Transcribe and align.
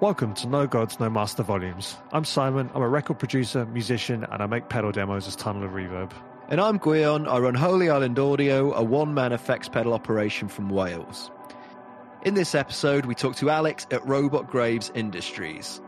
Welcome 0.00 0.34
to 0.34 0.46
No 0.46 0.68
Gods, 0.68 1.00
No 1.00 1.10
Master 1.10 1.42
Volumes. 1.42 1.96
I'm 2.12 2.24
Simon, 2.24 2.70
I'm 2.72 2.82
a 2.82 2.88
record 2.88 3.18
producer, 3.18 3.66
musician, 3.66 4.24
and 4.30 4.40
I 4.40 4.46
make 4.46 4.68
pedal 4.68 4.92
demos 4.92 5.26
as 5.26 5.34
Tunnel 5.34 5.64
of 5.64 5.72
Reverb. 5.72 6.12
And 6.48 6.60
I'm 6.60 6.78
Gwion. 6.78 7.26
I 7.26 7.38
run 7.40 7.56
Holy 7.56 7.90
Island 7.90 8.16
Audio, 8.16 8.72
a 8.74 8.82
one 8.84 9.12
man 9.12 9.32
effects 9.32 9.68
pedal 9.68 9.92
operation 9.92 10.46
from 10.46 10.68
Wales. 10.68 11.32
In 12.22 12.34
this 12.34 12.54
episode, 12.54 13.06
we 13.06 13.16
talk 13.16 13.34
to 13.36 13.50
Alex 13.50 13.88
at 13.90 14.06
Robot 14.06 14.48
Graves 14.48 14.92
Industries. 14.94 15.80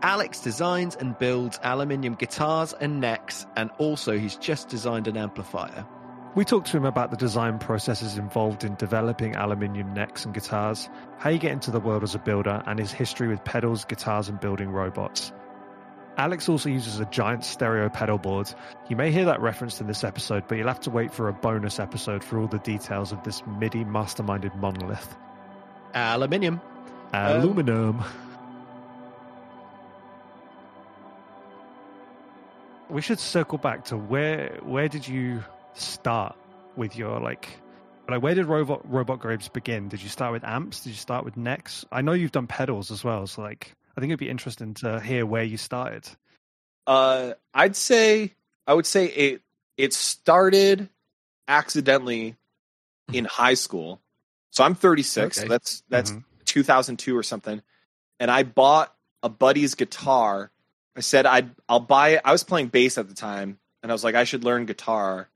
Alex 0.00 0.40
designs 0.40 0.96
and 0.96 1.18
builds 1.18 1.60
aluminium 1.62 2.14
guitars 2.14 2.72
and 2.80 3.02
necks, 3.02 3.46
and 3.54 3.68
also 3.76 4.16
he's 4.18 4.36
just 4.36 4.70
designed 4.70 5.08
an 5.08 5.18
amplifier. 5.18 5.86
We 6.34 6.44
talked 6.44 6.68
to 6.68 6.76
him 6.76 6.84
about 6.84 7.10
the 7.10 7.16
design 7.16 7.58
processes 7.58 8.18
involved 8.18 8.62
in 8.62 8.74
developing 8.76 9.34
aluminium 9.34 9.94
necks 9.94 10.24
and 10.24 10.34
guitars, 10.34 10.88
how 11.18 11.30
you 11.30 11.38
get 11.38 11.52
into 11.52 11.70
the 11.70 11.80
world 11.80 12.02
as 12.02 12.14
a 12.14 12.18
builder, 12.18 12.62
and 12.66 12.78
his 12.78 12.92
history 12.92 13.28
with 13.28 13.42
pedals, 13.44 13.84
guitars, 13.84 14.28
and 14.28 14.38
building 14.38 14.70
robots. 14.70 15.32
Alex 16.16 16.48
also 16.48 16.68
uses 16.68 17.00
a 17.00 17.04
giant 17.06 17.44
stereo 17.44 17.88
pedal 17.88 18.18
board. 18.18 18.52
You 18.88 18.96
may 18.96 19.10
hear 19.10 19.24
that 19.24 19.40
referenced 19.40 19.80
in 19.80 19.86
this 19.86 20.04
episode, 20.04 20.44
but 20.48 20.58
you'll 20.58 20.68
have 20.68 20.80
to 20.80 20.90
wait 20.90 21.12
for 21.12 21.28
a 21.28 21.32
bonus 21.32 21.78
episode 21.78 22.22
for 22.22 22.38
all 22.38 22.48
the 22.48 22.58
details 22.58 23.12
of 23.12 23.22
this 23.22 23.42
MIDI 23.46 23.84
masterminded 23.84 24.54
monolith. 24.56 25.16
Aluminium. 25.94 26.60
Aluminum. 27.12 28.04
we 32.90 33.02
should 33.02 33.18
circle 33.18 33.58
back 33.58 33.84
to 33.84 33.96
where 33.96 34.58
where 34.62 34.88
did 34.88 35.06
you 35.06 35.44
start 35.80 36.36
with 36.76 36.96
your 36.96 37.20
like 37.20 37.48
like 38.08 38.22
where 38.22 38.34
did 38.34 38.46
robot 38.46 38.80
robot 38.90 39.18
graves 39.18 39.48
begin 39.48 39.88
did 39.88 40.02
you 40.02 40.08
start 40.08 40.32
with 40.32 40.44
amps 40.44 40.80
did 40.82 40.90
you 40.90 40.96
start 40.96 41.24
with 41.24 41.36
necks 41.36 41.84
i 41.92 42.00
know 42.00 42.12
you've 42.12 42.32
done 42.32 42.46
pedals 42.46 42.90
as 42.90 43.04
well 43.04 43.26
so 43.26 43.42
like 43.42 43.74
i 43.96 44.00
think 44.00 44.10
it'd 44.10 44.18
be 44.18 44.30
interesting 44.30 44.74
to 44.74 45.00
hear 45.00 45.26
where 45.26 45.44
you 45.44 45.56
started 45.56 46.08
Uh, 46.86 47.34
I'd 47.52 47.76
say 47.76 48.32
I 48.66 48.74
would 48.74 48.86
say 48.86 49.06
it 49.06 49.42
it 49.76 49.92
started 49.92 50.88
accidentally 51.46 52.36
in 53.12 53.24
high 53.40 53.54
school. 53.54 54.00
So 54.50 54.64
I'm 54.64 54.74
36. 54.74 55.38
Okay. 55.38 55.48
That's 55.48 55.82
that's 55.88 56.12
Mhm. 56.12 56.24
2002 56.46 57.16
or 57.16 57.22
something. 57.22 57.62
And 58.20 58.30
I 58.30 58.42
bought 58.42 58.94
a 59.22 59.28
buddy's 59.28 59.74
guitar. 59.74 60.50
I 60.96 61.00
said 61.00 61.26
I'd 61.26 61.50
I'll 61.68 61.80
buy 61.80 62.10
it. 62.16 62.22
I 62.24 62.32
was 62.32 62.42
playing 62.44 62.68
bass 62.68 62.96
at 62.98 63.08
the 63.08 63.14
time, 63.14 63.58
and 63.82 63.92
I 63.92 63.94
was 63.94 64.02
like 64.04 64.14
I 64.14 64.24
should 64.24 64.44
learn 64.44 64.64
guitar. 64.66 65.28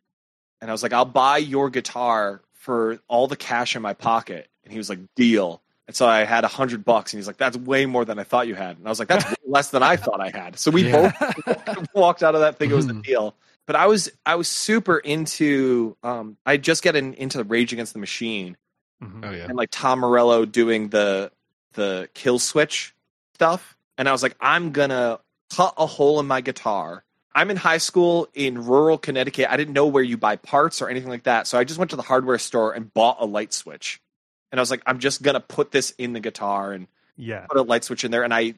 And 0.63 0.71
I 0.71 0.73
was 0.73 0.83
like 0.83 0.95
I'll 0.95 1.05
buy 1.05 1.37
your 1.39 1.69
guitar 1.69 2.41
for 2.55 2.99
all 3.09 3.27
the 3.27 3.37
cash 3.37 3.77
in 3.77 3.83
my 3.83 3.93
pocket. 3.93 4.49
And 4.65 4.73
he 4.73 4.79
was 4.79 4.89
like 4.89 5.01
deal. 5.17 5.61
And 5.89 5.95
so 5.97 6.07
I 6.07 6.23
had 6.25 6.45
a 6.45 6.49
hundred 6.49 6.85
bucks, 6.85 7.13
and 7.13 7.19
he's 7.19 7.27
like, 7.27 7.37
"That's 7.37 7.57
way 7.57 7.85
more 7.87 8.05
than 8.05 8.19
I 8.19 8.23
thought 8.23 8.47
you 8.47 8.55
had." 8.55 8.79
And 8.79 8.87
I 8.87 8.89
was 8.89 9.01
like, 9.01 9.09
"That's 9.09 9.35
less 9.45 9.71
than 9.71 9.83
I 9.83 9.97
thought 9.97 10.21
I 10.21 10.31
had." 10.31 10.57
So 10.57 10.71
we 10.71 10.89
Yeah. 10.89 11.11
both 11.45 11.89
walked 11.95 12.23
out 12.23 12.37
of 12.37 12.41
that 12.43 12.57
thinking 12.57 12.75
it 12.75 12.77
was 12.77 12.87
a 12.89 12.95
deal. 12.95 13.35
But 13.67 13.75
I 13.77 13.87
was 13.89 14.11
I 14.25 14.37
was 14.37 14.47
super 14.49 14.99
into 14.99 15.97
um 16.05 16.37
I 16.47 16.57
just 16.57 16.83
get 16.85 16.95
in, 16.95 17.15
into 17.15 17.43
Rage 17.43 17.73
Against 17.73 17.93
the 17.95 17.99
Machine 17.99 18.57
Mhm. 19.03 19.25
Oh, 19.25 19.31
yeah. 19.33 19.47
and 19.47 19.57
like 19.57 19.71
Tom 19.73 19.99
Morello 19.99 20.45
doing 20.45 20.89
the 20.91 21.33
the 21.73 22.09
kill 22.15 22.39
switch 22.39 22.95
stuff. 23.35 23.77
And 23.99 24.09
I 24.09 24.13
was 24.13 24.23
like, 24.23 24.37
I'm 24.41 24.71
gonna 24.71 25.19
cut 25.55 25.75
a 25.77 25.87
hole 25.87 26.21
in 26.21 26.27
my 26.29 26.41
guitar. 26.41 27.03
I'm 27.35 27.51
in 27.51 27.57
high 27.57 27.79
school 27.79 28.29
in 28.35 28.65
rural 28.67 28.99
Connecticut. 28.99 29.49
I 29.51 29.57
didn't 29.57 29.75
know 29.75 29.87
where 29.87 30.03
you 30.03 30.17
buy 30.17 30.37
parts 30.37 30.83
or 30.83 30.89
anything 30.89 31.09
like 31.09 31.25
that. 31.25 31.47
So 31.47 31.59
I 31.59 31.65
just 31.65 31.79
went 31.79 31.91
to 31.91 31.97
the 31.97 32.03
hardware 32.03 32.39
store 32.39 32.73
and 32.73 32.93
bought 32.93 33.17
a 33.21 33.25
light 33.25 33.53
switch. 33.53 34.01
And 34.51 34.61
I 34.61 34.63
was 34.63 34.71
like, 34.71 34.83
I'm 34.87 34.99
just 34.99 35.23
gonna 35.23 35.41
put 35.41 35.71
this 35.71 35.93
in 35.93 36.13
the 36.13 36.21
guitar 36.21 36.73
and 36.73 36.87
yeah 37.17 37.47
put 37.47 37.59
a 37.59 37.63
light 37.63 37.85
switch 37.85 38.05
in 38.05 38.11
there. 38.11 38.23
And 38.25 38.33
I 38.35 38.55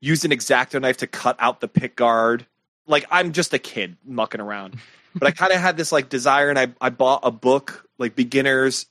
used 0.00 0.24
an 0.24 0.30
exacto 0.30 0.80
knife 0.80 0.98
to 0.98 1.06
cut 1.06 1.36
out 1.38 1.60
the 1.60 1.68
pick 1.68 1.96
guard. 1.96 2.46
Like 2.86 3.06
I'm 3.10 3.32
just 3.32 3.54
a 3.54 3.58
kid 3.58 3.96
mucking 4.04 4.40
around. 4.40 4.78
But 5.14 5.26
I 5.26 5.30
kind 5.30 5.52
of 5.52 5.60
had 5.60 5.76
this 5.76 5.90
like 5.90 6.08
desire 6.08 6.50
and 6.50 6.58
I, 6.58 6.68
I 6.80 6.90
bought 6.90 7.20
a 7.22 7.30
book, 7.30 7.88
like 7.98 8.14
beginners 8.14 8.86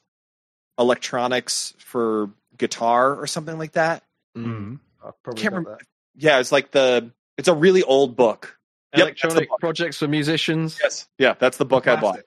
electronics 0.79 1.73
for 1.79 2.29
guitar 2.57 3.15
or 3.15 3.27
something 3.27 3.57
like 3.57 3.73
that. 3.73 4.03
Mhm. 4.35 4.79
I've 5.03 5.13
Can't 5.23 5.37
got 5.37 5.45
remember. 5.45 5.79
Yeah, 6.15 6.39
it's 6.39 6.51
like 6.51 6.71
the 6.71 7.11
it's 7.37 7.47
a 7.47 7.53
really 7.53 7.83
old 7.83 8.15
book. 8.15 8.56
That. 8.91 8.99
Yep, 8.99 9.07
Electronic 9.07 9.49
projects 9.59 9.97
for 9.97 10.07
musicians. 10.07 10.79
Yes. 10.81 11.07
Yeah, 11.17 11.35
that's 11.37 11.57
the 11.57 11.65
book 11.65 11.87
I 11.87 11.95
bought. 11.95 12.19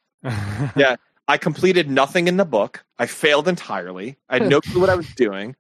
Yeah. 0.77 0.97
I 1.29 1.37
completed 1.37 1.89
nothing 1.89 2.27
in 2.27 2.39
the 2.39 2.45
book. 2.45 2.85
I 2.99 3.07
failed 3.07 3.47
entirely. 3.47 4.17
I 4.29 4.39
had 4.39 4.49
no 4.49 4.61
clue 4.61 4.81
what 4.81 4.91
I 4.91 4.97
was 4.97 5.07
doing. 5.15 5.55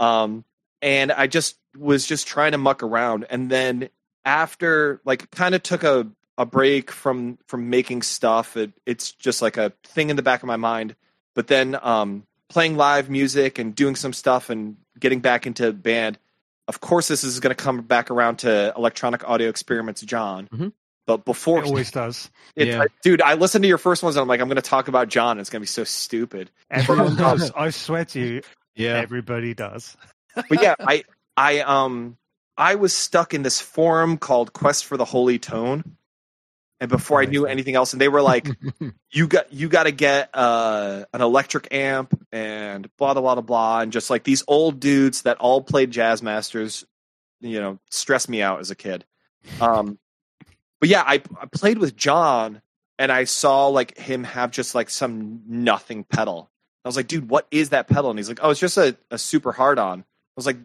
Um, 0.00 0.42
and 0.80 1.12
I 1.12 1.26
just 1.26 1.58
was 1.76 2.06
just 2.06 2.26
trying 2.26 2.52
to 2.52 2.58
muck 2.58 2.82
around. 2.82 3.26
And 3.28 3.50
then 3.50 3.90
after, 4.24 5.02
like, 5.04 5.30
kind 5.30 5.54
of 5.54 5.62
took 5.62 5.84
a, 5.84 6.08
a 6.38 6.46
break 6.46 6.90
from 6.90 7.38
from 7.46 7.68
making 7.68 8.00
stuff. 8.00 8.56
It, 8.56 8.72
it's 8.86 9.12
just 9.12 9.42
like 9.42 9.58
a 9.58 9.74
thing 9.84 10.08
in 10.08 10.16
the 10.16 10.22
back 10.22 10.42
of 10.42 10.46
my 10.46 10.56
mind. 10.56 10.96
But 11.34 11.46
then 11.46 11.78
um, 11.82 12.26
playing 12.48 12.78
live 12.78 13.10
music 13.10 13.58
and 13.58 13.74
doing 13.74 13.96
some 13.96 14.14
stuff 14.14 14.48
and 14.48 14.76
getting 14.98 15.20
back 15.20 15.46
into 15.46 15.72
band. 15.74 16.18
Of 16.68 16.80
course, 16.80 17.08
this 17.08 17.24
is 17.24 17.40
going 17.40 17.54
to 17.54 17.62
come 17.62 17.80
back 17.82 18.10
around 18.10 18.40
to 18.40 18.72
electronic 18.76 19.28
audio 19.28 19.48
experiments, 19.48 20.00
John. 20.02 20.48
Mhm. 20.52 20.72
But 21.06 21.24
before 21.24 21.58
it 21.58 21.66
always 21.66 21.90
does 21.90 22.30
it's, 22.56 22.68
Yeah. 22.68 22.82
I- 22.82 22.86
dude, 23.02 23.20
I 23.22 23.34
listened 23.34 23.64
to 23.64 23.68
your 23.68 23.78
first 23.78 24.02
ones 24.04 24.14
and 24.16 24.22
I'm 24.22 24.28
like, 24.28 24.40
I'm 24.40 24.46
going 24.48 24.56
to 24.56 24.62
talk 24.62 24.86
about 24.88 25.08
John. 25.08 25.40
It's 25.40 25.50
going 25.50 25.58
to 25.60 25.64
be 25.64 25.66
so 25.66 25.84
stupid. 25.84 26.50
everyone 26.70 27.16
does 27.26 27.50
i 27.56 27.70
swear 27.70 28.04
to 28.06 28.20
you 28.20 28.42
Yeah. 28.76 28.96
everybody 28.98 29.52
does 29.54 29.96
But 30.34 30.62
yeah, 30.62 30.76
I, 30.80 31.02
I, 31.36 31.60
um, 31.60 32.16
I 32.56 32.76
was 32.76 32.94
stuck 32.94 33.34
in 33.34 33.42
this 33.42 33.60
forum 33.60 34.16
called 34.16 34.52
Quest 34.52 34.84
for 34.86 34.96
the 34.96 35.04
Holy 35.04 35.38
Tone. 35.38 35.96
And 36.82 36.90
before 36.90 37.22
I 37.22 37.26
knew 37.26 37.46
anything 37.46 37.76
else, 37.76 37.92
and 37.92 38.00
they 38.00 38.08
were 38.08 38.22
like, 38.22 38.48
you 39.12 39.28
got, 39.28 39.52
you 39.52 39.68
got 39.68 39.84
to 39.84 39.92
get, 39.92 40.30
uh, 40.34 41.04
an 41.12 41.20
electric 41.20 41.72
amp 41.72 42.12
and 42.32 42.90
blah, 42.98 43.14
blah, 43.14 43.22
blah, 43.22 43.40
blah. 43.40 43.80
And 43.82 43.92
just 43.92 44.10
like 44.10 44.24
these 44.24 44.42
old 44.48 44.80
dudes 44.80 45.22
that 45.22 45.36
all 45.38 45.62
played 45.62 45.92
Jazzmasters, 45.92 46.84
you 47.40 47.60
know, 47.60 47.78
stressed 47.92 48.28
me 48.28 48.42
out 48.42 48.58
as 48.58 48.72
a 48.72 48.74
kid. 48.74 49.04
Um, 49.60 49.96
but 50.80 50.88
yeah, 50.88 51.04
I, 51.06 51.22
I 51.40 51.46
played 51.52 51.78
with 51.78 51.94
John 51.94 52.60
and 52.98 53.12
I 53.12 53.24
saw 53.24 53.68
like 53.68 53.96
him 53.96 54.24
have 54.24 54.50
just 54.50 54.74
like 54.74 54.90
some 54.90 55.42
nothing 55.46 56.02
pedal. 56.02 56.50
I 56.84 56.88
was 56.88 56.96
like, 56.96 57.06
dude, 57.06 57.30
what 57.30 57.46
is 57.52 57.68
that 57.68 57.86
pedal? 57.86 58.10
And 58.10 58.18
he's 58.18 58.28
like, 58.28 58.40
oh, 58.42 58.50
it's 58.50 58.58
just 58.58 58.76
a, 58.76 58.96
a 59.08 59.18
super 59.18 59.52
hard 59.52 59.78
on. 59.78 60.00
I 60.00 60.04
was 60.34 60.46
like, 60.46 60.56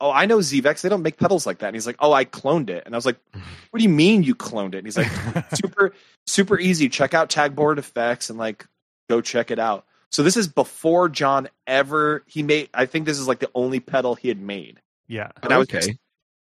oh, 0.00 0.10
I 0.10 0.26
know 0.26 0.38
Zvex. 0.38 0.80
They 0.80 0.88
don't 0.88 1.02
make 1.02 1.16
pedals 1.16 1.46
like 1.46 1.58
that. 1.58 1.68
And 1.68 1.76
he's 1.76 1.86
like, 1.86 1.96
oh, 2.00 2.12
I 2.12 2.24
cloned 2.24 2.70
it. 2.70 2.84
And 2.86 2.94
I 2.94 2.98
was 2.98 3.06
like, 3.06 3.18
what 3.70 3.78
do 3.78 3.82
you 3.82 3.88
mean 3.88 4.22
you 4.22 4.34
cloned 4.34 4.74
it? 4.74 4.78
And 4.78 4.86
he's 4.86 4.96
like, 4.96 5.10
super, 5.54 5.92
super 6.26 6.58
easy. 6.58 6.88
Check 6.88 7.14
out 7.14 7.30
Tagboard 7.30 7.78
Effects 7.78 8.30
and 8.30 8.38
like 8.38 8.66
go 9.08 9.20
check 9.20 9.50
it 9.50 9.58
out. 9.58 9.86
So 10.10 10.22
this 10.22 10.36
is 10.36 10.48
before 10.48 11.08
John 11.08 11.48
ever 11.66 12.22
he 12.26 12.42
made. 12.42 12.70
I 12.72 12.86
think 12.86 13.06
this 13.06 13.18
is 13.18 13.28
like 13.28 13.40
the 13.40 13.50
only 13.54 13.80
pedal 13.80 14.14
he 14.14 14.28
had 14.28 14.40
made. 14.40 14.80
yeah 15.08 15.30
And 15.42 15.52
I 15.52 15.58
was 15.58 15.68
okay. 15.68 15.78
just, 15.78 15.98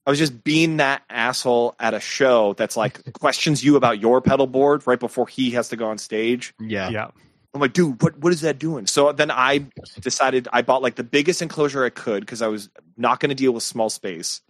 I 0.05 0.09
was 0.09 0.19
just 0.19 0.43
being 0.43 0.77
that 0.77 1.03
asshole 1.09 1.75
at 1.79 1.93
a 1.93 1.99
show 1.99 2.53
that's 2.53 2.77
like 2.77 3.13
questions 3.19 3.63
you 3.63 3.75
about 3.75 3.99
your 3.99 4.21
pedal 4.21 4.47
board 4.47 4.87
right 4.87 4.99
before 4.99 5.27
he 5.27 5.51
has 5.51 5.69
to 5.69 5.75
go 5.75 5.89
on 5.89 5.97
stage. 5.97 6.53
yeah. 6.59 6.89
yeah 6.89 7.11
I'm 7.53 7.61
like, 7.61 7.73
dude, 7.73 8.01
what 8.01 8.17
what 8.19 8.31
is 8.31 8.41
that 8.41 8.59
doing? 8.59 8.85
So 8.85 9.11
then 9.11 9.31
I 9.31 9.65
decided 9.99 10.47
I 10.53 10.61
bought 10.61 10.81
like 10.81 10.95
the 10.95 11.03
biggest 11.03 11.41
enclosure 11.41 11.83
I 11.83 11.89
could 11.89 12.21
because 12.21 12.41
I 12.41 12.47
was 12.47 12.69
not 12.95 13.19
going 13.19 13.29
to 13.29 13.35
deal 13.35 13.51
with 13.51 13.63
small 13.63 13.89
space, 13.89 14.41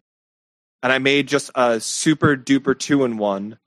and 0.83 0.91
I 0.91 0.97
made 0.97 1.27
just 1.27 1.49
a 1.55 1.79
super 1.79 2.35
duper 2.35 2.77
two 2.77 3.05
in 3.05 3.17
one 3.17 3.57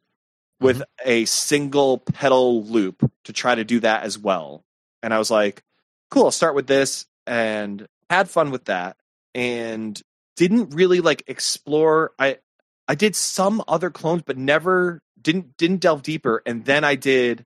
with 0.60 0.78
mm-hmm. 0.78 1.08
a 1.08 1.24
single 1.24 1.98
pedal 1.98 2.62
loop 2.64 3.10
to 3.24 3.32
try 3.32 3.54
to 3.54 3.64
do 3.64 3.80
that 3.80 4.04
as 4.04 4.18
well. 4.18 4.64
And 5.02 5.12
I 5.12 5.18
was 5.18 5.30
like, 5.30 5.62
cool, 6.10 6.26
I'll 6.26 6.30
start 6.30 6.54
with 6.54 6.66
this 6.66 7.06
and 7.26 7.86
had 8.10 8.28
fun 8.28 8.50
with 8.50 8.66
that 8.66 8.96
and 9.34 10.00
didn't 10.36 10.74
really 10.74 11.00
like 11.00 11.24
explore 11.26 12.12
I 12.18 12.38
I 12.86 12.94
did 12.94 13.16
some 13.16 13.62
other 13.66 13.90
clones 13.90 14.22
but 14.26 14.36
never 14.36 15.00
didn't 15.20 15.56
didn't 15.56 15.80
delve 15.80 16.02
deeper. 16.02 16.42
And 16.44 16.64
then 16.64 16.84
I 16.84 16.94
did 16.94 17.44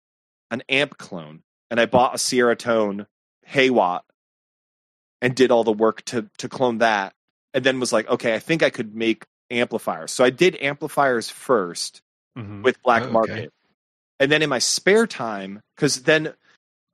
an 0.51 0.63
amp 0.69 0.99
clone 0.99 1.43
and 1.77 1.81
I 1.83 1.87
bought 1.87 2.15
a 2.15 2.19
Sierra 2.19 2.57
Tone 2.57 3.07
Haywatt 3.51 4.01
and 5.21 5.35
did 5.35 5.51
all 5.51 5.63
the 5.65 5.73
work 5.73 6.03
to 6.07 6.29
to 6.39 6.49
clone 6.49 6.79
that 6.79 7.13
and 7.55 7.63
then 7.65 7.79
was 7.81 7.93
like 7.93 8.09
okay 8.09 8.35
I 8.35 8.39
think 8.39 8.63
I 8.63 8.71
could 8.71 8.95
make 8.95 9.25
amplifiers 9.51 10.11
so 10.11 10.25
I 10.25 10.31
did 10.31 10.57
amplifiers 10.61 11.29
first 11.29 12.01
Mhm. 12.37 12.63
with 12.63 12.83
Black 12.83 13.03
Oh, 13.03 13.05
okay. 13.07 13.13
Market. 13.13 13.53
And 14.21 14.31
then 14.33 14.43
in 14.43 14.49
my 14.51 14.59
spare 14.59 15.07
time, 15.07 15.61
because 15.75 16.03
then 16.03 16.35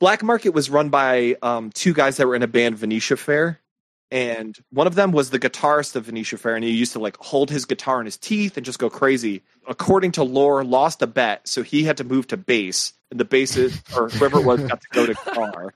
Black 0.01 0.23
Market 0.23 0.51
was 0.51 0.71
run 0.71 0.89
by 0.89 1.37
um, 1.43 1.71
two 1.71 1.93
guys 1.93 2.17
that 2.17 2.27
were 2.29 2.35
in 2.37 2.43
a 2.43 2.49
band, 2.49 2.79
Venetia 2.79 3.17
Fair. 3.17 3.61
And 4.13 4.57
one 4.71 4.87
of 4.87 4.95
them 4.95 5.11
was 5.13 5.31
the 5.31 5.39
guitarist 5.41 5.97
of 5.97 6.05
Venetia 6.05 6.37
Fair, 6.39 6.55
and 6.55 6.65
he 6.65 6.71
used 6.71 6.93
to 6.93 6.99
like 7.01 7.17
hold 7.19 7.51
his 7.51 7.65
guitar 7.65 7.99
in 7.99 8.07
his 8.07 8.17
teeth 8.17 8.57
and 8.57 8.65
just 8.67 8.79
go 8.79 8.89
crazy. 8.91 9.43
According 9.67 10.13
to 10.13 10.23
lore, 10.25 10.63
lost 10.65 11.03
a 11.03 11.07
bet, 11.09 11.49
so 11.49 11.63
he 11.63 11.83
had 11.85 11.97
to 11.97 12.05
move 12.05 12.27
to 12.29 12.37
bass, 12.37 12.93
and 13.13 13.21
the 13.21 13.25
bassist 13.25 13.97
or 13.97 14.09
whoever 14.09 14.41
it 14.41 14.45
was 14.45 14.61
got 14.65 14.81
to 14.81 14.87
go 14.91 15.07
to 15.07 15.15
guitar. 15.25 15.73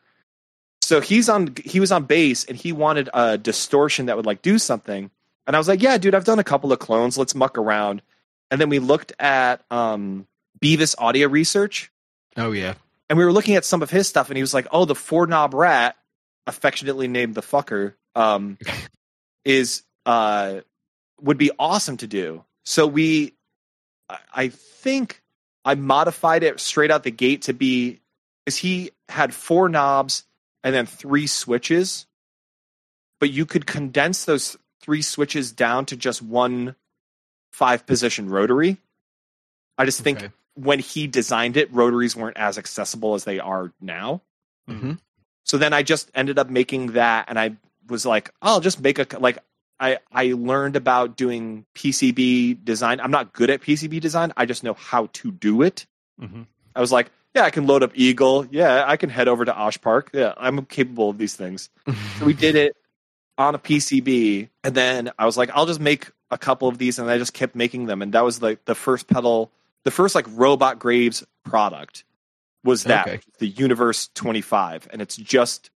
So 0.81 1.01
he's 1.01 1.29
on 1.29 1.55
he 1.65 1.79
was 1.79 1.93
on 1.93 2.05
bass 2.05 2.45
and 2.45 2.57
he 2.57 2.73
wanted 2.73 3.09
a 3.15 3.39
distortion 3.39 4.07
that 4.07 4.17
would 4.17 4.27
like 4.27 4.43
do 4.43 4.59
something. 4.59 5.11
And 5.47 5.55
I 5.55 5.61
was 5.61 5.69
like, 5.69 5.81
yeah, 5.83 5.97
dude, 5.99 6.15
I've 6.15 6.25
done 6.25 6.41
a 6.41 6.45
couple 6.45 6.73
of 6.73 6.81
clones. 6.81 7.17
Let's 7.17 7.35
muck 7.37 7.57
around. 7.59 8.03
And 8.51 8.61
then 8.61 8.69
we 8.69 8.79
looked 8.81 9.13
at 9.21 9.63
um, 9.71 10.27
Beavis 10.61 10.95
Audio 10.99 11.29
Research, 11.29 11.91
Oh 12.37 12.51
yeah. 12.53 12.75
and 13.09 13.19
we 13.19 13.25
were 13.25 13.33
looking 13.33 13.55
at 13.57 13.65
some 13.65 13.83
of 13.83 13.91
his 13.91 14.09
stuff, 14.09 14.29
and 14.31 14.37
he 14.37 14.43
was 14.43 14.55
like, 14.55 14.67
oh, 14.73 14.85
the 14.85 14.95
four 14.95 15.27
knob 15.27 15.55
rat, 15.55 15.97
affectionately 16.47 17.09
named 17.09 17.35
the 17.35 17.43
fucker, 17.43 17.95
um, 18.15 18.57
is 19.45 19.83
uh, 20.05 20.61
would 21.21 21.39
be 21.39 21.51
awesome 21.59 21.97
to 21.99 22.07
do. 22.07 22.45
So 22.65 22.87
we, 22.87 23.35
I- 24.09 24.19
I 24.35 24.49
think 24.49 25.23
I 25.67 25.75
modified 25.75 26.43
it 26.45 26.61
straight 26.61 26.91
out 26.91 27.03
the 27.03 27.11
gate 27.11 27.43
to 27.43 27.53
be, 27.53 28.01
because 28.45 28.57
he 28.57 28.93
had 29.09 29.35
four 29.35 29.69
knobs 29.69 30.25
and 30.63 30.75
then 30.75 30.87
three 30.87 31.27
switches, 31.27 32.07
but 33.21 33.31
you 33.31 33.45
could 33.45 33.67
condense 33.67 34.25
those 34.25 34.57
three 34.81 35.03
switches 35.03 35.53
down 35.53 35.85
to 35.87 35.97
just 35.97 36.23
one 36.23 36.77
five 37.53 37.85
position 37.85 38.31
rotary. 38.31 38.79
I 39.77 39.85
just 39.85 40.01
think 40.01 40.19
Okay. 40.19 40.33
when 40.55 40.79
he 40.79 41.07
designed 41.07 41.57
it, 41.57 41.73
rotaries 41.73 42.15
weren't 42.15 42.37
as 42.37 42.59
accessible 42.59 43.15
as 43.15 43.25
they 43.25 43.41
are 43.41 43.73
now. 43.81 44.23
Mm-hmm. 44.71 44.95
So 45.45 45.59
then 45.59 45.73
I 45.73 45.83
just 45.83 46.11
ended 46.15 46.39
up 46.39 46.49
making 46.49 46.93
that, 46.93 47.27
and 47.29 47.39
I 47.39 47.57
was 47.89 48.07
like, 48.07 48.31
oh, 48.41 48.55
I'll 48.55 48.61
just 48.61 48.81
make 48.81 48.99
a 48.99 49.19
like. 49.19 49.39
I 49.79 49.99
I 50.13 50.33
learned 50.33 50.77
about 50.77 51.17
doing 51.17 51.67
PCB 51.75 52.65
design. 52.65 53.01
I'm 53.01 53.11
not 53.11 53.33
good 53.33 53.51
at 53.51 53.61
PCB 53.61 54.01
design. 54.01 54.33
I 54.37 54.47
just 54.47 54.65
know 54.65 54.75
how 54.75 55.07
to 55.15 55.31
do 55.31 55.63
it. 55.63 55.87
hmm 56.19 56.43
I 56.75 56.81
was 56.81 56.93
like, 56.93 57.11
yeah, 57.35 57.43
I 57.45 57.51
can 57.51 57.67
load 57.67 57.83
up 57.83 57.93
Eagle. 57.95 58.47
Yeah, 58.51 58.85
I 58.87 58.97
can 58.99 59.09
head 59.09 59.29
over 59.29 59.45
to 59.45 59.55
Osh 59.55 59.81
Park. 59.81 60.11
Yeah, 60.13 60.35
I'm 60.37 60.65
capable 60.67 61.09
of 61.11 61.17
these 61.19 61.35
things. 61.35 61.71
So 62.19 62.25
we 62.27 62.35
did 62.35 62.55
it 62.55 62.77
on 63.39 63.55
a 63.55 63.59
PCB, 63.59 64.49
and 64.65 64.75
then 64.75 65.11
I 65.19 65.25
was 65.27 65.37
like, 65.37 65.51
I'll 65.55 65.67
just 65.67 65.81
make 65.81 66.11
a 66.31 66.37
couple 66.39 66.69
of 66.69 66.77
these, 66.79 66.99
and 66.99 67.11
I 67.11 67.17
just 67.19 67.33
kept 67.35 67.55
making 67.55 67.87
them, 67.87 68.03
and 68.03 68.13
that 68.13 68.25
was 68.25 68.43
like 68.43 68.65
the 68.67 68.75
first 68.75 69.07
pedal, 69.09 69.51
the 69.85 69.91
first 69.91 70.15
like 70.15 70.27
Robot 70.31 70.79
Graves 70.79 71.25
product 71.45 72.05
was 72.65 72.85
that 72.85 73.07
Okay. 73.07 73.21
the 73.39 73.47
Universe 73.49 74.09
25, 74.15 74.89
and 74.93 75.01
it's 75.01 75.17
just 75.17 75.71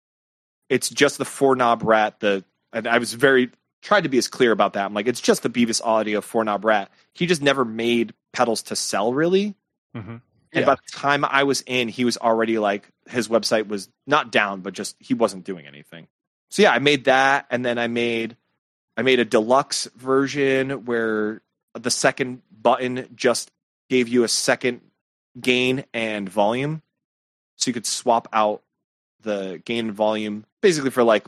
it's 0.70 0.90
just 0.90 1.18
the 1.18 1.26
four 1.26 1.56
knob 1.56 1.84
rat. 1.84 2.20
The 2.22 2.44
and 2.74 2.88
I 2.88 2.98
was 2.98 3.14
very 3.14 3.50
tried 3.82 4.02
to 4.04 4.10
be 4.10 4.18
as 4.18 4.28
clear 4.28 4.52
about 4.52 4.74
that. 4.74 4.86
I'm 4.86 4.94
like, 4.94 5.08
it's 5.08 5.22
just 5.22 5.44
the 5.44 5.50
Beavis 5.50 5.82
Audio 5.84 6.22
four 6.22 6.44
knob 6.44 6.66
rat. 6.66 6.92
He 7.14 7.26
just 7.26 7.42
never 7.42 7.64
made 7.66 8.14
pedals 8.34 8.64
to 8.64 8.76
sell 8.76 9.14
really. 9.14 9.56
hmm 9.94 10.00
And 10.10 10.22
Yeah. 10.54 10.66
by 10.66 10.76
the 10.76 10.98
time 10.98 11.26
I 11.26 11.44
was 11.44 11.64
in, 11.66 11.88
he 11.90 12.06
was 12.06 12.18
already 12.18 12.58
like 12.60 12.90
his 13.10 13.28
website 13.28 13.68
was 13.68 13.90
not 14.06 14.32
down, 14.32 14.62
but 14.62 14.74
just 14.74 14.96
he 15.00 15.14
wasn't 15.14 15.44
doing 15.46 15.66
anything. 15.68 16.08
So 16.50 16.62
yeah, 16.62 16.72
I 16.72 16.80
made 16.80 17.06
that, 17.06 17.46
and 17.50 17.66
then 17.66 17.78
I 17.78 17.88
made 17.88 18.38
I 18.96 19.02
made 19.04 19.20
a 19.20 19.26
deluxe 19.26 19.88
version 19.96 20.86
where 20.86 21.42
the 21.74 21.92
second 21.92 22.42
button 22.52 23.08
just 23.16 23.52
gave 23.90 24.08
you 24.08 24.24
a 24.24 24.28
second 24.28 24.82
gain 25.40 25.86
and 25.94 26.28
volume, 26.28 26.82
so 27.58 27.70
you 27.70 27.74
could 27.74 27.86
swap 27.86 28.28
out 28.34 28.64
the 29.22 29.62
gain 29.66 29.88
and 29.88 29.96
volume 29.96 30.46
basically 30.62 30.90
for 30.90 31.04
like 31.04 31.26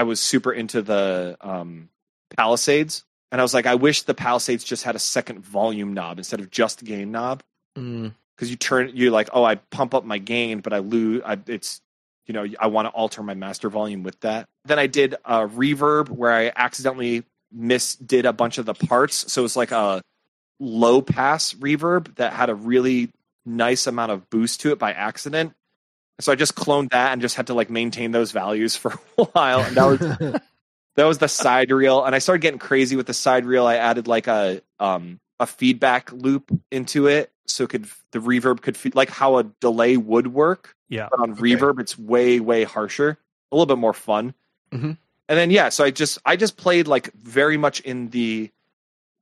I 0.00 0.02
was 0.02 0.18
super 0.18 0.50
into 0.50 0.80
the 0.80 1.36
um, 1.42 1.90
Palisades, 2.34 3.04
and 3.30 3.38
I 3.38 3.44
was 3.44 3.52
like, 3.52 3.66
I 3.66 3.74
wish 3.74 4.00
the 4.02 4.14
Palisades 4.14 4.64
just 4.64 4.82
had 4.82 4.96
a 4.96 4.98
second 4.98 5.40
volume 5.40 5.92
knob 5.92 6.16
instead 6.16 6.40
of 6.40 6.50
just 6.50 6.82
gain 6.82 7.12
knob. 7.12 7.42
Mm. 7.76 8.14
because 8.34 8.50
you 8.50 8.56
turn 8.56 8.90
you're 8.94 9.12
like 9.12 9.28
oh 9.32 9.44
i 9.44 9.54
pump 9.54 9.94
up 9.94 10.04
my 10.04 10.18
gain 10.18 10.58
but 10.58 10.72
i 10.72 10.78
lose 10.78 11.22
I, 11.24 11.38
it's 11.46 11.80
you 12.26 12.34
know 12.34 12.44
i 12.58 12.66
want 12.66 12.86
to 12.86 12.90
alter 12.90 13.22
my 13.22 13.34
master 13.34 13.68
volume 13.68 14.02
with 14.02 14.18
that. 14.20 14.48
Then 14.64 14.80
i 14.80 14.88
did 14.88 15.14
a 15.24 15.46
reverb 15.46 16.08
where 16.08 16.32
i 16.32 16.50
accidentally 16.56 17.22
misdid 17.56 18.24
a 18.24 18.32
bunch 18.32 18.58
of 18.58 18.66
the 18.66 18.74
parts. 18.74 19.32
So 19.32 19.44
it's 19.44 19.54
like 19.54 19.70
a 19.70 20.02
low 20.58 21.00
pass 21.00 21.54
reverb 21.54 22.16
that 22.16 22.32
had 22.32 22.50
a 22.50 22.54
really 22.56 23.10
nice 23.46 23.86
amount 23.86 24.10
of 24.10 24.28
boost 24.30 24.62
to 24.62 24.72
it 24.72 24.80
by 24.80 24.92
accident 24.92 25.52
so 26.20 26.32
i 26.32 26.34
just 26.34 26.54
cloned 26.54 26.90
that 26.90 27.12
and 27.12 27.20
just 27.22 27.36
had 27.36 27.46
to 27.48 27.54
like 27.54 27.70
maintain 27.70 28.10
those 28.12 28.32
values 28.32 28.76
for 28.76 28.92
a 29.18 29.24
while 29.24 29.60
and 29.60 29.76
that 29.76 29.84
was 29.84 29.98
that 30.96 31.04
was 31.04 31.18
the 31.18 31.28
side 31.28 31.70
reel 31.70 32.04
and 32.04 32.14
i 32.14 32.18
started 32.18 32.40
getting 32.42 32.58
crazy 32.58 32.96
with 32.96 33.06
the 33.06 33.14
side 33.14 33.44
reel 33.44 33.66
i 33.66 33.76
added 33.76 34.06
like 34.06 34.26
a 34.26 34.60
um 34.78 35.18
a 35.38 35.46
feedback 35.46 36.12
loop 36.12 36.50
into 36.70 37.06
it 37.06 37.30
so 37.46 37.64
it 37.64 37.70
could 37.70 37.86
the 38.12 38.18
reverb 38.18 38.60
could 38.60 38.76
fe- 38.76 38.92
like 38.94 39.10
how 39.10 39.38
a 39.38 39.44
delay 39.60 39.96
would 39.96 40.26
work 40.28 40.74
Yeah. 40.88 41.08
but 41.10 41.20
on 41.20 41.32
Okay. 41.32 41.40
reverb 41.42 41.80
it's 41.80 41.98
way 41.98 42.40
way 42.40 42.64
harsher 42.64 43.18
a 43.50 43.56
little 43.56 43.66
bit 43.66 43.78
more 43.78 43.94
fun 43.94 44.34
Mhm. 44.72 44.96
and 45.28 45.38
then 45.38 45.50
yeah 45.50 45.68
so 45.70 45.82
i 45.84 45.90
just 45.90 46.18
i 46.24 46.36
just 46.36 46.56
played 46.56 46.86
like 46.86 47.12
very 47.14 47.56
much 47.56 47.80
in 47.80 48.08
the 48.10 48.50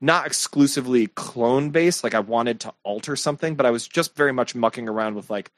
not 0.00 0.26
exclusively 0.26 1.06
clone 1.08 1.70
based 1.70 2.04
like 2.04 2.14
i 2.14 2.20
wanted 2.20 2.60
to 2.60 2.74
alter 2.84 3.16
something 3.16 3.54
but 3.54 3.64
i 3.66 3.70
was 3.70 3.86
just 3.88 4.14
very 4.14 4.32
much 4.32 4.54
mucking 4.54 4.88
around 4.88 5.14
with 5.14 5.30
like 5.30 5.50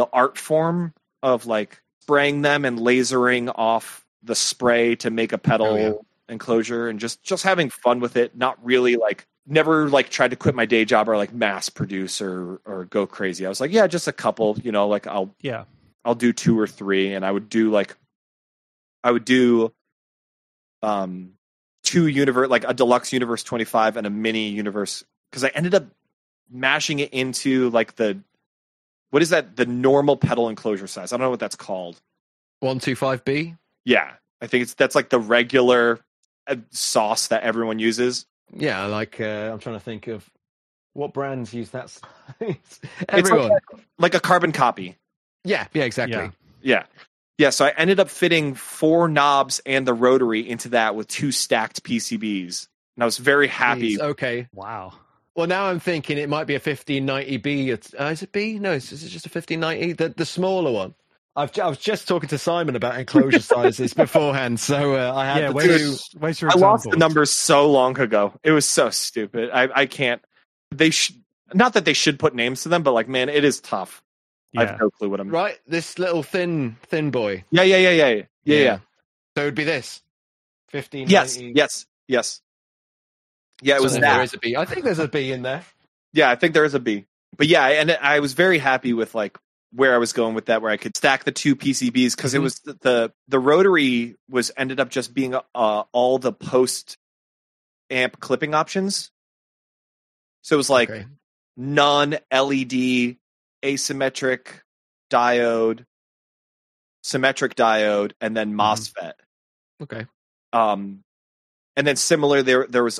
the 0.00 0.08
art 0.12 0.38
form 0.38 0.94
of 1.22 1.44
like 1.46 1.82
spraying 2.00 2.40
them 2.40 2.64
and 2.64 2.78
lasering 2.78 3.52
off 3.54 4.06
the 4.22 4.34
spray 4.34 4.96
to 4.96 5.10
make 5.10 5.32
a 5.34 5.38
pedal 5.38 5.66
Oh, 5.66 5.76
yeah. 5.76 5.92
enclosure 6.28 6.88
and 6.88 6.98
just 6.98 7.22
just 7.22 7.44
having 7.44 7.68
fun 7.68 8.00
with 8.00 8.16
it 8.16 8.34
not 8.36 8.58
really 8.64 8.96
like 8.96 9.26
never 9.46 9.88
like 9.90 10.08
tried 10.08 10.30
to 10.30 10.36
quit 10.36 10.54
my 10.54 10.64
day 10.64 10.84
job 10.86 11.08
or 11.08 11.16
like 11.18 11.32
mass 11.34 11.68
produce 11.68 12.20
or 12.22 12.60
or 12.64 12.86
go 12.86 13.06
crazy 13.06 13.44
i 13.44 13.48
was 13.48 13.60
like 13.60 13.72
yeah 13.72 13.86
just 13.86 14.08
a 14.08 14.12
couple 14.12 14.56
you 14.62 14.72
know 14.72 14.88
like 14.88 15.06
i'll 15.06 15.34
Yeah. 15.42 15.64
I'll 16.02 16.14
do 16.14 16.32
two 16.32 16.58
or 16.58 16.66
three, 16.66 17.12
and 17.12 17.26
I 17.26 17.30
would 17.30 17.50
do 17.50 17.70
like 17.70 17.94
I 19.04 19.10
would 19.12 19.26
do 19.26 19.70
um 20.82 21.32
two 21.82 22.06
universe 22.06 22.48
like 22.48 22.64
a 22.66 22.72
deluxe 22.72 23.12
universe 23.12 23.42
twenty 23.42 23.64
five 23.66 23.98
and 23.98 24.06
a 24.06 24.10
mini 24.10 24.48
universe 24.48 25.04
because 25.30 25.44
I 25.44 25.48
ended 25.48 25.74
up 25.74 25.84
mashing 26.50 27.00
it 27.00 27.12
into 27.12 27.68
like 27.68 27.96
the 27.96 28.18
what 29.10 29.22
is 29.22 29.30
that 29.30 29.56
the 29.56 29.66
normal 29.66 30.16
pedal 30.16 30.48
enclosure 30.48 30.86
size? 30.86 31.12
I 31.12 31.16
don't 31.16 31.24
know 31.24 31.30
what 31.30 31.40
that's 31.40 31.56
called. 31.56 32.00
One 32.60 32.78
two 32.78 32.94
five 32.96 33.24
B. 33.24 33.54
Yeah, 33.84 34.12
I 34.40 34.46
think 34.46 34.62
it's 34.62 34.74
that's 34.74 34.94
like 34.94 35.08
the 35.08 35.18
regular 35.18 36.00
uh, 36.46 36.56
sauce 36.70 37.28
that 37.28 37.42
everyone 37.42 37.78
uses. 37.78 38.26
Yeah, 38.54 38.86
like 38.86 39.20
uh, 39.20 39.50
I'm 39.52 39.58
trying 39.58 39.76
to 39.76 39.80
think 39.80 40.06
of 40.08 40.28
what 40.92 41.12
brands 41.12 41.54
use 41.54 41.70
that. 41.70 41.90
size. 41.90 42.02
It's 42.40 42.80
Everyone. 43.08 43.48
like, 43.48 43.62
like 43.98 44.14
a 44.14 44.20
carbon 44.20 44.52
copy. 44.52 44.96
yeah, 45.44 45.66
yeah, 45.72 45.84
exactly. 45.84 46.18
Yeah. 46.18 46.30
Yeah. 46.62 46.84
Yeah, 47.38 47.48
so 47.50 47.64
I 47.64 47.70
ended 47.70 47.98
up 47.98 48.10
fitting 48.10 48.52
four 48.54 49.08
knobs 49.08 49.62
and 49.64 49.86
the 49.86 49.94
rotary 49.94 50.46
into 50.46 50.68
that 50.70 50.94
with 50.94 51.08
two 51.08 51.32
stacked 51.32 51.82
PCBs. 51.82 52.68
And 52.96 53.02
I 53.02 53.06
was 53.06 53.16
very 53.16 53.48
happy. 53.48 53.96
Jeez, 53.96 54.00
okay. 54.00 54.46
Wow. 54.52 54.92
Well, 55.36 55.46
now 55.46 55.66
I'm 55.66 55.80
thinking 55.80 56.18
it 56.18 56.28
might 56.28 56.44
be 56.44 56.54
a 56.54 56.60
1590B. 56.60 57.94
Uh, 58.00 58.04
is 58.06 58.22
it 58.22 58.32
B? 58.32 58.58
No, 58.58 58.72
is 58.72 58.92
it 58.92 59.08
just 59.08 59.26
a 59.26 59.28
1590? 59.30 59.92
The 59.94 60.08
the 60.10 60.26
smaller 60.26 60.72
one. 60.72 60.94
I've 61.36 61.56
I 61.58 61.68
was 61.68 61.78
just 61.78 62.08
talking 62.08 62.28
to 62.30 62.38
Simon 62.38 62.74
about 62.76 62.98
enclosure 62.98 63.38
sizes 63.40 63.94
beforehand, 63.94 64.58
so 64.58 64.94
uh, 64.96 65.12
I 65.14 65.26
had 65.26 65.40
Yeah. 65.42 65.48
the 65.48 65.54
Where's, 65.54 66.08
two. 66.08 66.18
where's 66.18 66.40
your 66.40 66.50
I 66.50 66.54
lost 66.54 66.90
the 66.90 66.96
numbers 66.96 67.30
so 67.30 67.70
long 67.70 67.98
ago. 67.98 68.34
It 68.42 68.50
was 68.50 68.66
so 68.66 68.90
stupid. 68.90 69.50
I, 69.52 69.68
I 69.74 69.86
can't. 69.86 70.20
They 70.72 70.90
should 70.90 71.16
not 71.54 71.74
that 71.74 71.84
they 71.84 71.92
should 71.94 72.18
put 72.18 72.34
names 72.34 72.62
to 72.64 72.68
them, 72.68 72.82
but 72.82 72.92
like, 72.92 73.08
man, 73.08 73.28
it 73.28 73.44
is 73.44 73.60
tough. 73.60 74.02
I 74.56 74.66
have 74.66 74.80
no 74.80 74.90
clue 74.90 75.08
what 75.08 75.20
I'm. 75.20 75.28
Right, 75.28 75.58
this 75.68 75.98
little 75.98 76.24
thin 76.24 76.76
thin 76.88 77.12
boy. 77.12 77.44
Yeah, 77.52 77.62
yeah, 77.62 77.76
yeah, 77.76 77.90
yeah, 77.90 78.08
yeah, 78.08 78.22
yeah. 78.44 78.56
yeah. 78.62 78.78
So 79.36 79.42
it 79.42 79.44
would 79.46 79.54
be 79.54 79.64
this. 79.64 80.02
1590. 80.72 81.12
Yes, 81.12 81.54
yes, 81.54 81.86
yes. 82.08 82.40
Yeah, 83.62 83.74
it 83.74 83.78
So 83.78 83.82
was 83.84 83.92
there 83.94 84.00
that. 84.02 84.22
is 84.24 84.34
a 84.34 84.38
B. 84.38 84.56
I 84.56 84.64
think 84.64 84.84
there's 84.84 84.98
a 84.98 85.08
B 85.08 85.32
in 85.32 85.42
there. 85.42 85.64
Yeah, 86.12 86.30
I 86.30 86.34
think 86.36 86.54
there 86.54 86.64
is 86.64 86.74
a 86.74 86.80
B. 86.80 87.06
But 87.36 87.46
yeah, 87.46 87.66
and 87.66 87.90
I 87.92 88.20
was 88.20 88.32
very 88.32 88.58
happy 88.58 88.92
with 88.92 89.14
like 89.14 89.38
where 89.72 89.94
I 89.94 89.98
was 89.98 90.12
going 90.12 90.34
with 90.34 90.46
that, 90.46 90.62
where 90.62 90.70
I 90.72 90.76
could 90.76 90.96
stack 90.96 91.24
the 91.24 91.30
two 91.32 91.54
PCBs 91.54 92.16
because 92.16 92.34
it 92.34 92.38
Mhm. 92.38 92.42
was 92.42 92.58
the, 92.60 92.74
the 92.80 93.12
the 93.28 93.38
rotary 93.38 94.16
was 94.28 94.50
ended 94.56 94.80
up 94.80 94.88
just 94.90 95.14
being 95.14 95.34
uh, 95.34 95.82
all 95.92 96.18
the 96.18 96.32
post 96.32 96.96
amp 97.90 98.18
clipping 98.20 98.54
options. 98.54 99.10
So 100.42 100.56
it 100.56 100.58
was 100.58 100.70
like 100.70 100.90
okay. 100.90 101.06
none 101.56 102.18
LED, 102.32 103.16
asymmetric 103.62 104.46
diode, 105.10 105.84
symmetric 107.04 107.54
diode, 107.54 108.12
and 108.20 108.36
then 108.36 108.54
MOSFET. 108.54 109.12
Okay. 109.82 110.06
Um, 110.52 111.02
and 111.76 111.86
then 111.86 111.96
similar 111.96 112.42
there 112.42 112.66
there 112.68 112.82
was 112.84 112.98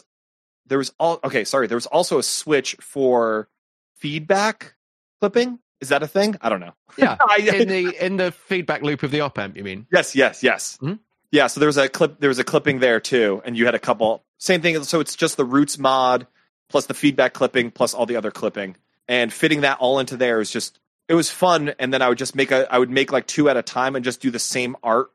there 0.70 0.78
was 0.78 0.92
all 0.98 1.20
okay. 1.22 1.44
Sorry, 1.44 1.66
there 1.66 1.76
was 1.76 1.84
also 1.86 2.18
a 2.18 2.22
switch 2.22 2.76
for 2.80 3.48
feedback 3.96 4.74
clipping. 5.20 5.58
Is 5.80 5.88
that 5.90 6.02
a 6.02 6.06
thing? 6.08 6.36
I 6.40 6.48
don't 6.48 6.60
know. 6.60 6.72
Yeah. 6.96 7.16
In 7.38 7.68
the 7.68 7.94
in 8.06 8.16
the 8.16 8.32
feedback 8.32 8.82
loop 8.82 9.02
of 9.02 9.10
the 9.10 9.20
op 9.20 9.38
amp, 9.38 9.56
you 9.56 9.64
mean? 9.64 9.86
yes, 9.92 10.14
yes, 10.14 10.42
yes. 10.42 10.78
Mhm. 10.82 10.98
Yeah. 11.32 11.46
So 11.46 11.60
there 11.60 11.66
was 11.66 11.76
a 11.76 11.88
clip. 11.88 12.18
There 12.20 12.28
was 12.28 12.38
a 12.38 12.44
clipping 12.44 12.80
there 12.80 13.00
too, 13.00 13.42
and 13.44 13.56
you 13.56 13.66
had 13.66 13.74
a 13.74 13.78
couple. 13.78 14.24
Same 14.38 14.62
thing. 14.62 14.82
So 14.84 15.00
it's 15.00 15.14
just 15.16 15.36
the 15.36 15.44
Ruetz 15.46 15.78
mod 15.78 16.26
plus 16.68 16.86
the 16.86 16.94
feedback 16.94 17.32
clipping 17.34 17.70
plus 17.70 17.94
all 17.94 18.06
the 18.06 18.16
other 18.16 18.30
clipping, 18.30 18.76
and 19.08 19.32
fitting 19.32 19.62
that 19.62 19.78
all 19.80 19.98
into 19.98 20.16
there 20.16 20.40
is 20.40 20.50
just 20.50 20.78
it 21.08 21.14
was 21.14 21.30
fun. 21.30 21.74
And 21.78 21.92
then 21.92 22.02
I 22.02 22.08
would 22.08 22.18
just 22.18 22.34
make 22.34 22.50
a 22.52 22.72
I 22.72 22.78
would 22.78 22.90
make 22.90 23.10
like 23.12 23.26
two 23.26 23.48
at 23.48 23.56
a 23.56 23.62
time 23.62 23.96
and 23.96 24.04
just 24.04 24.20
do 24.20 24.30
the 24.30 24.38
same 24.38 24.76
art 24.82 25.10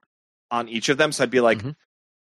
on 0.51 0.67
each 0.69 0.89
of 0.89 0.97
them. 0.97 1.11
So 1.11 1.23
I'd 1.23 1.31
be 1.31 1.41
like, 1.41 1.59
Mhm. 1.59 1.75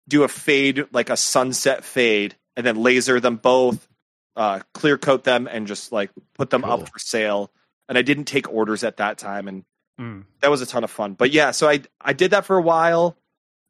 do 0.08 0.24
a 0.24 0.28
fade 0.28 0.86
like 0.92 1.10
a 1.10 1.18
sunset 1.18 1.84
fade 1.84 2.36
and 2.56 2.66
then 2.66 2.82
laser 2.82 3.20
them 3.20 3.38
both 3.38 3.88
uh 4.36 4.60
clear 4.74 4.98
coat 4.98 5.24
them 5.24 5.48
and 5.52 5.68
just 5.68 5.92
like 5.92 6.10
put 6.36 6.50
them 6.50 6.64
Cool. 6.64 6.72
up 6.72 6.90
for 6.90 7.00
sale 7.00 7.52
and 7.88 7.98
i 7.98 8.02
didn't 8.02 8.26
take 8.26 8.52
orders 8.52 8.84
at 8.84 8.98
that 8.98 9.18
time 9.18 9.48
and 9.48 9.64
Mm. 10.00 10.24
that 10.42 10.50
was 10.50 10.60
a 10.60 10.66
ton 10.66 10.84
of 10.84 10.90
fun 10.90 11.14
but 11.14 11.30
yeah 11.30 11.52
so 11.52 11.70
i 11.70 11.80
i 12.02 12.14
did 12.14 12.32
that 12.32 12.46
for 12.46 12.58
a 12.58 12.62
while 12.64 13.16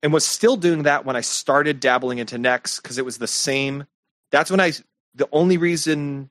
and 0.01 0.13
was 0.13 0.23
still 0.25 0.55
doing 0.55 0.83
that 0.83 1.03
when 1.03 1.17
i 1.17 1.21
started 1.21 1.81
dabbling 1.81 2.17
into 2.19 2.37
necks 2.37 2.79
because 2.79 2.97
it 2.97 3.03
was 3.03 3.17
the 3.17 3.27
same 3.27 3.83
that's 4.31 4.49
when 4.49 4.61
i 4.61 4.71
the 5.15 5.27
only 5.33 5.57
reason 5.57 6.29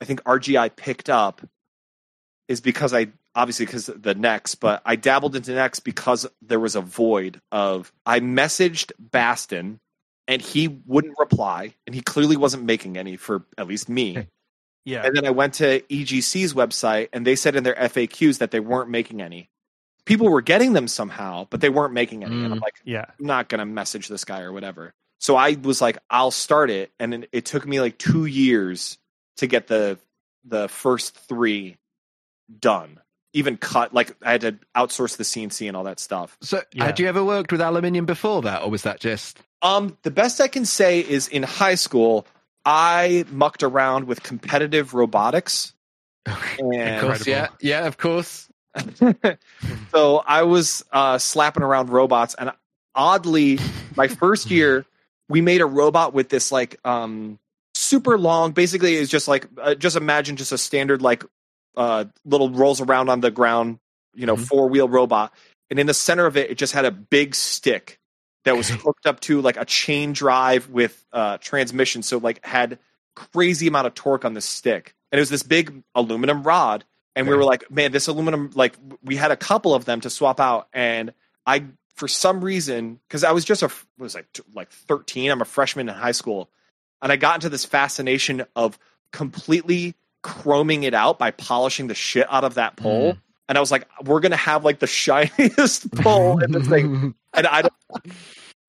i 0.00 0.04
think 0.04 0.20
rgi 0.24 0.74
picked 0.74 1.08
up 1.08 1.42
is 2.48 2.60
because 2.60 2.92
i 2.92 3.06
obviously 3.36 3.66
because 3.66 3.86
the 3.86 4.16
necks 4.16 4.56
but 4.56 4.82
i 4.84 4.96
dabbled 4.96 5.36
into 5.36 5.52
necks 5.54 5.78
because 5.78 6.26
there 6.42 6.58
was 6.58 6.74
a 6.74 6.80
void 6.80 7.40
of 7.52 7.92
i 8.04 8.18
messaged 8.18 8.90
baston 8.98 9.78
and 10.30 10.40
he 10.40 10.68
wouldn't 10.86 11.18
reply 11.18 11.74
and 11.86 11.94
he 11.94 12.00
clearly 12.00 12.36
wasn't 12.38 12.62
making 12.64 12.96
any 12.96 13.16
for 13.16 13.44
at 13.58 13.66
least 13.68 13.88
me 13.90 14.26
Yeah. 14.86 15.04
and 15.04 15.14
then 15.14 15.26
I 15.26 15.30
went 15.30 15.52
to 15.54 15.80
EGC's 15.80 16.54
website 16.54 17.08
and 17.12 17.26
they 17.26 17.36
said 17.36 17.54
in 17.54 17.64
their 17.64 17.74
FAQs 17.74 18.38
that 18.38 18.50
they 18.50 18.60
weren't 18.60 18.88
making 18.88 19.20
any. 19.20 19.50
People 20.06 20.30
were 20.30 20.40
getting 20.40 20.72
them 20.72 20.88
somehow, 20.88 21.46
but 21.50 21.60
they 21.60 21.68
weren't 21.68 21.92
making 21.92 22.24
any. 22.24 22.34
And 22.36 22.54
I'm 22.54 22.58
Mm. 22.58 22.62
like, 22.62 22.80
yeah. 22.84 23.04
I'm 23.20 23.26
not 23.26 23.50
going 23.50 23.58
to 23.58 23.66
message 23.66 24.08
this 24.08 24.24
guy 24.24 24.40
or 24.40 24.52
whatever. 24.52 24.94
So 25.18 25.36
I 25.36 25.52
was 25.62 25.82
like, 25.82 25.98
I'll 26.08 26.30
start 26.30 26.70
it. 26.70 26.90
And 26.98 27.12
then 27.12 27.26
it 27.30 27.44
took 27.44 27.66
me 27.66 27.78
like 27.80 27.98
two 27.98 28.24
years 28.24 28.96
to 29.36 29.46
get 29.46 29.66
the 29.66 29.98
the 30.44 30.66
first 30.68 31.14
three 31.14 31.76
done. 32.58 32.98
Even 33.34 33.58
cut, 33.58 33.92
like 33.92 34.16
I 34.22 34.32
had 34.32 34.40
to 34.40 34.58
outsource 34.74 35.18
the 35.18 35.24
CNC 35.24 35.68
and 35.68 35.76
all 35.76 35.84
that 35.84 36.00
stuff. 36.00 36.38
So, 36.40 36.62
Yeah. 36.72 36.86
had 36.86 36.98
you 36.98 37.06
ever 37.06 37.22
worked 37.22 37.52
with 37.52 37.60
aluminium 37.60 38.06
before 38.06 38.40
that, 38.42 38.62
or 38.62 38.70
was 38.70 38.82
that 38.84 38.98
just? 38.98 39.38
Um, 39.62 39.96
the 40.02 40.10
best 40.10 40.40
I 40.40 40.48
can 40.48 40.64
say 40.64 41.00
is 41.00 41.28
in 41.28 41.42
high 41.42 41.74
school, 41.74 42.26
I 42.64 43.24
mucked 43.30 43.62
around 43.62 44.06
with 44.06 44.22
competitive 44.22 44.94
robotics. 44.94 45.74
Of 46.26 46.58
And 46.58 47.00
course, 47.00 47.26
yeah, 47.26 47.48
yeah, 47.60 47.86
of 47.86 47.96
course. 47.98 48.48
so 49.92 50.18
I 50.26 50.42
was 50.42 50.84
uh, 50.92 51.18
slapping 51.18 51.62
around 51.62 51.90
robots, 51.90 52.34
and 52.34 52.52
oddly, 52.94 53.58
my 53.96 54.08
first 54.08 54.50
year, 54.50 54.84
we 55.28 55.40
made 55.40 55.60
a 55.60 55.66
robot 55.66 56.12
with 56.14 56.28
this 56.28 56.52
like 56.52 56.78
um, 56.84 57.38
super 57.74 58.18
long. 58.18 58.52
Basically, 58.52 58.96
it's 58.96 59.10
just 59.10 59.28
like 59.28 59.46
uh, 59.60 59.74
just 59.74 59.96
imagine 59.96 60.36
just 60.36 60.52
a 60.52 60.58
standard 60.58 61.02
like 61.02 61.24
uh, 61.76 62.04
little 62.24 62.50
rolls 62.50 62.80
around 62.80 63.08
on 63.08 63.20
the 63.20 63.30
ground, 63.30 63.78
you 64.14 64.26
know, 64.26 64.36
Mhm. 64.36 64.46
four 64.46 64.68
wheel 64.68 64.88
robot, 64.88 65.32
and 65.70 65.78
in 65.78 65.86
the 65.86 65.94
center 65.94 66.26
of 66.26 66.36
it, 66.36 66.50
it 66.50 66.58
just 66.58 66.72
had 66.72 66.84
a 66.84 66.90
big 66.90 67.34
stick 67.34 67.98
that 68.44 68.56
was 68.56 68.68
hooked 68.68 69.06
up 69.06 69.20
to 69.20 69.40
like 69.40 69.56
a 69.56 69.64
chain 69.64 70.12
drive 70.12 70.68
with 70.68 71.04
uh, 71.12 71.38
transmission, 71.38 72.02
so 72.02 72.18
like 72.18 72.44
had 72.44 72.78
crazy 73.14 73.66
amount 73.66 73.86
of 73.86 73.94
torque 73.94 74.24
on 74.24 74.34
the 74.34 74.40
stick, 74.40 74.94
and 75.10 75.18
it 75.18 75.22
was 75.22 75.30
this 75.30 75.42
big 75.42 75.82
aluminum 75.94 76.42
rod 76.42 76.84
and 77.16 77.28
we 77.28 77.34
were 77.34 77.44
like, 77.44 77.70
man, 77.70 77.92
this 77.92 78.08
aluminum, 78.08 78.50
like 78.54 78.76
we 79.02 79.16
had 79.16 79.30
a 79.30 79.36
couple 79.36 79.74
of 79.74 79.84
them 79.84 80.00
to 80.02 80.10
swap 80.10 80.40
out, 80.40 80.68
and 80.72 81.12
I, 81.44 81.64
for 81.94 82.08
some 82.08 82.42
reason, 82.42 83.00
because 83.08 83.24
I 83.24 83.32
was 83.32 83.44
just 83.44 83.62
a, 83.62 83.66
what 83.66 84.04
was 84.04 84.16
t- 84.32 84.42
like 84.54 84.70
thirteen, 84.70 85.30
I'm 85.30 85.40
a 85.40 85.44
freshman 85.44 85.88
in 85.88 85.94
high 85.94 86.12
school, 86.12 86.50
and 87.02 87.10
I 87.10 87.16
got 87.16 87.36
into 87.36 87.48
this 87.48 87.64
fascination 87.64 88.46
of 88.54 88.78
completely 89.12 89.96
chroming 90.22 90.84
it 90.84 90.94
out 90.94 91.18
by 91.18 91.30
polishing 91.30 91.88
the 91.88 91.94
shit 91.94 92.26
out 92.30 92.44
of 92.44 92.54
that 92.54 92.76
pole, 92.76 93.16
and 93.48 93.58
I 93.58 93.60
was 93.60 93.70
like, 93.70 93.88
we're 94.04 94.20
gonna 94.20 94.36
have 94.36 94.64
like 94.64 94.78
the 94.78 94.86
shiniest 94.88 95.92
pole 95.92 96.42
in 96.42 96.52
this 96.52 96.68
thing, 96.68 97.14
and 97.34 97.46
I, 97.46 97.68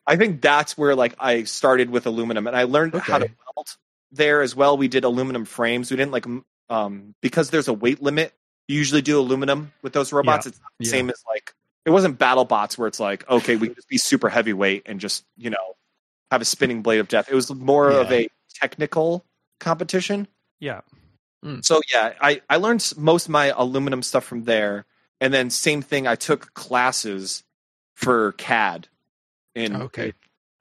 I 0.07 0.15
think 0.15 0.41
that's 0.41 0.77
where 0.77 0.95
like 0.95 1.15
I 1.19 1.43
started 1.43 1.89
with 1.89 2.05
aluminum, 2.05 2.47
and 2.47 2.55
I 2.55 2.63
learned 2.63 2.95
how 2.95 3.17
to 3.19 3.25
Okay. 3.25 3.33
weld 3.55 3.67
there 4.11 4.41
as 4.41 4.55
well. 4.55 4.77
We 4.77 4.87
did 4.87 5.03
aluminum 5.03 5.45
frames. 5.45 5.91
We 5.91 5.97
didn't 5.97 6.11
like 6.11 6.25
um 6.69 7.15
because 7.21 7.49
there's 7.49 7.67
a 7.67 7.73
weight 7.73 8.01
limit. 8.01 8.33
You 8.67 8.77
usually 8.77 9.01
do 9.01 9.19
aluminum 9.19 9.73
with 9.81 9.93
those 9.93 10.13
robots. 10.13 10.45
It's 10.47 10.59
not 10.59 10.71
the 10.79 10.85
Yeah. 10.85 10.91
same 10.91 11.09
as 11.09 11.21
like 11.27 11.53
it 11.85 11.89
wasn't 11.89 12.17
battle 12.19 12.45
bots 12.45 12.77
where 12.77 12.87
it's 12.87 12.99
like 12.99 13.27
okay 13.29 13.55
we 13.55 13.67
can 13.67 13.75
just 13.75 13.89
be 13.89 13.97
super 13.97 14.29
heavyweight 14.29 14.83
and 14.85 14.99
just 14.99 15.25
you 15.37 15.49
know 15.49 15.75
have 16.29 16.41
a 16.41 16.45
spinning 16.45 16.81
blade 16.81 16.99
of 16.99 17.07
death. 17.07 17.27
It 17.29 17.35
was 17.35 17.53
more 17.53 17.89
of 17.89 18.11
a 18.11 18.27
technical 18.53 19.25
competition. 19.59 20.27
Yeah. 20.59 20.81
So 21.61 21.81
yeah, 21.91 22.13
I 22.21 22.41
I 22.49 22.57
learned 22.57 22.93
most 22.97 23.25
of 23.25 23.31
my 23.31 23.47
aluminum 23.55 24.03
stuff 24.03 24.23
from 24.23 24.43
there, 24.43 24.85
and 25.19 25.33
then 25.33 25.49
same 25.49 25.81
thing. 25.81 26.05
I 26.07 26.15
took 26.15 26.53
classes 26.53 27.43
for 28.01 28.33
CAD 28.33 28.87
in 29.55 29.75
Okay. 29.75 30.13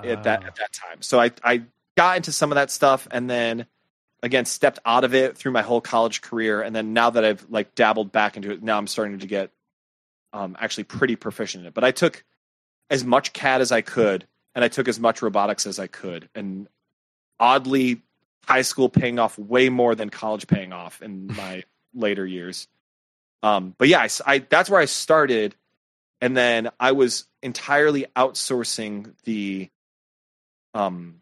at 0.02 0.23
that 0.25 0.42
Uh, 0.42 0.47
at 0.47 0.54
that 0.56 0.73
time. 0.73 1.02
So 1.02 1.20
I 1.20 1.30
I 1.42 1.62
got 1.97 2.16
into 2.16 2.32
some 2.32 2.50
of 2.52 2.56
that 2.56 2.70
stuff 2.70 3.09
and 3.11 3.28
then 3.28 3.66
again 4.23 4.44
stepped 4.44 4.78
out 4.85 5.04
of 5.04 5.14
it 5.14 5.37
through 5.37 5.52
my 5.52 5.62
whole 5.62 5.80
college 5.80 6.20
career 6.23 6.62
and 6.62 6.75
then 6.75 6.92
now 6.92 7.11
that 7.11 7.25
I've 7.25 7.47
like 7.50 7.75
dabbled 7.75 8.12
back 8.12 8.37
into 8.37 8.50
it 8.52 8.62
now 8.62 8.78
I'm 8.78 8.87
starting 8.87 9.18
to 9.18 9.26
get 9.26 9.50
um 10.32 10.56
actually 10.61 10.85
pretty 10.85 11.16
proficient 11.16 11.62
in 11.62 11.68
it. 11.68 11.75
But 11.75 11.85
I 11.85 11.90
took 11.90 12.25
as 12.90 13.04
much 13.04 13.32
CAD 13.32 13.61
as 13.61 13.73
I 13.73 13.80
could 13.80 14.26
and 14.54 14.64
I 14.64 14.68
took 14.68 14.88
as 14.88 14.99
much 15.00 15.23
robotics 15.23 15.66
as 15.66 15.78
I 15.78 15.87
could 15.87 16.28
and 16.35 16.68
oddly 17.38 18.02
high 18.47 18.62
school 18.62 18.88
paying 18.88 19.18
off 19.18 19.38
way 19.38 19.68
more 19.68 19.94
than 19.94 20.11
college 20.11 20.47
paying 20.47 20.73
off 20.73 21.02
in 21.02 21.26
my 21.28 21.64
later 21.94 22.26
years. 22.26 22.68
Um 23.42 23.75
but 23.78 23.88
yeah, 23.88 24.00
I 24.00 24.09
I, 24.26 24.38
that's 24.38 24.68
where 24.70 24.80
I 24.80 24.87
started 24.87 25.54
and 26.20 26.36
then 26.36 26.70
I 26.78 26.92
was 26.92 27.26
entirely 27.42 28.06
outsourcing 28.16 29.14
the 29.24 29.68
um, 30.74 31.20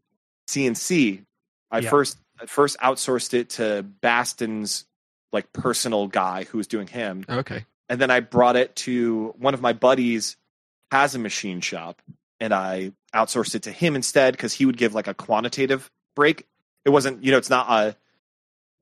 CNC. 0.49 1.25
I 1.71 1.79
Yeah. 1.81 1.91
first 1.91 2.19
I 2.41 2.47
first 2.47 2.79
outsourced 2.79 3.35
it 3.35 3.51
to 3.51 3.83
Baston's 4.01 4.85
like 5.33 5.53
personal 5.53 6.07
guy 6.07 6.45
who 6.45 6.59
was 6.59 6.67
doing 6.69 6.87
him, 6.87 7.25
Okay. 7.29 7.65
and 7.89 8.01
then 8.01 8.11
I 8.11 8.21
brought 8.21 8.57
it 8.57 8.77
to 8.77 9.35
one 9.39 9.55
of 9.55 9.61
my 9.61 9.73
buddies 9.73 10.37
has 10.91 11.15
a 11.15 11.19
machine 11.19 11.61
shop, 11.61 12.01
and 12.41 12.55
I 12.55 12.93
outsourced 13.15 13.55
it 13.57 13.65
to 13.65 13.73
him 13.73 13.95
instead 13.97 14.33
because 14.35 14.53
he 14.55 14.65
would 14.67 14.77
give 14.79 14.95
like 14.95 15.07
a 15.09 15.15
quantitative 15.15 15.91
break. 16.17 16.47
It 16.85 16.91
wasn't, 16.91 17.23
you 17.25 17.31
know, 17.33 17.39
it's 17.39 17.51
not 17.51 17.67
a. 17.69 17.97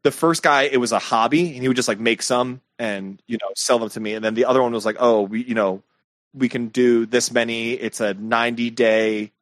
The 0.05 0.13
first 0.13 0.43
guy, 0.45 0.63
it 0.65 0.77
was 0.77 0.93
a 0.93 1.01
hobby, 1.01 1.53
and 1.55 1.63
he 1.63 1.67
would 1.69 1.77
just 1.77 1.89
like 1.89 1.99
make 1.99 2.23
some 2.23 2.61
and 2.79 3.21
you 3.27 3.39
know 3.41 3.49
sell 3.57 3.79
them 3.81 3.89
to 3.89 3.99
me, 4.01 4.15
and 4.15 4.25
then 4.25 4.35
the 4.35 4.45
other 4.45 4.63
one 4.63 4.73
was 4.73 4.85
like, 4.87 4.97
oh, 5.01 5.23
we, 5.23 5.43
you 5.43 5.55
know, 5.55 5.83
we 6.35 6.49
can 6.49 6.69
do 6.69 7.07
this 7.07 7.33
many. 7.33 7.73
It's 7.73 8.01
a 8.01 8.15
ninety 8.15 8.71
day 8.71 9.33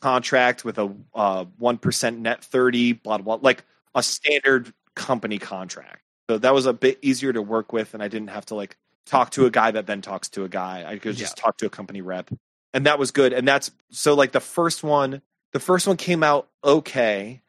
contract 0.00 0.64
with 0.64 0.78
a 0.78 0.92
uh, 1.14 1.44
one 1.58 1.78
net 2.20 2.44
thirty, 2.44 2.92
blah 2.92 3.18
blah, 3.18 3.38
like 3.40 3.64
a 3.94 4.02
standard 4.02 4.72
company 4.94 5.38
contract. 5.38 6.02
So 6.28 6.38
that 6.38 6.52
was 6.52 6.66
a 6.66 6.72
bit 6.72 6.98
easier 7.02 7.32
to 7.32 7.40
work 7.40 7.72
with, 7.72 7.94
and 7.94 8.02
I 8.02 8.08
didn't 8.08 8.30
have 8.30 8.46
to 8.46 8.54
like 8.54 8.76
talk 9.06 9.30
to 9.30 9.46
a 9.46 9.50
guy 9.50 9.70
that 9.70 9.86
then 9.86 10.02
talks 10.02 10.28
to 10.30 10.44
a 10.44 10.48
guy. 10.48 10.84
I 10.86 10.98
could 10.98 11.16
just 11.16 11.36
talk 11.36 11.56
to 11.58 11.66
a 11.66 11.70
company 11.70 12.02
rep, 12.02 12.30
and 12.74 12.86
that 12.86 12.98
was 12.98 13.10
good. 13.10 13.32
And 13.32 13.48
that's 13.48 13.70
so 13.90 14.14
like 14.14 14.32
the 14.32 14.40
first 14.40 14.82
one. 14.82 15.22
The 15.52 15.60
first 15.60 15.86
one 15.86 15.96
came 15.96 16.22
out 16.22 16.48
okay, 16.62 17.40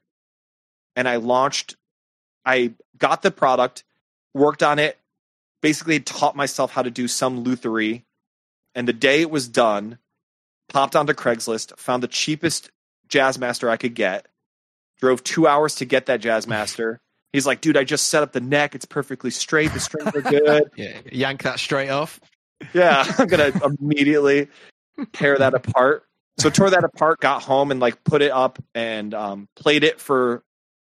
and 0.95 1.07
I 1.07 1.17
launched. 1.17 1.75
I 2.45 2.73
got 2.97 3.21
the 3.21 3.31
product, 3.31 3.83
worked 4.33 4.63
on 4.63 4.79
it, 4.79 4.97
basically 5.61 5.99
taught 5.99 6.35
myself 6.35 6.71
how 6.71 6.81
to 6.81 6.89
do 6.89 7.07
some 7.07 7.43
lutherie, 7.43 8.03
and 8.75 8.87
the 8.87 8.93
day 8.93 9.21
it 9.21 9.31
was 9.31 9.47
done, 9.47 9.97
popped 10.69 10.95
onto 10.95 11.13
Craigslist, 11.13 11.77
found 11.77 12.03
the 12.03 12.07
cheapest 12.07 12.69
Jazzmaster 13.09 13.69
I 13.69 13.77
could 13.77 13.95
get, 13.95 14.27
drove 14.99 15.23
two 15.23 15.47
hours 15.47 15.75
to 15.75 15.85
get 15.85 16.05
that 16.07 16.21
Jazzmaster. 16.21 16.97
He's 17.33 17.45
like, 17.45 17.61
dude, 17.61 17.77
I 17.77 17.83
just 17.83 18.07
set 18.09 18.23
up 18.23 18.31
the 18.31 18.41
neck. 18.41 18.73
It's 18.73 18.85
perfectly 18.85 19.29
straight. 19.29 19.71
The 19.71 19.79
strings 19.79 20.15
are 20.15 20.21
good. 20.21 20.63
Yeah. 20.75 20.99
Yank 21.11 21.43
that 21.43 21.59
straight 21.59 21.89
off. 21.89 22.19
yeah, 22.73 23.05
I'm 23.19 23.27
gonna 23.27 23.51
immediately 23.79 24.47
tear 25.13 25.37
that 25.37 25.53
apart. 25.53 26.05
So 26.39 26.49
tore 26.49 26.69
that 26.71 26.83
apart, 26.83 27.19
got 27.19 27.43
home 27.43 27.69
and 27.71 27.79
like 27.79 28.03
put 28.03 28.21
it 28.21 28.31
up 28.31 28.57
and 28.73 29.13
um, 29.13 29.47
played 29.55 29.83
it 29.83 29.99
for 29.99 30.43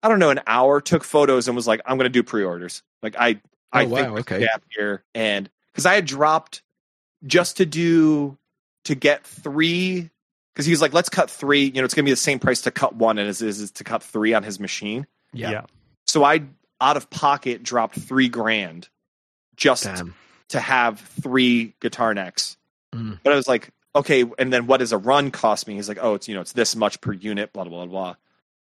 I 0.04 0.08
don't 0.10 0.20
know 0.20 0.30
an 0.30 0.42
hour. 0.46 0.82
Took 0.82 1.04
photos 1.04 1.48
and 1.48 1.56
was 1.56 1.66
like, 1.68 1.82
I'm 1.86 1.98
gonna 1.98 2.10
do 2.10 2.22
pre-orders. 2.24 2.84
Like 3.02 3.16
I 3.18 3.40
I 3.72 3.86
Oh, 3.86 3.88
wow, 3.88 3.96
think 3.98 4.20
okay. 4.20 4.40
gap 4.42 4.64
here 4.70 5.04
and 5.16 5.50
because 5.72 5.86
I 5.88 5.96
had 5.96 6.06
dropped 6.06 6.62
just 7.26 7.58
to 7.58 7.66
do 7.66 8.38
to 8.86 8.96
get 8.96 9.26
three 9.26 10.10
because 10.54 10.66
he 10.66 10.72
was 10.72 10.82
like, 10.82 10.94
let's 10.94 11.10
cut 11.10 11.30
three. 11.30 11.66
You 11.66 11.82
know, 11.82 11.86
it's 11.86 11.94
gonna 11.94 12.06
be 12.06 12.12
the 12.12 12.18
same 12.18 12.40
price 12.40 12.62
to 12.62 12.72
cut 12.72 12.96
one 12.96 13.18
as 13.18 13.42
it 13.42 13.48
is 13.48 13.72
to 13.72 13.84
cut 13.84 14.04
three 14.04 14.34
on 14.34 14.44
his 14.44 14.60
machine. 14.60 15.08
yeah. 15.52 15.66
So 16.06 16.24
I 16.24 16.42
out 16.82 16.98
of 16.98 17.10
pocket 17.10 17.64
dropped 17.64 18.00
three 18.00 18.30
grand 18.30 18.90
just 19.56 19.84
Damn. 19.84 20.16
to 20.50 20.60
have 20.60 21.00
three 21.00 21.76
guitar 21.82 22.14
necks. 22.14 22.58
Mm. 22.94 23.20
But 23.22 23.34
I 23.34 23.36
was 23.36 23.48
like, 23.48 23.70
okay, 23.96 24.26
and 24.38 24.52
then 24.52 24.66
what 24.66 24.78
does 24.78 24.92
a 24.92 24.98
run 24.98 25.32
cost 25.32 25.68
me? 25.68 25.76
He's 25.76 25.88
like, 25.90 26.00
oh, 26.02 26.16
it's 26.16 26.28
you 26.28 26.36
know, 26.36 26.42
it's 26.42 26.54
this 26.54 26.76
much 26.76 27.02
per 27.02 27.14
unit, 27.14 27.54
blah 27.54 27.64
blah 27.64 27.86
blah 27.86 27.86
blah. 27.86 28.16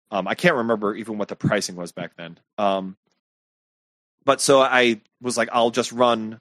Um, 0.10 0.28
I 0.28 0.36
can't 0.36 0.56
remember 0.56 0.96
even 0.96 1.18
what 1.18 1.28
the 1.28 1.36
pricing 1.36 1.76
was 1.76 1.92
back 1.92 2.12
then. 2.18 2.38
Um, 2.58 2.96
but 4.26 4.42
so 4.42 4.62
I 4.62 5.02
was 5.22 5.38
like, 5.38 5.50
I'll 5.52 5.72
just 5.72 5.92
run 5.92 6.40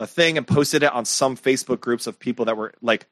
a 0.00 0.06
thing 0.06 0.36
and 0.38 0.46
posted 0.46 0.82
it 0.82 0.92
on 0.92 1.04
some 1.04 1.36
Facebook 1.36 1.80
groups 1.80 2.06
of 2.06 2.18
people 2.18 2.44
that 2.46 2.56
were 2.56 2.72
like 2.82 3.06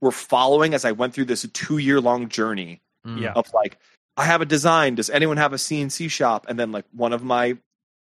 were 0.00 0.12
following 0.12 0.74
as 0.74 0.84
I 0.84 0.92
went 0.92 1.14
through 1.14 1.24
this 1.26 1.46
two 1.52 1.78
year 1.78 2.00
long 2.00 2.28
journey 2.28 2.80
Mm. 3.06 3.20
Yeah. 3.22 3.32
of 3.34 3.52
like, 3.54 3.78
I 4.16 4.24
have 4.24 4.40
a 4.42 4.44
design. 4.44 4.96
Does 4.96 5.08
anyone 5.08 5.36
have 5.36 5.52
a 5.52 5.56
CNC 5.56 6.10
shop? 6.10 6.46
And 6.48 6.58
then 6.58 6.72
like 6.72 6.84
one 6.92 7.12
of 7.12 7.22
my 7.22 7.56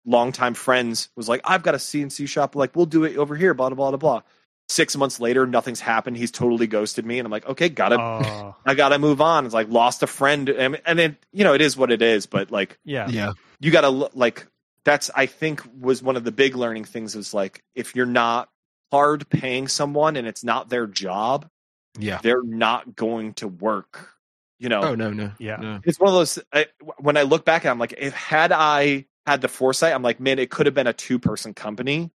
longtime 0.06 0.54
friends 0.54 1.10
was 1.16 1.30
like, 1.30 1.42
I've 1.46 1.64
got 1.64 1.76
a 1.76 1.78
CNC 1.80 2.28
shop. 2.28 2.56
Like, 2.56 2.76
we'll 2.76 2.86
do 2.86 3.06
it 3.06 3.16
over 3.18 3.36
here. 3.36 3.54
Blah 3.54 3.70
blah 3.70 3.90
blah 3.92 3.98
blah. 3.98 4.22
Six 4.70 4.96
months 4.96 5.20
later, 5.20 5.46
nothing's 5.48 5.80
happened. 5.82 6.18
He's 6.18 6.32
totally 6.32 6.66
ghosted 6.68 7.06
me, 7.06 7.20
and 7.20 7.26
I'm 7.26 7.32
like, 7.32 7.46
okay, 7.46 7.68
gotta, 7.70 8.00
Oh, 8.00 8.56
I 8.66 8.74
gotta 8.74 9.00
move 9.00 9.20
on. 9.22 9.46
It's 9.46 9.54
like 9.54 9.70
lost 9.70 10.04
a 10.04 10.08
friend, 10.08 10.48
and 10.50 10.80
and 10.86 11.00
it, 11.00 11.16
you 11.34 11.44
know, 11.44 11.54
it 11.54 11.62
is 11.62 11.76
what 11.76 11.92
it 11.92 12.02
is. 12.02 12.26
But 12.26 12.52
like, 12.52 12.78
yeah. 12.86 13.08
Yeah. 13.10 13.34
you 13.60 13.72
gotta 13.72 13.90
like 13.90 14.46
that's. 14.86 15.10
I 15.16 15.26
think 15.26 15.62
was 15.80 16.02
one 16.04 16.16
of 16.16 16.24
the 16.24 16.32
big 16.32 16.56
learning 16.56 16.86
things 16.86 17.16
is 17.16 17.34
like 17.34 17.64
if 17.76 17.96
you're 17.96 18.06
not 18.06 18.50
hard 18.92 19.30
paying 19.30 19.68
someone 19.68 20.16
and 20.18 20.28
it's 20.28 20.44
not 20.44 20.70
their 20.70 20.86
job, 20.88 21.48
Yeah. 21.98 22.20
they're 22.22 22.44
not 22.44 22.96
going 22.96 23.34
to 23.36 23.48
work. 23.48 24.10
You 24.60 24.70
know, 24.70 24.82
Oh 24.84 24.96
no, 24.96 25.12
no. 25.12 25.32
Yeah. 25.40 25.56
No. 25.56 25.80
it's 25.84 26.00
one 26.00 26.10
of 26.10 26.14
those 26.14 26.38
I, 26.54 26.68
when 27.00 27.18
i 27.18 27.24
look 27.24 27.46
back 27.46 27.66
i'm 27.66 27.80
like 27.80 27.96
if 27.98 28.14
had 28.14 28.52
i 28.52 29.08
had 29.26 29.42
the 29.42 29.48
foresight 29.48 29.92
i'm 29.92 30.04
like 30.04 30.20
man 30.20 30.38
it 30.38 30.52
could 30.52 30.68
have 30.68 30.76
been 30.76 30.86
a 30.86 30.94
two 30.94 31.18
person 31.18 31.56
company 31.56 32.12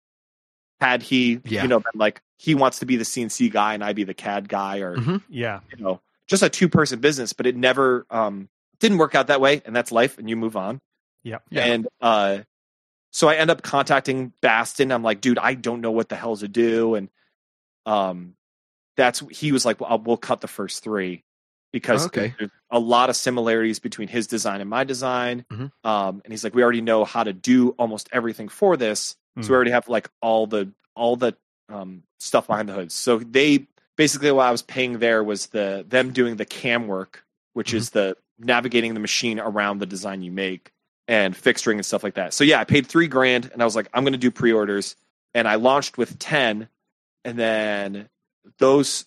had 0.82 1.02
he 1.04 1.40
Yeah. 1.46 1.62
you 1.62 1.70
know 1.70 1.80
been 1.80 1.86
like 1.96 2.22
he 2.38 2.54
wants 2.54 2.80
to 2.80 2.86
be 2.86 2.98
the 2.98 3.06
cnc 3.06 3.50
guy 3.50 3.76
and 3.76 3.82
i 3.84 3.94
be 3.94 4.04
the 4.04 4.14
cad 4.14 4.50
guy 4.50 4.80
or 4.80 4.98
Mhm. 4.98 5.22
Yeah. 5.30 5.62
you 5.74 5.82
know 5.82 6.02
just 6.28 6.44
a 6.44 6.50
two 6.50 6.68
person 6.68 7.00
business 7.00 7.32
but 7.32 7.46
it 7.48 7.56
never 7.56 8.06
um 8.10 8.50
didn't 8.82 8.98
work 8.98 9.16
out 9.16 9.28
that 9.28 9.40
way 9.40 9.62
and 9.66 9.74
that's 9.74 9.94
life 9.94 10.18
and 10.18 10.30
you 10.30 10.36
move 10.36 10.58
on 10.58 10.82
Yeah. 11.24 11.38
Yeah. 11.50 11.64
and 11.66 11.88
uh 12.02 12.40
so 13.14 13.30
i 13.30 13.36
end 13.36 13.50
up 13.50 13.62
contacting 13.62 14.34
baston 14.42 14.92
i'm 14.92 15.04
like 15.04 15.22
dude 15.22 15.38
i 15.40 15.54
don't 15.54 15.80
know 15.82 15.92
what 15.92 16.10
the 16.10 16.16
hell 16.16 16.36
to 16.36 16.48
do 16.48 16.96
and 16.96 17.10
um 17.86 18.36
that's 18.98 19.24
he 19.32 19.52
was 19.52 19.66
like 19.66 19.80
well, 19.80 20.00
we'll 20.00 20.18
cut 20.18 20.42
the 20.42 20.48
first 20.48 20.84
three 20.84 21.24
because 21.72 22.06
Okay. 22.08 22.34
there's 22.38 22.52
a 22.70 22.80
lot 22.80 23.10
of 23.10 23.16
similarities 23.16 23.80
between 23.80 24.08
his 24.08 24.28
design 24.28 24.62
and 24.62 24.70
my 24.70 24.84
design 24.84 25.46
Mhm. 25.52 25.72
um 25.84 26.22
and 26.24 26.34
he's 26.34 26.44
like 26.44 26.54
we 26.56 26.62
already 26.64 26.82
know 26.82 27.06
how 27.06 27.24
to 27.24 27.34
do 27.34 27.70
almost 27.72 28.10
everything 28.12 28.50
for 28.50 28.76
this 28.78 29.16
so 29.40 29.42
Mm. 29.42 29.50
we 29.50 29.56
already 29.56 29.72
have 29.72 29.88
like 29.90 30.10
all 30.22 30.46
the 30.48 30.72
all 30.96 31.16
the 31.16 31.36
um 31.70 32.04
stuff 32.20 32.48
behind 32.48 32.68
the 32.70 32.74
hood 32.74 32.92
so 32.92 33.18
they 33.20 33.68
basically 33.96 34.32
what 34.32 34.46
i 34.46 34.52
was 34.52 34.62
paying 34.62 35.00
there 35.00 35.24
was 35.24 35.48
the 35.48 35.86
them 35.88 36.12
doing 36.14 36.36
the 36.36 36.46
cam 36.46 36.88
work 36.88 37.24
which 37.54 37.74
is 37.74 37.90
the 37.92 38.16
navigating 38.40 38.94
the 38.94 39.00
machine 39.00 39.40
around 39.40 39.78
the 39.80 39.86
design 39.86 40.22
you 40.22 40.32
make 40.32 40.72
and 41.08 41.36
fixturing 41.36 41.74
and 41.76 41.86
stuff 41.86 42.04
like 42.04 42.14
that 42.16 42.34
so 42.34 42.44
yeah 42.44 42.60
i 42.60 42.64
paid 42.64 42.88
three 42.88 43.08
grand 43.08 43.50
and 43.52 43.62
i 43.62 43.66
was 43.66 43.76
like 43.76 43.88
i'm 43.94 44.04
going 44.04 44.14
to 44.14 44.18
do 44.20 44.32
pre-orders 44.32 44.96
and 45.34 45.48
i 45.48 45.56
launched 45.56 45.98
with 45.98 46.18
10 46.20 46.68
and 47.26 47.38
then 47.40 48.08
those 48.60 49.06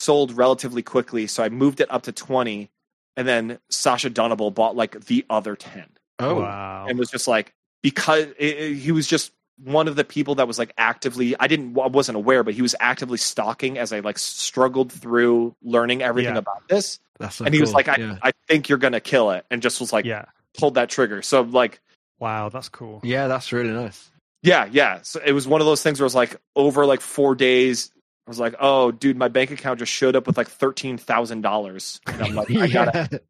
sold 0.00 0.32
relatively 0.36 0.82
quickly 0.82 1.26
so 1.26 1.42
i 1.42 1.48
moved 1.48 1.80
it 1.80 1.90
up 1.90 2.02
to 2.02 2.12
20 2.12 2.70
and 3.16 3.26
then 3.28 3.58
sasha 3.70 4.10
dunable 4.10 4.50
bought 4.50 4.76
like 4.76 4.98
the 5.06 5.24
other 5.30 5.54
10 5.56 5.84
Oh. 6.20 6.40
wow. 6.40 6.86
and 6.88 6.98
was 6.98 7.10
just 7.10 7.28
like 7.28 7.54
because 7.82 8.24
it, 8.38 8.56
it- 8.58 8.74
he 8.76 8.90
was 8.92 9.06
just 9.06 9.32
one 9.64 9.88
of 9.88 9.96
the 9.96 10.04
people 10.04 10.36
that 10.36 10.46
was 10.46 10.56
like 10.58 10.72
actively 10.78 11.34
i 11.40 11.46
didn't 11.48 11.76
i 11.78 11.86
wasn't 11.88 12.14
aware 12.16 12.42
but 12.44 12.54
he 12.54 12.62
was 12.62 12.74
actively 12.80 13.18
stalking 13.18 13.76
as 13.78 13.92
i 13.92 13.98
like 14.00 14.18
struggled 14.18 14.92
through 14.92 15.54
learning 15.62 16.00
everything 16.02 16.34
Yeah. 16.34 16.38
about 16.38 16.66
this 16.68 16.98
That's 17.18 17.36
so 17.36 17.44
and 17.44 17.52
he 17.54 17.60
was 17.60 17.72
like 17.72 17.88
I, 17.88 17.96
yeah. 17.98 18.18
I 18.22 18.32
think 18.46 18.68
you're 18.68 18.78
gonna 18.78 19.00
kill 19.00 19.30
it 19.32 19.44
and 19.50 19.60
just 19.62 19.80
was 19.80 19.92
like 19.92 20.04
yeah. 20.04 20.26
Pulled 20.56 20.74
that 20.74 20.88
trigger 20.88 21.22
so 21.22 21.42
like 21.42 21.80
Wow, 22.20 22.48
that's 22.48 22.68
cool. 22.68 23.00
yeah, 23.04 23.28
that's 23.28 23.52
really 23.52 23.70
nice. 23.70 24.10
yeah 24.42 24.66
yeah 24.72 25.00
so 25.02 25.20
it 25.24 25.32
was 25.32 25.46
one 25.46 25.60
of 25.60 25.66
those 25.66 25.82
things 25.82 26.00
where 26.00 26.04
it 26.04 26.06
was 26.06 26.14
like 26.14 26.36
over 26.56 26.84
like 26.86 27.00
four 27.00 27.34
days 27.34 27.90
i 28.26 28.30
was 28.30 28.38
like 28.40 28.54
oh 28.60 28.90
dude 28.90 29.16
my 29.16 29.28
bank 29.28 29.50
account 29.50 29.78
just 29.78 29.92
showed 29.92 30.16
up 30.16 30.26
with 30.26 30.36
like 30.36 30.48
$13000 30.48 32.00
i'm 32.06 32.34
like 32.34 32.50
i 32.50 32.66
gotta 32.72 33.20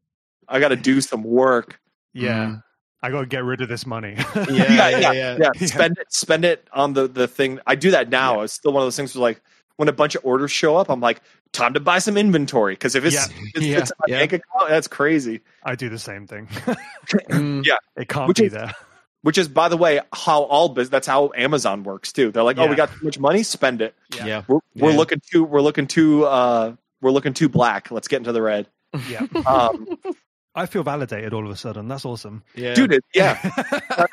i 0.47 0.59
gotta 0.59 0.75
do 0.75 1.01
some 1.01 1.23
work 1.23 1.79
Yeah. 2.13 2.45
Mm. 2.45 2.63
I 3.01 3.11
got 3.11 3.21
to 3.21 3.27
get 3.27 3.45
rid 3.45 3.61
of 3.61 3.69
this 3.69 3.85
money. 3.85 4.17
Yeah, 4.35 4.45
Yeah, 4.49 4.89
yeah, 4.89 4.99
yeah. 4.99 5.11
yeah, 5.13 5.37
Yeah. 5.55 5.65
spend 5.67 5.97
it 5.97 6.11
spend 6.11 6.43
it 6.43 6.67
on 6.73 6.91
the 6.93 7.07
the 7.07 7.27
thing 7.29 7.59
i 7.65 7.75
do 7.75 7.91
that 7.91 8.09
now 8.09 8.41
it's 8.41 8.51
still 8.53 8.73
one 8.73 8.81
of 8.83 8.85
those 8.87 8.97
things 8.97 9.15
where 9.15 9.21
like 9.21 9.41
when 9.77 9.87
a 9.87 9.93
bunch 9.93 10.15
of 10.15 10.25
orders 10.25 10.51
show 10.51 10.75
up 10.75 10.89
i'm 10.89 10.99
like 10.99 11.21
time 11.53 11.73
to 11.73 11.79
buy 11.79 11.99
some 11.99 12.15
inventory 12.17 12.73
because 12.73 12.95
if 12.95 13.03
it's, 13.05 13.15
Yeah. 13.15 13.25
it's, 13.55 13.65
Yeah, 13.65 13.77
it's 13.79 13.91
in 13.91 13.95
my 13.99 14.05
yeah. 14.07 14.19
bank 14.19 14.33
account 14.33 14.69
that's 14.69 14.87
crazy 14.87 15.41
I 15.63 15.75
do 15.75 15.89
the 15.89 15.99
same 15.99 16.27
thing. 16.27 16.47
Mm. 17.29 17.65
Yeah. 17.65 17.77
It 17.97 18.07
can't 18.07 18.27
Which 18.27 18.37
be 18.37 18.45
is- 18.45 18.51
there. 18.53 18.73
which 19.23 19.37
is 19.39 19.47
by 19.47 19.67
the 19.67 19.75
way 19.77 19.99
how 20.13 20.43
all 20.43 20.69
business 20.69 20.89
that's 20.89 21.07
how 21.07 21.31
amazon 21.35 21.83
works 21.83 22.13
too 22.13 22.31
they're 22.31 22.43
like 22.43 22.57
oh 22.59 22.67
we 22.67 22.75
got 22.75 22.89
too 22.91 23.03
much 23.03 23.17
money 23.19 23.41
spend 23.43 23.81
it 23.81 23.95
Yeah. 24.15 24.25
Yeah. 24.25 24.41
we're, 24.47 24.59
we're 24.75 24.91
Yeah. 24.91 24.97
looking 24.97 25.21
too 25.31 25.43
we're 25.43 25.61
looking 25.61 25.87
too 25.87 26.25
uh 26.25 26.75
we're 27.01 27.11
looking 27.11 27.33
too 27.33 27.49
black 27.49 27.89
let's 27.91 28.07
get 28.07 28.17
into 28.17 28.31
the 28.31 28.41
red 28.41 28.67
Yeah. 29.09 29.25
um 29.47 29.87
I 30.55 30.65
feel 30.67 30.83
validated 30.83 31.31
all 31.33 31.45
of 31.45 31.51
a 31.51 31.55
sudden. 31.55 31.87
That's 31.87 32.05
awesome. 32.05 32.43
Yeah. 32.55 32.73
dude 32.75 32.91
it, 32.93 33.03
yeah 33.13 33.39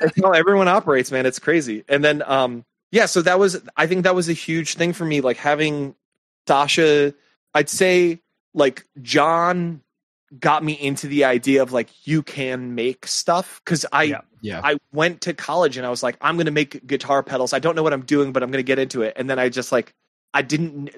that's 0.01 0.21
how 0.23 0.33
everyone 0.33 0.69
operates, 0.69 1.11
man. 1.11 1.25
It's 1.27 1.39
crazy. 1.39 1.83
And 1.89 2.05
then, 2.05 2.23
um, 2.27 2.65
yeah, 2.93 3.07
so 3.07 3.23
that 3.23 3.39
was, 3.39 3.61
I 3.77 3.87
think 3.87 4.05
that 4.05 4.15
was 4.15 4.29
a 4.29 4.33
huge 4.35 4.75
thing 4.75 4.93
for 4.93 5.05
me. 5.05 5.23
Like 5.23 5.39
having 5.39 5.95
Sasha, 6.47 7.15
I'd 7.57 7.71
say, 7.71 8.21
like 8.55 8.87
John 9.03 9.81
got 10.39 10.63
me 10.63 10.73
into 10.73 11.07
the 11.07 11.25
idea 11.25 11.63
of 11.63 11.73
like 11.73 11.89
you 12.07 12.23
can 12.23 12.75
make 12.75 13.07
stuff 13.07 13.61
because 13.65 13.87
I 13.93 14.05
Yeah. 14.05 14.21
Yeah. 14.43 14.61
I 14.63 14.77
went 14.93 15.23
to 15.23 15.35
college 15.35 15.77
and 15.77 15.87
I 15.87 15.91
was 15.91 16.03
like 16.03 16.17
I'm 16.21 16.37
gonna 16.37 16.51
make 16.51 16.87
guitar 16.87 17.23
pedals. 17.23 17.53
I 17.53 17.59
don't 17.59 17.77
know 17.77 17.83
what 17.83 17.93
I'm 17.93 18.03
doing, 18.03 18.33
but 18.33 18.43
I'm 18.43 18.51
gonna 18.51 18.63
get 18.63 18.79
into 18.79 19.03
it. 19.03 19.15
And 19.17 19.31
then 19.31 19.39
I 19.39 19.49
just 19.49 19.73
like 19.73 19.95
I 20.35 20.43
didn't 20.43 20.91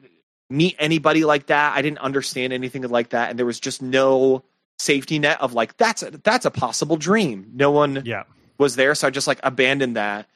meet 0.51 0.77
anybody 0.79 1.25
like 1.25 1.47
that. 1.47 1.77
I 1.77 1.83
didn't 1.83 1.99
understand 1.99 2.53
anything 2.53 2.83
like 2.83 3.11
that, 3.11 3.31
and 3.31 3.39
there 3.39 3.47
was 3.47 3.61
just 3.61 3.83
no 3.83 4.43
safety 4.79 5.19
net 5.19 5.41
of 5.41 5.53
like 5.53 5.77
that's 5.77 6.03
a, 6.03 6.11
that's 6.11 6.47
a 6.47 6.51
possible 6.51 6.97
dream. 6.97 7.51
No 7.55 7.71
one 7.71 8.03
yeah. 8.05 8.25
was 8.59 8.77
there, 8.77 8.95
so 8.95 9.07
I 9.07 9.11
just 9.11 9.27
like 9.27 9.41
abandoned 9.43 9.97
that. 9.97 10.27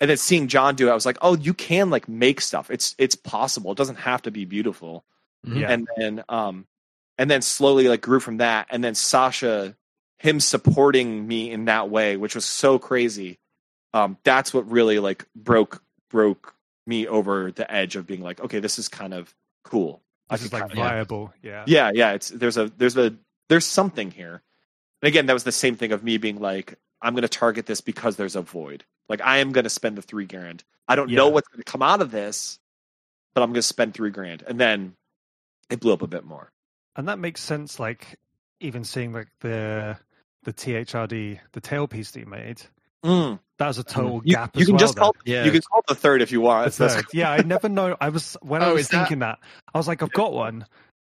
And 0.00 0.10
then 0.10 0.16
seeing 0.16 0.48
John 0.48 0.74
do 0.74 0.88
it, 0.88 0.90
I 0.90 0.94
was 0.94 1.06
like, 1.06 1.18
oh, 1.22 1.36
you 1.36 1.54
can 1.54 1.90
like 1.90 2.08
make 2.08 2.40
stuff. 2.40 2.70
It's 2.70 2.94
it's 2.98 3.14
possible. 3.14 3.72
It 3.72 3.78
doesn't 3.78 3.96
have 3.96 4.22
to 4.22 4.30
be 4.30 4.44
beautiful. 4.44 5.04
Yeah. 5.44 5.70
And 5.70 5.88
then 5.96 6.24
um 6.28 6.66
and 7.18 7.30
then 7.30 7.42
slowly 7.42 7.88
like 7.88 8.00
grew 8.00 8.20
from 8.20 8.38
that. 8.38 8.66
And 8.70 8.82
then 8.82 8.94
Sasha, 8.94 9.76
him 10.18 10.40
supporting 10.40 11.26
me 11.26 11.50
in 11.50 11.66
that 11.66 11.90
way, 11.90 12.16
which 12.16 12.34
was 12.34 12.44
so 12.44 12.78
crazy. 12.78 13.38
Um, 13.94 14.16
that's 14.24 14.54
what 14.54 14.70
really 14.70 14.98
like 14.98 15.26
broke 15.36 15.82
broke 16.10 16.54
me 16.86 17.06
over 17.06 17.52
the 17.52 17.70
edge 17.72 17.96
of 17.96 18.06
being 18.06 18.22
like, 18.22 18.40
okay, 18.40 18.58
this 18.60 18.78
is 18.78 18.88
kind 18.88 19.14
of 19.14 19.34
cool. 19.64 20.02
I 20.30 20.36
This 20.36 20.46
is 20.46 20.52
like 20.52 20.68
kinda- 20.68 20.76
viable. 20.76 21.32
Yeah. 21.42 21.64
yeah 21.66 21.90
yeah 21.94 22.12
it's 22.12 22.28
there's 22.30 22.56
a 22.56 22.70
there's 22.78 22.96
a 22.96 23.14
there's 23.48 23.66
something 23.66 24.10
here 24.10 24.40
and 25.02 25.08
again 25.08 25.26
that 25.26 25.34
was 25.34 25.44
the 25.44 25.52
same 25.52 25.76
thing 25.76 25.92
of 25.92 26.02
me 26.02 26.16
being 26.16 26.40
like 26.40 26.78
i'm 27.02 27.12
going 27.12 27.22
to 27.22 27.28
target 27.28 27.66
this 27.66 27.82
because 27.82 28.16
there's 28.16 28.36
a 28.36 28.40
void 28.40 28.84
like 29.10 29.20
i 29.20 29.38
am 29.38 29.52
going 29.52 29.64
to 29.64 29.68
spend 29.70 29.98
the 29.98 30.00
three 30.02 30.24
grand 30.24 30.64
i 30.88 30.94
don't 30.96 31.10
know 31.10 31.28
what's 31.28 31.48
going 31.48 31.62
to 31.62 31.70
come 31.70 31.82
out 31.82 32.00
of 32.00 32.10
this 32.12 32.58
but 33.34 33.42
i'm 33.42 33.48
going 33.50 33.56
to 33.56 33.62
spend 33.62 33.92
three 33.92 34.10
grand 34.10 34.42
and 34.46 34.58
then 34.58 34.94
it 35.72 35.80
blew 35.80 35.92
up 35.92 36.02
a 36.02 36.06
bit 36.06 36.24
more 36.24 36.50
And 36.96 37.08
that 37.08 37.18
makes 37.18 37.40
sense. 37.40 37.80
Like 37.80 38.18
even 38.60 38.84
seeing 38.84 39.12
like 39.12 39.28
the 39.40 39.96
the 40.44 40.52
THRD 40.52 41.38
the 41.52 41.60
tailpiece 41.60 42.12
that 42.12 42.20
you 42.20 42.26
made. 42.26 42.62
Mm. 43.04 43.40
That 43.58 43.66
was 43.68 43.78
a 43.78 43.84
total 43.84 44.22
you, 44.24 44.34
gap. 44.36 44.54
you 44.54 44.60
as 44.62 44.66
can 44.66 44.74
well, 44.74 44.78
just 44.80 44.96
call 44.96 45.16
Yeah. 45.24 45.44
you 45.44 45.50
can 45.50 45.60
call 45.62 45.82
the 45.88 45.94
third 45.94 46.22
if 46.22 46.30
you 46.32 46.40
want 46.40 46.72
The 46.72 46.88
third. 46.88 47.04
yeah, 47.12 47.30
I 47.30 47.42
never 47.42 47.68
know. 47.68 47.96
I 48.00 48.10
was 48.10 48.36
when 48.42 48.62
I 48.62 48.66
Oh, 48.66 48.72
was 48.74 48.82
is 48.82 48.88
that- 48.88 48.98
thinking 48.98 49.20
that? 49.20 49.38
I 49.74 49.78
was 49.78 49.88
like, 49.88 50.02
I've 50.02 50.12
got 50.12 50.32
one. 50.32 50.66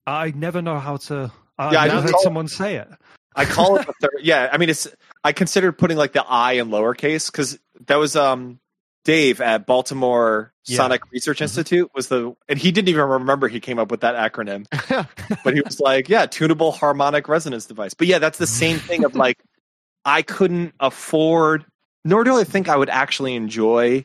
I 0.07 0.33
never 0.37 0.63
know 0.63 0.79
how 0.79 0.97
to. 1.09 1.33
I 1.59 1.73
Yeah, 1.73 1.81
I 1.81 1.87
never 1.87 1.97
just 2.01 2.05
heard 2.07 2.13
call- 2.13 2.23
someone 2.23 2.49
say 2.49 2.77
it. 2.77 2.89
I 3.35 3.45
call 3.47 3.77
it 3.77 3.87
the 3.87 3.93
third. 4.01 4.21
Yeah, 4.23 4.49
I 4.53 4.59
mean, 4.59 4.69
it's. 4.69 4.87
I 5.25 5.33
considered 5.33 5.73
putting 5.79 5.97
like 5.97 6.13
the 6.13 6.25
I 6.25 6.53
in 6.55 6.69
lowercase 6.69 7.31
because 7.31 7.59
that 7.87 7.97
was 7.97 8.15
um 8.17 8.59
Dave 9.05 9.41
at 9.41 9.67
Baltimore 9.67 10.52
Yeah. 10.67 10.77
Sonic 10.77 11.11
Research 11.11 11.39
Mhm. 11.39 11.43
Institute 11.43 11.91
was 11.95 12.07
the, 12.09 12.35
and 12.49 12.59
he 12.59 12.71
didn't 12.71 12.89
even 12.89 13.05
remember 13.05 13.49
he 13.49 13.59
came 13.61 13.79
up 13.81 13.91
with 13.91 14.01
that 14.03 14.15
acronym, 14.15 14.67
but 15.45 15.55
he 15.55 15.61
was 15.61 15.81
like, 15.81 16.09
yeah, 16.09 16.27
tunable 16.27 16.71
harmonic 16.71 17.29
resonance 17.29 17.67
device. 17.67 17.95
But 17.95 18.07
yeah, 18.07 18.19
that's 18.21 18.39
the 18.39 18.47
same 18.47 18.79
thing 18.79 19.05
of 19.05 19.17
like, 19.17 19.43
I 20.05 20.23
couldn't 20.23 20.75
afford, 20.79 21.65
nor 22.05 22.23
do 22.25 22.37
I 22.37 22.45
think 22.45 22.69
I 22.69 22.77
would 22.77 22.91
actually 22.91 23.35
enjoy 23.35 24.05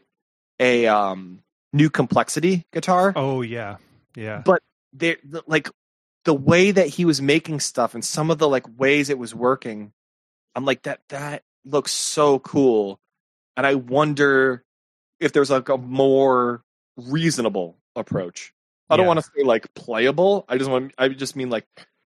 a 0.59 0.87
um 0.87 1.43
new 1.73 1.89
complexity 1.89 2.65
guitar 2.73 3.13
Oh 3.15 3.41
yeah, 3.41 3.77
yeah, 4.15 4.41
But 4.43 4.63
there 4.93 5.17
the- 5.23 5.43
like 5.45 5.69
the 6.25 6.33
way 6.33 6.71
that 6.71 6.87
he 6.87 7.05
was 7.05 7.21
making 7.21 7.59
stuff 7.59 7.93
and 7.93 8.03
some 8.03 8.31
of 8.31 8.37
the 8.39 8.47
like 8.49 8.65
ways 8.77 9.09
it 9.09 9.17
was 9.19 9.33
working 9.35 9.91
i'm 10.55 10.65
like 10.65 10.81
that 10.83 10.99
that 11.09 11.43
looks 11.63 11.91
so 11.91 12.39
cool 12.39 12.99
and 13.55 13.65
i 13.65 13.75
wonder 13.75 14.63
if 15.19 15.33
there's 15.33 15.49
like 15.49 15.69
a 15.69 15.77
more 15.77 16.63
reasonable 16.97 17.77
approach 17.95 18.53
i 18.89 18.95
don't 18.97 19.03
Yeah. 19.05 19.07
want 19.07 19.19
to 19.19 19.25
say 19.35 19.43
like 19.43 19.73
playable 19.73 20.45
i 20.49 20.57
just 20.57 20.69
want 20.69 20.93
i 20.97 21.07
just 21.09 21.35
mean 21.35 21.49
like 21.49 21.65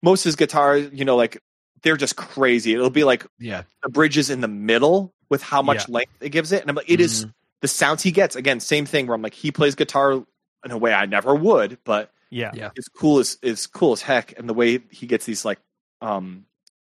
most 0.02 0.20
of 0.22 0.24
his 0.30 0.36
guitars 0.36 0.90
you 0.92 1.04
know 1.04 1.16
like 1.16 1.42
they're 1.82 1.96
just 1.96 2.16
crazy 2.16 2.74
it'll 2.74 2.90
be 2.90 3.04
like 3.04 3.26
yeah. 3.38 3.62
the 3.82 3.88
bridges 3.88 4.30
in 4.30 4.40
the 4.40 4.48
middle 4.48 5.12
with 5.30 5.42
how 5.42 5.62
much 5.62 5.88
Yeah. 5.88 5.94
length 5.94 6.12
it 6.20 6.30
gives 6.30 6.52
it 6.52 6.60
and 6.62 6.70
i'm 6.70 6.76
like 6.76 6.90
it 6.90 7.00
is 7.00 7.26
the 7.62 7.68
sounds 7.68 8.02
he 8.02 8.10
gets 8.10 8.36
again 8.36 8.60
same 8.60 8.86
thing 8.86 9.06
where 9.06 9.14
i'm 9.14 9.22
like 9.22 9.34
he 9.34 9.50
plays 9.52 9.74
guitar 9.74 10.12
in 10.64 10.70
a 10.70 10.78
way 10.78 10.92
i 10.92 11.06
never 11.06 11.34
would 11.34 11.78
but 11.84 12.10
Yeah. 12.30 12.50
Yeah. 12.54 12.70
is 12.76 12.88
cool 12.88 13.18
as 13.18 13.38
is 13.42 13.66
cool 13.66 13.92
as 13.92 14.02
heck, 14.02 14.38
and 14.38 14.48
the 14.48 14.54
way 14.54 14.80
he 14.90 15.06
gets 15.06 15.24
these 15.26 15.44
like 15.44 15.58
um 16.00 16.44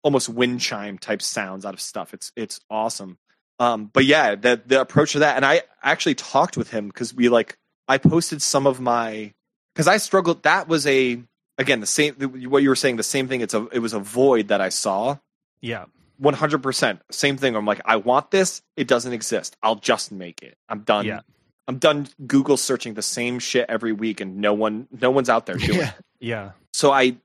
almost 0.02 0.28
wind 0.28 0.60
chime 0.60 0.98
type 0.98 1.20
sounds 1.20 1.64
out 1.66 1.74
of 1.74 1.80
stuff. 1.80 2.14
It's 2.14 2.30
it's 2.36 2.60
awesome. 2.70 3.18
Um, 3.58 3.90
but 3.92 4.04
yeah, 4.04 4.34
the 4.34 4.60
the 4.64 4.80
approach 4.80 5.12
to 5.12 5.20
that, 5.20 5.36
and 5.36 5.44
I 5.44 5.62
actually 5.82 6.14
talked 6.14 6.56
with 6.56 6.70
him 6.70 6.88
because 6.88 7.14
we 7.14 7.28
like 7.28 7.56
I 7.88 7.98
posted 7.98 8.42
some 8.42 8.66
of 8.66 8.80
my 8.80 9.32
because 9.74 9.88
I 9.88 9.96
struggled. 9.96 10.42
That 10.42 10.68
was 10.68 10.86
a 10.86 11.22
again 11.58 11.80
the 11.80 11.86
same 11.86 12.14
what 12.14 12.62
you 12.62 12.68
were 12.68 12.76
saying 12.76 12.96
the 12.96 13.02
same 13.02 13.28
thing. 13.28 13.40
It's 13.40 13.54
a 13.54 13.66
it 13.68 13.78
was 13.78 13.92
a 13.92 13.98
void 13.98 14.48
that 14.48 14.60
I 14.60 14.68
saw. 14.68 15.18
Yeah. 15.60 15.86
One 16.18 16.34
hundred 16.34 16.62
percent 16.62 17.00
same 17.10 17.36
thing. 17.36 17.56
I'm 17.56 17.66
like 17.66 17.80
I 17.84 17.96
want 17.96 18.30
this. 18.30 18.62
It 18.76 18.88
doesn't 18.88 19.12
exist. 19.12 19.56
I'll 19.62 19.76
just 19.76 20.12
make 20.12 20.42
it. 20.42 20.56
I'm 20.68 20.80
done. 20.80 21.06
Yeah. 21.06 21.20
I'm 21.68 21.78
done 21.78 22.08
Google 22.26 22.56
searching 22.56 22.94
the 22.94 23.02
same 23.02 23.38
shit 23.38 23.66
every 23.68 23.92
week, 23.92 24.20
and 24.20 24.36
no 24.36 24.54
one 24.54 24.86
no 25.00 25.10
one's 25.10 25.28
out 25.28 25.46
there 25.46 25.56
doing. 25.58 25.78
it 25.78 25.84
Yeah. 25.84 25.92
Yeah. 26.20 26.50
so 26.72 26.92
I 26.92 27.16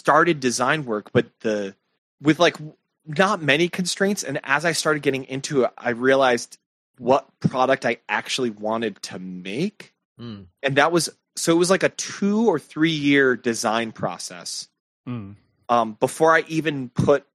started 0.00 0.40
design 0.40 0.84
work, 0.84 1.10
but 1.12 1.26
the 1.40 1.74
with 2.20 2.38
like 2.38 2.56
not 3.06 3.42
many 3.42 3.68
constraints. 3.68 4.22
And 4.22 4.40
as 4.44 4.64
I 4.64 4.72
started 4.72 5.02
getting 5.02 5.24
into 5.24 5.62
it, 5.64 5.70
I 5.78 5.90
realized 5.90 6.58
what 6.98 7.28
product 7.40 7.84
I 7.86 7.98
actually 8.08 8.50
wanted 8.50 9.00
to 9.02 9.18
make, 9.18 9.92
Mm. 10.18 10.46
and 10.62 10.76
that 10.76 10.92
was 10.92 11.10
so 11.36 11.52
it 11.52 11.58
was 11.58 11.68
like 11.68 11.82
a 11.82 11.90
two 11.90 12.46
or 12.46 12.58
three 12.58 12.90
year 12.90 13.36
design 13.36 13.92
process 13.92 14.68
Mm. 15.06 15.36
um, 15.68 15.92
before 16.00 16.34
I 16.34 16.44
even 16.48 16.88
put 16.88 17.26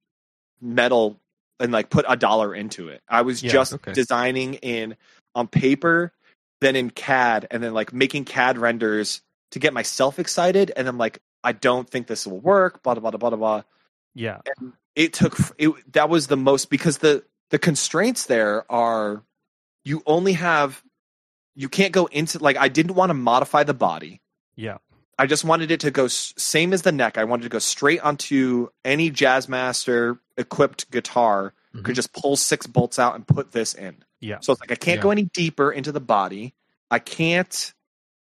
metal 0.60 1.20
and 1.60 1.70
like 1.70 1.90
put 1.90 2.04
a 2.08 2.16
dollar 2.16 2.52
into 2.54 2.88
it. 2.88 3.00
I 3.08 3.22
was 3.22 3.40
Yeah, 3.42 3.52
just 3.52 3.74
okay. 3.74 3.92
designing 3.92 4.54
in 4.54 4.96
on 5.36 5.46
paper, 5.46 6.12
then 6.60 6.74
in 6.74 6.90
CAD, 6.90 7.46
and 7.52 7.62
then 7.62 7.72
like 7.72 7.92
making 7.92 8.24
CAD 8.24 8.58
renders 8.58 9.20
to 9.52 9.60
get 9.60 9.72
myself 9.72 10.18
excited. 10.18 10.72
And 10.76 10.88
I'm 10.88 10.98
like, 10.98 11.20
I 11.44 11.52
don't 11.52 11.88
think 11.88 12.08
this 12.08 12.26
will 12.26 12.40
work. 12.40 12.82
Blah 12.82 12.94
blah 12.94 13.10
blah 13.10 13.18
blah 13.18 13.30
blah. 13.30 13.38
blah. 13.38 13.62
Yeah. 14.14 14.40
It 14.94 15.12
took 15.12 15.38
it. 15.58 15.92
That 15.92 16.08
was 16.08 16.26
the 16.26 16.36
most 16.36 16.70
because 16.70 16.98
the 16.98 17.24
the 17.50 17.58
constraints 17.58 18.26
there 18.26 18.70
are 18.70 19.22
you 19.84 20.02
only 20.06 20.34
have 20.34 20.82
you 21.54 21.68
can't 21.68 21.92
go 21.92 22.06
into 22.06 22.38
like 22.38 22.56
I 22.56 22.68
didn't 22.68 22.94
want 22.94 23.10
to 23.10 23.14
modify 23.14 23.64
the 23.64 23.74
body. 23.74 24.20
Yeah. 24.56 24.78
I 25.18 25.26
just 25.26 25.44
wanted 25.44 25.70
it 25.70 25.80
to 25.80 25.90
go 25.90 26.08
same 26.08 26.72
as 26.72 26.82
the 26.82 26.92
neck. 26.92 27.16
I 27.18 27.24
wanted 27.24 27.44
to 27.44 27.48
go 27.48 27.58
straight 27.58 28.00
onto 28.00 28.68
any 28.84 29.10
Jazzmaster 29.10 30.18
equipped 30.36 30.90
guitar. 30.90 31.54
Could 31.74 31.84
Mhm. 31.84 31.94
just 31.94 32.12
pull 32.12 32.36
six 32.36 32.66
bolts 32.66 32.98
out 32.98 33.14
and 33.14 33.26
put 33.26 33.52
this 33.52 33.72
in. 33.74 34.04
Yeah. 34.20 34.40
So 34.40 34.52
it's 34.52 34.60
like 34.60 34.72
I 34.72 34.74
can't 34.74 34.98
Yeah. 34.98 35.02
go 35.02 35.10
any 35.10 35.24
deeper 35.24 35.72
into 35.72 35.90
the 35.92 36.00
body. 36.00 36.54
I 36.90 36.98
can't. 36.98 37.72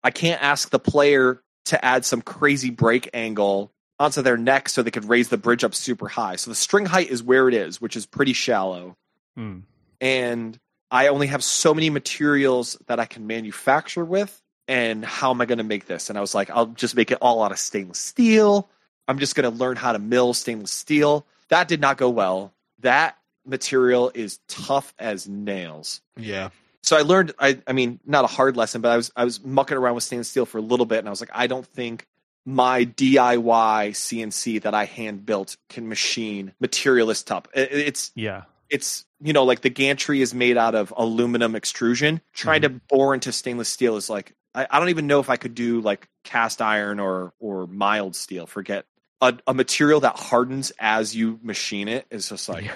I 0.05 0.11
can't 0.13 0.41
ask 0.43 0.71
the 0.71 0.79
player 0.79 1.43
to 1.67 1.85
add 1.85 2.05
some 2.05 2.23
crazy 2.23 2.71
break 2.71 3.09
angle 3.15 3.73
onto 4.03 4.21
their 4.23 4.37
neck 4.37 4.69
so 4.69 4.83
they 4.83 4.91
could 4.91 5.09
raise 5.09 5.29
the 5.29 5.39
bridge 5.39 5.65
up 5.65 5.75
super 5.75 6.09
high. 6.09 6.37
So 6.37 6.51
the 6.51 6.55
string 6.55 6.87
height 6.87 7.09
is 7.11 7.23
where 7.23 7.49
it 7.49 7.55
is, 7.55 7.81
which 7.81 7.97
is 7.97 8.07
pretty 8.07 8.33
shallow 8.33 8.97
Mm. 9.39 9.63
and 10.01 10.59
I 10.91 11.09
only 11.09 11.29
have 11.29 11.43
so 11.43 11.73
many 11.73 11.89
materials 11.89 12.77
that 12.87 13.01
I 13.01 13.07
can 13.07 13.27
manufacture 13.27 14.05
with. 14.05 14.43
And 14.69 15.03
how 15.05 15.31
am 15.31 15.41
I 15.41 15.47
going 15.47 15.57
to 15.59 15.65
make 15.65 15.87
this? 15.87 16.11
And 16.11 16.19
I 16.19 16.21
was 16.21 16.35
like, 16.35 16.51
I'll 16.51 16.67
just 16.67 16.95
make 16.95 17.11
it 17.11 17.19
all 17.23 17.43
out 17.43 17.51
of 17.51 17.59
stainless 17.59 17.99
steel. 17.99 18.69
I'm 19.09 19.19
just 19.19 19.35
going 19.35 19.51
to 19.51 19.57
learn 19.59 19.77
how 19.77 19.93
to 19.93 19.99
mill 19.99 20.35
stainless 20.35 20.71
steel. 20.71 21.25
That 21.49 21.67
did 21.67 21.81
not 21.81 21.97
go 21.97 22.11
well. 22.11 22.53
That 22.81 23.17
material 23.47 24.13
is 24.15 24.39
tough 24.49 24.93
as 24.99 25.27
nails. 25.27 26.03
Yeah. 26.17 26.51
So 26.83 26.97
I 26.97 27.01
learned. 27.03 27.33
I, 27.39 27.59
I 27.67 27.73
mean, 27.73 27.99
not 28.05 28.25
a 28.25 28.29
hard 28.29 28.57
lesson, 28.59 28.83
but 28.83 28.91
I 28.91 28.97
was 28.97 29.11
I 29.17 29.25
was 29.25 29.43
mucking 29.43 29.77
around 29.79 29.95
with 29.95 30.05
stainless 30.05 30.29
steel 30.29 30.45
for 30.47 30.59
a 30.59 30.63
little 30.63 30.87
bit, 30.87 30.99
and 30.99 31.09
I 31.09 31.11
was 31.11 31.21
like, 31.21 31.31
I 31.33 31.47
don't 31.47 31.67
think 31.67 32.07
my 32.45 32.85
DIY 32.85 33.91
CNC 33.91 34.63
that 34.63 34.75
I 34.75 34.85
hand 34.85 35.25
built 35.25 35.57
can 35.69 35.89
machine 35.89 36.53
material 36.61 37.07
this 37.09 37.23
tough. 37.23 37.45
It's 37.55 38.11
Yeah. 38.15 38.43
it's 38.69 39.05
you 39.21 39.33
know 39.33 39.45
like 39.45 39.61
the 39.61 39.71
gantry 39.71 40.21
is 40.21 40.35
made 40.35 40.57
out 40.57 40.75
of 40.75 40.93
aluminum 40.97 41.55
extrusion 41.55 42.21
trying 42.33 42.63
to 42.63 42.69
mm-hmm. 42.71 42.79
bore 42.89 43.15
into 43.15 43.31
stainless 43.33 43.69
steel 43.69 43.97
is 43.97 44.11
like 44.11 44.35
I, 44.55 44.67
I 44.69 44.81
don't 44.81 44.89
even 44.89 45.07
know 45.07 45.21
if 45.21 45.31
i 45.31 45.37
could 45.37 45.55
do 45.55 45.81
like 45.81 46.09
cast 46.25 46.61
iron 46.61 46.99
or 46.99 47.33
or 47.39 47.67
mild 47.69 48.17
steel 48.17 48.47
forget 48.47 48.85
a, 49.21 49.39
a 49.47 49.55
material 49.55 50.01
that 50.01 50.17
hardens 50.19 50.73
as 50.79 51.15
you 51.15 51.39
machine 51.43 51.87
it 51.87 52.07
is 52.11 52.29
just 52.31 52.49
like 52.49 52.65
Yeah. 52.65 52.75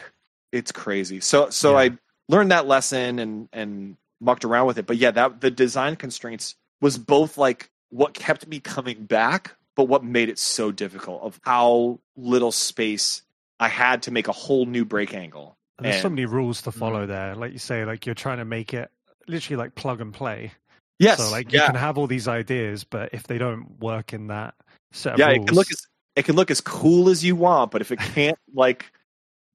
it's 0.53 0.71
crazy 0.71 1.19
so 1.21 1.51
so 1.51 1.73
Yeah. 1.73 1.79
i 1.79 1.91
learned 2.29 2.53
that 2.53 2.67
lesson 2.67 3.19
and 3.19 3.49
and 3.53 3.97
mucked 4.21 4.45
around 4.45 4.67
with 4.67 4.79
it 4.79 4.87
but 4.87 4.99
yeah 4.99 5.11
that 5.11 5.41
the 5.41 5.51
design 5.51 5.97
constraints 5.97 6.55
was 6.81 6.97
both 6.99 7.37
like 7.39 7.71
what 7.91 8.15
kept 8.15 8.47
me 8.47 8.61
coming 8.61 9.05
back 9.05 9.57
but 9.75 9.85
what 9.85 10.03
made 10.03 10.29
it 10.29 10.39
so 10.39 10.73
difficult 10.73 11.23
of 11.23 11.41
how 11.43 11.99
little 12.17 12.53
space 12.53 13.23
i 13.61 13.69
had 13.69 14.03
to 14.03 14.11
make 14.11 14.29
a 14.29 14.33
whole 14.33 14.67
new 14.67 14.85
break 14.85 15.15
angle 15.15 15.57
And 15.79 15.85
there's 15.85 16.03
so 16.03 16.09
many 16.09 16.25
rules 16.25 16.63
to 16.63 16.73
follow 16.73 17.03
mm-hmm. 17.03 17.13
there. 17.13 17.35
Like 17.35 17.53
you 17.53 17.59
say, 17.59 17.85
like 17.85 18.07
you're 18.07 18.15
trying 18.15 18.39
to 18.39 18.45
make 18.45 18.73
it 18.73 18.91
literally 19.29 19.57
like 19.57 19.75
plug 19.75 20.01
and 20.01 20.13
play. 20.13 20.53
Yes. 20.99 21.19
So 21.19 21.31
like 21.31 21.53
you 21.53 21.59
yeah. 21.59 21.67
can 21.67 21.75
have 21.75 21.99
all 21.99 22.07
these 22.07 22.29
ideas, 22.29 22.85
but 22.85 23.11
if 23.13 23.25
they 23.25 23.39
don't 23.39 23.79
work 23.79 24.13
in 24.13 24.29
that 24.29 24.55
set 24.93 25.15
of 25.15 25.19
yeah. 25.19 25.27
rules, 25.27 25.37
It 25.37 25.47
can 25.47 25.55
look 25.55 25.71
as 25.71 25.87
it 26.17 26.25
can 26.25 26.37
look 26.37 26.51
as 26.51 26.63
cool 26.63 27.11
as 27.11 27.23
you 27.23 27.37
want, 27.37 27.71
but 27.71 27.83
if 27.83 27.93
it 27.93 27.99
can't 28.15 28.39
like 28.55 28.91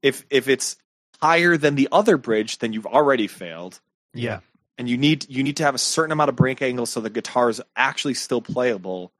if 0.04 0.24
if 0.30 0.48
it's 0.48 0.76
higher 1.20 1.58
than 1.58 1.76
the 1.76 1.90
other 1.92 2.18
bridge, 2.18 2.60
then 2.60 2.74
you've 2.74 2.86
already 2.86 3.28
failed. 3.28 3.80
yeah, 4.14 4.42
And 4.78 4.90
you 4.90 4.98
need 4.98 5.30
you 5.30 5.44
need 5.44 5.58
to 5.58 5.64
have 5.64 5.76
a 5.76 5.80
certain 5.80 6.12
amount 6.12 6.30
of 6.30 6.36
break 6.36 6.62
angle 6.62 6.86
so 6.86 7.02
the 7.02 7.10
guitar 7.10 7.50
is 7.50 7.62
actually 7.76 8.16
still 8.16 8.42
playable. 8.42 9.12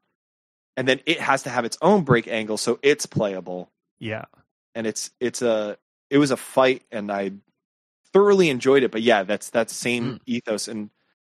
And 0.76 0.88
then 0.88 1.00
it 1.06 1.20
has 1.20 1.42
to 1.44 1.50
have 1.50 1.64
its 1.64 1.78
own 1.82 2.02
break 2.04 2.26
angle 2.26 2.56
so 2.56 2.78
it's 2.82 3.06
playable. 3.06 3.70
yeah, 3.98 4.24
And 4.74 4.86
it's 4.86 5.10
it's 5.20 5.42
a 5.42 5.76
it 6.10 6.18
was 6.18 6.30
a 6.30 6.36
fight 6.36 6.82
and 6.90 7.12
I 7.12 7.32
thoroughly 8.12 8.50
enjoyed 8.50 8.82
it. 8.82 8.90
But 8.90 9.02
yeah, 9.02 9.22
that's 9.22 9.50
that 9.50 9.70
same 9.70 10.12
hmm. 10.12 10.16
ethos. 10.26 10.68
And 10.68 10.90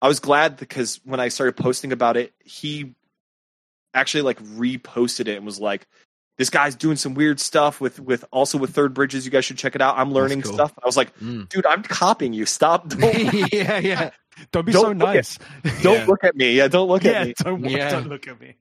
I 0.01 0.07
was 0.07 0.19
glad 0.19 0.57
because 0.57 0.99
when 1.03 1.19
I 1.19 1.29
started 1.29 1.55
posting 1.55 1.91
about 1.91 2.17
it, 2.17 2.33
he 2.43 2.93
actually 3.93 4.23
like 4.23 4.41
reposted 4.43 5.27
it 5.27 5.37
and 5.37 5.45
was 5.45 5.59
like, 5.59 5.87
"This 6.37 6.49
guy's 6.49 6.75
doing 6.75 6.95
some 6.97 7.13
weird 7.13 7.39
stuff 7.39 7.79
with 7.81 7.99
with 7.99 8.25
also 8.31 8.57
with 8.57 8.71
third 8.73 8.93
bridges. 8.93 9.25
You 9.25 9.31
guys 9.31 9.45
should 9.45 9.57
check 9.57 9.75
it 9.75 9.81
out. 9.81 9.97
I'm 9.97 10.11
learning 10.11 10.41
cool. 10.41 10.53
stuff." 10.53 10.73
I 10.81 10.85
was 10.85 10.97
like, 10.97 11.17
Mm. 11.19 11.49
"Dude, 11.49 11.65
I'm 11.65 11.83
copying 11.83 12.33
you. 12.33 12.45
Stop! 12.45 12.87
Don't, 12.89 13.53
yeah, 13.53 13.77
yeah. 13.79 14.09
Don't 14.51 14.65
be 14.65 14.71
Don't 14.71 14.81
so 14.81 14.87
look 14.91 15.09
at- 15.09 15.15
nice. 15.15 15.39
don't 15.83 15.99
Yeah. 15.99 16.05
look 16.07 16.23
at 16.23 16.35
me. 16.35 16.53
Yeah, 16.53 16.67
don't 16.67 16.87
look 16.87 17.03
yeah, 17.03 17.11
at 17.11 17.27
me." 17.27 17.33
don't 17.43 17.63
Yeah. 17.69 17.89
don't 17.91 18.07
look 18.09 18.27
at 18.27 18.39
me. 18.41 18.55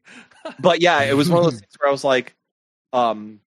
But 0.60 0.80
yeah, 0.82 1.02
it 1.02 1.14
was 1.14 1.30
one 1.30 1.38
of 1.38 1.44
those 1.44 1.60
things 1.60 1.72
where 1.80 1.88
I 1.88 1.92
was 1.92 2.04
like, 2.04 2.34
um, 2.92 3.40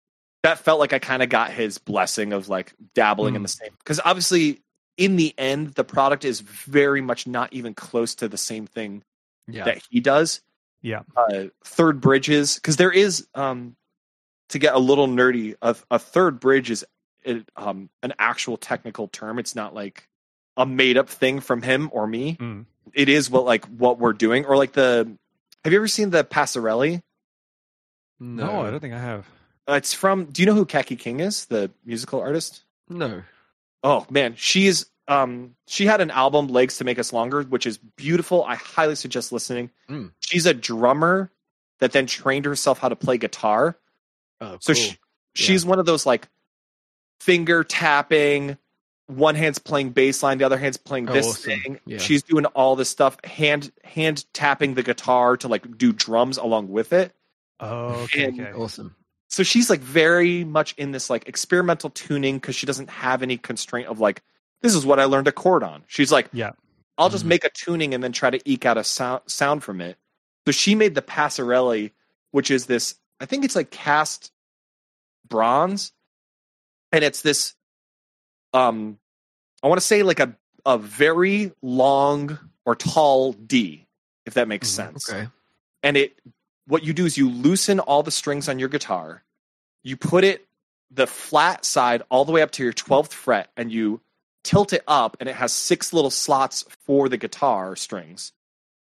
that 0.44 0.60
felt 0.60 0.80
like 0.80 0.94
I 0.94 1.00
kind 1.00 1.22
of 1.24 1.30
got 1.30 1.52
his 1.52 1.78
blessing 1.78 2.34
of 2.34 2.50
like 2.50 2.74
dabbling 2.94 3.36
in 3.36 3.42
the 3.44 3.48
same 3.48 3.70
because 3.80 4.00
obviously 4.04 4.62
in 4.98 5.16
the 5.18 5.34
end 5.38 5.70
the 5.74 5.84
product 5.84 6.24
is 6.24 6.40
very 6.40 7.02
much 7.02 7.28
not 7.28 7.52
even 7.52 7.74
close 7.74 8.16
to 8.16 8.28
the 8.28 8.38
same 8.38 8.66
thing 8.66 9.04
Yeah. 9.48 9.66
that 9.66 9.82
he 9.90 10.00
does. 10.00 10.42
Yeah. 10.82 11.02
Uh, 11.18 11.46
third 11.64 12.00
bridges, 12.00 12.56
because 12.56 12.78
there 12.78 12.92
is, 12.92 13.28
um, 13.36 13.76
to 14.50 14.60
get 14.60 14.76
a 14.76 14.80
little 14.80 15.08
nerdy, 15.08 15.56
a, 15.62 15.76
a 15.92 16.00
third 16.00 16.40
bridge 16.40 16.72
is 16.72 16.86
it, 17.24 17.50
um, 17.56 17.90
an 18.04 18.14
actual 18.20 18.58
technical 18.58 19.08
term. 19.08 19.40
It's 19.40 19.56
not 19.56 19.74
like 19.74 20.08
a 20.58 20.66
made 20.66 20.98
up 20.98 21.10
thing 21.10 21.40
from 21.40 21.62
him 21.62 21.90
or 21.92 22.08
me. 22.08 22.36
Mm. 22.36 22.66
It 22.94 23.10
is 23.10 23.30
what 23.30 23.46
like 23.46 23.66
what 23.66 24.00
we're 24.00 24.14
doing, 24.14 24.46
or 24.46 24.58
like 24.58 24.74
the. 24.74 25.18
Have 25.64 25.74
you 25.74 25.80
ever 25.80 25.88
seen 25.88 26.12
the 26.12 26.24
Passerelle? 26.24 27.02
No, 28.20 28.62
I 28.62 28.70
don't 28.70 28.80
think 28.80 28.94
I 28.94 29.00
have. 29.00 29.28
Uh, 29.68 29.74
it's 29.74 29.94
from. 29.94 30.26
Do 30.26 30.42
you 30.42 30.46
know 30.46 30.54
who 30.54 30.66
Kaki 30.66 30.96
King 30.96 31.20
is, 31.20 31.46
the 31.46 31.72
musical 31.84 32.22
artist? 32.22 32.64
No. 32.88 33.24
Oh 33.84 34.06
man, 34.10 34.36
she's 34.38 34.86
um 35.08 35.56
she 35.68 35.86
had 35.86 36.02
an 36.02 36.12
album 36.12 36.48
Legs 36.48 36.78
to 36.78 36.84
Make 36.84 37.00
Us 37.00 37.12
Longer, 37.12 37.42
which 37.44 37.66
is 37.66 37.78
beautiful. 37.78 38.44
I 38.44 38.56
highly 38.56 38.96
suggest 38.96 39.32
listening. 39.32 39.72
Mm. 39.90 40.12
She's 40.20 40.46
a 40.46 40.54
drummer 40.54 41.32
that 41.80 41.92
then 41.92 42.06
trained 42.06 42.46
herself 42.46 42.80
how 42.80 42.90
to 42.90 42.96
play 42.96 43.18
guitar. 43.18 43.78
Oh, 44.42 44.58
So 44.60 44.74
cool. 44.74 44.82
she, 44.84 44.98
she's 45.36 45.66
one 45.66 45.80
of 45.80 45.86
those 45.86 46.06
like 46.06 46.28
finger 47.20 47.64
tapping, 47.64 48.58
one 49.08 49.36
hand's 49.36 49.60
playing 49.60 49.92
bass 49.92 50.22
line, 50.24 50.38
the 50.38 50.46
other 50.46 50.58
hand's 50.58 50.78
playing 50.78 51.10
Oh, 51.10 51.14
this 51.14 51.28
awesome. 51.28 51.44
thing. 51.62 51.80
Yeah. 51.86 51.98
She's 52.00 52.24
doing 52.24 52.46
all 52.48 52.76
this 52.76 52.90
stuff, 52.90 53.18
hand 53.24 53.72
hand 53.84 54.26
tapping 54.34 54.74
the 54.74 54.84
guitar 54.84 55.38
to 55.38 55.48
like 55.48 55.78
do 55.78 55.94
drums 55.94 56.38
along 56.38 56.70
with 56.70 56.94
it. 56.94 57.14
Oh, 57.60 58.04
okay, 58.04 58.26
And- 58.26 58.40
okay. 58.42 58.52
awesome. 58.52 58.96
so 59.30 59.44
she's 59.44 59.70
like 59.70 59.80
very 59.80 60.44
much 60.44 60.74
in 60.78 60.92
this 60.92 61.10
like 61.10 61.28
experimental 61.28 61.90
tuning 61.90 62.36
because 62.36 62.56
she 62.56 62.66
doesn't 62.66 62.90
have 62.90 63.22
any 63.24 63.38
constraint 63.38 63.88
of 63.88 64.00
like 64.00 64.22
this 64.62 64.74
is 64.76 64.86
what 64.86 65.00
I 65.00 65.06
learned 65.06 65.28
a 65.28 65.32
chord 65.32 65.64
on. 65.64 65.84
She's 65.88 66.12
like, 66.12 66.28
Yeah. 66.34 66.52
I'll 66.98 67.10
just 67.10 67.26
Mhm. 67.26 67.30
make 67.30 67.44
a 67.44 67.50
tuning 67.50 67.94
and 67.94 68.04
then 68.04 68.12
try 68.14 68.30
to 68.30 68.40
eke 68.50 68.66
out 68.66 68.78
a 68.78 68.84
sound 68.84 69.22
sound 69.28 69.64
from 69.64 69.82
it. 69.82 69.98
So 70.46 70.52
she 70.52 70.76
made 70.76 70.96
the 70.96 71.02
Passerelle, 71.02 71.92
which 72.32 72.50
is 72.52 72.66
this 72.68 72.96
I 73.20 73.26
think 73.26 73.46
it's 73.46 73.56
like 73.56 73.72
cast 73.72 74.32
bronze, 75.28 75.92
and 76.92 77.04
it's 77.04 77.22
this 77.22 77.56
um 78.54 79.00
I 79.64 79.68
want 79.68 79.80
to 79.80 79.86
say 79.86 80.04
like 80.04 80.20
a 80.20 80.36
a 80.66 80.78
very 80.78 81.52
long 81.62 82.38
or 82.66 82.76
tall 82.76 83.34
D, 83.34 83.86
if 84.26 84.34
that 84.34 84.48
makes 84.48 84.68
Mhm. 84.70 84.72
sense 84.76 85.10
Okay. 85.10 85.28
and 85.84 85.98
it 85.98 86.20
what 86.68 86.84
you 86.84 86.94
do 86.94 87.06
is 87.06 87.16
you 87.18 87.30
loosen 87.30 87.80
all 87.80 88.02
the 88.02 88.12
strings 88.12 88.50
on 88.50 88.58
your 88.58 88.70
guitar, 88.70 89.24
you 89.84 89.96
put 89.96 90.24
it 90.24 90.48
the 90.90 91.06
flat 91.06 91.64
side 91.64 92.02
all 92.10 92.26
the 92.26 92.32
way 92.32 92.42
up 92.42 92.50
to 92.52 92.64
your 92.64 92.74
12th 92.74 93.14
fret, 93.14 93.52
and 93.56 93.72
you 93.72 94.02
tilt 94.44 94.74
it 94.74 94.84
up, 94.88 95.18
and 95.20 95.28
it 95.30 95.36
has 95.36 95.52
six 95.54 95.94
little 95.94 96.10
slots 96.12 96.64
for 96.86 97.08
the 97.10 97.18
guitar 97.18 97.76
strings. 97.76 98.32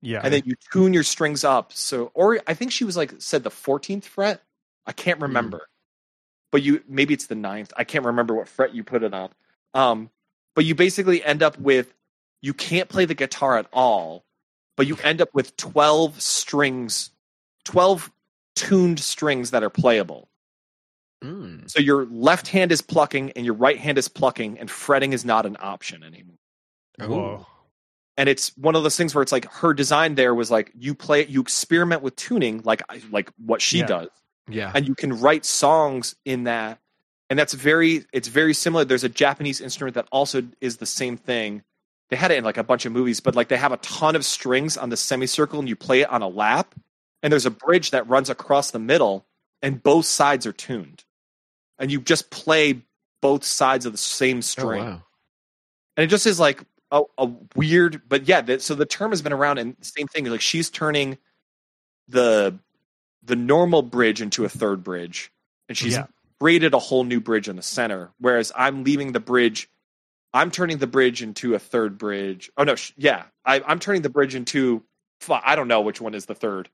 Yeah. 0.01 0.21
And 0.23 0.33
then 0.33 0.43
you 0.45 0.55
tune 0.71 0.93
your 0.93 1.03
strings 1.03 1.43
up. 1.43 1.73
So, 1.73 2.11
or 2.13 2.39
I 2.47 2.53
think 2.53 2.71
she 2.71 2.85
was 2.85 2.95
like 2.95 3.13
said 3.19 3.43
the 3.43 3.49
14th 3.49 4.05
fret. 4.05 4.41
I 4.85 4.91
can't 4.91 5.19
remember, 5.19 5.67
but 6.51 6.63
you 6.63 6.83
maybe 6.87 7.13
it's 7.13 7.27
the 7.27 7.35
ninth. 7.35 7.73
I 7.77 7.83
can't 7.83 8.05
remember 8.05 8.33
what 8.33 8.47
fret 8.47 8.73
you 8.73 8.83
put 8.83 9.03
it 9.03 9.13
on. 9.13 9.29
Um, 9.73 10.09
but 10.55 10.65
you 10.65 10.73
basically 10.73 11.23
end 11.23 11.43
up 11.43 11.59
with 11.59 11.93
you 12.41 12.53
can't 12.53 12.89
play 12.89 13.05
the 13.05 13.13
guitar 13.13 13.57
at 13.57 13.67
all, 13.73 14.23
but 14.77 14.87
you 14.87 14.97
end 15.03 15.21
up 15.21 15.29
with 15.33 15.55
12 15.57 16.21
strings, 16.21 17.11
12 17.65 18.11
tuned 18.55 18.99
strings 18.99 19.51
that 19.51 19.63
are 19.63 19.69
playable. 19.69 20.29
Mm. 21.23 21.69
So 21.69 21.79
your 21.79 22.05
left 22.05 22.47
hand 22.47 22.71
is 22.71 22.81
plucking 22.81 23.31
and 23.31 23.45
your 23.45 23.55
right 23.55 23.77
hand 23.77 23.97
is 23.97 24.07
plucking, 24.07 24.57
and 24.57 24.71
fretting 24.71 25.13
is 25.13 25.25
not 25.25 25.45
an 25.45 25.57
option 25.59 26.03
anymore. 26.03 26.37
Whoa. 26.99 27.45
And 28.19 28.27
it's 28.27 28.49
one 28.57 28.75
of 28.75 28.83
those 28.83 28.97
things 28.97 29.15
where 29.15 29.21
it's 29.21 29.31
like 29.31 29.49
her 29.49 29.73
design 29.73 30.15
there 30.15 30.35
was 30.35 30.51
like 30.51 30.71
you 30.77 30.93
play 30.93 31.21
it, 31.21 31.29
you 31.29 31.39
experiment 31.41 32.01
with 32.01 32.17
tuning, 32.17 32.61
like 32.65 32.81
like 33.11 33.31
what 33.37 33.61
she 33.61 33.79
Yeah. 33.79 33.85
does, 33.85 34.09
Yeah. 34.49 34.71
and 34.75 34.85
you 34.87 34.93
can 34.93 35.17
write 35.19 35.45
songs 35.45 36.15
in 36.25 36.43
that. 36.43 36.79
And 37.29 37.39
that's 37.39 37.53
very, 37.53 38.05
it's 38.11 38.27
very 38.27 38.53
similar. 38.53 38.83
There's 38.83 39.05
a 39.05 39.09
Japanese 39.09 39.61
instrument 39.61 39.95
that 39.95 40.07
also 40.11 40.43
is 40.59 40.77
the 40.77 40.85
same 40.85 41.15
thing. 41.15 41.63
They 42.09 42.17
had 42.17 42.31
it 42.31 42.39
in 42.39 42.43
like 42.43 42.57
a 42.57 42.63
bunch 42.63 42.85
of 42.85 42.91
movies, 42.91 43.21
but 43.21 43.35
like 43.35 43.47
they 43.47 43.55
have 43.57 43.71
a 43.71 43.77
ton 43.77 44.15
of 44.17 44.25
strings 44.25 44.75
on 44.75 44.89
the 44.89 44.97
semicircle, 44.97 45.57
and 45.59 45.69
you 45.69 45.77
play 45.77 46.01
it 46.01 46.09
on 46.09 46.21
a 46.21 46.27
lap, 46.27 46.75
and 47.23 47.31
there's 47.31 47.45
a 47.45 47.51
bridge 47.51 47.91
that 47.91 48.05
runs 48.09 48.29
across 48.29 48.71
the 48.71 48.79
middle, 48.79 49.25
and 49.61 49.81
both 49.81 50.05
sides 50.05 50.45
are 50.45 50.51
tuned, 50.51 51.05
and 51.77 51.89
you 51.91 52.01
just 52.01 52.31
play 52.31 52.81
both 53.21 53.45
sides 53.45 53.85
of 53.85 53.91
the 53.93 53.97
same 53.97 54.39
Oh, 54.39 54.41
string 54.41 54.83
wow. 54.83 55.03
and 55.95 56.03
it 56.03 56.07
just 56.07 56.25
is 56.25 56.39
like 56.39 56.63
a, 56.91 57.01
a 57.17 57.29
weird 57.55 58.01
but 58.07 58.27
yeah 58.27 58.41
that, 58.41 58.61
so 58.61 58.75
the 58.75 58.85
term 58.85 59.11
has 59.11 59.21
been 59.21 59.33
around 59.33 59.57
and 59.57 59.75
same 59.81 60.07
thing 60.07 60.25
like 60.25 60.41
she's 60.41 60.69
turning 60.69 61.17
the 62.07 62.57
the 63.23 63.35
normal 63.35 63.81
bridge 63.81 64.21
into 64.21 64.45
a 64.45 64.49
third 64.49 64.83
bridge 64.83 65.31
and 65.67 65.77
she's 65.77 65.93
Yeah. 65.93 66.07
created 66.39 66.73
a 66.73 66.79
whole 66.79 67.03
new 67.03 67.19
bridge 67.19 67.47
in 67.49 67.55
the 67.55 67.61
center 67.61 68.11
whereas 68.19 68.51
i'm 68.55 68.83
leaving 68.83 69.11
the 69.11 69.19
bridge 69.19 69.69
i'm 70.33 70.49
turning 70.51 70.77
the 70.79 70.87
bridge 70.87 71.21
into 71.21 71.53
a 71.55 71.59
third 71.59 71.97
bridge 71.97 72.49
oh 72.57 72.63
no 72.63 72.75
sh- 72.75 72.93
yeah 72.97 73.25
I, 73.45 73.61
i'm 73.67 73.79
turning 73.79 74.01
the 74.01 74.09
bridge 74.09 74.35
into 74.35 74.83
i 75.29 75.55
don't 75.55 75.67
know 75.67 75.81
which 75.81 76.01
one 76.01 76.15
is 76.15 76.25
the 76.25 76.35
third 76.35 76.69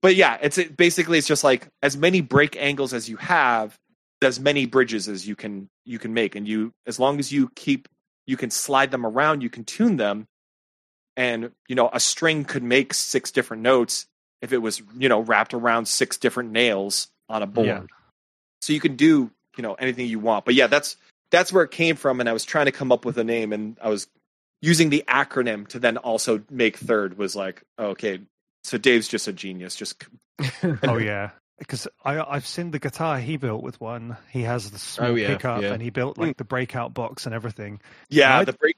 but 0.00 0.14
yeah 0.14 0.38
it's 0.40 0.58
it, 0.58 0.76
basically 0.76 1.18
it's 1.18 1.26
just 1.26 1.44
like 1.44 1.68
as 1.82 1.96
many 1.96 2.20
break 2.20 2.56
angles 2.56 2.94
as 2.94 3.08
you 3.08 3.16
have 3.18 3.78
as 4.22 4.40
many 4.40 4.64
bridges 4.64 5.06
as 5.08 5.26
you 5.28 5.36
can 5.36 5.68
you 5.84 5.98
can 5.98 6.14
make 6.14 6.34
and 6.34 6.48
you 6.48 6.72
as 6.86 6.98
long 6.98 7.18
as 7.18 7.30
you 7.30 7.50
keep 7.56 7.88
you 8.26 8.36
can 8.36 8.50
slide 8.50 8.90
them 8.90 9.04
around 9.06 9.42
you 9.42 9.50
can 9.50 9.64
tune 9.64 9.96
them 9.96 10.26
and 11.16 11.50
you 11.68 11.74
know 11.74 11.90
a 11.92 12.00
string 12.00 12.44
could 12.44 12.62
make 12.62 12.94
six 12.94 13.30
different 13.30 13.62
notes 13.62 14.06
if 14.42 14.52
it 14.52 14.58
was 14.58 14.82
you 14.98 15.08
know 15.08 15.20
wrapped 15.20 15.54
around 15.54 15.86
six 15.86 16.16
different 16.16 16.50
nails 16.50 17.08
on 17.28 17.42
a 17.42 17.46
board. 17.46 17.66
Yeah. 17.66 17.82
so 18.60 18.72
you 18.72 18.80
can 18.80 18.96
do 18.96 19.30
you 19.56 19.62
know 19.62 19.74
anything 19.74 20.06
you 20.06 20.18
want. 20.18 20.44
But 20.44 20.54
yeah 20.54 20.66
that's 20.66 20.96
that's 21.30 21.52
where 21.52 21.64
it 21.64 21.70
came 21.70 21.96
from 21.96 22.20
and 22.20 22.28
i 22.28 22.32
was 22.32 22.44
trying 22.44 22.66
to 22.66 22.72
come 22.72 22.92
up 22.92 23.04
with 23.04 23.18
a 23.18 23.24
name 23.24 23.52
and 23.52 23.76
i 23.82 23.88
was 23.88 24.06
using 24.62 24.90
the 24.90 25.02
acronym 25.08 25.66
to 25.68 25.78
then 25.78 25.96
also 25.96 26.42
make 26.50 26.76
third 26.76 27.18
was 27.18 27.34
like 27.34 27.62
okay 27.78 28.20
so 28.62 28.78
dave's 28.78 29.08
just 29.08 29.26
a 29.26 29.32
genius 29.32 29.74
just 29.74 30.04
Oh 30.82 30.98
yeah, 30.98 31.30
because 31.58 31.86
I 32.04 32.20
I've 32.20 32.46
seen 32.46 32.70
the 32.70 32.78
guitar 32.78 33.18
he 33.18 33.36
built 33.36 33.62
with 33.62 33.80
one. 33.80 34.16
He 34.30 34.42
has 34.42 34.70
the 34.70 34.78
small 34.78 35.10
Oh, 35.10 35.14
yeah, 35.14 35.28
pickup, 35.28 35.62
yeah. 35.62 35.72
and 35.72 35.82
he 35.82 35.90
built 35.90 36.16
hmm. 36.16 36.22
like 36.24 36.36
the 36.36 36.44
breakout 36.44 36.94
box 36.94 37.26
and 37.26 37.34
everything. 37.34 37.80
yeah 38.08 38.36
Right? 38.38 38.44
the 38.46 38.52
break 38.52 38.76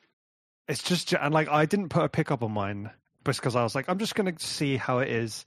It's 0.69 0.83
just 0.83 1.12
and 1.12 1.33
like 1.33 1.49
I 1.49 1.67
didn't 1.67 1.89
put 1.91 2.05
a 2.05 2.09
pickup 2.09 2.43
on 2.43 2.53
mine 2.53 2.91
just 3.25 3.41
because 3.41 3.57
I 3.57 3.62
was 3.62 3.75
like 3.75 3.89
I'm 3.89 3.99
just 3.99 4.15
gonna 4.15 4.35
see 4.39 4.77
how 4.77 4.99
it 4.99 5.09
is. 5.09 5.45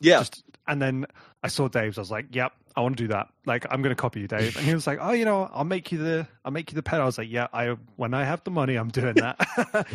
yeah 0.00 0.18
Just 0.20 0.42
and 0.66 0.80
then 0.80 1.06
I 1.42 1.48
saw 1.48 1.66
Dave's. 1.66 1.98
I 1.98 2.00
was 2.02 2.10
like, 2.10 2.26
"Yep, 2.36 2.52
I 2.76 2.80
want 2.82 2.96
to 2.96 3.02
do 3.02 3.08
that. 3.08 3.26
Like, 3.46 3.66
I'm 3.68 3.82
going 3.82 3.90
to 3.94 4.00
copy 4.00 4.20
you, 4.20 4.28
Dave." 4.28 4.56
And 4.56 4.64
he 4.64 4.72
was 4.74 4.86
like, 4.86 5.00
"Oh, 5.02 5.10
you 5.10 5.24
know, 5.24 5.50
I'll 5.52 5.64
make 5.64 5.90
you 5.90 5.98
the, 5.98 6.28
I'll 6.44 6.52
make 6.52 6.70
you 6.70 6.76
the 6.76 6.84
pedal." 6.84 7.02
I 7.02 7.06
was 7.06 7.18
like, 7.18 7.28
"Yeah, 7.28 7.48
I 7.52 7.74
when 7.96 8.14
I 8.14 8.22
have 8.22 8.44
the 8.44 8.52
money, 8.52 8.76
I'm 8.76 8.88
doing 8.90 9.14
that." 9.14 9.38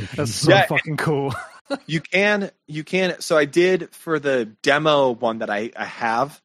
That's 0.18 0.36
so 0.36 0.52
Yeah. 0.52 0.66
fucking 0.66 0.98
cool. 0.98 1.34
you 1.86 2.02
can 2.02 2.52
you 2.68 2.84
can 2.84 3.20
so 3.22 3.38
i 3.38 3.44
did 3.46 3.90
for 3.94 4.20
the 4.20 4.46
demo 4.62 5.12
one 5.12 5.40
that 5.40 5.50
i, 5.50 5.70
I 5.76 5.84
have 5.86 6.42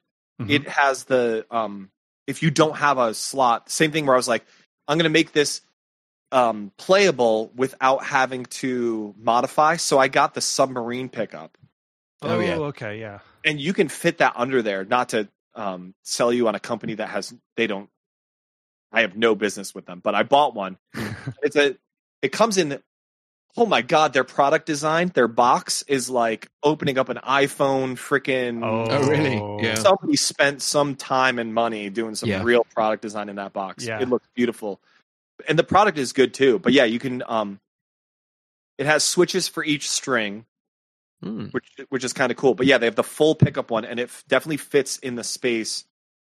Mhm. 0.47 0.51
it 0.51 0.69
has 0.69 1.05
the 1.05 1.47
um 1.51 1.91
if 2.27 2.43
you 2.43 2.51
don't 2.51 2.77
have 2.77 2.99
a 2.99 3.15
slot 3.15 3.71
same 3.71 3.91
thing 3.93 4.07
where 4.07 4.15
i 4.15 4.19
was 4.19 4.29
like 4.29 4.45
i'm 4.89 4.97
going 4.99 5.05
to 5.05 5.11
make 5.11 5.33
this 5.33 5.61
um 6.31 6.73
playable 6.79 7.51
without 7.55 8.05
having 8.05 8.45
to 8.47 9.15
modify 9.19 9.77
so 9.77 9.99
i 9.99 10.09
got 10.09 10.35
the 10.35 10.41
submarine 10.41 11.09
pickup 11.09 11.57
Oh, 12.25 12.39
yeah. 12.39 12.57
okay, 12.57 13.01
yeah. 13.01 13.19
and 13.45 13.61
you 13.61 13.73
can 13.73 13.89
fit 13.89 14.19
that 14.19 14.35
under 14.37 14.63
there 14.63 14.85
not 14.85 15.09
to 15.11 15.29
um 15.55 15.95
sell 16.03 16.33
you 16.33 16.47
on 16.49 16.55
a 16.55 16.61
company 16.61 16.95
that 16.95 17.09
has 17.09 17.35
they 17.57 17.67
don't 17.67 17.91
i 18.93 19.01
have 19.03 19.17
no 19.17 19.35
business 19.35 19.75
with 19.75 19.87
them 19.87 20.01
but 20.03 20.15
i 20.15 20.23
bought 20.23 20.55
one 20.55 20.79
it's 21.43 21.57
a 21.57 21.77
it 22.23 22.31
comes 22.31 22.57
in 22.59 22.81
oh 23.57 23.67
my 23.67 23.83
god 23.83 24.13
their 24.13 24.25
product 24.25 24.65
design 24.67 25.11
their 25.15 25.29
box 25.29 25.83
is 25.89 26.09
like 26.09 26.49
opening 26.63 26.97
up 26.99 27.09
an 27.09 27.19
iphone 27.25 27.93
freaking 27.97 28.65
Oh, 28.65 29.09
really? 29.09 29.63
Yeah. 29.65 29.75
somebody 29.75 30.17
spent 30.17 30.63
some 30.63 30.95
time 30.97 31.39
and 31.39 31.53
money 31.53 31.91
doing 31.91 32.15
some 32.15 32.29
Yeah. 32.29 32.43
real 32.43 32.65
product 32.75 33.03
design 33.03 33.29
in 33.29 33.37
that 33.37 33.53
box 33.53 33.85
Yeah. 33.87 34.01
it 34.01 34.09
looks 34.09 34.27
beautiful 34.35 34.81
and 35.49 35.59
the 35.59 35.65
product 35.65 35.99
is 35.99 36.13
good 36.13 36.33
too 36.35 36.59
but 36.59 36.73
yeah 36.73 36.85
you 36.85 36.99
can 36.99 37.23
um 37.27 37.61
it 38.79 38.87
has 38.87 39.05
switches 39.05 39.49
for 39.49 39.65
each 39.65 39.91
string 39.91 40.45
Mm. 41.25 41.53
which 41.53 41.69
which 41.91 42.03
is 42.03 42.13
kind 42.13 42.33
of 42.33 42.37
cool 42.37 42.55
but 42.55 42.67
yeah 42.67 42.79
they 42.79 42.87
have 42.87 42.97
the 42.97 43.05
full 43.05 43.37
pickup 43.37 43.71
one 43.71 43.85
and 43.85 44.01
it 44.01 44.05
f- 44.11 44.25
definitely 44.27 44.57
fits 44.57 44.99
in 44.99 45.15
the 45.15 45.23
space 45.23 45.85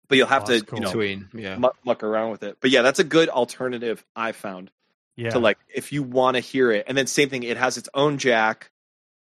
but 0.08 0.20
you'll 0.20 0.28
have 0.28 0.44
Oh, 0.44 0.60
to 0.60 0.64
cool. 0.66 0.78
you 0.78 0.86
know 0.86 0.92
Between, 0.92 1.30
yeah. 1.34 1.58
muck, 1.58 1.78
muck 1.84 2.04
around 2.04 2.30
with 2.30 2.44
it 2.44 2.58
but 2.62 2.70
yeah 2.70 2.84
that's 2.84 3.00
a 3.00 3.04
good 3.04 3.28
alternative 3.30 4.06
i 4.16 4.34
found 4.34 4.70
Yeah. 5.16 5.30
to 5.32 5.40
like 5.40 5.58
if 5.74 5.92
you 5.92 6.02
want 6.04 6.36
to 6.36 6.40
hear 6.42 6.72
it 6.72 6.86
and 6.88 6.98
then 6.98 7.06
same 7.08 7.30
thing 7.30 7.44
it 7.44 7.58
has 7.58 7.78
its 7.78 7.88
own 7.94 8.18
jack 8.18 8.72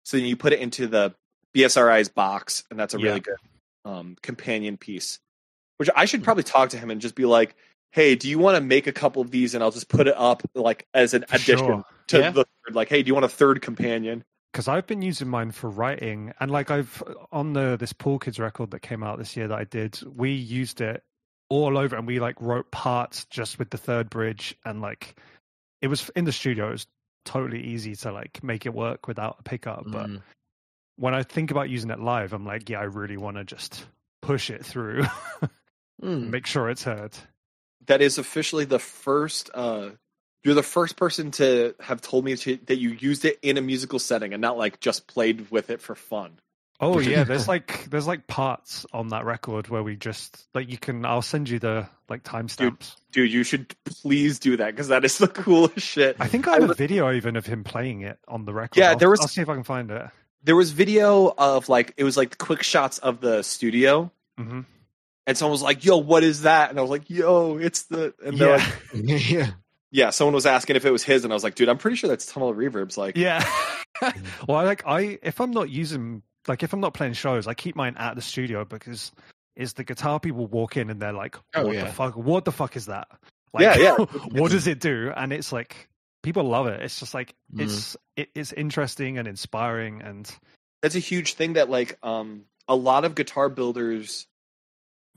so 0.06 0.15
then 0.17 0.25
you 0.25 0.36
put 0.38 0.54
it 0.54 0.60
into 0.60 0.88
the 0.88 1.13
bsri's 1.56 2.08
box 2.10 2.63
and 2.71 2.80
that's 2.80 2.93
a 2.93 2.97
Yeah. 2.99 3.08
really 3.08 3.19
good 3.19 3.36
um, 3.84 4.15
companion 4.21 4.77
piece 4.77 5.19
which 5.77 5.89
i 5.95 6.06
should 6.06 6.23
probably 6.23 6.43
talk 6.43 6.69
to 6.69 6.77
him 6.77 6.89
and 6.91 7.01
just 7.01 7.15
be 7.15 7.25
like 7.25 7.56
hey 7.91 8.15
do 8.15 8.30
you 8.30 8.39
want 8.39 8.56
to 8.56 8.62
make 8.62 8.88
a 8.88 8.91
couple 8.93 9.21
of 9.21 9.32
these 9.32 9.54
and 9.54 9.63
i'll 9.63 9.71
just 9.71 9.89
put 9.89 10.08
it 10.08 10.15
up 10.15 10.43
like 10.56 10.88
as 10.93 11.13
an 11.13 11.25
addition 11.30 11.58
Sure. 11.58 11.86
to 12.08 12.19
Yeah. 12.19 12.30
the 12.32 12.45
third 12.65 12.75
like 12.75 12.88
hey 12.89 13.04
do 13.04 13.08
you 13.08 13.13
want 13.13 13.25
a 13.25 13.30
third 13.30 13.62
companion 13.62 14.23
because 14.54 14.67
I've 14.67 14.86
been 14.86 15.01
using 15.01 15.30
mine 15.30 15.51
for 15.51 15.69
writing, 15.69 16.34
and 16.41 16.51
like 16.51 16.69
I've 16.69 17.01
on 17.32 17.54
the 17.54 17.77
this 17.80 17.93
Pool 17.93 18.19
Kids 18.19 18.38
record 18.38 18.71
that 18.71 18.82
came 18.82 19.01
out 19.01 19.17
this 19.17 19.38
year 19.38 19.47
that 19.47 19.58
I 19.58 19.63
did, 19.63 19.97
we 20.13 20.32
used 20.34 20.82
it 20.82 21.04
all 21.47 21.77
over, 21.77 21.95
and 21.95 22.06
we 22.06 22.19
like 22.19 22.36
wrote 22.41 22.69
parts 22.69 23.23
just 23.30 23.60
with 23.60 23.69
the 23.69 23.77
third 23.77 24.10
bridge, 24.10 24.54
and 24.65 24.82
like 24.82 25.15
it 25.82 25.88
was 25.88 26.10
in 26.15 26.26
the 26.26 26.32
studio. 26.32 26.70
It 26.70 26.72
was 26.72 26.88
totally 27.26 27.62
easy 27.63 27.96
to 27.98 28.12
like 28.12 28.44
make 28.44 28.65
it 28.65 28.74
work 28.74 29.08
without 29.08 29.38
a 29.39 29.44
pickup. 29.44 29.84
But 29.88 30.08
Mm. 30.08 30.22
when 30.98 31.13
I 31.13 31.24
think 31.24 31.52
about 31.52 31.70
using 31.70 31.89
it 31.91 32.00
live, 32.00 32.34
I'm 32.34 32.46
like, 32.46 32.70
yeah, 32.70 32.80
I 32.80 32.84
really 32.84 33.17
want 33.17 33.38
to 33.38 33.44
just 33.44 33.86
push 34.22 34.50
it 34.50 34.65
through, 34.65 35.04
Mm. 36.02 36.30
make 36.30 36.48
sure 36.48 36.70
it's 36.70 36.84
heard. 36.84 37.15
that 37.88 38.02
is 38.02 38.17
officially 38.17 38.65
the 38.65 38.80
first 38.80 39.50
uh 39.54 39.89
you're 40.44 40.56
the 40.56 40.63
first 40.63 40.96
person 40.98 41.30
to 41.30 41.76
have 41.80 42.02
told 42.02 42.26
me 42.26 42.36
to, 42.36 42.58
that 42.65 42.78
you 42.78 42.89
used 42.89 43.26
it 43.26 43.38
in 43.44 43.58
a 43.60 43.62
musical 43.62 44.00
setting 44.00 44.34
and 44.34 44.41
not 44.41 44.58
like 44.58 44.80
just 44.80 45.06
played 45.06 45.52
with 45.52 45.70
it 45.70 45.80
for 45.82 45.94
fun 45.94 46.39
Oh 46.82 47.00
yeah, 47.00 47.24
there's 47.24 47.48
like 47.48 47.86
there's 47.89 48.08
like 48.08 48.28
parts 48.28 48.86
on 48.91 49.10
that 49.10 49.24
record 49.26 49.67
where 49.70 49.84
we 49.84 49.96
just 49.96 50.48
like 50.54 50.70
you 50.70 50.78
can. 50.78 51.06
I'll 51.06 51.22
send 51.22 51.48
you 51.50 51.60
the 51.60 51.88
like 52.10 52.24
timestamps. 52.24 52.96
dude 53.12 53.32
you 53.32 53.44
should 53.44 53.74
please 53.86 54.39
do 54.39 54.58
that 54.58 54.72
because 54.72 54.88
that 54.89 55.06
is 55.06 55.17
the 55.17 55.28
coolest 55.44 55.80
shit 55.88 56.17
I 56.20 56.28
think 56.28 56.48
I 56.48 56.56
have 56.60 56.70
a 56.70 56.74
video 56.74 57.12
even 57.13 57.36
of 57.38 57.46
him 57.46 57.63
playing 57.63 58.02
it 58.02 58.20
on 58.28 58.46
the 58.46 58.54
record. 58.54 58.78
Yeah, 58.78 58.91
I'll, 58.91 58.98
there 58.98 59.10
was- 59.10 59.22
I'll 59.22 59.28
see 59.28 59.41
if 59.41 59.48
I 59.50 59.54
can 59.54 59.63
find 59.63 59.89
it. 59.91 60.10
there 60.44 60.56
was 60.56 60.72
video 60.72 61.34
of 61.38 61.70
like 61.70 61.94
it 61.98 62.04
was 62.04 62.17
like 62.17 62.38
quick 62.38 62.63
shots 62.63 62.98
of 62.98 63.22
the 63.22 63.44
studio 63.44 64.12
hmm 64.38 64.62
and 65.28 65.38
someone 65.38 65.52
was 65.52 65.62
like 65.62 65.86
yo 65.86 65.98
what 65.98 66.24
is 66.24 66.41
that 66.41 66.72
and 66.72 66.80
i 66.80 66.82
was 66.82 66.89
like 66.89 67.08
yo 67.10 67.58
it's 67.58 67.84
the 67.84 68.12
and 68.26 68.39
they're 68.39 68.58
Yeah, 68.58 68.72
like 68.94 69.30
yeah. 69.32 69.48
yeah 69.91 70.10
someone 70.10 70.34
was 70.34 70.48
asking 70.48 70.78
if 70.78 70.84
it 70.86 70.89
was 70.91 71.04
his 71.04 71.24
and 71.24 71.32
i 71.32 71.36
was 71.36 71.44
like 71.44 71.54
dude 71.54 71.70
i'm 71.70 71.78
pretty 71.78 71.96
sure 71.96 72.10
that's 72.10 72.26
tunnel 72.26 72.52
reverbs 72.56 72.98
like 72.98 73.15
yeah. 73.17 73.46
well, 74.48 74.58
I 74.58 74.63
like 74.63 74.82
I 74.88 75.20
if 75.22 75.39
I'm 75.39 75.52
not 75.52 75.70
using 75.70 76.24
like 76.47 76.63
if 76.63 76.73
I'm 76.73 76.80
not 76.80 76.93
playing 76.93 77.13
shows, 77.13 77.47
I 77.47 77.54
keep 77.54 77.75
mine 77.75 77.95
at 77.97 78.15
the 78.15 78.21
studio 78.21 78.65
because 78.65 79.12
is 79.56 79.73
the 79.73 79.84
guitar 79.84 80.19
people 80.19 80.47
walk 80.47 80.77
in 80.77 80.89
and 80.89 81.01
they're 81.01 81.13
like, 81.13 81.36
Oh, 81.56 81.65
"What 81.67 81.75
yeah. 81.75 81.86
the 81.86 81.91
fuck? 81.93 82.15
What 82.15 82.45
the 82.45 82.51
fuck 82.51 82.75
is 82.75 82.86
that?" 82.88 83.08
Like, 83.54 83.63
Yeah, 83.63 83.77
yeah. 83.77 83.95
what 84.32 84.51
does 84.51 84.67
it 84.67 84.80
do? 84.80 85.12
And 85.15 85.34
it's 85.34 85.51
like 85.51 85.88
people 86.23 86.43
love 86.43 86.67
it. 86.67 86.82
It's 86.82 86.99
just 86.99 87.13
like 87.13 87.34
Mhm. 87.54 87.63
it's 87.63 87.97
it, 88.15 88.30
it's 88.34 88.54
interesting 88.54 89.17
and 89.17 89.27
inspiring 89.27 90.01
and 90.01 90.34
that's 90.82 90.95
a 90.95 90.99
huge 90.99 91.34
thing 91.34 91.54
that 91.54 91.69
like 91.69 91.97
um 92.01 92.45
a 92.67 92.75
lot 92.75 93.06
of 93.06 93.15
guitar 93.15 93.49
builders 93.49 94.25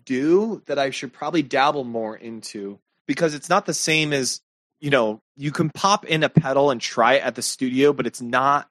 do 0.05 0.63
that 0.67 0.79
I 0.79 0.91
should 0.91 1.13
probably 1.13 1.43
dabble 1.43 1.85
more 1.85 2.17
into 2.17 2.79
because 3.07 3.35
it's 3.35 3.49
not 3.49 3.67
the 3.67 3.75
same 3.75 4.13
as 4.13 4.41
you 4.81 4.91
know 4.91 5.21
you 5.37 5.53
can 5.53 5.71
pop 5.71 6.05
in 6.05 6.23
a 6.23 6.29
pedal 6.29 6.71
and 6.71 6.81
try 6.81 7.15
it 7.15 7.23
at 7.23 7.35
the 7.35 7.43
studio, 7.43 7.93
but 7.93 8.07
it's 8.07 8.21
not 8.21 8.69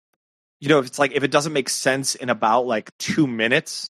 you 0.63 0.69
know 0.69 0.79
if 0.79 0.85
it's 0.87 0.97
like 0.99 1.11
if 1.11 1.23
it 1.23 1.31
doesn't 1.31 1.51
make 1.51 1.67
sense 1.67 2.15
in 2.15 2.29
about 2.29 2.65
like 2.65 2.95
two 2.97 3.27
minutes, 3.27 3.89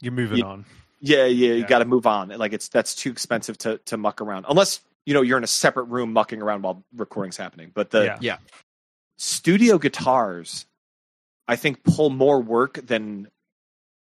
You're 0.00 0.12
moving 0.12 0.38
You- 0.38 0.44
on. 0.44 0.64
yeah, 1.00 1.24
yeah, 1.24 1.48
you 1.48 1.54
Yeah. 1.62 1.66
got 1.66 1.78
to 1.78 1.84
move 1.86 2.06
on. 2.06 2.28
Like 2.28 2.52
it's 2.52 2.68
that's 2.68 2.94
too 2.94 3.10
expensive 3.10 3.56
to 3.58 3.78
to 3.86 3.96
muck 3.96 4.20
around 4.20 4.44
unless 4.48 4.80
you 5.06 5.14
know 5.14 5.22
you're 5.22 5.38
in 5.38 5.44
a 5.44 5.54
separate 5.64 5.84
room 5.84 6.12
mucking 6.12 6.42
around 6.42 6.60
while 6.62 6.84
recording's 6.94 7.38
happening. 7.38 7.70
But 7.74 7.90
the 7.90 8.04
Yeah. 8.04 8.18
Yeah. 8.20 8.36
studio 9.16 9.78
guitars, 9.78 10.66
I 11.48 11.56
think, 11.56 11.84
pull 11.84 12.10
more 12.10 12.40
work 12.40 12.74
than 12.86 13.28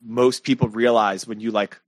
most 0.02 0.42
people 0.44 0.68
realize 0.68 1.26
when 1.26 1.40
you 1.40 1.50
like 1.50 1.78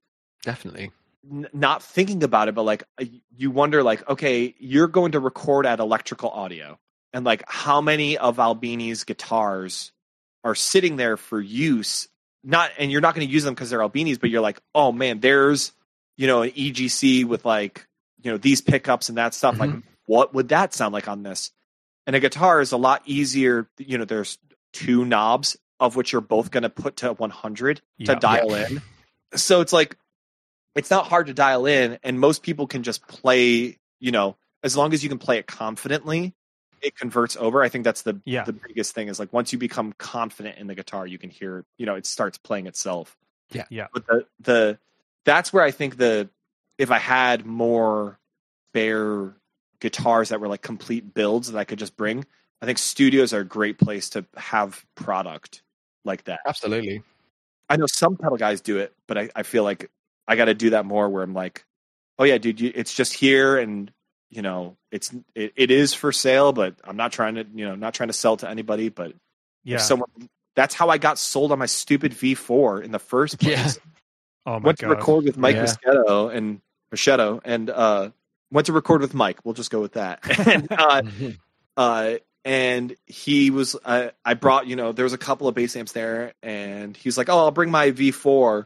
Definitely. 0.43 0.91
n- 1.31 1.49
not 1.53 1.83
thinking 1.83 2.23
about 2.23 2.49
it, 2.49 2.55
but 2.55 2.65
like 2.65 2.85
uh, 3.01 3.05
you 3.37 3.51
wonder, 3.51 3.83
like, 3.83 4.09
okay, 4.11 4.55
you're 4.59 4.89
going 4.89 5.13
to 5.13 5.21
record 5.21 5.65
at 5.67 5.79
Electrical 5.81 6.31
Audio, 6.31 6.79
and 7.13 7.25
like, 7.25 7.43
how 7.49 7.81
many 7.81 8.19
of 8.19 8.39
Albini's 8.39 9.05
guitars 9.05 9.93
are 10.45 10.55
sitting 10.55 10.97
there 10.97 11.17
for 11.17 11.41
use? 11.41 12.09
Not, 12.45 12.71
and 12.79 12.91
you're 12.91 13.01
not 13.01 13.15
going 13.15 13.27
to 13.27 13.33
use 13.33 13.45
them 13.45 13.55
because 13.55 13.71
they're 13.71 13.83
Albini's, 13.83 14.19
but 14.19 14.31
you're 14.31 14.41
like, 14.41 14.61
oh 14.75 14.93
man, 14.93 15.21
there's, 15.21 15.73
you 16.17 16.27
know, 16.27 16.43
an 16.43 16.51
EGC 16.51 17.25
with 17.25 17.45
like, 17.45 17.87
you 18.23 18.31
know, 18.31 18.39
these 18.39 18.61
pickups 18.61 19.09
and 19.09 19.19
that 19.19 19.35
stuff. 19.35 19.59
Like, 19.59 19.71
mm-hmm. 19.71 19.81
what 20.07 20.35
would 20.35 20.49
that 20.49 20.73
sound 20.75 20.93
like 20.93 21.09
on 21.09 21.23
this? 21.23 21.53
And 22.07 22.17
a 22.17 22.21
guitar 22.21 22.61
is 22.61 22.73
a 22.73 22.77
lot 22.77 23.03
easier. 23.05 23.69
You 23.79 23.99
know, 23.99 24.05
there's 24.05 24.39
two 24.73 25.05
knobs 25.05 25.57
of 25.81 25.97
which 25.97 26.13
you're 26.13 26.21
both 26.21 26.51
going 26.51 26.63
to 26.63 26.71
put 26.71 26.97
to 26.97 27.13
100 27.13 27.77
to 27.77 27.83
Yeah. 27.99 28.15
dial 28.15 28.55
in. 28.55 28.83
So 29.35 29.61
it's 29.61 29.73
like 29.73 29.97
it's 30.75 30.91
not 30.91 31.07
hard 31.07 31.27
to 31.27 31.35
dial 31.35 31.67
in, 31.67 31.99
and 32.03 32.19
most 32.19 32.43
people 32.43 32.67
can 32.67 32.83
just 32.83 33.07
play. 33.07 33.77
You 34.01 34.13
know, 34.13 34.37
as 34.63 34.77
long 34.77 34.95
as 34.95 35.03
you 35.03 35.09
can 35.09 35.19
play 35.19 35.39
it 35.39 35.47
confidently, 35.47 36.35
it 36.83 36.97
converts 36.97 37.37
over. 37.37 37.63
I 37.63 37.69
think 37.69 37.85
that's 37.85 38.03
the 38.03 38.21
Yeah. 38.25 38.45
the 38.45 38.53
biggest 38.53 38.95
thing 38.95 39.09
is 39.09 39.19
like 39.19 39.33
once 39.33 39.53
you 39.53 39.59
become 39.59 39.93
confident 39.99 40.59
in 40.59 40.67
the 40.67 40.75
guitar, 40.75 41.07
you 41.07 41.19
can 41.19 41.31
hear. 41.31 41.65
You 41.77 41.87
know, 41.87 41.95
it 41.95 42.07
starts 42.07 42.39
playing 42.39 42.67
itself. 42.67 43.17
Yeah. 43.51 43.65
Yeah. 43.71 43.87
But 43.93 44.07
the 44.07 44.27
the 44.41 44.79
that's 45.25 45.53
where 45.53 45.65
I 45.65 45.71
think 45.71 45.97
the 45.97 46.29
if 46.79 46.91
I 46.91 46.99
had 46.99 47.45
more 47.47 48.19
bare 48.73 49.35
guitars 49.81 50.29
that 50.31 50.41
were 50.41 50.49
like 50.49 50.63
complete 50.63 51.15
builds 51.15 51.51
that 51.51 51.59
I 51.59 51.65
could 51.65 51.79
just 51.79 51.97
bring, 51.97 52.25
I 52.63 52.67
think 52.67 52.79
studios 52.79 53.33
are 53.33 53.41
a 53.41 53.45
great 53.45 53.79
place 53.79 54.11
to 54.11 54.25
have 54.37 54.85
product 54.95 55.63
like 56.05 56.25
that. 56.25 56.41
Absolutely. 56.47 57.03
I 57.69 57.77
know 57.77 57.87
some 57.87 58.17
pedal 58.17 58.37
guys 58.37 58.61
do 58.61 58.79
it, 58.79 58.95
but 59.07 59.19
I, 59.19 59.31
I 59.37 59.43
feel 59.43 59.63
like 59.63 59.91
I 60.27 60.37
got 60.37 60.47
to 60.47 60.55
do 60.55 60.71
that 60.71 60.87
more. 60.87 61.09
Where 61.09 61.23
I'm 61.23 61.35
like, 61.35 61.65
oh 62.19 62.25
yeah, 62.25 62.39
dude, 62.39 62.61
you, 62.61 62.73
it's 62.75 62.95
just 62.95 63.13
here, 63.13 63.59
and 63.59 63.93
you 64.31 64.43
know, 64.43 64.77
it's 64.91 65.13
it, 65.35 65.53
it 65.57 65.71
is 65.71 65.95
for 65.95 66.13
sale, 66.13 66.53
but 66.53 66.75
I'm 66.85 66.97
not 66.97 67.13
trying 67.13 67.37
to, 67.37 67.47
you 67.55 67.65
know, 67.67 67.75
not 67.75 67.95
trying 67.95 68.09
to 68.09 68.13
sell 68.13 68.37
to 68.39 68.49
anybody. 68.49 68.89
But 68.89 69.15
Yeah. 69.65 69.77
if 69.77 69.83
someone, 69.83 70.09
that's 70.55 70.75
how 70.75 70.89
I 70.91 70.99
got 70.99 71.19
sold 71.19 71.53
on 71.53 71.59
my 71.59 71.67
stupid 71.67 72.13
V4 72.13 72.83
in 72.83 72.91
the 72.91 72.99
first 72.99 73.39
place. 73.41 73.57
Yeah. 73.77 73.83
oh 74.47 74.61
my 74.61 74.67
went 74.67 74.79
to 74.79 74.89
record 74.89 75.25
with 75.25 75.37
Mike 75.39 75.57
Yeah. 75.57 75.65
Moschetto 75.65 76.35
and 76.35 76.61
Moschetto, 76.95 77.41
and 77.45 77.71
uh, 77.71 78.11
went 78.51 78.67
to 78.67 78.73
record 78.73 79.01
with 79.01 79.15
Mike. 79.15 79.45
We'll 79.45 79.55
just 79.55 79.71
go 79.71 79.81
with 79.81 79.93
that. 79.93 80.21
and 80.47 80.67
uh, 80.71 81.03
uh, 81.77 82.15
and 82.45 82.95
he 83.07 83.51
was 83.51 83.77
uh, 83.85 84.09
I 84.25 84.35
brought 84.35 84.67
you 84.67 84.77
know 84.77 84.93
there 84.93 85.05
was 85.05 85.13
a 85.13 85.19
couple 85.19 85.49
of 85.49 85.55
bass 85.55 85.77
amps 85.77 85.93
there, 85.93 86.33
and 86.43 86.97
he 86.97 87.09
was 87.09 87.17
like, 87.19 87.29
"Oh, 87.29 87.39
I'll 87.39 87.51
bring 87.51 87.71
my 87.71 87.91
V4," 87.91 88.65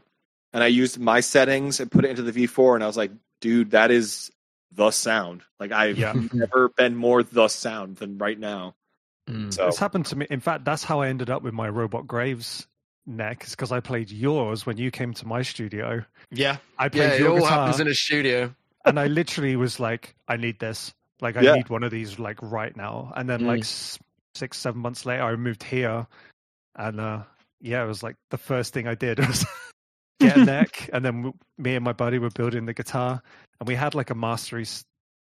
and 0.53 0.63
I 0.63 0.67
used 0.67 0.99
my 0.99 1.19
settings 1.19 1.79
and 1.79 1.91
put 1.91 2.05
it 2.05 2.09
into 2.09 2.21
the 2.21 2.31
V4, 2.47 2.75
and 2.75 2.83
I 2.83 2.87
was 2.87 2.97
like, 2.97 3.11
"Dude, 3.41 3.71
that 3.71 3.91
is 3.91 4.31
the 4.75 4.91
sound. 4.91 5.43
Like 5.59 5.71
I've 5.71 5.97
Yeah. 5.97 6.13
never 6.33 6.69
been 6.69 6.95
more 6.95 7.23
the 7.23 7.47
sound 7.47 7.97
than 7.97 8.17
right 8.17 8.39
now." 8.39 8.75
Mm. 9.29 9.53
So 9.53 9.67
This 9.67 9.77
happened 9.79 10.05
to 10.07 10.15
me. 10.17 10.27
In 10.29 10.39
fact, 10.39 10.65
that's 10.65 10.83
how 10.83 11.01
I 11.01 11.07
ended 11.07 11.29
up 11.29 11.43
with 11.43 11.53
my 11.53 11.69
Robot 11.69 12.07
Graves 12.07 12.67
neck, 13.05 13.43
is 13.45 13.51
because 13.51 13.71
I 13.71 13.79
played 13.79 14.11
yours 14.11 14.65
when 14.65 14.77
you 14.77 14.91
came 14.91 15.13
to 15.13 15.27
my 15.27 15.41
studio. 15.41 16.03
Yeah. 16.31 16.57
I 16.77 16.85
Yeah. 16.85 16.89
played 16.89 17.13
It 17.13 17.19
your 17.19 17.29
all 17.31 17.39
guitar, 17.39 17.59
happens 17.67 17.79
in 17.79 17.87
a 17.87 17.93
studio. 17.93 18.53
and 18.85 18.99
I 18.99 19.07
literally 19.07 19.55
was 19.55 19.79
like, 19.79 20.15
I 20.27 20.35
need 20.37 20.59
this. 20.59 20.93
Like, 21.21 21.37
I 21.37 21.41
Yeah. 21.41 21.53
need 21.55 21.69
one 21.69 21.83
of 21.83 21.91
these, 21.91 22.19
like, 22.19 22.41
right 22.41 22.75
now. 22.75 23.13
And 23.15 23.29
then, 23.29 23.41
Mm. 23.41 23.47
like, 23.47 23.63
six, 24.35 24.57
seven 24.57 24.81
months 24.81 25.05
later, 25.05 25.23
I 25.23 25.35
moved 25.37 25.63
here. 25.63 26.05
And, 26.75 26.99
uh, 26.99 27.23
yeah, 27.61 27.83
it 27.83 27.87
was 27.87 28.03
like 28.03 28.15
the 28.29 28.37
first 28.37 28.73
thing 28.73 28.87
I 28.87 28.95
did 28.95 29.17
was 29.19 29.45
get 30.19 30.37
a 30.37 30.45
neck. 30.45 30.89
And 30.93 31.05
then 31.05 31.33
me 31.57 31.75
and 31.75 31.85
my 31.85 31.93
buddy 31.93 32.19
were 32.19 32.29
building 32.29 32.65
the 32.65 32.73
guitar. 32.73 33.21
And 33.59 33.67
we 33.67 33.75
had, 33.75 33.95
like, 33.95 34.09
a 34.09 34.15
mastery 34.15 34.65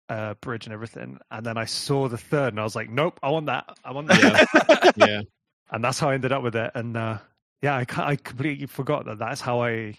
uh, 0.09 0.35
bridge 0.40 0.66
and 0.66 0.73
everything. 0.73 1.18
And 1.31 1.45
then 1.47 1.57
I 1.57 1.64
saw 1.64 2.09
the 2.09 2.18
third, 2.18 2.53
and 2.53 2.61
I 2.61 2.64
was 2.64 2.75
like, 2.77 2.90
nope, 2.90 3.18
I 3.23 3.31
want 3.31 3.47
that. 3.47 3.64
I 3.85 3.92
want 3.92 4.09
that. 4.09 4.92
Yeah. 4.97 5.23
and 5.71 5.83
that's 5.85 5.99
how 5.99 6.11
I 6.11 6.14
ended 6.14 6.33
up 6.33 6.42
with 6.42 6.57
it. 6.57 6.71
And 6.75 6.97
uh, 6.97 7.18
yeah, 7.62 7.75
I, 7.77 7.87
I 7.97 8.16
completely 8.16 8.66
forgot 8.66 9.05
that 9.07 9.18
that's 9.18 9.40
how 9.40 9.62
I. 9.62 9.95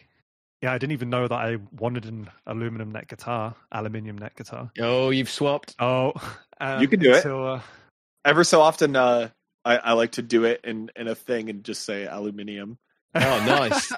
Yeah, 0.61 0.71
I 0.71 0.77
didn't 0.77 0.93
even 0.93 1.09
know 1.09 1.27
that 1.27 1.35
I 1.35 1.57
wanted 1.77 2.05
an 2.05 2.29
aluminum 2.47 2.89
neck 2.91 3.09
guitar, 3.09 3.53
aluminium 3.73 4.17
neck 4.17 4.37
guitar. 4.37 4.71
Oh, 4.79 5.09
you've 5.09 5.29
swapped. 5.29 5.75
Oh, 5.77 6.13
um, 6.61 6.81
You 6.81 6.87
can 6.87 7.01
do 7.01 7.11
it. 7.11 7.17
until, 7.17 7.45
uh, 7.45 7.61
ever 8.23 8.45
so 8.45 8.61
often, 8.61 8.95
uh, 8.95 9.27
I, 9.65 9.75
I 9.77 9.91
like 9.93 10.13
to 10.13 10.21
do 10.21 10.45
it 10.45 10.61
in 10.63 10.89
in 10.95 11.09
a 11.09 11.15
thing 11.15 11.49
and 11.49 11.65
just 11.65 11.83
say 11.83 12.05
aluminium. 12.05 12.77
Oh, 13.15 13.43
nice. 13.45 13.91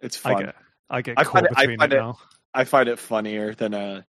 It's 0.00 0.16
fun. 0.16 0.36
I 0.36 0.42
get, 0.44 0.54
I 0.88 1.02
get 1.02 1.18
I 1.18 1.24
caught 1.24 1.32
find 1.32 1.46
it- 1.46 1.52
I 1.56 1.60
between 1.62 1.78
find 1.80 1.92
it 1.92 1.96
it- 1.96 1.98
now. 2.00 2.18
I 2.54 2.64
find 2.64 2.88
it 2.88 2.98
funnier 2.98 3.54
than 3.54 3.74
uh 3.74 4.02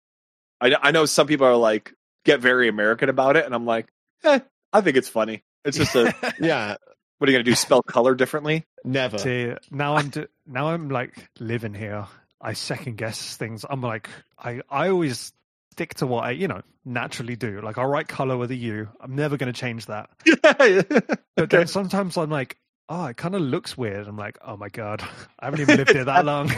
I 0.62 0.76
I 0.82 0.92
know 0.92 1.06
some 1.06 1.28
people 1.28 1.48
are 1.48 1.56
like 1.56 1.94
get 2.26 2.40
very 2.40 2.68
American 2.68 3.10
about 3.10 3.38
it 3.38 3.46
and 3.46 3.54
I'm 3.56 3.66
like, 3.66 3.88
eh, 4.24 4.40
I 4.74 4.82
think 4.82 4.98
it's 4.98 5.10
funny. 5.10 5.44
It's 5.66 5.78
just 5.78 5.96
a 5.96 6.14
yeah. 6.40 6.76
what 7.18 7.28
are 7.28 7.32
you 7.32 7.38
gonna 7.38 7.44
do? 7.44 7.56
Spell 7.56 7.82
color 7.84 8.16
differently? 8.16 8.66
Never. 8.84 9.18
See, 9.18 9.54
now 9.72 9.96
I'm 9.96 10.10
do, 10.10 10.28
now 10.46 10.68
I'm 10.70 10.90
like 10.90 11.30
living 11.40 11.74
here. 11.74 12.06
I 12.40 12.54
second 12.54 12.98
guess 12.98 13.36
things. 13.38 13.66
I'm 13.70 13.82
like, 13.82 14.10
I 14.38 14.62
I 14.70 14.90
always 14.90 15.34
stick 15.74 15.96
to 15.96 16.08
what 16.08 16.24
I 16.26 16.32
you 16.32 16.48
know 16.48 16.62
naturally 16.86 17.36
do. 17.36 17.62
Like 17.62 17.78
I'll 17.78 17.88
write 17.88 18.08
color 18.08 18.38
with 18.38 18.52
a 18.52 18.56
U. 18.56 18.88
I'm 19.02 19.16
never 19.16 19.36
going 19.38 19.52
to 19.52 19.60
change 19.60 19.88
that. 19.88 20.10
But 20.42 21.44
Okay. 21.44 21.58
then 21.58 21.68
sometimes 21.68 22.18
I'm 22.18 22.30
like, 22.32 22.58
oh, 22.90 23.06
it 23.06 23.18
kind 23.18 23.36
of 23.36 23.42
looks 23.42 23.78
weird. 23.78 24.08
I'm 24.08 24.18
like, 24.18 24.40
oh 24.44 24.58
my 24.58 24.70
god, 24.70 25.02
I 25.40 25.46
haven't 25.46 25.60
even 25.62 25.78
lived 25.78 25.92
here 25.92 26.06
that 26.06 26.26
long. 26.26 26.50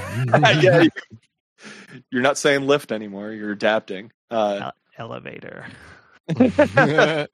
yeah, 0.61 0.81
you- 0.83 0.89
you're 2.11 2.21
not 2.21 2.37
saying 2.37 2.65
lift 2.67 2.91
anymore. 2.91 3.31
You're 3.31 3.51
adapting. 3.51 4.11
Uh, 4.29 4.71
Elevator. 4.97 5.65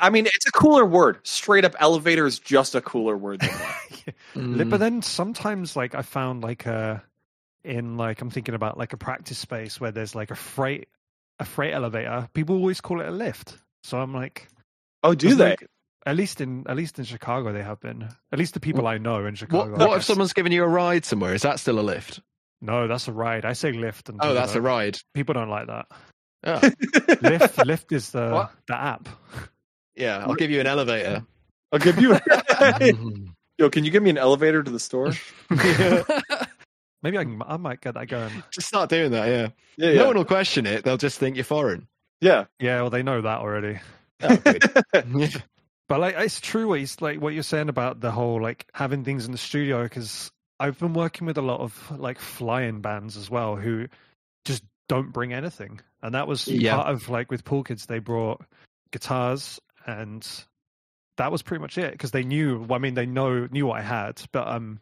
I 0.00 0.10
mean, 0.10 0.26
it's 0.26 0.46
a 0.46 0.52
cooler 0.52 0.84
word. 0.84 1.18
Straight 1.24 1.64
up, 1.64 1.74
elevator 1.80 2.26
is 2.26 2.38
just 2.38 2.74
a 2.74 2.80
cooler 2.80 3.16
word. 3.16 3.40
Than 3.40 3.48
that. 3.50 4.14
Mm. 4.34 4.70
But 4.70 4.78
then 4.78 5.02
sometimes, 5.02 5.74
like, 5.74 5.94
I 5.94 6.02
found 6.02 6.42
like 6.42 6.66
a 6.66 7.02
in 7.64 7.96
like 7.96 8.20
I'm 8.20 8.30
thinking 8.30 8.54
about 8.54 8.78
like 8.78 8.92
a 8.92 8.96
practice 8.96 9.38
space 9.38 9.80
where 9.80 9.90
there's 9.90 10.14
like 10.14 10.30
a 10.30 10.36
freight 10.36 10.88
a 11.38 11.44
freight 11.44 11.74
elevator. 11.74 12.28
People 12.34 12.56
always 12.56 12.80
call 12.80 13.00
it 13.00 13.08
a 13.08 13.10
lift. 13.10 13.58
So 13.82 13.98
I'm 13.98 14.14
like, 14.14 14.48
Oh, 15.02 15.14
do 15.14 15.34
they? 15.34 15.50
like- 15.50 15.66
at 16.06 16.16
least 16.16 16.40
in 16.40 16.64
at 16.66 16.76
least 16.76 16.98
in 16.98 17.04
Chicago 17.04 17.52
they 17.52 17.62
have 17.62 17.80
been. 17.80 18.08
At 18.32 18.38
least 18.38 18.54
the 18.54 18.60
people 18.60 18.86
I 18.86 18.96
know 18.96 19.26
in 19.26 19.34
Chicago. 19.34 19.72
what, 19.72 19.88
what 19.88 19.96
if 19.98 20.04
someone's 20.04 20.32
giving 20.32 20.52
you 20.52 20.64
a 20.64 20.68
ride 20.68 21.04
somewhere? 21.04 21.34
Is 21.34 21.42
that 21.42 21.60
still 21.60 21.78
a 21.78 21.82
lift? 21.82 22.20
No, 22.62 22.86
that's 22.88 23.08
a 23.08 23.12
ride. 23.12 23.44
I 23.44 23.54
say 23.54 23.72
lift. 23.72 24.08
And 24.08 24.18
Oh, 24.22 24.34
that's 24.34 24.54
a 24.54 24.60
ride. 24.60 24.98
People 25.14 25.34
don't 25.34 25.48
like 25.48 25.66
that. 25.68 25.86
Oh, 26.42 26.60
Lift, 27.22 27.66
lift 27.66 27.92
is 27.92 28.10
the 28.10 28.30
What? 28.30 28.52
the 28.66 28.74
app. 28.74 29.08
yeah, 29.94 30.24
I'll 30.26 30.34
give 30.34 30.50
you 30.50 30.60
an 30.60 30.66
elevator. 30.66 31.24
I'll 31.72 31.78
give 31.78 31.98
you. 32.00 32.18
Yo, 33.58 33.68
can 33.70 33.84
you 33.84 33.90
give 33.90 34.02
me 34.02 34.10
an 34.10 34.18
elevator 34.18 34.62
to 34.62 34.70
the 34.70 34.80
store? 34.80 35.12
Maybe 37.02 37.16
I 37.18 37.24
can. 37.24 37.42
I 37.46 37.56
might 37.56 37.80
get 37.80 37.94
that 37.94 38.08
going. 38.08 38.42
just 38.50 38.68
start 38.68 38.90
doing 38.90 39.12
that, 39.12 39.26
yeah. 39.28 39.48
Yeah, 39.76 39.94
No 39.96 40.00
yeah, 40.02 40.06
one 40.06 40.16
will 40.16 40.24
question 40.24 40.66
it. 40.66 40.84
They'll 40.84 40.96
just 40.98 41.18
think 41.18 41.36
you're 41.36 41.44
foreign. 41.44 41.86
yeah. 42.20 42.44
Yeah, 42.58 42.80
well, 42.82 42.90
they 42.90 43.02
know 43.02 43.20
that 43.22 43.40
already. 43.40 43.78
Oh, 44.22 44.36
good. 44.36 45.42
But 45.88 45.98
like, 45.98 46.14
it's 46.18 46.40
true 46.40 46.68
what 46.68 46.78
he's 46.78 47.00
like 47.00 47.20
what 47.20 47.34
you're 47.34 47.42
saying 47.42 47.68
about 47.68 47.98
the 48.00 48.12
whole 48.12 48.40
like 48.40 48.64
having 48.72 49.02
things 49.02 49.26
in 49.26 49.32
the 49.32 49.38
studio 49.38 49.82
because 49.82 50.30
I've 50.60 50.78
been 50.78 50.92
working 50.92 51.26
with 51.26 51.38
a 51.38 51.42
lot 51.42 51.60
of 51.60 51.98
like 51.98 52.18
flying 52.20 52.80
bands 52.82 53.16
as 53.16 53.30
well 53.30 53.56
who 53.56 53.88
just 54.44 54.62
don't 54.88 55.10
bring 55.12 55.32
anything, 55.32 55.80
and 56.02 56.14
that 56.14 56.28
was 56.28 56.46
Yeah. 56.46 56.76
part 56.76 56.88
of 56.88 57.08
like 57.08 57.30
with 57.30 57.44
Pool 57.44 57.64
Kids 57.64 57.86
they 57.86 57.98
brought 57.98 58.42
guitars 58.92 59.58
and 59.86 60.26
that 61.16 61.32
was 61.32 61.42
pretty 61.42 61.60
much 61.60 61.78
it 61.78 61.92
because 61.92 62.10
they 62.10 62.22
knew. 62.22 62.60
Well, 62.60 62.74
I 62.74 62.78
mean, 62.78 62.94
they 62.94 63.06
know 63.06 63.46
knew 63.50 63.66
what 63.66 63.78
I 63.78 63.82
had, 63.82 64.22
but 64.32 64.46
um, 64.46 64.80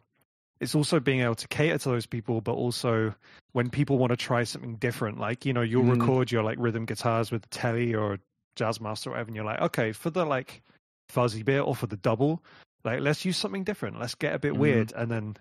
it's 0.59 0.75
also 0.75 0.99
being 0.99 1.21
able 1.21 1.35
to 1.35 1.47
cater 1.47 1.77
to 1.77 1.89
those 1.89 2.05
people, 2.05 2.41
but 2.41 2.53
also 2.53 3.13
when 3.53 3.69
people 3.69 3.97
want 3.97 4.11
to 4.11 4.17
try 4.17 4.43
something 4.43 4.75
different, 4.75 5.19
like 5.19 5.45
you 5.45 5.53
know, 5.53 5.61
you'll 5.61 5.83
Mm. 5.85 6.01
record 6.01 6.31
your 6.31 6.43
like 6.43 6.57
rhythm 6.59 6.85
guitars 6.85 7.31
with 7.31 7.49
Telly 7.49 7.95
or 7.95 8.19
Jazzmaster 8.55 9.07
or 9.07 9.11
whatever, 9.11 9.27
and 9.27 9.35
you're 9.35 9.45
like, 9.45 9.61
okay, 9.61 9.91
for 9.91 10.09
the 10.09 10.25
like 10.25 10.61
fuzzy 11.09 11.43
bit 11.43 11.61
or 11.61 11.75
for 11.75 11.87
the 11.87 11.97
double, 11.97 12.43
like 12.83 12.99
let's 12.99 13.23
use 13.25 13.37
something 13.37 13.63
different. 13.63 13.99
Let's 13.99 14.15
get 14.15 14.33
a 14.35 14.39
bit 14.39 14.53
Mm. 14.53 14.59
weird, 14.59 14.93
and 14.95 15.09
then 15.11 15.37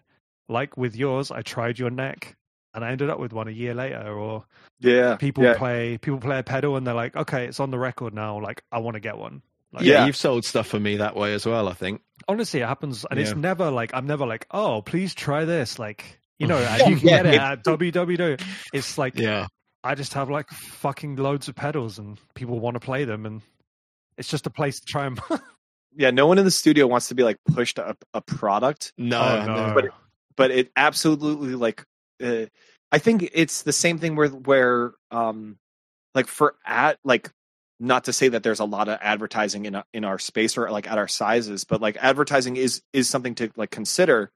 like 0.49 0.76
with 0.76 0.96
yours, 0.96 1.30
I 1.30 1.42
tried 1.42 1.78
your 1.78 1.90
neck 1.90 2.36
and 2.74 2.84
I 2.84 2.90
ended 2.90 3.11
up 3.11 3.18
with 3.18 3.32
one 3.32 3.49
a 3.49 3.53
year 3.53 3.74
later. 3.74 4.12
Or 4.18 4.44
Yeah. 4.80 5.16
people 5.16 5.44
yeah. 5.44 5.55
play 5.55 5.99
people 5.99 6.18
play 6.20 6.38
a 6.38 6.42
pedal 6.42 6.76
and 6.76 6.86
they're 6.86 6.94
like, 6.94 7.16
okay, 7.16 7.46
it's 7.46 7.61
on 7.61 7.70
the 7.70 7.78
record 7.78 8.14
now. 8.14 8.40
Like 8.40 8.62
I 8.72 8.78
want 8.78 8.94
to 8.94 9.01
get 9.01 9.18
one. 9.18 9.42
Like, 9.72 9.84
yeah, 9.84 9.94
Yeah. 10.01 10.07
you've 10.07 10.16
sold 10.16 10.44
stuff 10.44 10.66
for 10.66 10.80
me 10.80 10.96
that 10.96 11.14
way 11.16 11.34
as 11.34 11.44
well. 11.46 11.68
I 11.68 11.74
think. 11.74 12.01
honestly, 12.26 12.61
it 12.61 12.66
happens, 12.66 13.05
and 13.11 13.20
it's 13.20 13.34
never 13.34 13.70
like 13.70 13.90
I'm 13.94 14.07
never 14.07 14.26
like, 14.26 14.46
oh, 14.51 14.82
please 14.82 15.14
try 15.14 15.44
this. 15.44 15.78
Like 15.78 16.18
you 16.38 16.46
know, 16.46 16.59
you 16.86 16.96
can 16.96 16.99
get 17.07 17.26
it 17.26 17.34
it- 17.34 17.40
at 17.40 17.64
www. 17.64 18.40
It's 18.72 18.96
like 18.96 19.18
Yeah, 19.18 19.46
I 19.84 19.94
just 19.94 20.14
have 20.14 20.30
like 20.30 20.49
fucking 20.51 21.16
loads 21.16 21.49
of 21.49 21.55
pedals, 21.55 21.99
and 21.99 22.18
people 22.34 22.59
want 22.61 22.74
to 22.76 22.80
play 22.80 23.05
them, 23.05 23.26
and 23.26 23.42
it's 24.16 24.28
just 24.28 24.46
a 24.46 24.51
place 24.51 24.80
to 24.80 24.86
try 24.86 25.07
and. 25.07 25.20
Yeah. 25.96 26.11
No 26.11 26.28
one 26.28 26.38
in 26.38 26.44
the 26.44 26.51
studio 26.53 26.86
wants 26.86 27.09
to 27.09 27.16
be 27.16 27.24
like 27.24 27.38
pushed 27.53 27.78
a, 27.78 27.96
a 28.14 28.20
product, 28.20 28.92
no, 28.96 29.20
oh 29.20 29.44
no. 29.46 29.66
no! 29.68 29.74
but 29.74 29.84
it- 29.86 29.92
but 30.39 30.51
it 30.51 30.72
absolutely 30.76 31.55
like. 31.55 31.84
Uh, 32.22 32.47
I 32.91 32.99
think 32.99 33.28
it's 33.34 33.62
the 33.62 33.72
same 33.74 33.99
thing 33.99 34.16
where 34.16 34.28
where 34.28 34.93
um 35.11 35.59
like 36.14 36.26
for 36.26 36.55
at 36.64 36.99
like 37.05 37.30
not 37.78 38.05
to 38.05 38.12
say 38.12 38.28
that 38.28 38.43
there's 38.43 38.61
a 38.61 38.64
lot 38.64 38.89
of 38.89 38.99
advertising 39.03 39.66
in 39.66 39.82
in 39.93 40.05
our 40.05 40.18
space 40.18 40.57
or 40.57 40.70
like 40.70 40.91
at 40.91 40.97
our 40.99 41.07
sizes, 41.09 41.64
but 41.64 41.82
like 41.82 41.99
advertising 42.01 42.57
is 42.57 42.80
is 42.95 43.09
something 43.09 43.34
to 43.36 43.51
like 43.57 43.70
consider. 43.70 44.32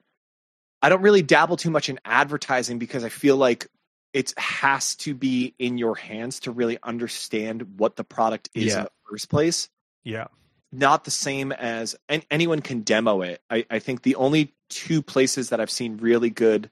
I 0.83 0.89
don't 0.91 1.01
really 1.03 1.23
dabble 1.23 1.57
too 1.57 1.71
much 1.71 1.89
in 1.89 1.99
advertising 2.05 2.79
because 2.79 3.05
I 3.05 3.09
feel 3.09 3.37
like 3.37 3.69
it 4.13 4.35
has 4.37 4.97
to 4.97 5.15
be 5.15 5.55
in 5.59 5.79
your 5.79 5.95
hands 5.95 6.41
to 6.41 6.51
really 6.51 6.77
understand 6.83 7.79
what 7.79 7.97
the 7.97 8.05
product 8.05 8.51
is 8.55 8.67
Yeah. 8.75 8.79
in 8.79 8.85
the 8.85 8.91
first 9.11 9.31
place. 9.31 9.69
yeah, 10.05 10.27
Not 10.73 11.05
the 11.05 11.11
same 11.11 11.53
as 11.53 11.97
and 12.09 12.27
anyone 12.31 12.61
can 12.61 12.81
demo 12.83 13.23
it. 13.23 13.41
I, 13.49 13.65
I 13.71 13.79
think 13.79 14.03
the 14.03 14.17
only 14.17 14.53
two 14.75 15.03
places 15.03 15.51
that 15.51 15.61
I've 15.61 15.71
seen 15.71 15.97
really 15.99 16.31
good 16.31 16.71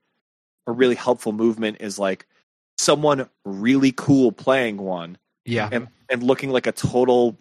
or 0.67 0.75
really 0.75 0.95
helpful 0.95 1.33
movement 1.33 1.79
is 1.81 1.99
like 1.99 2.27
someone 2.79 3.29
really 3.45 3.93
cool 3.93 4.33
playing 4.33 4.77
one 4.79 5.19
yeah, 5.45 5.69
and, 5.73 5.89
and 6.09 6.23
looking 6.23 6.51
like 6.51 6.67
a 6.67 6.73
total 6.73 7.37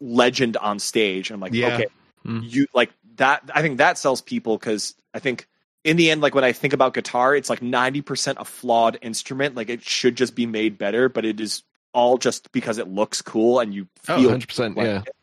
legend 0.00 0.56
on 0.56 0.78
stage. 0.78 1.30
I'm 1.30 1.40
like, 1.40 1.52
Yeah. 1.52 1.74
okay, 1.74 1.86
Mm. 2.26 2.48
you 2.48 2.66
like 2.72 2.90
that. 3.16 3.42
I 3.52 3.62
think 3.62 3.78
that 3.78 3.98
sells 3.98 4.20
people 4.20 4.56
because 4.56 4.94
I 5.12 5.18
think 5.18 5.48
in 5.84 5.96
the 5.96 6.08
end, 6.10 6.20
like 6.20 6.34
when 6.36 6.44
I 6.44 6.52
think 6.52 6.72
about 6.72 6.94
guitar, 6.94 7.34
it's 7.34 7.50
like 7.50 7.60
90% 7.60 8.36
a 8.38 8.44
flawed 8.44 8.96
instrument. 9.02 9.56
Like 9.56 9.68
it 9.68 9.82
should 9.82 10.16
just 10.16 10.36
be 10.36 10.46
made 10.46 10.78
better, 10.78 11.08
but 11.08 11.24
it 11.24 11.40
is 11.40 11.64
all 11.92 12.18
just 12.18 12.52
because 12.52 12.78
it 12.78 12.86
looks 12.88 13.20
cool 13.22 13.58
and 13.60 13.74
you 13.74 13.88
Oh, 14.08 14.20
feel 14.20 14.30
100%, 14.30 14.76
like 14.76 14.86
yeah. 14.86 14.98
it. 15.04 15.14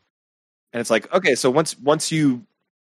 And 0.74 0.82
it's 0.82 0.90
like, 0.90 1.12
okay, 1.14 1.36
so 1.36 1.50
once 1.50 1.78
once 1.80 2.12
you 2.12 2.46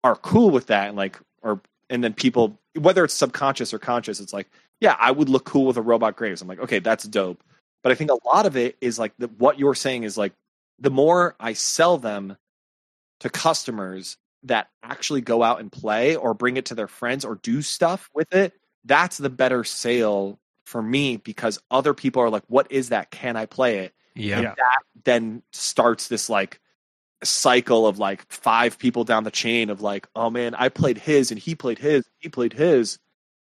are 0.04 0.14
cool 0.16 0.50
with 0.50 0.66
that 0.68 0.88
and 0.88 0.96
like 0.96 1.18
or 1.42 1.60
and 1.90 2.02
then 2.02 2.12
people 2.12 2.58
whether 2.78 3.04
it's 3.04 3.14
subconscious 3.14 3.72
or 3.72 3.78
conscious, 3.78 4.20
it's 4.20 4.32
like, 4.32 4.48
yeah, 4.80 4.96
I 4.98 5.10
would 5.10 5.28
look 5.28 5.44
cool 5.44 5.66
with 5.66 5.76
a 5.76 5.82
robot 5.82 6.16
graves. 6.16 6.42
I'm 6.42 6.48
like, 6.48 6.60
okay, 6.60 6.78
that's 6.78 7.04
dope. 7.04 7.42
But 7.82 7.92
I 7.92 7.94
think 7.94 8.10
a 8.10 8.18
lot 8.26 8.46
of 8.46 8.56
it 8.56 8.76
is 8.80 8.98
like 8.98 9.12
the, 9.18 9.28
what 9.28 9.58
you're 9.58 9.74
saying 9.74 10.02
is 10.02 10.18
like 10.18 10.32
the 10.78 10.90
more 10.90 11.34
I 11.40 11.54
sell 11.54 11.98
them 11.98 12.36
to 13.20 13.30
customers 13.30 14.18
that 14.42 14.68
actually 14.82 15.22
go 15.22 15.42
out 15.42 15.60
and 15.60 15.72
play 15.72 16.16
or 16.16 16.34
bring 16.34 16.56
it 16.56 16.66
to 16.66 16.74
their 16.74 16.88
friends 16.88 17.24
or 17.24 17.36
do 17.36 17.62
stuff 17.62 18.10
with 18.14 18.32
it, 18.34 18.52
that's 18.84 19.18
the 19.18 19.30
better 19.30 19.64
sale 19.64 20.38
for 20.66 20.82
me 20.82 21.16
because 21.16 21.58
other 21.70 21.94
people 21.94 22.22
are 22.22 22.30
like, 22.30 22.44
what 22.48 22.70
is 22.70 22.90
that? 22.90 23.10
Can 23.10 23.36
I 23.36 23.46
play 23.46 23.78
it? 23.78 23.94
yeah, 24.14 24.38
And 24.38 24.46
that 24.46 24.78
then 25.04 25.42
starts 25.52 26.08
this 26.08 26.28
like 26.28 26.60
cycle 27.24 27.86
of 27.86 27.98
like 27.98 28.30
five 28.30 28.78
people 28.78 29.04
down 29.04 29.24
the 29.24 29.30
chain 29.30 29.70
of 29.70 29.80
like, 29.80 30.06
oh 30.14 30.30
man, 30.30 30.54
I 30.54 30.68
played 30.68 30.98
his 30.98 31.30
and 31.30 31.40
he 31.40 31.54
played 31.54 31.78
his, 31.78 32.04
he 32.18 32.28
played 32.28 32.52
his. 32.52 32.98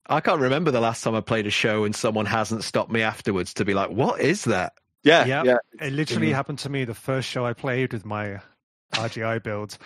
I 0.07 0.20
can't 0.20 0.41
remember 0.41 0.70
the 0.72 0.82
last 0.82 1.03
time 1.03 1.16
I 1.16 1.22
played 1.22 1.47
a 1.47 1.51
show 1.51 1.86
and 1.86 1.95
someone 1.95 2.26
hasn't 2.26 2.64
stopped 2.66 2.91
me 2.91 3.01
afterwards 3.01 3.53
to 3.55 3.66
be 3.66 3.74
like, 3.74 3.89
"What 3.89 4.20
is 4.20 4.43
that?" 4.45 4.74
Yeah, 5.03 5.26
Yeah. 5.26 5.43
yeah. 5.43 5.57
it 5.80 5.93
literally 5.93 6.30
Mm. 6.30 6.36
happened 6.36 6.59
to 6.59 6.70
me 6.70 6.84
the 6.86 6.93
first 6.93 7.30
show 7.30 7.45
I 7.45 7.53
played 7.53 7.93
with 7.93 8.05
my 8.05 8.41
RGI 8.93 9.39
build. 9.41 9.78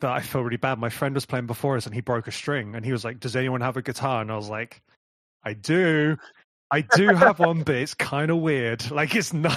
That 0.00 0.10
I 0.10 0.20
felt 0.20 0.44
really 0.44 0.56
bad. 0.56 0.78
My 0.80 0.88
friend 0.88 1.14
was 1.14 1.26
playing 1.26 1.46
before 1.46 1.76
us, 1.76 1.86
and 1.86 1.94
he 1.94 2.00
broke 2.00 2.26
a 2.26 2.32
string, 2.32 2.74
and 2.74 2.84
he 2.84 2.90
was 2.90 3.04
like, 3.04 3.20
"Does 3.20 3.36
anyone 3.36 3.60
have 3.60 3.76
a 3.76 3.82
guitar?" 3.82 4.20
And 4.20 4.32
I 4.32 4.36
was 4.36 4.48
like, 4.48 4.82
"I 5.44 5.52
do, 5.52 6.16
I 6.72 6.80
do 6.80 7.08
have 7.14 7.38
one, 7.38 7.62
but 7.62 7.76
it's 7.76 7.94
kind 7.94 8.30
of 8.32 8.38
weird. 8.38 8.82
Like 8.90 9.14
it's 9.14 9.32
not, 9.32 9.56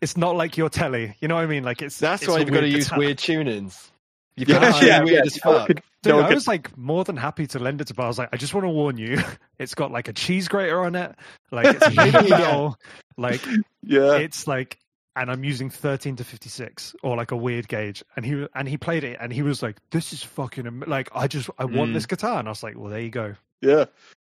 it's 0.00 0.16
not 0.16 0.36
like 0.36 0.56
your 0.56 0.68
telly. 0.68 1.16
You 1.20 1.28
know 1.28 1.34
what 1.36 1.44
I 1.44 1.46
mean? 1.46 1.64
Like 1.64 1.82
it's 1.82 1.98
That's 1.98 2.22
it's 2.22 2.30
why 2.30 2.38
you've 2.38 2.50
got 2.50 2.60
to 2.60 2.68
use 2.68 2.84
guitar. 2.84 2.98
weird 2.98 3.18
tunings. 3.18 3.90
You've 4.36 4.48
Yeah, 4.48 4.60
got 4.60 4.80
to 4.80 4.86
yeah, 4.86 4.98
weird 5.02 5.14
yeah. 5.16 5.22
as 5.26 5.36
fuck. 5.38 5.66
could- 5.66 5.82
Dude, 6.04 6.14
no 6.14 6.20
I 6.20 6.32
was 6.32 6.46
like 6.46 6.76
more 6.78 7.02
than 7.02 7.16
happy 7.16 7.48
to 7.48 7.58
lend 7.58 7.80
it 7.80 7.88
to, 7.88 7.94
but 7.94 8.04
I 8.04 8.06
was 8.06 8.18
like, 8.18 8.28
I 8.32 8.36
just 8.36 8.54
want 8.54 8.64
to 8.64 8.68
warn 8.68 8.98
you, 8.98 9.18
it's 9.58 9.74
got 9.74 9.90
like 9.90 10.06
a 10.06 10.12
cheese 10.12 10.46
grater 10.46 10.80
on 10.84 10.94
it, 10.94 11.12
like 11.50 11.74
it's 11.74 11.96
made 11.96 12.14
of 12.14 12.28
Yeah. 12.28 12.70
like 13.16 13.44
yeah. 13.82 14.14
it's 14.18 14.46
like, 14.46 14.78
and 15.16 15.28
I'm 15.28 15.42
using 15.42 15.70
13 15.70 16.14
to 16.16 16.24
56 16.24 16.94
or 17.02 17.16
like 17.16 17.32
a 17.32 17.36
weird 17.36 17.66
gauge, 17.66 18.04
and 18.14 18.24
he 18.24 18.46
and 18.54 18.68
he 18.68 18.76
played 18.76 19.02
it, 19.02 19.18
and 19.20 19.32
he 19.32 19.42
was 19.42 19.60
like, 19.60 19.76
"This 19.90 20.12
is 20.12 20.22
fucking 20.22 20.68
am- 20.68 20.84
like, 20.86 21.08
I 21.16 21.26
just 21.26 21.50
I 21.58 21.64
want 21.64 21.90
Mm. 21.90 21.94
this 21.94 22.06
guitar," 22.06 22.38
and 22.38 22.46
I 22.46 22.52
was 22.52 22.62
like, 22.62 22.78
"Well, 22.78 22.90
there 22.90 23.00
you 23.00 23.10
go." 23.10 23.34
yeah 23.60 23.86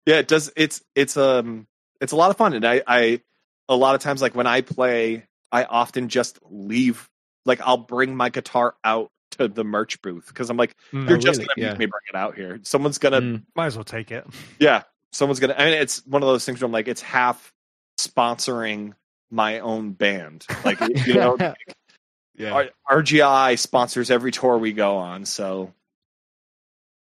yeah 0.05 0.15
it 0.19 0.29
does 0.29 0.49
it's 0.55 0.81
it's 0.95 1.17
um 1.17 1.67
it's 1.99 2.13
a 2.13 2.15
lot 2.15 2.29
of 2.29 2.37
fun 2.37 2.53
and 2.53 2.65
i 2.65 2.81
i 2.87 3.19
a 3.67 3.75
lot 3.75 3.95
of 3.95 3.99
times 4.01 4.21
like 4.21 4.33
when 4.33 4.47
i 4.47 4.61
play 4.61 5.25
i 5.51 5.63
often 5.63 6.07
just 6.09 6.39
leave 6.49 7.09
like 7.45 7.59
i'll 7.61 7.77
bring 7.77 8.15
my 8.15 8.29
guitar 8.29 8.75
out 8.83 9.09
to 9.31 9.47
the 9.47 9.63
merch 9.63 10.01
booth 10.01 10.27
because 10.27 10.49
i'm 10.49 10.57
like 10.57 10.75
Mm, 10.91 11.07
you're 11.07 11.17
Oh, 11.17 11.19
just 11.19 11.39
really? 11.39 11.47
gonna 11.55 11.65
Yeah. 11.67 11.69
make 11.71 11.79
me 11.79 11.85
bring 11.87 12.01
it 12.09 12.15
out 12.15 12.35
here 12.35 12.59
someone's 12.63 12.97
gonna 12.97 13.21
Mm. 13.21 13.43
Might 13.55 13.67
as 13.67 13.75
well 13.75 13.83
take 13.83 14.11
it. 14.11 14.25
yeah 14.59 14.83
someone's 15.11 15.39
gonna 15.39 15.55
i 15.57 15.65
mean 15.65 15.73
it's 15.75 16.05
one 16.05 16.21
of 16.23 16.27
those 16.27 16.45
things 16.45 16.61
where 16.61 16.65
i'm 16.67 16.71
like 16.71 16.87
it's 16.87 17.01
half 17.01 17.53
sponsoring 17.99 18.93
my 19.31 19.59
own 19.59 19.91
band 19.91 20.45
like 20.65 20.79
you 21.05 21.13
know 21.13 21.37
yeah. 22.37 22.51
R- 22.51 22.69
RGI 23.01 23.59
sponsors 23.59 24.09
every 24.09 24.31
tour 24.31 24.57
we 24.57 24.71
go 24.73 24.95
on, 24.97 25.25
so 25.25 25.73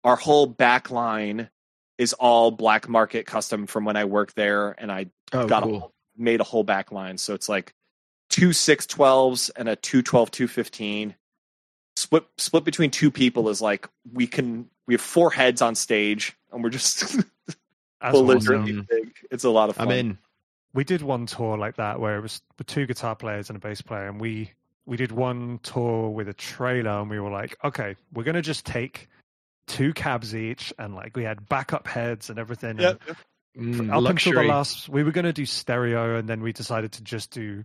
our 0.04 0.16
whole 0.16 0.46
back 0.46 0.90
line 0.90 1.48
is 1.98 2.12
all 2.14 2.50
black 2.50 2.88
market 2.88 3.26
custom 3.26 3.66
from 3.66 3.84
when 3.84 3.96
I 3.96 4.06
worked 4.06 4.34
there, 4.34 4.72
and 4.72 4.90
I 4.90 5.06
oh, 5.32 5.46
got 5.46 5.62
cool. 5.62 5.78
whole, 5.78 5.92
made 6.16 6.40
a 6.40 6.44
whole 6.44 6.64
back 6.64 6.90
line. 6.90 7.16
So 7.16 7.34
it's 7.34 7.48
like 7.48 7.72
two 8.30 8.52
six 8.54 8.86
twelves 8.86 9.50
and 9.50 9.68
a 9.68 9.76
two 9.76 10.00
twelve 10.02 10.30
two 10.30 10.48
fifteen. 10.48 11.14
Split 11.96 12.24
split 12.38 12.64
between 12.64 12.90
two 12.90 13.10
people 13.10 13.48
is 13.50 13.60
like 13.60 13.88
we 14.12 14.26
can 14.26 14.68
we 14.86 14.94
have 14.94 15.00
four 15.00 15.30
heads 15.30 15.60
on 15.60 15.74
stage 15.74 16.34
and 16.52 16.62
we're 16.64 16.70
just 16.70 17.02
As 18.02 18.14
awesome. 18.14 18.26
belligerently 18.26 18.72
awesome. 18.72 18.86
big. 18.88 19.12
It's 19.30 19.44
a 19.44 19.50
lot 19.50 19.68
of 19.68 19.76
fun. 19.76 19.88
I'm 19.88 19.92
in. 19.92 20.18
we 20.72 20.84
did 20.84 21.02
one 21.02 21.26
tour 21.26 21.58
like 21.58 21.76
that 21.76 22.00
where 22.00 22.16
it 22.16 22.20
was 22.22 22.40
two 22.66 22.86
guitar 22.86 23.14
players 23.14 23.50
and 23.50 23.56
a 23.56 23.60
bass 23.60 23.82
player 23.82 24.08
and 24.08 24.18
we 24.20 24.52
we 24.86 24.96
did 24.96 25.12
one 25.12 25.60
tour 25.62 26.08
with 26.08 26.28
a 26.28 26.32
trailer 26.32 26.90
and 27.00 27.10
we 27.10 27.20
were 27.20 27.30
like 27.30 27.56
okay 27.62 27.94
we're 28.14 28.22
gonna 28.24 28.40
just 28.40 28.64
take 28.64 29.08
two 29.66 29.92
cabs 29.92 30.34
each 30.34 30.72
and 30.78 30.94
like 30.94 31.14
we 31.16 31.22
had 31.24 31.46
backup 31.48 31.86
heads 31.86 32.30
and 32.30 32.38
everything 32.38 32.78
Yeah. 32.78 32.94
and 33.06 33.16
Mm, 33.58 33.92
up 33.92 34.02
luxury. 34.04 34.30
until 34.30 34.42
the 34.44 34.48
last 34.48 34.88
we 34.88 35.02
were 35.02 35.10
gonna 35.10 35.32
do 35.32 35.44
stereo 35.44 36.16
and 36.16 36.28
then 36.28 36.40
we 36.40 36.52
decided 36.52 36.92
to 36.92 37.02
just 37.02 37.32
do 37.32 37.64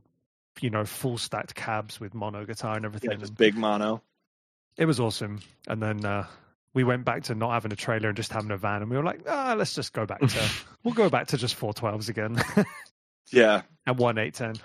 you 0.61 0.69
know 0.69 0.85
full 0.85 1.17
stacked 1.17 1.55
cabs 1.55 1.99
with 1.99 2.13
mono 2.13 2.45
guitar 2.45 2.75
and 2.75 2.85
everything 2.85 3.11
Yeah, 3.11 3.17
just 3.17 3.35
big 3.35 3.55
mono. 3.55 4.01
it 4.77 4.85
was 4.85 4.99
awesome 4.99 5.39
and 5.67 5.81
then 5.81 6.05
uh 6.05 6.25
we 6.73 6.83
went 6.83 7.05
back 7.05 7.23
to 7.23 7.35
not 7.35 7.51
having 7.51 7.71
a 7.71 7.75
trailer 7.75 8.09
and 8.09 8.17
just 8.17 8.31
having 8.31 8.51
a 8.51 8.57
van 8.57 8.81
and 8.81 8.89
we 8.91 8.97
were 8.97 9.03
like 9.03 9.21
ah 9.27 9.55
let's 9.57 9.73
just 9.75 9.93
go 9.93 10.05
back 10.05 10.19
to 10.21 10.49
we'll 10.83 10.93
go 10.93 11.09
back 11.09 11.27
to 11.27 11.37
just 11.37 11.59
412s 11.59 12.09
again 12.09 12.37
Yeah. 13.31 13.63
and 13.87 13.97
one 13.97 14.17
810 14.17 14.61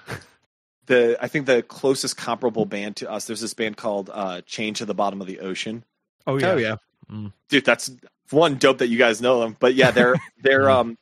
the 0.87 1.17
I 1.21 1.29
think 1.29 1.47
the 1.47 1.63
closest 1.63 2.17
comparable 2.17 2.65
band 2.67 2.97
to 2.97 3.11
us. 3.11 3.27
There's 3.27 3.41
this 3.41 3.55
band 3.55 3.77
called 3.77 4.11
uh, 4.13 4.41
Chained 4.45 4.77
to 4.77 4.85
the 4.87 4.95
Bottom 4.95 5.21
of 5.21 5.27
the 5.29 5.39
Ocean. 5.41 5.85
oh 6.27 6.37
yeah 6.39 6.51
Oh 6.53 6.57
yeah. 6.57 6.77
Dude, 7.49 7.65
that's 7.65 7.91
one 8.31 8.57
dope 8.57 8.79
that 8.79 8.89
you 8.89 8.99
guys 8.99 9.21
know 9.23 9.41
them. 9.41 9.57
But 9.61 9.75
yeah, 9.75 9.91
they're 9.93 10.17
they're 10.43 10.69
um 10.69 10.97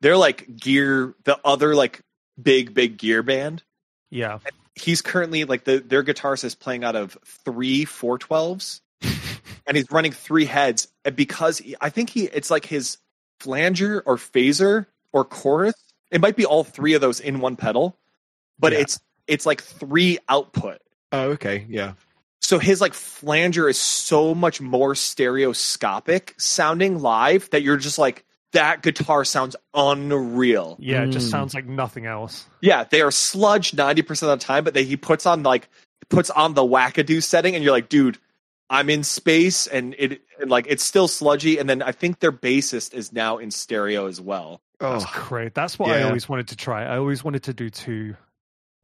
they're 0.00 0.16
like 0.16 0.56
gear 0.56 1.14
the 1.24 1.38
other 1.44 1.74
like 1.76 2.00
big 2.42 2.74
big 2.74 2.96
gear 2.98 3.22
band. 3.22 3.62
Yeah 4.10 4.38
He's 4.76 5.02
currently 5.02 5.44
like 5.44 5.64
the 5.64 5.78
their 5.78 6.02
guitarist 6.02 6.44
is 6.44 6.54
playing 6.54 6.84
out 6.84 6.96
of 6.96 7.18
three 7.44 7.84
four 7.84 8.16
twelves, 8.18 8.80
and 9.66 9.76
he's 9.76 9.90
running 9.90 10.12
three 10.12 10.46
heads. 10.46 10.88
And 11.04 11.14
because 11.14 11.58
he, 11.58 11.74
I 11.80 11.90
think 11.90 12.08
he 12.08 12.24
it's 12.24 12.50
like 12.50 12.64
his 12.64 12.96
flanger 13.40 14.00
or 14.06 14.16
phaser 14.16 14.86
or 15.12 15.24
chorus. 15.24 15.74
It 16.10 16.20
might 16.22 16.36
be 16.36 16.46
all 16.46 16.64
three 16.64 16.94
of 16.94 17.00
those 17.02 17.20
in 17.20 17.40
one 17.40 17.56
pedal, 17.56 17.98
but 18.58 18.72
Yeah. 18.72 18.78
it's 18.78 19.00
it's 19.26 19.44
like 19.44 19.60
three 19.60 20.18
output. 20.30 20.78
Oh 21.12 21.30
okay. 21.30 21.66
Yeah. 21.68 21.94
So 22.40 22.58
his 22.58 22.80
like 22.80 22.94
flanger 22.94 23.68
is 23.68 23.78
so 23.78 24.34
much 24.34 24.60
more 24.62 24.94
stereoscopic 24.94 26.34
sounding 26.38 27.00
live 27.00 27.50
that 27.50 27.62
you're 27.62 27.76
just 27.76 27.98
like 27.98 28.24
that 28.52 28.82
guitar 28.82 29.24
sounds 29.24 29.56
unreal. 29.74 30.76
Yeah, 30.80 31.04
it 31.04 31.10
just 31.10 31.28
Mm. 31.28 31.30
sounds 31.30 31.54
like 31.54 31.66
nothing 31.66 32.06
else. 32.06 32.46
Yeah, 32.60 32.84
they 32.84 33.00
are 33.00 33.10
sludge 33.10 33.72
90% 33.72 34.32
of 34.32 34.40
the 34.40 34.44
time, 34.44 34.64
but 34.64 34.74
they, 34.74 34.84
he 34.84 34.96
puts 34.96 35.26
on 35.26 35.42
like 35.42 35.68
puts 36.08 36.30
on 36.30 36.54
the 36.54 36.62
wackadoo 36.62 37.22
setting 37.22 37.54
and 37.54 37.62
you're 37.62 37.72
like, 37.72 37.88
dude, 37.88 38.18
I'm 38.68 38.90
in 38.90 39.04
space 39.04 39.66
and 39.66 39.94
it 39.98 40.22
and 40.40 40.50
like 40.50 40.66
it's 40.68 40.82
still 40.84 41.06
sludgy. 41.08 41.58
And 41.58 41.68
then 41.68 41.82
I 41.82 41.92
think 41.92 42.18
their 42.20 42.32
bassist 42.32 42.94
is 42.94 43.12
now 43.12 43.38
in 43.38 43.50
stereo 43.50 44.06
as 44.06 44.20
well. 44.20 44.60
That's 44.80 45.04
Oh, 45.06 45.10
great. 45.28 45.54
That's 45.54 45.78
what 45.78 45.90
I 45.90 46.02
always 46.02 46.28
wanted 46.28 46.48
to 46.48 46.56
try. 46.56 46.84
I 46.84 46.96
always 46.96 47.22
wanted 47.22 47.44
to 47.44 47.54
do 47.54 47.70
two 47.70 48.16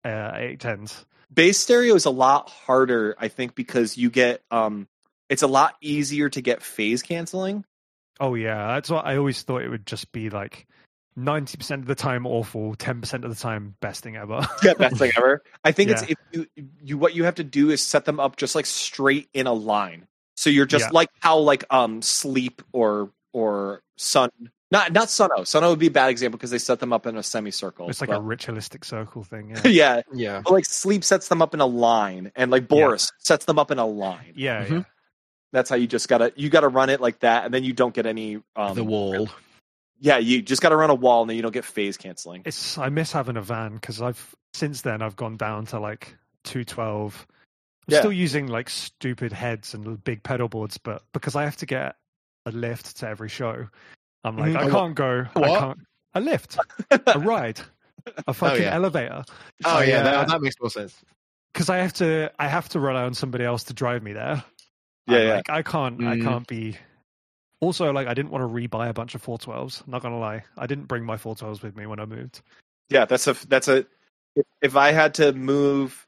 uh, 0.05 0.33
eight 0.35 0.61
tens. 0.61 1.05
Bass 1.33 1.59
stereo 1.59 1.95
is 1.97 2.05
a 2.05 2.11
lot 2.11 2.49
harder, 2.51 3.17
I 3.19 3.29
think, 3.29 3.55
because 3.57 3.97
you 3.97 4.11
get 4.11 4.43
um 4.51 4.87
it's 5.29 5.43
a 5.43 5.49
lot 5.49 5.75
easier 5.81 6.29
to 6.29 6.41
get 6.41 6.63
phase 6.63 7.03
canceling. 7.03 7.65
Oh 8.21 8.35
yeah, 8.35 8.69
that's 8.75 8.91
what 8.91 9.05
I 9.07 9.17
always 9.17 9.43
thought 9.43 9.63
it 9.63 9.69
would 9.69 9.87
just 9.87 10.13
be 10.13 10.31
like 10.31 10.67
ninety 11.17 11.57
percent 11.57 11.83
of 11.83 11.87
the 11.89 11.95
time 11.95 12.27
awful, 12.27 12.75
ten 12.77 13.01
percent 13.01 13.25
of 13.25 13.31
the 13.35 13.41
time 13.41 13.75
best 13.81 14.03
thing 14.03 14.17
ever. 14.17 14.47
Yeah, 14.63 14.75
best 14.75 14.97
thing 14.97 15.13
ever. 15.17 15.43
I 15.65 15.73
think 15.73 15.91
it's 15.91 16.03
if 16.03 16.17
you 16.33 16.47
you 16.83 16.99
what 16.99 17.15
you 17.15 17.25
have 17.25 17.35
to 17.37 17.45
do 17.45 17.71
is 17.71 17.83
set 17.83 18.05
them 18.05 18.19
up 18.21 18.37
just 18.37 18.55
like 18.55 18.67
straight 18.67 19.29
in 19.35 19.47
a 19.47 19.53
line. 19.53 20.07
So 20.37 20.51
you're 20.51 20.67
just 20.67 20.87
Yeah. 20.87 20.91
like 20.93 21.09
how 21.21 21.39
like 21.39 21.65
um 21.71 22.03
sleep 22.03 22.63
or 22.73 23.11
or 23.33 23.83
sun 23.97 24.31
not 24.73 24.93
not 24.93 25.09
Sunn 25.11 25.31
O))). 25.31 25.43
Suno 25.43 25.71
would 25.71 25.79
be 25.79 25.87
a 25.87 25.91
bad 25.93 26.11
example 26.11 26.39
because 26.39 26.51
they 26.51 26.59
set 26.59 26.81
them 26.81 26.93
up 26.93 27.07
in 27.07 27.17
a 27.17 27.23
semicircle. 27.23 27.89
it's 27.89 28.01
like 28.01 28.11
a 28.11 28.21
ritualistic 28.21 28.85
circle 28.85 29.23
thing. 29.23 29.51
Yeah, 29.65 29.67
yeah. 29.67 30.03
yeah. 30.13 30.41
But 30.43 30.53
like 30.55 30.65
sleep 30.65 31.05
sets 31.05 31.29
them 31.29 31.41
up 31.41 31.55
in 31.55 31.61
a 31.61 31.67
line 31.67 32.33
and 32.35 32.51
like 32.51 32.67
Boris 32.67 33.13
sets 33.19 33.45
them 33.45 33.59
up 33.61 33.71
in 33.71 33.79
a 33.79 33.87
line. 33.87 34.33
yeah, 34.35 34.65
Mhm. 34.65 34.71
yeah. 34.71 34.83
That's 35.57 35.71
how 35.71 35.77
you 35.77 35.87
just 35.87 36.07
gotta 36.07 36.35
you 36.37 36.51
gotta 36.51 36.69
run 36.69 36.91
it 36.91 37.01
like 37.01 37.21
that 37.21 37.47
and 37.47 37.55
then 37.55 37.65
you 37.65 37.73
don't 37.73 37.95
get 37.95 38.05
any 38.05 38.43
um 38.57 38.75
the 38.75 38.85
wall. 38.85 39.31
Yeah, 39.99 40.19
you 40.19 40.43
just 40.43 40.61
gotta 40.61 40.77
run 40.77 40.91
a 40.91 40.95
wall 40.95 41.23
and 41.23 41.31
then 41.31 41.37
you 41.37 41.43
don't 41.43 41.51
get 41.55 41.65
phase 41.65 41.97
canceling. 41.97 42.43
It's 42.45 42.77
I 42.77 42.91
miss 42.91 43.11
having 43.11 43.39
a 43.39 43.41
van 43.43 43.73
because 43.73 44.03
I've 44.03 44.35
since 44.53 44.83
then 44.83 45.01
I've 45.01 45.17
gone 45.17 45.39
down 45.39 45.65
to 45.67 45.81
like 45.81 46.15
two 46.45 46.63
twelve. 46.63 47.27
I'm 47.89 47.95
Yeah. 47.95 48.01
still 48.01 48.13
using 48.13 48.49
like 48.49 48.69
stupid 48.69 49.33
heads 49.33 49.73
and 49.73 50.05
big 50.05 50.23
pedal 50.23 50.49
boards, 50.49 50.77
but 50.77 51.03
because 51.15 51.35
I 51.35 51.45
have 51.45 51.57
to 51.57 51.67
get 51.67 51.97
a 52.45 52.51
lift 52.53 52.99
to 52.99 53.09
every 53.09 53.31
show, 53.31 53.67
I'm 54.25 54.37
like 54.37 54.53
Mhm. 54.53 54.57
I 54.59 54.61
A 54.61 54.65
what? 54.67 54.73
can't 54.73 54.95
go. 54.95 55.25
I 55.37 55.39
What? 55.41 55.59
can't. 55.61 55.79
A 56.13 56.21
lift, 56.21 56.59
a 56.91 57.19
ride, 57.19 57.61
a 58.27 58.35
fucking 58.35 58.63
yeah. 58.63 58.75
elevator. 58.75 59.25
Oh 59.65 59.79
I, 59.79 59.85
yeah, 59.85 60.01
uh, 60.01 60.03
that, 60.05 60.29
that 60.29 60.43
makes 60.43 60.57
more 60.61 60.69
sense. 60.71 60.95
because 61.55 61.71
I 61.71 61.79
have 61.79 61.95
to 61.95 62.31
I 62.39 62.47
have 62.47 62.69
to 62.71 62.79
rely 62.81 63.05
on 63.05 63.15
somebody 63.15 63.45
else 63.45 63.65
to 63.65 63.73
drive 63.73 64.03
me 64.03 64.13
there. 64.13 64.45
Yeah, 65.07 65.19
yeah. 65.23 65.35
Like, 65.37 65.51
I 65.51 65.63
can't 65.63 66.03
I 66.03 66.17
Mm. 66.17 66.23
can't 66.25 66.47
be. 66.47 66.77
Also, 67.61 67.91
like 67.93 68.07
I 68.07 68.15
didn't 68.15 68.31
want 68.31 68.43
to 68.43 68.49
rebuy 68.49 68.89
a 68.89 68.93
bunch 68.93 69.15
of 69.15 69.23
412s. 69.23 69.87
Not 69.87 70.03
gonna 70.03 70.19
lie, 70.19 70.45
I 70.59 70.67
didn't 70.67 70.87
bring 70.87 71.05
my 71.05 71.17
412s 71.17 71.63
with 71.63 71.77
me 71.77 71.87
when 71.87 71.99
I 72.01 72.05
moved. 72.05 72.43
Yeah, 72.91 73.05
that's 73.05 73.27
a 73.27 73.35
that's 73.49 73.69
a. 73.69 73.87
If, 74.35 74.45
if 74.61 74.77
I 74.77 74.93
had 74.93 75.15
to 75.15 75.33
move, 75.33 76.07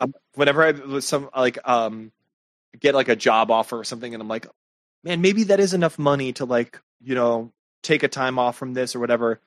um, 0.00 0.14
whenever 0.34 0.62
I 0.62 0.70
was 0.70 1.06
some 1.06 1.28
like 1.34 1.58
um 1.68 2.12
get 2.78 2.94
like 2.94 3.08
a 3.08 3.16
job 3.16 3.50
offer 3.50 3.78
or 3.78 3.84
something, 3.84 4.14
and 4.14 4.20
I'm 4.20 4.28
like, 4.28 4.46
man, 5.02 5.20
maybe 5.20 5.44
that 5.44 5.60
is 5.60 5.74
enough 5.74 5.98
money 5.98 6.32
to 6.34 6.44
like 6.44 6.80
you 7.02 7.14
know 7.14 7.52
take 7.82 8.02
a 8.02 8.08
time 8.08 8.38
off 8.38 8.56
from 8.56 8.74
this 8.74 8.94
or 8.94 9.00
whatever. 9.00 9.40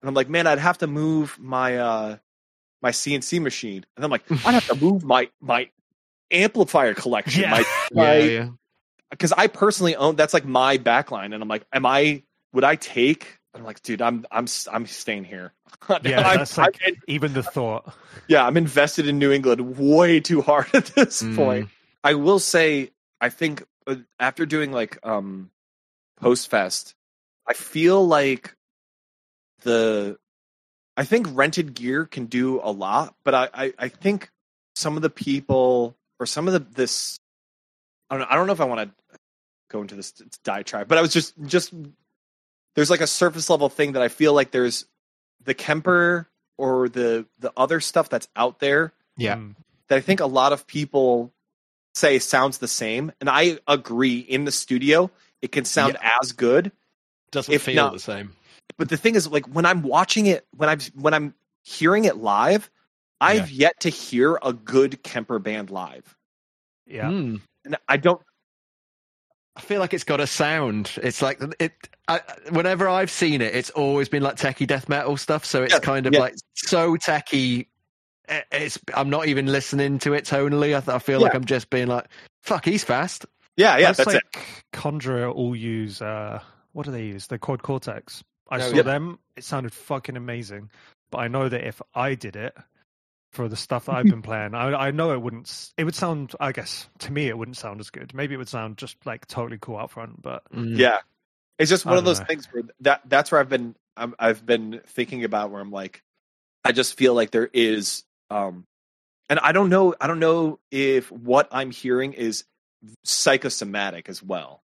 And 0.00 0.08
I'm 0.08 0.14
like, 0.14 0.28
man, 0.28 0.46
I'd 0.46 0.58
have 0.58 0.78
to 0.78 0.86
move 0.86 1.38
my 1.38 1.76
uh 1.76 2.16
my 2.80 2.90
CNC 2.90 3.42
machine, 3.42 3.84
and 3.96 4.04
I'm 4.04 4.10
like, 4.10 4.24
I'd 4.44 4.54
have 4.54 4.66
to 4.66 4.74
move 4.80 5.04
my 5.04 5.28
my 5.40 5.68
amplifier 6.30 6.94
collection, 6.94 7.42
Yeah. 7.42 7.50
my 7.50 7.58
Yeah, 7.64 7.86
my 7.92 8.16
yeah. 8.18 8.48
because 9.10 9.32
I 9.32 9.46
personally 9.46 9.96
own 9.96 10.16
that's 10.16 10.34
like 10.34 10.44
my 10.44 10.78
backline, 10.78 11.32
and 11.34 11.42
I'm 11.42 11.48
like, 11.48 11.64
am 11.72 11.86
I? 11.86 12.22
Would 12.52 12.64
I 12.64 12.76
take? 12.76 13.38
I'm 13.54 13.64
like, 13.64 13.82
dude, 13.82 14.02
I'm 14.02 14.26
I'm 14.30 14.46
I'm 14.72 14.86
staying 14.86 15.24
here. 15.24 15.52
Yeah, 16.04 16.20
I'm- 16.26 16.38
that's 16.38 16.56
like 16.58 16.78
I'm- 16.84 16.96
even 17.08 17.32
the 17.32 17.42
thought. 17.42 17.94
yeah, 18.28 18.46
I'm 18.46 18.56
invested 18.56 19.06
in 19.08 19.18
New 19.18 19.32
England 19.32 19.76
way 19.78 20.20
too 20.20 20.42
hard 20.42 20.68
at 20.74 20.86
this 20.86 21.22
Mm. 21.22 21.36
point. 21.36 21.68
I 22.04 22.14
will 22.14 22.38
say, 22.38 22.90
I 23.20 23.28
think 23.30 23.64
uh, 23.86 23.96
after 24.20 24.46
doing 24.46 24.70
like 24.72 24.98
um 25.04 25.50
post 26.20 26.48
fest, 26.50 26.94
I 27.46 27.54
feel 27.54 28.06
like 28.06 28.54
the 29.62 30.18
I 30.96 31.04
think 31.04 31.26
rented 31.32 31.74
gear 31.74 32.04
can 32.06 32.26
do 32.26 32.60
a 32.62 32.70
lot, 32.70 33.14
but 33.24 33.34
I 33.34 33.48
I, 33.54 33.72
I 33.78 33.88
think 33.88 34.30
some 34.76 34.96
of 34.96 35.02
the 35.02 35.10
people 35.10 35.96
or 36.20 36.26
some 36.26 36.46
of 36.48 36.52
the 36.54 36.60
this 36.60 37.18
I 38.10 38.14
don't 38.14 38.20
know, 38.22 38.26
I 38.30 38.36
don't 38.36 38.46
know 38.46 38.52
if 38.52 38.60
I 38.60 38.64
want 38.64 38.90
to 38.90 39.18
go 39.70 39.82
into 39.82 39.94
this 39.94 40.12
diatribe, 40.44 40.88
but 40.88 40.98
I 40.98 41.02
was 41.02 41.12
just 41.12 41.34
just 41.46 41.72
there's 42.74 42.90
like 42.90 43.00
a 43.00 43.06
surface 43.06 43.50
level 43.50 43.68
thing 43.68 43.92
that 43.92 44.02
I 44.02 44.08
feel 44.08 44.32
like 44.32 44.50
there's 44.50 44.86
the 45.44 45.54
Kemper 45.54 46.28
or 46.56 46.88
the 46.88 47.26
the 47.38 47.52
other 47.56 47.80
stuff 47.80 48.08
that's 48.08 48.28
out 48.36 48.58
there 48.60 48.92
Yeah. 49.16 49.36
Mm. 49.36 49.54
that 49.88 49.96
I 49.98 50.00
think 50.00 50.20
a 50.20 50.26
lot 50.26 50.52
of 50.52 50.66
people 50.66 51.32
say 51.94 52.18
sounds 52.18 52.58
the 52.58 52.68
same, 52.68 53.12
and 53.20 53.28
I 53.28 53.58
agree. 53.66 54.18
In 54.18 54.44
the 54.44 54.52
studio, 54.52 55.10
it 55.42 55.50
can 55.52 55.64
sound 55.64 55.96
as 56.00 56.32
good, 56.32 56.70
Doesn't 57.32 57.52
If 57.52 57.62
feel 57.62 57.74
not- 57.76 57.92
the 57.92 57.98
same. 57.98 58.32
but 58.76 58.88
the 58.88 58.96
thing 58.96 59.14
is, 59.16 59.26
like 59.28 59.46
when 59.46 59.66
I'm 59.66 59.82
watching 59.82 60.26
it, 60.26 60.46
when 60.56 60.68
I'm 60.68 60.80
when 60.94 61.14
I'm 61.14 61.34
hearing 61.64 62.04
it 62.04 62.16
live, 62.16 62.70
I've 63.20 63.50
yet 63.50 63.80
to 63.80 63.88
hear 63.88 64.38
a 64.42 64.52
good 64.52 65.02
Kemper 65.02 65.38
band 65.38 65.70
live, 65.70 66.16
Yeah, 66.86 67.08
Mm. 67.10 67.40
and 67.64 67.76
I 67.88 67.96
don't. 67.96 68.20
I 69.56 69.60
feel 69.60 69.80
like 69.80 69.92
it's 69.92 70.04
got 70.04 70.20
a 70.20 70.26
sound. 70.26 70.92
It's 71.02 71.20
like 71.20 71.40
it. 71.58 71.72
I, 72.06 72.20
whenever 72.50 72.88
I've 72.88 73.10
seen 73.10 73.42
it, 73.42 73.54
it's 73.56 73.70
always 73.70 74.08
been 74.08 74.22
like 74.22 74.36
techie 74.36 74.66
death 74.68 74.88
metal 74.88 75.16
stuff. 75.16 75.44
So 75.44 75.64
it's 75.64 75.74
Yeah, 75.74 75.80
kind 75.80 76.06
of 76.06 76.14
yeah. 76.14 76.20
like 76.20 76.34
so 76.54 76.96
techie. 76.96 77.66
It's. 78.52 78.78
I'm 78.94 79.10
not 79.10 79.26
even 79.26 79.46
listening 79.46 79.98
to 80.00 80.12
it 80.12 80.24
tonally. 80.24 80.76
I, 80.76 80.80
th- 80.80 80.88
I 80.94 80.98
feel 81.00 81.18
like 81.20 81.34
I'm 81.34 81.44
just 81.44 81.70
being 81.70 81.88
like, 81.88 82.06
"Fuck, 82.42 82.64
he's 82.66 82.84
fast." 82.84 83.26
Yeah, 83.56 83.76
yeah, 83.78 83.86
that's, 83.86 83.96
that's 83.98 84.06
like 84.14 84.16
it. 84.36 84.42
Conjurer 84.72 85.28
all 85.28 85.56
use. 85.56 86.00
uh 86.00 86.40
What 86.72 86.86
do 86.86 86.92
they 86.92 87.06
use? 87.06 87.26
The 87.26 87.38
quad 87.38 87.62
cortex. 87.64 88.22
I 88.50 88.56
Oh, 88.58 88.70
saw 88.70 88.76
yeah. 88.76 88.82
them. 88.82 89.18
It 89.36 89.42
sounded 89.44 89.72
fucking 89.72 90.16
amazing. 90.16 90.70
But 91.10 91.18
I 91.18 91.28
know 91.28 91.48
that 91.48 91.66
if 91.66 91.82
I 91.94 92.14
did 92.14 92.36
it 92.36 92.56
for 93.32 93.48
the 93.48 93.56
stuff 93.56 93.86
that 93.86 93.92
I've 93.96 94.06
been 94.10 94.22
playing, 94.22 94.54
I, 94.54 94.72
I 94.88 94.90
know 94.90 95.12
it 95.12 95.20
wouldn't. 95.22 95.72
It 95.76 95.84
would 95.84 95.94
sound. 95.94 96.34
I 96.40 96.52
guess 96.52 96.88
to 97.00 97.12
me, 97.12 97.28
it 97.28 97.36
wouldn't 97.38 97.56
sound 97.56 97.80
as 97.80 97.90
good. 97.90 98.14
Maybe 98.14 98.34
it 98.34 98.38
would 98.38 98.48
sound 98.48 98.76
just 98.78 98.96
like 99.06 99.26
totally 99.26 99.58
cool 99.60 99.76
out 99.78 99.90
front. 99.90 100.20
But 100.22 100.42
Mm. 100.52 100.76
Yeah, 100.78 100.98
it's 101.58 101.70
just 101.70 101.84
one 101.86 101.98
of 101.98 102.04
those 102.04 102.20
know. 102.20 102.26
things 102.26 102.46
where 102.52 102.64
that 102.80 103.02
that's 103.06 103.30
where 103.32 103.40
I've 103.40 103.48
been 103.48 103.74
I'm, 103.96 104.14
I've 104.18 104.44
been 104.46 104.80
thinking 104.86 105.24
about 105.24 105.50
where 105.50 105.60
I'm 105.60 105.70
like, 105.72 106.02
I 106.64 106.72
just 106.72 106.94
feel 106.96 107.14
like 107.14 107.30
there 107.32 107.50
is, 107.52 108.04
um, 108.30 108.64
and 109.28 109.38
I 109.40 109.52
don't 109.52 109.68
know 109.70 109.94
I 110.00 110.06
don't 110.06 110.20
know 110.20 110.58
if 110.70 111.10
what 111.10 111.48
I'm 111.52 111.70
hearing 111.70 112.12
is 112.12 112.44
psychosomatic 113.04 114.08
as 114.08 114.22
well, 114.22 114.62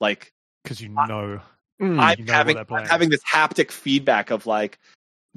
like. 0.00 0.32
because 0.62 0.80
you 0.80 0.92
I- 0.96 1.06
know, 1.06 1.40
Mm. 1.80 2.00
I'm 2.00 2.18
you 2.18 2.24
know 2.24 2.32
having 2.32 2.56
I'm 2.56 2.84
having 2.86 3.10
this 3.10 3.20
haptic 3.30 3.70
feedback 3.70 4.30
of 4.30 4.46
like, 4.46 4.78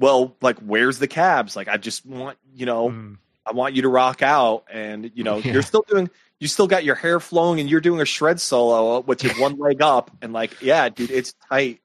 well, 0.00 0.34
like 0.40 0.58
where's 0.60 0.98
the 0.98 1.06
cabs? 1.06 1.54
Like 1.54 1.68
I 1.68 1.76
just 1.76 2.04
want 2.04 2.38
you 2.54 2.66
know 2.66 2.88
mm, 2.90 3.18
I 3.46 3.52
want 3.52 3.74
you 3.76 3.82
to 3.82 3.88
rock 3.88 4.22
out, 4.22 4.64
and 4.72 5.12
you 5.14 5.22
know 5.22 5.38
Yeah. 5.44 5.52
you're 5.52 5.62
still 5.62 5.84
doing 5.86 6.10
you 6.40 6.48
still 6.48 6.66
got 6.66 6.84
your 6.84 6.94
hair 6.96 7.20
flowing, 7.20 7.60
and 7.60 7.70
you're 7.70 7.80
doing 7.82 8.00
a 8.00 8.06
shred 8.06 8.40
solo 8.40 9.00
with 9.00 9.22
your 9.22 9.34
one 9.34 9.58
leg 9.58 9.82
up, 9.82 10.10
and 10.22 10.32
like 10.32 10.60
yeah, 10.62 10.88
dude, 10.88 11.10
it's 11.10 11.34
tight, 11.50 11.80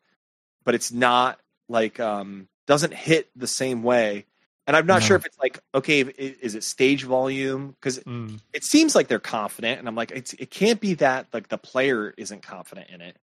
but 0.63 0.73
it's 0.75 0.91
not 0.91 1.39
like 1.69 1.99
um 1.99 2.47
doesn't 2.67 2.93
hit 2.93 3.29
the 3.35 3.47
same 3.47 3.83
way. 3.83 4.25
And 4.67 4.75
I'm 4.75 4.87
not 4.87 5.01
No. 5.01 5.07
sure 5.07 5.17
if 5.17 5.25
it's 5.25 5.37
like 5.37 5.59
okay, 5.75 6.01
is 6.01 6.55
it 6.55 6.63
stage 6.63 7.03
volume? 7.03 7.75
Because 7.79 7.99
mm. 7.99 8.39
it 8.53 8.63
seems 8.63 8.95
like 8.95 9.07
they're 9.07 9.19
confident, 9.19 9.77
and 9.79 9.87
I'm 9.87 9.95
like, 9.95 10.11
it's 10.11 10.33
it 10.33 10.49
can't 10.49 10.79
be 10.81 10.95
that 10.95 11.27
like 11.33 11.49
the 11.49 11.57
player 11.57 12.13
isn't 12.17 12.41
confident 12.41 12.89
in 12.89 13.01
it, 13.01 13.17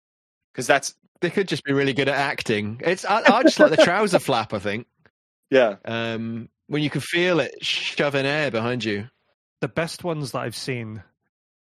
because 0.53 0.67
that's 0.67 0.93
They 1.21 1.29
could 1.29 1.47
just 1.47 1.63
be 1.63 1.73
really 1.73 1.93
good 1.93 2.07
at 2.09 2.15
acting. 2.15 2.81
It's. 2.83 3.05
I, 3.05 3.21
I 3.21 3.43
just 3.43 3.59
like 3.59 3.69
the 3.71 3.77
trouser 3.77 4.19
flap. 4.27 4.53
I 4.53 4.59
think. 4.59 4.87
yeah. 5.49 5.75
Um, 5.85 6.49
when 6.67 6.81
you 6.83 6.89
can 6.89 7.01
feel 7.01 7.39
it 7.39 7.63
shoving 7.63 8.25
air 8.25 8.49
behind 8.51 8.83
you. 8.83 9.09
the 9.61 9.67
best 9.67 10.03
ones 10.03 10.31
that 10.31 10.39
I've 10.39 10.55
seen 10.55 11.03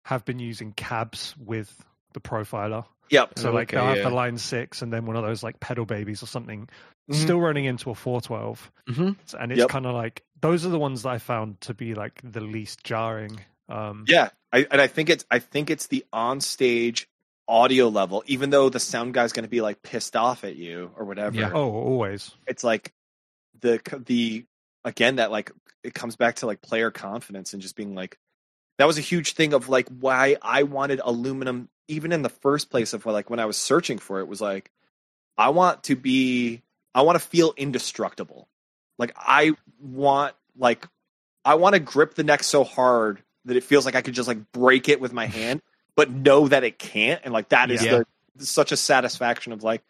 have 0.05 0.25
been 0.25 0.39
using 0.39 0.73
cabs 0.73 1.35
with 1.39 1.85
the 2.15 2.21
profiler. 2.21 2.85
Yep. 3.11 3.39
So 3.39 3.53
like 3.53 3.69
Okay, 3.69 3.77
they'll 3.77 3.87
have 3.89 3.97
yeah. 3.99 4.09
the 4.09 4.15
line 4.15 4.39
six 4.39 4.81
and 4.81 4.93
then 4.93 5.05
one 5.07 5.17
of 5.17 5.23
those 5.25 5.43
like 5.43 5.61
pedal 5.61 5.85
babies 5.85 6.23
or 6.23 6.27
something, 6.27 6.69
Mhm. 7.11 7.15
still 7.17 7.41
running 7.41 7.65
into 7.67 7.91
a 7.91 7.95
four 7.95 8.21
twelve, 8.21 8.71
Mm-hmm. 8.89 9.37
and 9.39 9.53
it's 9.53 9.59
Yep. 9.59 9.69
kind 9.69 9.87
of 9.87 9.95
like 9.95 10.23
those 10.41 10.65
are 10.65 10.71
the 10.71 10.79
ones 10.79 11.03
that 11.03 11.11
I 11.11 11.19
found 11.19 11.61
to 11.63 11.75
be 11.75 11.95
like 11.95 12.21
the 12.25 12.41
least 12.41 12.83
jarring. 12.85 13.41
Um, 13.69 14.05
Yeah, 14.09 14.31
I, 14.53 14.67
and 14.71 14.81
I 14.81 14.87
think 14.87 15.11
it's 15.11 15.25
I 15.31 15.39
think 15.41 15.69
it's 15.69 15.89
the 15.89 16.05
on 16.13 16.41
stage 16.41 17.09
audio 17.49 17.89
level. 17.89 18.23
Even 18.27 18.51
though 18.51 18.69
the 18.69 18.81
sound 18.81 19.15
guy's 19.15 19.33
going 19.33 19.45
to 19.45 19.51
be 19.51 19.61
like 19.61 19.83
pissed 19.83 20.17
off 20.17 20.45
at 20.45 20.57
you 20.57 20.91
or 20.97 21.05
whatever, 21.05 21.37
Yeah. 21.37 21.51
Oh, 21.53 21.71
always. 21.71 22.31
it's 22.47 22.65
like 22.65 22.93
the 23.61 23.81
the 24.07 24.45
again 24.85 25.17
that 25.17 25.31
like 25.31 25.53
it 25.85 25.95
comes 25.95 26.17
back 26.17 26.37
to 26.37 26.47
like 26.47 26.63
player 26.63 26.91
confidence 26.91 27.53
and 27.53 27.63
just 27.63 27.77
being 27.77 27.95
like 27.95 28.19
that 28.79 28.87
was 28.87 28.99
a 28.99 29.03
huge 29.03 29.35
thing 29.35 29.53
of 29.53 29.69
like 29.69 29.89
why 29.89 30.37
I 30.43 30.63
wanted 30.65 31.01
aluminum 31.05 31.69
even 31.89 32.13
in 32.13 32.23
the 32.23 32.29
first 32.29 32.71
place 32.71 32.93
of 32.93 33.05
like 33.07 33.29
when 33.31 33.39
I 33.41 33.45
was 33.47 33.57
searching 33.57 33.99
for 33.99 34.21
it 34.21 34.29
was 34.29 34.41
like 34.41 34.71
I 35.37 35.51
want 35.51 35.85
to 35.85 35.97
be 35.97 36.63
I 36.95 37.03
want 37.03 37.21
to 37.21 37.27
feel 37.27 37.55
indestructible. 37.57 38.49
Like 38.99 39.13
I 39.17 39.53
want 39.81 40.35
like 40.57 40.87
I 41.45 41.55
want 41.57 41.75
to 41.75 41.81
grip 41.81 42.15
the 42.15 42.25
neck 42.25 42.43
so 42.43 42.65
hard 42.65 43.23
that 43.45 43.57
it 43.57 43.65
feels 43.65 43.85
like 43.85 43.95
I 43.97 44.03
could 44.03 44.15
just 44.15 44.29
like 44.29 44.53
break 44.53 44.89
it 44.89 45.01
with 45.01 45.13
my 45.13 45.27
hand, 45.27 45.61
but 45.97 46.11
know 46.11 46.49
that 46.49 46.65
it 46.65 46.79
can't, 46.79 47.21
and 47.25 47.33
like 47.33 47.51
that 47.51 47.71
is 47.71 47.83
Yeah. 47.83 48.03
the 48.37 48.45
such 48.45 48.73
a 48.73 48.77
satisfaction 48.77 49.53
of 49.53 49.63
like, 49.63 49.83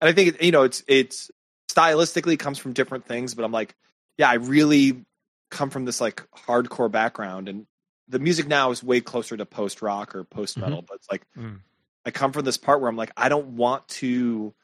and 0.00 0.08
I 0.08 0.12
think 0.12 0.42
you 0.42 0.52
know 0.52 0.62
it's 0.62 0.82
it's 0.88 1.30
stylistically 1.70 2.38
comes 2.38 2.58
from 2.58 2.72
different 2.72 3.06
things, 3.06 3.34
but 3.34 3.44
I'm 3.44 3.52
like, 3.52 3.74
yeah, 4.18 4.30
I 4.30 4.34
really 4.34 5.04
come 5.50 5.70
from 5.70 5.84
this 5.84 6.00
like 6.00 6.26
hardcore 6.46 6.90
background, 6.90 7.48
and 7.48 7.66
the 8.08 8.18
music 8.18 8.48
now 8.48 8.70
is 8.70 8.82
way 8.82 9.00
closer 9.00 9.36
to 9.36 9.46
post 9.46 9.82
rock 9.82 10.14
or 10.14 10.24
post 10.24 10.58
metal, 10.58 10.82
but 10.86 10.96
it's 10.96 11.08
like 11.10 11.26
Mm. 11.36 11.60
I 12.04 12.10
come 12.10 12.32
from 12.32 12.44
this 12.44 12.56
part 12.56 12.80
where 12.80 12.88
I'm 12.88 12.96
like, 12.96 13.12
I 13.16 13.28
don't 13.28 13.56
want 13.56 13.86
to 13.88 14.54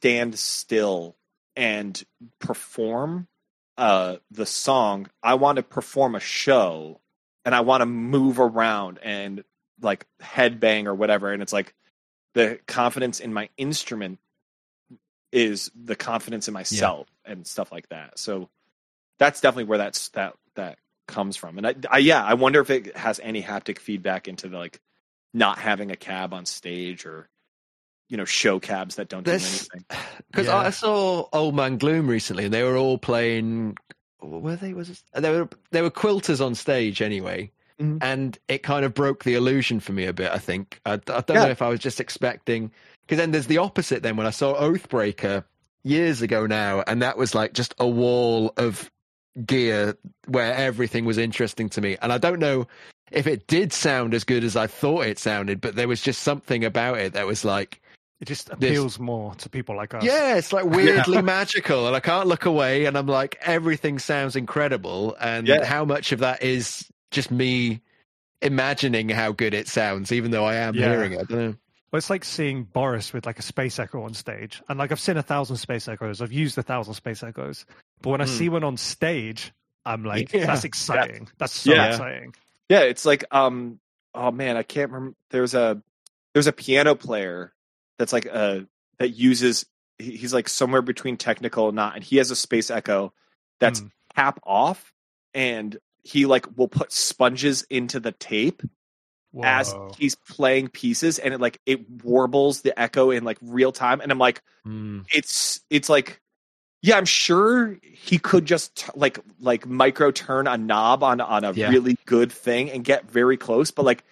stand 0.00 0.38
still 0.38 1.16
and 1.56 2.02
perform 2.38 3.28
uh 3.76 4.16
the 4.30 4.46
song. 4.46 5.08
I 5.22 5.34
want 5.34 5.56
to 5.56 5.62
perform 5.62 6.14
a 6.14 6.20
show 6.20 7.00
and 7.44 7.54
I 7.54 7.60
want 7.60 7.80
to 7.80 7.86
move 7.86 8.38
around 8.38 8.98
and 9.02 9.42
like 9.82 10.06
headbang 10.22 10.86
or 10.86 10.94
whatever. 10.94 11.32
And 11.32 11.42
it's 11.42 11.52
like 11.52 11.74
the 12.34 12.58
confidence 12.66 13.20
in 13.20 13.32
my 13.32 13.48
instrument 13.56 14.18
is 15.32 15.70
the 15.80 15.96
confidence 15.96 16.48
in 16.48 16.54
myself 16.54 17.08
and 17.24 17.46
stuff 17.46 17.70
like 17.70 17.88
that. 17.90 18.18
So 18.18 18.48
that's 19.18 19.40
definitely 19.40 19.64
where 19.64 19.78
that's 19.78 20.08
that 20.10 20.34
that 20.56 20.78
comes 21.06 21.36
from. 21.36 21.58
And 21.58 21.66
I, 21.66 21.74
I 21.90 21.98
yeah, 21.98 22.24
I 22.24 22.34
wonder 22.34 22.60
if 22.60 22.70
it 22.70 22.96
has 22.96 23.20
any 23.22 23.42
haptic 23.42 23.78
feedback 23.78 24.28
into 24.28 24.48
the 24.48 24.58
like 24.58 24.80
not 25.32 25.58
having 25.58 25.90
a 25.90 25.96
cab 25.96 26.32
on 26.34 26.46
stage 26.46 27.06
or 27.06 27.28
you 28.08 28.16
know 28.16 28.24
show 28.24 28.58
cabs 28.58 28.96
that 28.96 29.08
don't 29.08 29.24
This- 29.24 29.68
do 29.68 29.76
anything. 29.76 29.84
Because 30.30 30.46
Yeah. 30.46 30.58
I 30.58 30.70
saw 30.70 31.26
Old 31.32 31.56
Man 31.56 31.76
Gloom 31.76 32.06
recently, 32.06 32.44
and 32.44 32.54
they 32.54 32.62
were 32.62 32.76
all 32.76 32.98
playing. 32.98 33.76
Were 34.22 34.54
they? 34.54 34.74
Was 34.74 34.90
it, 34.90 35.02
they 35.12 35.28
were 35.30 35.48
they 35.72 35.82
were 35.82 35.90
quilters 35.90 36.44
on 36.44 36.54
stage 36.54 37.02
anyway, 37.02 37.50
Mhm. 37.80 37.98
and 38.02 38.38
it 38.48 38.62
kind 38.62 38.84
of 38.84 38.92
broke 38.94 39.24
the 39.24 39.34
illusion 39.34 39.80
for 39.80 39.92
me 39.92 40.04
a 40.04 40.12
bit. 40.12 40.30
I 40.30 40.38
think 40.38 40.80
I, 40.84 40.92
I 40.94 40.96
don't 40.96 41.30
Yeah. 41.30 41.44
know 41.44 41.50
if 41.50 41.62
I 41.62 41.68
was 41.68 41.80
just 41.80 42.00
expecting 42.00 42.70
because 43.02 43.18
then 43.18 43.30
there's 43.30 43.46
the 43.46 43.58
opposite. 43.58 44.02
Then 44.02 44.16
when 44.16 44.26
I 44.26 44.30
saw 44.30 44.54
Oathbreaker 44.60 45.44
years 45.82 46.20
ago 46.22 46.46
now, 46.46 46.84
and 46.86 47.00
that 47.02 47.16
was 47.16 47.34
like 47.34 47.54
just 47.54 47.74
a 47.78 47.88
wall 47.88 48.52
of 48.56 48.90
gear 49.46 49.96
where 50.26 50.54
everything 50.54 51.04
was 51.04 51.16
interesting 51.18 51.68
to 51.70 51.80
me, 51.80 51.96
and 52.02 52.12
I 52.12 52.18
don't 52.18 52.38
know 52.40 52.66
if 53.10 53.26
it 53.26 53.46
did 53.46 53.72
sound 53.72 54.14
as 54.14 54.24
good 54.24 54.44
as 54.44 54.56
I 54.56 54.66
thought 54.66 55.06
it 55.06 55.18
sounded, 55.18 55.60
but 55.60 55.74
there 55.74 55.88
was 55.88 56.02
just 56.02 56.22
something 56.22 56.64
about 56.64 56.98
it 56.98 57.14
that 57.14 57.26
was 57.26 57.44
like. 57.44 57.80
It 58.20 58.28
just 58.28 58.48
This- 58.48 58.70
appeals 58.70 58.98
more 58.98 59.34
to 59.36 59.48
people 59.48 59.74
like 59.74 59.94
us. 59.94 60.04
Yeah, 60.04 60.36
it's 60.36 60.52
like 60.52 60.64
weirdly 60.66 61.22
magical, 61.22 61.86
and 61.86 61.96
I 61.96 62.00
can't 62.00 62.28
look 62.28 62.44
away. 62.44 62.84
And 62.84 62.98
I'm 62.98 63.06
like, 63.06 63.38
everything 63.40 63.98
sounds 63.98 64.36
incredible, 64.36 65.16
and 65.18 65.48
Yeah. 65.48 65.64
how 65.64 65.86
much 65.86 66.12
of 66.12 66.18
that 66.18 66.42
is 66.42 66.84
just 67.10 67.30
me 67.30 67.80
imagining 68.42 69.08
how 69.08 69.32
good 69.32 69.54
it 69.54 69.68
sounds, 69.68 70.12
even 70.12 70.30
though 70.30 70.44
I 70.44 70.56
am 70.56 70.74
Yeah. 70.74 70.88
hearing 70.90 71.12
it. 71.12 71.20
I 71.20 71.24
don't 71.24 71.38
know. 71.38 71.54
Well, 71.92 71.98
it's 71.98 72.10
like 72.10 72.24
seeing 72.24 72.64
Boris 72.64 73.12
with 73.12 73.26
like 73.26 73.38
a 73.38 73.42
space 73.42 73.78
echo 73.78 74.02
on 74.02 74.14
stage. 74.14 74.62
And 74.68 74.78
like 74.78 74.92
I've 74.92 75.00
seen 75.00 75.16
a 75.16 75.22
thousand 75.22 75.56
space 75.56 75.88
echoes, 75.88 76.22
I've 76.22 76.32
used 76.32 76.56
a 76.56 76.62
thousand 76.62 76.94
space 76.94 77.22
echoes. 77.22 77.66
But 78.00 78.10
when 78.10 78.20
I 78.20 78.24
Hmm. 78.24 78.30
see 78.30 78.48
one 78.48 78.64
on 78.64 78.76
stage, 78.76 79.52
I'm 79.84 80.04
like, 80.04 80.30
Yeah. 80.34 80.46
that's 80.46 80.64
exciting. 80.64 81.28
That's 81.38 81.52
so 81.52 81.72
Yeah. 81.72 81.86
exciting. 81.86 82.34
Yeah, 82.68 82.80
it's 82.80 83.04
like 83.04 83.24
um 83.32 83.80
oh 84.14 84.30
man, 84.30 84.56
I 84.56 84.62
can't 84.62 84.90
remember 84.92 85.16
there's 85.30 85.54
a 85.54 85.82
there's 86.32 86.46
a 86.46 86.52
piano 86.52 86.94
player 86.94 87.52
that's 87.98 88.12
like 88.12 88.28
uh 88.32 88.60
that 88.98 89.08
uses 89.10 89.66
he's 89.98 90.32
like 90.32 90.48
somewhere 90.48 90.82
between 90.82 91.16
technical 91.16 91.68
and 91.68 91.76
not 91.76 91.96
and 91.96 92.04
he 92.04 92.16
has 92.18 92.30
a 92.30 92.36
space 92.36 92.70
echo 92.70 93.12
that's 93.58 93.80
Hmm. 93.80 93.86
tap 94.14 94.38
off 94.44 94.92
and 95.34 95.76
he 96.02 96.26
like 96.26 96.46
will 96.56 96.68
put 96.68 96.92
sponges 96.92 97.62
into 97.70 98.00
the 98.00 98.12
tape 98.12 98.62
as 99.44 99.76
he's 99.96 100.16
playing 100.16 100.68
pieces 100.68 101.18
and 101.18 101.32
it 101.32 101.40
like 101.40 101.60
it 101.64 101.88
warbles 102.02 102.62
the 102.62 102.78
echo 102.78 103.10
in 103.10 103.22
like 103.24 103.38
real 103.40 103.72
time 103.72 104.00
and 104.00 104.10
I'm 104.12 104.18
like 104.18 104.42
Mm. 104.66 105.06
it's 105.14 105.60
it's 105.70 105.88
like 105.88 106.20
yeah 106.82 106.98
i'm 106.98 107.06
sure 107.06 107.78
he 107.82 108.18
could 108.18 108.44
just 108.44 108.76
t- 108.76 108.92
like 108.94 109.18
like 109.40 109.66
micro 109.66 110.10
turn 110.10 110.46
a 110.46 110.58
knob 110.58 111.02
on 111.02 111.18
on 111.22 111.44
a 111.44 111.52
Yeah. 111.54 111.70
really 111.70 111.96
good 112.04 112.30
thing 112.30 112.70
and 112.70 112.84
get 112.84 113.10
very 113.10 113.38
close 113.38 113.70
but 113.70 113.86
like 113.86 114.04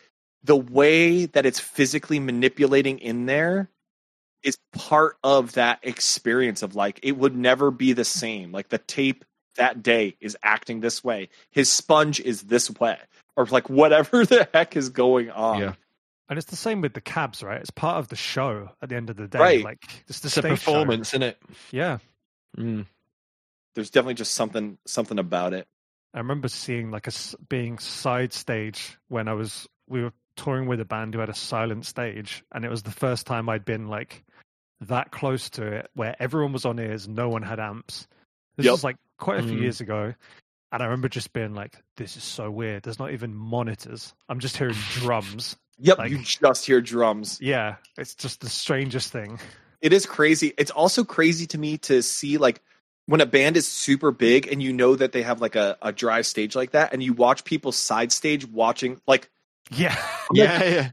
the 0.42 0.56
way 0.56 1.26
that 1.26 1.44
it's 1.44 1.60
physically 1.60 2.18
manipulating 2.18 2.98
in 2.98 3.26
there 3.26 3.68
is 4.42 4.56
part 4.72 5.18
of 5.22 5.52
that 5.52 5.80
experience 5.82 6.62
of 6.62 6.74
like 6.74 6.98
it 7.02 7.12
would 7.18 7.36
never 7.36 7.70
be 7.70 7.92
the 7.92 8.04
same 8.06 8.50
like 8.50 8.70
the 8.70 8.78
tape 8.78 9.26
that 9.58 9.82
day 9.82 10.16
is 10.20 10.36
acting 10.42 10.80
this 10.80 11.04
way 11.04 11.28
his 11.50 11.70
sponge 11.70 12.18
is 12.20 12.42
this 12.42 12.70
way 12.80 12.96
or 13.36 13.44
like 13.46 13.68
whatever 13.70 14.24
the 14.26 14.48
heck 14.54 14.76
is 14.76 14.88
going 14.88 15.30
on 15.30 15.60
Yeah. 15.60 15.74
And 16.30 16.36
it's 16.38 16.48
the 16.50 16.56
same 16.56 16.82
with 16.82 16.92
the 16.92 17.00
cabs, 17.00 17.42
right? 17.42 17.58
It's 17.58 17.70
part 17.70 17.96
of 17.96 18.08
the 18.08 18.16
show 18.16 18.68
at 18.82 18.90
the 18.90 18.96
end 18.96 19.08
of 19.08 19.16
the 19.16 19.26
day. 19.26 19.38
Right. 19.38 19.64
Like 19.64 19.78
it's 20.08 20.20
the 20.20 20.26
It's 20.26 20.36
a 20.36 20.42
show. 20.42 20.48
performance, 20.50 21.08
isn't 21.10 21.22
it? 21.22 21.38
Yeah. 21.70 21.98
Mm. 22.56 22.84
there's 23.74 23.90
definitely 23.90 24.14
just 24.14 24.34
something 24.34 24.78
something 24.86 25.18
about 25.18 25.52
it 25.54 25.66
I 26.14 26.18
remember 26.18 26.48
seeing 26.48 26.90
like 26.90 27.06
a 27.06 27.12
s- 27.12 27.34
being 27.48 27.78
side 27.78 28.32
stage 28.32 28.98
when 29.08 29.28
I 29.28 29.34
was 29.34 29.68
we 29.88 30.02
were 30.02 30.12
touring 30.36 30.66
with 30.68 30.80
a 30.80 30.84
band 30.84 31.14
who 31.14 31.20
had 31.20 31.28
a 31.28 31.34
silent 31.34 31.84
stage, 31.84 32.42
and 32.52 32.64
it 32.64 32.70
was 32.70 32.82
the 32.82 32.90
first 32.90 33.26
time 33.26 33.48
I'd 33.48 33.64
been 33.64 33.88
like 33.88 34.24
that 34.80 35.10
close 35.10 35.50
to 35.50 35.66
it, 35.66 35.90
where 35.94 36.14
everyone 36.20 36.52
was 36.52 36.64
on 36.64 36.78
ears, 36.78 37.06
no 37.08 37.28
one 37.28 37.42
had 37.42 37.58
amps. 37.60 38.06
This 38.56 38.64
Yep. 38.66 38.72
was 38.72 38.84
like 38.84 38.96
quite 39.18 39.40
a 39.40 39.42
few 39.42 39.58
Mm. 39.58 39.62
years 39.62 39.80
ago, 39.80 40.14
and 40.72 40.82
I 40.82 40.86
remember 40.86 41.08
just 41.08 41.32
being 41.32 41.54
like, 41.54 41.74
"This 41.96 42.16
is 42.16 42.24
so 42.24 42.50
weird. 42.50 42.82
There's 42.84 42.98
not 42.98 43.12
even 43.12 43.34
monitors. 43.34 44.14
I'm 44.28 44.38
just 44.40 44.56
hearing 44.56 44.76
drums." 44.94 45.56
yep 45.80 45.98
Like- 45.98 46.10
you 46.10 46.18
just 46.24 46.66
hear 46.66 46.80
drums 46.80 47.38
Yeah, 47.40 47.76
it's 47.96 48.14
just 48.16 48.40
the 48.40 48.48
strangest 48.48 49.12
thing. 49.12 49.38
it 49.80 49.92
is 49.92 50.06
crazy. 50.06 50.52
It's 50.58 50.72
also 50.72 51.04
crazy 51.04 51.46
to 51.48 51.58
me 51.58 51.78
to 51.78 52.02
see 52.02 52.36
like 52.38 52.60
when 53.06 53.20
a 53.20 53.26
band 53.26 53.56
is 53.56 53.66
super 53.68 54.10
big 54.10 54.48
and 54.52 54.60
you 54.62 54.72
know 54.72 54.96
that 54.96 55.12
they 55.12 55.22
have 55.22 55.40
like 55.40 55.54
a, 55.56 55.78
a 55.80 55.92
dry 55.92 56.22
stage 56.22 56.56
like 56.56 56.72
that, 56.72 56.92
and 56.92 57.02
you 57.02 57.12
watch 57.12 57.44
people 57.44 57.70
side 57.72 58.10
stage 58.12 58.44
watching 58.46 59.00
like, 59.06 59.30
Yeah, 59.70 59.94
Yeah, 60.32 60.64
yeah. 60.64 60.90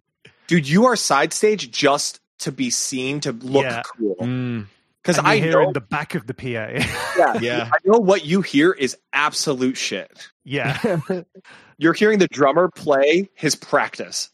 dude, 0.47 0.67
you 0.69 0.85
are 0.85 0.95
side 0.95 1.33
stage 1.33 1.71
just 1.71 2.19
to 2.39 2.51
be 2.51 2.69
seen 2.69 3.19
to 3.21 3.31
look 3.31 3.63
Yeah. 3.65 3.81
cool. 3.97 4.15
Mm. 4.21 4.67
Because 5.05 5.19
I 5.19 5.37
hear 5.37 5.51
know, 5.61 5.67
in 5.67 5.73
the 5.73 5.81
back 5.81 6.15
of 6.15 6.25
the 6.25 6.33
PA. 6.33 6.45
yeah, 7.17 7.37
Yeah. 7.39 7.69
I 7.71 7.77
know 7.85 7.99
what 7.99 8.25
you 8.25 8.41
hear 8.41 8.71
is 8.71 8.97
absolute 9.13 9.77
shit. 9.77 10.27
yeah, 10.43 10.99
You're 11.77 11.93
hearing 11.93 12.19
the 12.19 12.27
drummer 12.27 12.69
play 12.69 13.29
his 13.35 13.55
practice. 13.55 14.29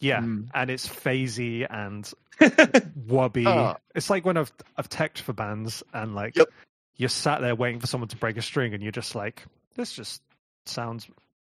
yeah, 0.00 0.20
Mm. 0.20 0.48
and 0.54 0.70
it's 0.70 0.86
phasey 0.88 1.66
and 1.68 2.10
wobby. 3.08 3.46
Oh. 3.46 3.76
It's 3.94 4.10
like 4.10 4.24
when 4.24 4.36
I've 4.36 4.52
I've 4.76 4.88
teched 4.88 5.18
for 5.20 5.32
bands 5.32 5.82
and 5.92 6.14
like 6.14 6.36
Yep. 6.36 6.48
you're 6.96 7.08
sat 7.08 7.40
there 7.40 7.54
waiting 7.54 7.80
for 7.80 7.86
someone 7.86 8.08
to 8.08 8.16
break 8.16 8.36
a 8.36 8.42
string 8.42 8.74
and 8.74 8.82
you're 8.82 8.92
just 8.92 9.14
like, 9.14 9.42
this 9.76 9.92
just 9.92 10.22
sounds, 10.66 11.08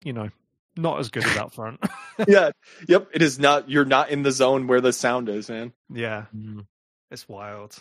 you 0.04 0.12
know, 0.12 0.30
not 0.76 0.98
as 1.00 1.10
good 1.10 1.24
as 1.24 1.36
out 1.36 1.52
front. 1.54 1.80
yeah, 2.28 2.50
yep. 2.88 3.08
It 3.12 3.22
is 3.22 3.38
not. 3.38 3.68
You're 3.70 3.84
not 3.84 4.10
in 4.10 4.22
the 4.22 4.30
zone 4.32 4.66
where 4.66 4.80
the 4.80 4.92
sound 4.92 5.28
is, 5.28 5.48
man. 5.48 5.72
yeah, 5.92 6.26
Mm. 6.36 6.66
it's 7.10 7.28
wild. 7.28 7.76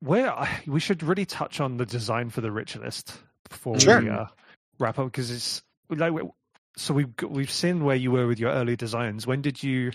Where 0.00 0.34
we 0.66 0.80
should 0.80 1.02
really 1.02 1.26
touch 1.26 1.60
on 1.60 1.76
the 1.76 1.86
design 1.86 2.30
for 2.30 2.40
the 2.40 2.50
ritualist 2.52 3.14
before 3.48 3.78
Sure. 3.78 4.00
we 4.00 4.08
uh, 4.08 4.26
wrap 4.78 4.98
up 4.98 5.06
because 5.06 5.30
it's 5.30 5.62
like 5.90 6.12
so 6.76 6.94
we've 6.94 7.12
we've 7.22 7.50
seen 7.50 7.84
where 7.84 7.96
you 7.96 8.10
were 8.10 8.26
with 8.26 8.38
your 8.38 8.52
early 8.52 8.76
designs. 8.76 9.26
When 9.26 9.42
did 9.42 9.62
you 9.62 9.92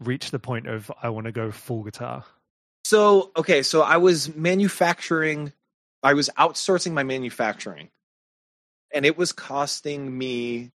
reach 0.00 0.30
the 0.30 0.38
point 0.38 0.66
of 0.66 0.90
I 1.02 1.08
want 1.08 1.26
to 1.26 1.32
go 1.32 1.50
full 1.50 1.82
guitar? 1.82 2.24
So 2.84 3.30
okay, 3.36 3.62
so 3.62 3.82
I 3.82 3.96
was 3.96 4.34
manufacturing, 4.34 5.52
I 6.02 6.14
was 6.14 6.28
outsourcing 6.38 6.92
my 6.92 7.02
manufacturing, 7.02 7.88
and 8.94 9.06
it 9.06 9.16
was 9.16 9.32
costing 9.32 10.16
me 10.16 10.70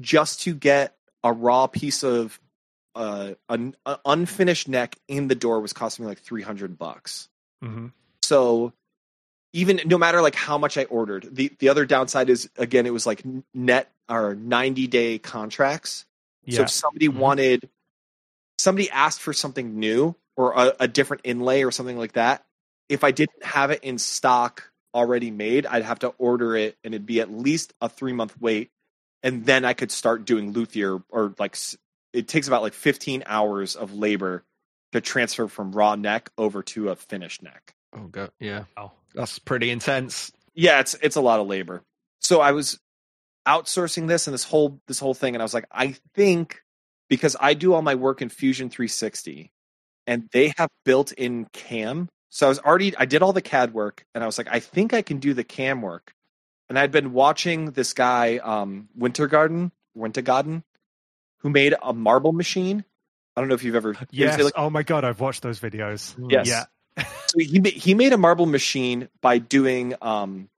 just 0.00 0.42
to 0.42 0.54
get 0.54 0.96
a 1.22 1.32
raw 1.32 1.66
piece 1.66 2.02
of 2.02 2.40
uh, 2.94 3.34
an 3.48 3.76
a 3.86 3.98
unfinished 4.04 4.68
neck 4.68 4.96
in 5.06 5.28
the 5.28 5.34
door 5.34 5.60
was 5.60 5.72
costing 5.72 6.04
me 6.04 6.08
like 6.08 6.20
three 6.20 6.42
hundred 6.42 6.78
bucks. 6.78 7.28
hmm 7.62 7.88
So 8.28 8.74
even 9.54 9.80
no 9.86 9.96
matter 9.96 10.20
like 10.20 10.34
how 10.34 10.58
much 10.58 10.76
I 10.76 10.84
ordered, 10.84 11.26
the 11.34 11.50
the 11.60 11.70
other 11.70 11.86
downside 11.86 12.28
is 12.28 12.50
again 12.58 12.84
it 12.84 12.92
was 12.92 13.06
like 13.06 13.22
net 13.54 13.90
or 14.06 14.34
ninety 14.34 14.86
day 14.86 15.18
contracts. 15.18 16.04
So 16.50 16.62
if 16.62 16.70
somebody 16.70 17.08
Mhm. 17.08 17.14
wanted, 17.14 17.70
somebody 18.58 18.90
asked 18.90 19.20
for 19.22 19.32
something 19.32 19.78
new 19.78 20.14
or 20.36 20.52
a, 20.52 20.74
a 20.80 20.88
different 20.88 21.22
inlay 21.24 21.62
or 21.62 21.70
something 21.70 21.96
like 21.96 22.12
that, 22.12 22.44
if 22.90 23.02
I 23.02 23.12
didn't 23.12 23.42
have 23.44 23.70
it 23.70 23.82
in 23.82 23.96
stock 23.98 24.70
already 24.94 25.30
made, 25.30 25.64
I'd 25.66 25.84
have 25.84 26.00
to 26.00 26.08
order 26.18 26.54
it 26.54 26.76
and 26.84 26.94
it'd 26.94 27.06
be 27.06 27.20
at 27.22 27.30
least 27.32 27.72
a 27.80 27.88
three 27.88 28.12
month 28.12 28.38
wait. 28.40 28.70
And 29.22 29.46
then 29.46 29.64
I 29.64 29.72
could 29.72 29.90
start 29.90 30.26
doing 30.26 30.52
luthier 30.52 31.02
or 31.08 31.34
like 31.38 31.56
it 32.12 32.28
takes 32.28 32.46
about 32.46 32.62
like 32.62 32.74
15 32.74 33.22
hours 33.26 33.74
of 33.74 33.94
labor 33.94 34.44
to 34.92 35.00
transfer 35.00 35.48
from 35.48 35.72
raw 35.72 35.94
neck 35.96 36.30
over 36.36 36.62
to 36.62 36.90
a 36.90 36.96
finished 36.96 37.42
neck. 37.42 37.74
Oh 37.96 38.06
god, 38.08 38.30
yeah. 38.38 38.64
Wow. 38.76 38.92
That's 39.14 39.38
pretty 39.38 39.70
intense. 39.70 40.30
Yeah, 40.54 40.80
it's 40.80 40.94
it's 41.02 41.16
a 41.16 41.20
lot 41.20 41.40
of 41.40 41.46
labor. 41.46 41.82
So 42.20 42.40
I 42.40 42.52
was 42.52 42.78
outsourcing 43.46 44.08
this 44.08 44.26
and 44.26 44.34
this 44.34 44.44
whole 44.44 44.80
this 44.86 44.98
whole 44.98 45.14
thing 45.14 45.34
and 45.34 45.40
I 45.42 45.44
was 45.44 45.54
like 45.54 45.66
I 45.72 45.96
think 46.14 46.60
because 47.08 47.34
I 47.40 47.54
do 47.54 47.72
all 47.72 47.80
my 47.82 47.94
work 47.94 48.20
in 48.20 48.28
Fusion 48.28 48.68
360 48.68 49.50
and 50.06 50.28
they 50.32 50.52
have 50.58 50.68
built 50.84 51.12
in 51.12 51.46
cam 51.54 52.08
so 52.28 52.46
I 52.46 52.48
was 52.50 52.58
already 52.58 52.94
I 52.98 53.06
did 53.06 53.22
all 53.22 53.32
the 53.32 53.40
CAD 53.40 53.72
work 53.72 54.04
and 54.14 54.22
I 54.22 54.26
was 54.26 54.36
like 54.36 54.48
I 54.50 54.60
think 54.60 54.92
I 54.92 55.00
can 55.00 55.18
do 55.18 55.32
the 55.32 55.44
cam 55.44 55.80
work 55.80 56.12
and 56.68 56.78
I'd 56.78 56.90
been 56.92 57.14
watching 57.14 57.70
this 57.70 57.94
guy 57.94 58.36
um 58.38 58.88
Wintergatan 58.98 59.70
Wintergatan 59.96 60.62
who 61.38 61.48
made 61.48 61.74
a 61.82 61.94
marble 61.94 62.32
machine 62.34 62.84
I 63.34 63.40
don't 63.40 63.48
know 63.48 63.54
if 63.54 63.62
you've 63.64 63.76
ever 63.76 63.96
Yes. 64.10 64.42
like- 64.42 64.52
oh 64.56 64.68
my 64.68 64.82
god, 64.82 65.04
I've 65.04 65.20
watched 65.20 65.42
those 65.42 65.60
videos. 65.60 66.14
Yes. 66.28 66.48
Yeah. 66.48 66.64
So 67.26 67.38
he 67.38 67.60
he 67.70 67.94
made 67.94 68.12
a 68.12 68.18
marble 68.18 68.46
machine 68.46 69.08
by 69.20 69.38
doing 69.38 69.94
um 70.02 70.48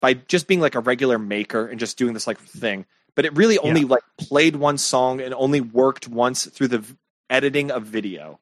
by 0.00 0.14
just 0.14 0.46
being 0.46 0.60
like 0.60 0.74
a 0.74 0.80
regular 0.80 1.18
maker 1.18 1.66
and 1.66 1.80
just 1.80 1.98
doing 1.98 2.14
this 2.14 2.26
like 2.26 2.38
thing. 2.38 2.86
But 3.14 3.24
it 3.24 3.36
really 3.36 3.58
only 3.58 3.84
like 3.84 4.04
played 4.16 4.54
one 4.54 4.78
song 4.78 5.20
and 5.20 5.34
only 5.34 5.60
worked 5.60 6.06
once 6.06 6.46
through 6.46 6.68
the 6.68 6.78
v- 6.78 6.96
editing 7.28 7.70
of 7.70 7.84
video. 7.84 8.38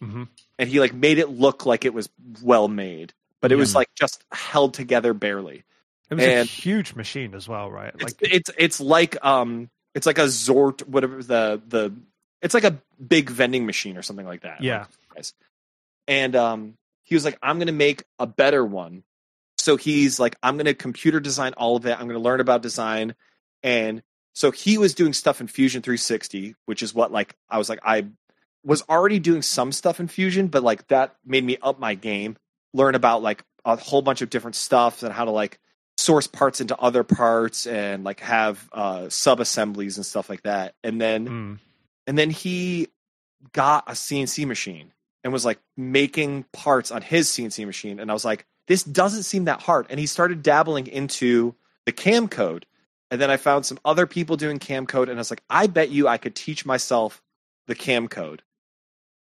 Hmm 0.00 0.24
and 0.58 0.68
he 0.68 0.80
like 0.80 0.92
made 0.92 1.18
it 1.18 1.28
look 1.30 1.64
like 1.64 1.84
it 1.84 1.94
was 1.94 2.08
well 2.42 2.68
made 2.68 3.14
but 3.40 3.52
it 3.52 3.56
was 3.56 3.74
like 3.74 3.88
just 3.94 4.24
held 4.32 4.74
together 4.74 5.14
barely. 5.14 5.62
It 6.10 6.14
was 6.14 6.24
a 6.24 6.42
huge 6.42 6.96
machine 6.96 7.36
as 7.36 7.48
well, 7.48 7.70
right? 7.70 7.94
it's, 7.94 8.02
Like 8.02 8.16
it's 8.20 8.50
it's 8.58 8.80
like 8.80 9.24
um 9.24 9.70
it's 9.94 10.06
like 10.06 10.18
a 10.18 10.22
zort 10.22 10.86
whatever 10.88 11.22
the 11.22 11.62
the 11.68 11.94
it's 12.42 12.54
like 12.54 12.64
a 12.64 12.78
big 13.06 13.30
vending 13.30 13.64
machine 13.64 13.96
or 13.96 14.02
something 14.02 14.26
like 14.26 14.40
that 14.42 14.60
Yeah. 14.60 14.86
Like, 15.14 15.26
and 16.08 16.34
um 16.34 16.74
he 17.08 17.14
was 17.14 17.24
like 17.24 17.38
i'm 17.42 17.58
gonna 17.58 17.72
make 17.72 18.04
a 18.18 18.26
better 18.26 18.64
one. 18.64 19.02
So 19.56 19.76
he's 19.76 20.20
like 20.20 20.36
i'm 20.42 20.56
gonna 20.56 20.74
computer 20.74 21.20
design 21.20 21.54
all 21.56 21.76
of 21.76 21.86
it. 21.86 21.98
I'm 21.98 22.06
gonna 22.06 22.18
learn 22.18 22.40
about 22.40 22.62
design. 22.62 23.14
And 23.62 24.02
so 24.34 24.52
he 24.52 24.78
was 24.78 24.94
doing 24.94 25.12
stuff 25.12 25.40
in 25.40 25.48
fusion 25.48 25.82
360 25.82 26.54
which 26.66 26.82
is 26.82 26.94
what 26.94 27.10
like 27.10 27.34
i 27.50 27.58
was 27.58 27.68
like 27.68 27.80
i 27.82 28.06
was 28.64 28.82
already 28.88 29.18
doing 29.18 29.42
some 29.42 29.72
stuff 29.72 29.98
in 29.98 30.06
fusion 30.06 30.46
but 30.46 30.62
like 30.62 30.86
that 30.88 31.16
made 31.24 31.42
me 31.42 31.56
up 31.60 31.80
my 31.80 31.94
game 31.96 32.36
learn 32.72 32.94
about 32.94 33.20
like 33.20 33.42
a 33.64 33.76
whole 33.76 34.02
bunch 34.02 34.22
of 34.22 34.30
different 34.30 34.54
stuff 34.54 35.02
and 35.02 35.12
how 35.12 35.24
to 35.24 35.30
like 35.30 35.58
source 35.98 36.26
parts 36.26 36.60
into 36.60 36.76
other 36.78 37.02
parts 37.02 37.66
and 37.66 38.04
like 38.04 38.20
have 38.20 38.68
uh 38.72 39.08
sub 39.08 39.40
assemblies 39.40 39.96
and 39.96 40.06
stuff 40.06 40.30
like 40.30 40.42
that. 40.42 40.74
And 40.82 41.00
then 41.00 41.28
mm, 41.28 41.58
and 42.06 42.16
then 42.16 42.30
he 42.30 42.88
got 43.52 43.84
a 43.88 43.92
CNC 43.92 44.46
machine 44.46 44.92
and 45.24 45.32
was 45.32 45.44
like 45.44 45.58
making 45.76 46.44
parts 46.52 46.90
on 46.90 47.02
his 47.02 47.28
CNC 47.28 47.66
machine. 47.66 48.00
And 48.00 48.10
I 48.10 48.14
was 48.14 48.24
like, 48.24 48.46
this 48.66 48.82
doesn't 48.82 49.24
seem 49.24 49.44
that 49.46 49.62
hard. 49.62 49.86
And 49.90 49.98
he 49.98 50.06
started 50.06 50.42
dabbling 50.42 50.86
into 50.86 51.54
the 51.86 51.92
cam 51.92 52.28
code. 52.28 52.66
And 53.10 53.20
then 53.20 53.30
I 53.30 53.36
found 53.36 53.64
some 53.64 53.78
other 53.84 54.06
people 54.06 54.36
doing 54.36 54.58
cam 54.58 54.86
code. 54.86 55.08
And 55.08 55.18
I 55.18 55.20
was 55.20 55.30
like, 55.30 55.42
I 55.48 55.66
bet 55.66 55.90
you 55.90 56.06
I 56.06 56.18
could 56.18 56.34
teach 56.34 56.66
myself 56.66 57.22
the 57.66 57.74
cam 57.74 58.08
code. 58.08 58.42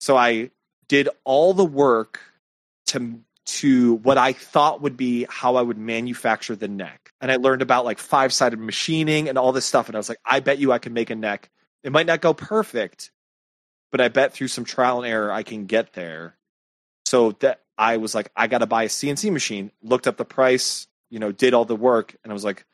So 0.00 0.16
I 0.16 0.50
did 0.88 1.08
all 1.24 1.54
the 1.54 1.64
work 1.64 2.20
to 2.86 3.20
to 3.46 3.96
what 3.96 4.16
I 4.16 4.32
thought 4.32 4.80
would 4.80 4.96
be 4.96 5.26
how 5.28 5.56
I 5.56 5.62
would 5.62 5.76
manufacture 5.76 6.56
the 6.56 6.66
neck. 6.66 7.12
And 7.20 7.30
I 7.30 7.36
learned 7.36 7.60
about 7.60 7.84
like 7.84 7.98
five 7.98 8.32
sided 8.32 8.58
machining 8.58 9.28
and 9.28 9.36
all 9.36 9.52
this 9.52 9.66
stuff. 9.66 9.88
And 9.88 9.96
I 9.96 9.98
was 9.98 10.08
like, 10.08 10.18
I 10.24 10.40
bet 10.40 10.58
you 10.58 10.72
I 10.72 10.78
can 10.78 10.94
make 10.94 11.10
a 11.10 11.14
neck 11.14 11.50
it 11.84 11.92
might 11.92 12.06
not 12.06 12.22
go 12.22 12.34
perfect, 12.34 13.12
but 13.94 14.00
I 14.00 14.08
bet 14.08 14.32
through 14.32 14.48
some 14.48 14.64
trial 14.64 15.04
and 15.04 15.06
error 15.06 15.30
I 15.30 15.44
can 15.44 15.66
get 15.66 15.92
there. 15.92 16.34
So 17.06 17.30
that 17.38 17.60
I 17.78 17.98
was 17.98 18.12
like, 18.12 18.28
I 18.34 18.48
got 18.48 18.58
to 18.58 18.66
buy 18.66 18.82
a 18.82 18.88
CNC 18.88 19.30
machine. 19.30 19.70
Looked 19.84 20.08
up 20.08 20.16
the 20.16 20.24
price, 20.24 20.88
you 21.10 21.20
know, 21.20 21.30
did 21.30 21.54
all 21.54 21.64
the 21.64 21.76
work, 21.76 22.16
and 22.24 22.32
I 22.32 22.34
was 22.34 22.44
like, 22.44 22.64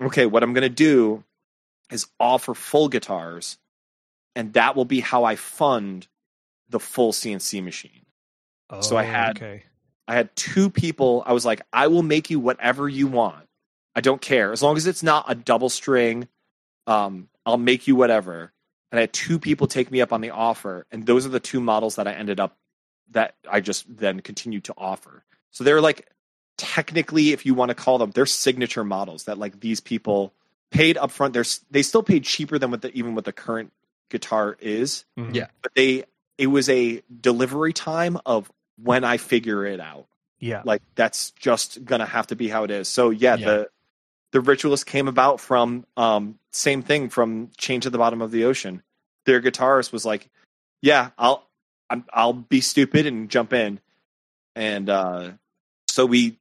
okay, 0.00 0.24
what 0.24 0.42
I'm 0.42 0.54
going 0.54 0.62
to 0.62 0.70
do 0.70 1.22
is 1.92 2.06
offer 2.18 2.54
full 2.54 2.88
guitars, 2.88 3.58
and 4.34 4.54
that 4.54 4.74
will 4.74 4.86
be 4.86 5.00
how 5.00 5.24
I 5.24 5.36
fund 5.36 6.08
the 6.70 6.80
full 6.80 7.12
CNC 7.12 7.62
machine. 7.62 8.06
So 8.80 8.96
I 8.96 9.04
oh, 9.04 9.06
had- 9.06 9.36
okay. 9.36 9.64
I 10.08 10.14
had 10.14 10.34
two 10.34 10.70
people. 10.70 11.22
I 11.26 11.34
was 11.34 11.44
like, 11.44 11.60
I 11.74 11.88
will 11.88 12.02
make 12.02 12.30
you 12.30 12.40
whatever 12.40 12.88
you 12.88 13.06
want. 13.06 13.46
I 13.94 14.00
don't 14.00 14.22
care 14.22 14.50
as 14.50 14.62
long 14.62 14.78
as 14.78 14.86
it's 14.86 15.02
not 15.02 15.26
a 15.28 15.34
double 15.34 15.68
string. 15.68 16.26
Um, 16.86 17.28
I'll 17.44 17.58
make 17.58 17.86
you 17.86 17.96
whatever. 17.96 18.54
And 18.90 18.98
I 18.98 19.02
had 19.02 19.12
two 19.12 19.38
people 19.38 19.66
take 19.66 19.90
me 19.90 20.00
up 20.00 20.12
on 20.12 20.20
the 20.20 20.30
offer, 20.30 20.86
and 20.90 21.06
those 21.06 21.24
are 21.26 21.30
the 21.30 21.40
two 21.40 21.60
models 21.60 21.96
that 21.96 22.08
I 22.08 22.12
ended 22.12 22.40
up 22.40 22.56
that 23.10 23.34
I 23.48 23.60
just 23.60 23.84
then 23.96 24.20
continued 24.20 24.64
to 24.64 24.74
offer. 24.76 25.24
So 25.50 25.64
they're 25.64 25.80
like 25.80 26.08
technically, 26.58 27.30
if 27.32 27.46
you 27.46 27.54
want 27.54 27.70
to 27.70 27.74
call 27.74 27.98
them, 27.98 28.10
they're 28.10 28.26
signature 28.26 28.84
models 28.84 29.24
that 29.24 29.38
like 29.38 29.60
these 29.60 29.80
people 29.80 30.32
paid 30.70 30.96
upfront. 30.96 31.32
They're 31.32 31.44
they 31.70 31.82
still 31.82 32.02
paid 32.02 32.24
cheaper 32.24 32.58
than 32.58 32.70
what 32.70 32.82
the 32.82 32.92
even 32.92 33.14
what 33.14 33.24
the 33.24 33.32
current 33.32 33.72
guitar 34.10 34.56
is, 34.60 35.04
Mhm. 35.18 35.34
Yeah. 35.34 35.46
but 35.62 35.72
they 35.74 36.04
it 36.38 36.48
was 36.48 36.68
a 36.68 37.02
delivery 37.20 37.72
time 37.72 38.18
of 38.26 38.50
when 38.82 39.04
I 39.04 39.18
figure 39.18 39.64
it 39.66 39.78
out 39.78 40.06
Yeah. 40.40 40.62
like 40.64 40.82
that's 40.94 41.30
just 41.32 41.84
gonna 41.84 42.06
have 42.06 42.26
to 42.28 42.36
be 42.36 42.48
how 42.48 42.64
it 42.64 42.70
is 42.70 42.88
so 42.88 43.10
yeah, 43.10 43.36
Yeah. 43.36 43.46
the 43.46 43.70
the 44.32 44.40
ritualist 44.40 44.86
came 44.86 45.08
about 45.08 45.40
from 45.40 45.84
um 45.96 46.38
same 46.52 46.82
thing 46.82 47.08
from 47.08 47.50
Chained 47.56 47.82
to 47.84 47.90
the 47.90 47.98
Bottom 47.98 48.22
of 48.22 48.30
the 48.30 48.44
Ocean 48.44 48.82
their 49.26 49.40
guitarist 49.40 49.92
was 49.92 50.04
like 50.04 50.28
yeah 50.82 51.10
i'll 51.18 51.46
I'm, 51.88 52.04
i'll 52.12 52.32
be 52.32 52.60
stupid 52.60 53.06
and 53.06 53.28
jump 53.28 53.52
in 53.52 53.80
and 54.56 54.88
uh 54.88 55.30
so 55.88 56.06
we 56.06 56.38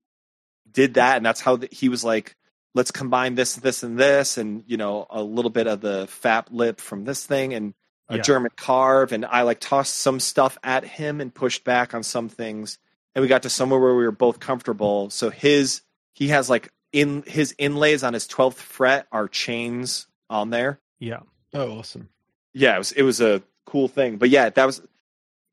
did 0.72 0.96
that 0.96 1.18
and 1.18 1.26
that's 1.26 1.42
how 1.42 1.58
the, 1.58 1.68
he 1.72 1.90
was 1.90 2.04
like 2.04 2.36
let's 2.76 2.92
combine 2.92 3.36
this 3.36 3.56
this 3.56 3.84
and 3.84 3.98
this 3.98 4.38
and 4.38 4.64
you 4.68 4.78
know 4.78 5.08
a 5.10 5.22
little 5.22 5.52
bit 5.52 5.68
of 5.68 5.82
the 5.82 6.06
fap 6.08 6.46
lip 6.52 6.80
from 6.80 7.06
this 7.06 7.26
thing 7.26 7.54
and 7.54 7.74
a 8.08 8.18
Yeah. 8.18 8.22
german 8.22 8.52
carve 8.56 9.12
and 9.12 9.26
i 9.26 9.42
like 9.42 9.60
tossed 9.60 9.96
some 9.96 10.20
stuff 10.20 10.58
at 10.64 10.84
him 10.84 11.20
and 11.22 11.34
pushed 11.34 11.64
back 11.64 11.94
on 11.94 12.04
some 12.04 12.30
things 12.30 12.78
and 13.16 13.22
we 13.22 13.28
got 13.28 13.44
to 13.44 13.50
somewhere 13.50 13.80
where 13.80 13.96
we 13.96 14.04
were 14.04 14.12
both 14.12 14.40
comfortable. 14.40 15.10
So 15.10 15.30
his 15.30 15.82
he 16.14 16.30
has 16.30 16.50
like 16.50 16.72
in 16.92 17.24
his 17.28 17.54
inlays 17.58 18.04
on 18.04 18.14
his 18.14 18.28
twelfth 18.28 18.62
fret 18.62 19.08
are 19.12 19.28
chains 19.28 20.08
on 20.30 20.50
there. 20.50 20.80
Yeah. 21.00 21.22
Oh, 21.54 21.80
awesome. 21.80 22.10
Yeah, 22.54 22.76
it 22.76 22.80
was 22.80 22.92
it 22.94 23.04
was 23.04 23.22
a 23.22 23.44
cool 23.66 23.88
thing. 23.88 24.18
But 24.18 24.30
yeah, 24.30 24.50
that 24.50 24.66
was 24.66 24.82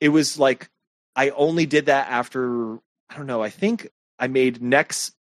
it 0.01 0.09
was 0.09 0.39
like 0.39 0.71
I 1.15 1.31
only 1.31 1.67
did 1.67 1.87
that 1.87 2.09
after 2.09 2.75
I 3.11 3.17
don't 3.17 3.27
know, 3.27 3.43
I 3.43 3.51
think 3.51 3.89
I 4.19 4.27
made 4.29 4.63
necks 4.63 5.13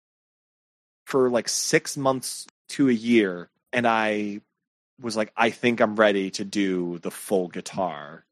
for 1.04 1.28
like 1.28 1.48
six 1.48 1.96
months 1.96 2.46
to 2.70 2.88
a 2.88 2.92
year 2.92 3.50
and 3.72 3.86
I 3.86 4.40
was 5.00 5.16
like, 5.16 5.32
I 5.36 5.50
think 5.50 5.80
I'm 5.80 5.96
ready 5.96 6.30
to 6.32 6.44
do 6.44 6.98
the 7.00 7.10
full 7.10 7.48
guitar. 7.48 8.24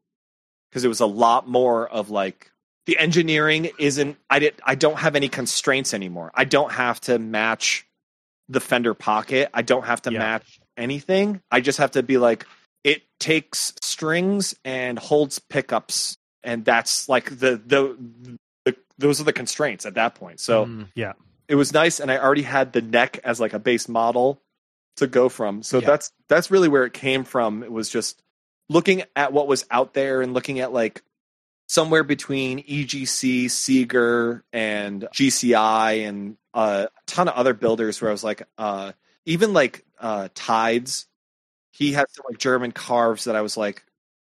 Because 0.71 0.85
it 0.85 0.89
was 0.89 1.01
a 1.01 1.07
lot 1.07 1.49
more 1.49 1.87
of 1.87 2.11
like 2.11 2.52
the 2.87 2.99
engineering 2.99 3.71
isn't 3.79 4.17
I 4.31 4.39
did 4.41 4.55
I 4.65 4.75
don't 4.75 4.99
have 4.99 5.15
any 5.17 5.29
constraints 5.29 5.95
anymore. 5.95 6.31
I 6.35 6.45
don't 6.45 6.73
have 6.73 7.01
to 7.03 7.19
match 7.19 7.87
the 8.49 8.61
Fender 8.61 8.95
pocket. 8.95 9.51
I 9.55 9.63
don't 9.63 9.85
have 9.87 10.03
to 10.03 10.13
Yeah. 10.13 10.19
match 10.19 10.61
anything. 10.77 11.41
I 11.51 11.61
just 11.61 11.79
have 11.79 11.93
to 11.93 12.03
be 12.03 12.19
like 12.19 12.47
it 12.85 13.03
takes 13.21 13.73
strings 13.81 14.55
and 14.65 14.99
holds 14.99 15.39
pickups 15.39 16.17
and 16.43 16.65
that's 16.65 17.09
like 17.09 17.27
the 17.31 17.61
the, 17.65 17.97
the 18.65 18.77
those 18.99 19.21
are 19.21 19.25
the 19.25 19.33
constraints 19.33 19.87
at 19.87 19.95
that 19.95 20.15
point. 20.17 20.41
So 20.41 20.67
Mm. 20.67 21.15
it 21.49 21.55
was 21.55 21.73
nice 21.73 22.01
and 22.01 22.11
I 22.11 22.19
already 22.19 22.43
had 22.43 22.73
the 22.73 22.83
neck 22.83 23.21
as 23.23 23.41
like 23.41 23.53
a 23.53 23.59
base 23.61 23.89
model 23.89 24.41
to 24.97 25.07
go 25.07 25.29
from. 25.29 25.63
So 25.63 25.79
Yeah. 25.79 25.87
that's 25.87 26.13
that's 26.29 26.51
really 26.51 26.69
where 26.69 26.85
it 26.85 26.93
came 26.93 27.23
from. 27.25 27.63
It 27.63 27.71
was 27.73 27.89
just 27.89 28.21
looking 28.69 29.05
at 29.15 29.33
what 29.33 29.47
was 29.47 29.65
out 29.71 29.95
there 29.95 30.21
and 30.23 30.35
looking 30.35 30.59
at 30.61 30.73
like 30.73 31.03
somewhere 31.73 32.05
between 32.05 32.63
EGC, 32.63 33.51
Seeger, 33.51 34.45
and 34.53 35.09
GCI 35.15 36.07
and 36.07 36.37
uh, 36.53 36.87
a 36.87 37.01
ton 37.07 37.29
of 37.29 37.35
other 37.35 37.55
builders 37.55 37.99
where 38.01 38.11
I 38.11 38.13
was 38.13 38.23
like, 38.23 38.43
uh, 38.59 38.93
even 39.25 39.55
like 39.55 39.83
uh, 39.99 40.29
Tides, 40.35 41.07
he 41.71 41.93
has 41.93 42.05
some 42.11 42.27
like 42.29 42.39
German 42.39 42.73
carves 42.73 43.25
that 43.25 43.37
I 43.37 43.41
was 43.41 43.57
like, 43.57 43.85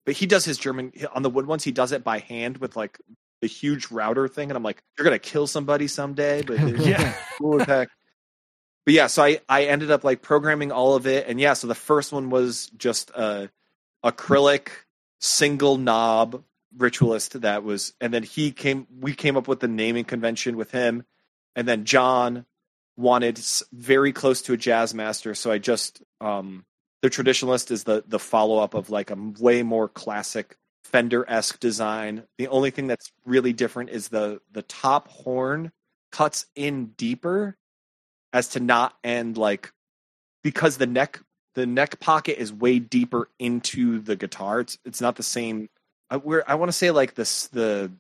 but 0.05 0.15
he 0.15 0.25
does 0.25 0.45
his 0.45 0.57
German 0.57 0.93
on 1.13 1.21
the 1.21 1.29
wood 1.29 1.45
ones. 1.45 1.65
He 1.65 1.73
does 1.73 1.91
it 1.91 2.01
by 2.01 2.19
hand 2.19 2.59
with 2.59 2.77
like 2.77 2.97
the 3.41 3.47
huge 3.47 3.91
router 3.91 4.29
thing, 4.29 4.49
and 4.49 4.55
I'm 4.55 4.63
like, 4.63 4.81
you're 4.97 5.03
gonna 5.03 5.19
kill 5.19 5.45
somebody 5.45 5.89
someday, 5.89 6.43
but 6.43 6.59
Yeah. 6.79 7.13
cool. 7.37 7.57
But 7.65 7.89
yeah, 8.87 9.07
so 9.07 9.21
I 9.21 9.41
I 9.49 9.65
ended 9.65 9.91
up 9.91 10.05
like 10.05 10.21
programming 10.21 10.71
all 10.71 10.95
of 10.95 11.07
it, 11.07 11.27
and 11.27 11.41
yeah, 11.41 11.53
so 11.53 11.67
the 11.67 11.75
first 11.75 12.13
one 12.13 12.29
was 12.29 12.67
just 12.77 13.09
a 13.09 13.49
acrylic 14.01 14.69
single 15.19 15.77
knob 15.77 16.41
ritualist 16.77 17.41
that 17.41 17.63
was, 17.63 17.93
and 18.01 18.13
then 18.13 18.23
he 18.23 18.51
came. 18.51 18.87
We 18.99 19.13
came 19.13 19.37
up 19.37 19.47
with 19.47 19.59
the 19.59 19.67
naming 19.67 20.05
convention 20.05 20.57
with 20.57 20.71
him, 20.71 21.03
and 21.55 21.67
then 21.67 21.85
John 21.85 22.45
wanted 22.95 23.39
very 23.71 24.13
close 24.13 24.41
to 24.43 24.53
a 24.53 24.57
Jazzmaster, 24.57 25.35
so 25.35 25.51
I 25.51 25.57
just 25.57 26.01
um 26.21 26.65
the 27.01 27.09
traditionalist 27.09 27.71
is 27.71 27.83
the 27.83 28.03
the 28.07 28.19
follow 28.19 28.59
up 28.59 28.73
of 28.73 28.89
like 28.89 29.11
a 29.11 29.17
way 29.39 29.63
more 29.63 29.87
classic 29.87 30.57
Fender 30.85 31.25
esque 31.29 31.59
design. 31.59 32.23
The 32.37 32.47
only 32.49 32.69
thing 32.69 32.87
that's 32.87 33.11
really 33.25 33.53
different 33.53 33.89
is 33.89 34.09
the 34.09 34.41
the 34.51 34.61
top 34.63 35.07
horn 35.07 35.71
cuts 36.11 36.45
in 36.55 36.87
deeper 36.97 37.57
as 38.31 38.49
to 38.49 38.59
not 38.59 38.95
end 39.03 39.37
like 39.37 39.71
because 40.43 40.77
the 40.77 40.85
neck 40.85 41.19
the 41.55 41.65
neck 41.65 41.99
pocket 41.99 42.39
is 42.39 42.51
way 42.51 42.79
deeper 42.79 43.29
into 43.39 43.99
the 43.99 44.15
guitar. 44.15 44.59
It's 44.59 44.77
it's 44.85 45.01
not 45.01 45.15
the 45.15 45.23
same. 45.23 45.69
I, 46.09 46.17
where 46.17 46.49
I 46.49 46.55
want 46.55 46.69
to 46.69 46.77
say 46.77 46.91
like 46.91 47.15
this 47.15 47.47
the 47.47 47.91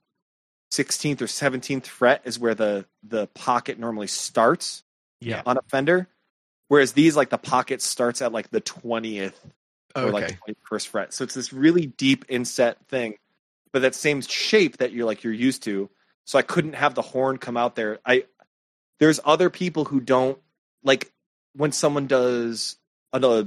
16th 0.71 1.21
or 1.21 1.25
17th 1.25 1.85
fret 1.85 2.21
is 2.25 2.39
where 2.39 2.55
the 2.55 2.85
the 3.03 3.27
pocket 3.27 3.79
normally 3.79 4.07
starts 4.07 4.83
Yeah. 5.21 5.41
on 5.45 5.57
a 5.57 5.61
Fender, 5.69 6.07
whereas 6.67 6.93
these 6.93 7.15
like 7.15 7.29
the 7.29 7.37
pocket 7.37 7.81
starts 7.81 8.21
at 8.21 8.31
like 8.31 8.49
the 8.49 8.61
20th 8.61 9.33
or 9.95 10.03
Okay. 10.09 10.11
like 10.11 10.39
21st 10.71 10.87
fret. 10.87 11.13
So 11.13 11.23
it's 11.23 11.35
this 11.35 11.53
really 11.53 11.85
deep 11.85 12.25
inset 12.27 12.77
thing, 12.87 13.15
but 13.71 13.83
that 13.83 13.93
same 13.95 14.21
shape 14.21 14.77
that 14.77 14.91
you're 14.91 15.05
like 15.05 15.23
you're 15.23 15.33
used 15.33 15.63
to. 15.63 15.89
So 16.25 16.39
I 16.39 16.41
couldn't 16.41 16.73
have 16.73 16.95
the 16.95 17.01
horn 17.01 17.37
come 17.37 17.57
out 17.57 17.75
there. 17.75 17.99
I 18.05 18.25
there's 18.99 19.19
other 19.25 19.49
people 19.49 19.85
who 19.85 19.99
don't 19.99 20.39
like 20.83 21.11
when 21.55 21.71
someone 21.71 22.07
does 22.07 22.77
an 23.11 23.23
uh, 23.23 23.43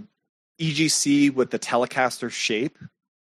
EGC 0.61 1.35
with 1.35 1.51
the 1.51 1.59
Telecaster 1.59 2.31
shape. 2.31 2.79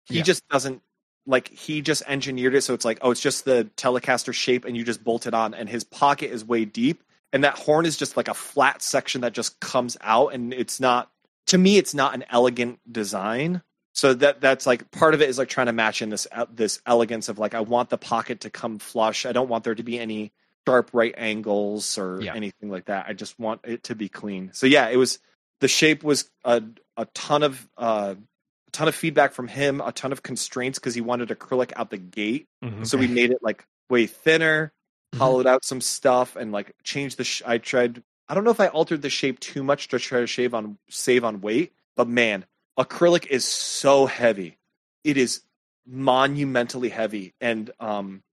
He 0.05 0.17
Yeah. 0.17 0.23
just 0.23 0.47
doesn't 0.47 0.81
like 1.25 1.49
he 1.49 1.81
just 1.81 2.03
engineered 2.07 2.55
it 2.55 2.61
so 2.61 2.73
it's 2.73 2.85
like 2.85 2.97
oh 3.01 3.11
it's 3.11 3.21
just 3.21 3.45
the 3.45 3.69
Telecaster 3.77 4.33
shape 4.33 4.65
and 4.65 4.75
you 4.75 4.83
just 4.83 5.03
bolt 5.03 5.27
it 5.27 5.33
on 5.33 5.53
and 5.53 5.69
his 5.69 5.83
pocket 5.83 6.31
is 6.31 6.43
way 6.43 6.65
deep. 6.65 7.03
And 7.33 7.45
that 7.45 7.57
horn 7.57 7.85
is 7.85 7.95
just 7.95 8.17
like 8.17 8.27
a 8.27 8.33
flat 8.33 8.81
section 8.81 9.21
that 9.21 9.33
just 9.33 9.59
comes 9.61 9.95
out 10.01 10.33
and 10.33 10.53
it's 10.53 10.79
not 10.79 11.09
to 11.47 11.57
me 11.57 11.77
it's 11.77 11.93
not 11.93 12.13
an 12.13 12.25
elegant 12.29 12.79
design. 12.91 13.61
So 13.93 14.13
that 14.15 14.41
that's 14.41 14.65
like 14.65 14.89
part 14.91 15.13
of 15.13 15.21
it 15.21 15.29
is 15.29 15.37
like 15.37 15.49
trying 15.49 15.67
to 15.67 15.73
match 15.73 16.01
in 16.01 16.09
this 16.09 16.27
uh, 16.31 16.45
this 16.53 16.81
elegance 16.85 17.29
of 17.29 17.39
like 17.39 17.53
I 17.53 17.61
want 17.61 17.89
the 17.89 17.97
pocket 17.97 18.41
to 18.41 18.49
come 18.49 18.79
flush. 18.79 19.25
I 19.25 19.31
don't 19.31 19.49
want 19.49 19.63
there 19.63 19.75
to 19.75 19.83
be 19.83 19.99
any 19.99 20.31
sharp 20.67 20.89
right 20.93 21.13
angles 21.17 21.97
or 21.97 22.21
Yeah. 22.21 22.33
anything 22.35 22.69
like 22.69 22.85
that. 22.85 23.05
I 23.07 23.13
just 23.13 23.39
want 23.39 23.61
it 23.63 23.83
to 23.83 23.95
be 23.95 24.09
clean. 24.09 24.51
So 24.53 24.65
yeah 24.65 24.89
it 24.89 24.97
was 24.97 25.19
the 25.59 25.67
shape 25.67 26.03
was 26.03 26.29
a 26.43 26.63
a 26.97 27.05
ton 27.13 27.43
of 27.43 27.67
uh 27.77 28.15
ton 28.71 28.87
of 28.87 28.95
feedback 28.95 29.33
from 29.33 29.47
him 29.47 29.81
a 29.81 29.91
ton 29.91 30.11
of 30.11 30.23
constraints 30.23 30.79
because 30.79 30.95
he 30.95 31.01
wanted 31.01 31.29
acrylic 31.29 31.71
out 31.75 31.89
the 31.89 31.97
gate 31.97 32.47
Mhm. 32.63 32.85
so 32.87 32.97
we 32.97 33.07
made 33.07 33.31
it 33.31 33.39
like 33.41 33.65
way 33.89 34.07
thinner, 34.07 34.71
Mhm. 35.13 35.17
hollowed 35.19 35.47
out 35.47 35.63
some 35.65 35.81
stuff, 35.81 36.35
and 36.35 36.51
like 36.51 36.73
changed 36.83 37.17
the. 37.17 37.23
Sh- 37.23 37.41
I 37.45 37.57
tried. 37.57 38.01
I 38.29 38.33
don't 38.33 38.43
know 38.45 38.51
if 38.51 38.59
I 38.61 38.67
altered 38.67 39.01
the 39.01 39.09
shape 39.09 39.39
too 39.41 39.61
much 39.63 39.89
to 39.89 39.99
try 39.99 40.21
to 40.21 40.27
shave 40.27 40.53
on 40.53 40.77
save 40.89 41.23
on 41.25 41.41
weight, 41.41 41.73
but 41.97 42.07
man, 42.07 42.45
acrylic 42.79 43.25
is 43.27 43.43
so 43.45 44.05
heavy. 44.05 44.57
It 45.03 45.17
is 45.17 45.41
monumentally 45.85 46.89
heavy, 46.89 47.33
and 47.41 47.69
um, 47.79 48.23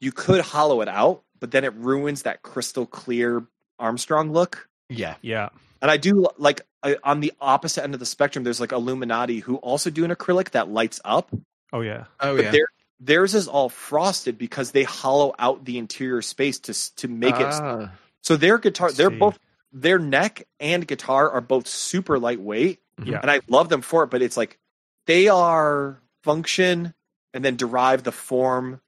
you 0.00 0.12
could 0.12 0.40
hollow 0.40 0.80
it 0.80 0.88
out, 0.88 1.24
but 1.38 1.50
then 1.50 1.64
it 1.64 1.74
ruins 1.74 2.22
that 2.22 2.42
crystal 2.42 2.86
clear 2.86 3.44
Armstrong 3.78 4.32
look. 4.32 4.68
Yeah. 4.88 5.16
Yeah. 5.20 5.50
And 5.80 5.90
I 5.90 5.96
do 5.96 6.26
like 6.38 6.62
I, 6.82 6.96
on 7.04 7.20
the 7.20 7.32
opposite 7.40 7.82
end 7.84 7.94
of 7.94 8.00
the 8.00 8.06
spectrum. 8.06 8.44
There's 8.44 8.60
like 8.60 8.72
Illuminati 8.72 9.40
who 9.40 9.56
also 9.56 9.90
do 9.90 10.04
an 10.04 10.10
acrylic 10.10 10.50
that 10.50 10.68
lights 10.68 11.00
up, 11.04 11.30
Oh 11.72 11.80
yeah. 11.80 12.04
Oh 12.20 12.36
but 12.36 12.44
yeah. 12.46 12.50
their 12.50 12.66
theirs 13.00 13.34
is 13.34 13.46
all 13.48 13.68
frosted 13.68 14.38
because 14.38 14.72
they 14.72 14.82
hollow 14.84 15.34
out 15.38 15.64
the 15.64 15.78
interior 15.78 16.22
space 16.22 16.58
to 16.60 16.96
to 16.96 17.08
make 17.08 17.36
it. 17.36 17.46
Ah. 17.46 17.92
So 18.22 18.36
their 18.36 18.58
guitar, 18.58 18.90
they're 18.92 19.10
See. 19.10 19.16
both 19.16 19.38
their 19.72 19.98
neck 19.98 20.46
and 20.60 20.86
guitar 20.86 21.30
are 21.30 21.40
both 21.40 21.66
super 21.68 22.18
lightweight, 22.18 22.80
Yeah. 23.04 23.20
and 23.22 23.30
I 23.30 23.40
love 23.48 23.68
them 23.68 23.82
for 23.82 24.02
it. 24.04 24.10
But 24.10 24.22
it's 24.22 24.36
like 24.36 24.58
they 25.06 25.28
are 25.28 26.00
function 26.24 26.94
and 27.34 27.44
then 27.44 27.56
derive 27.56 28.02
the 28.02 28.12
form 28.12 28.80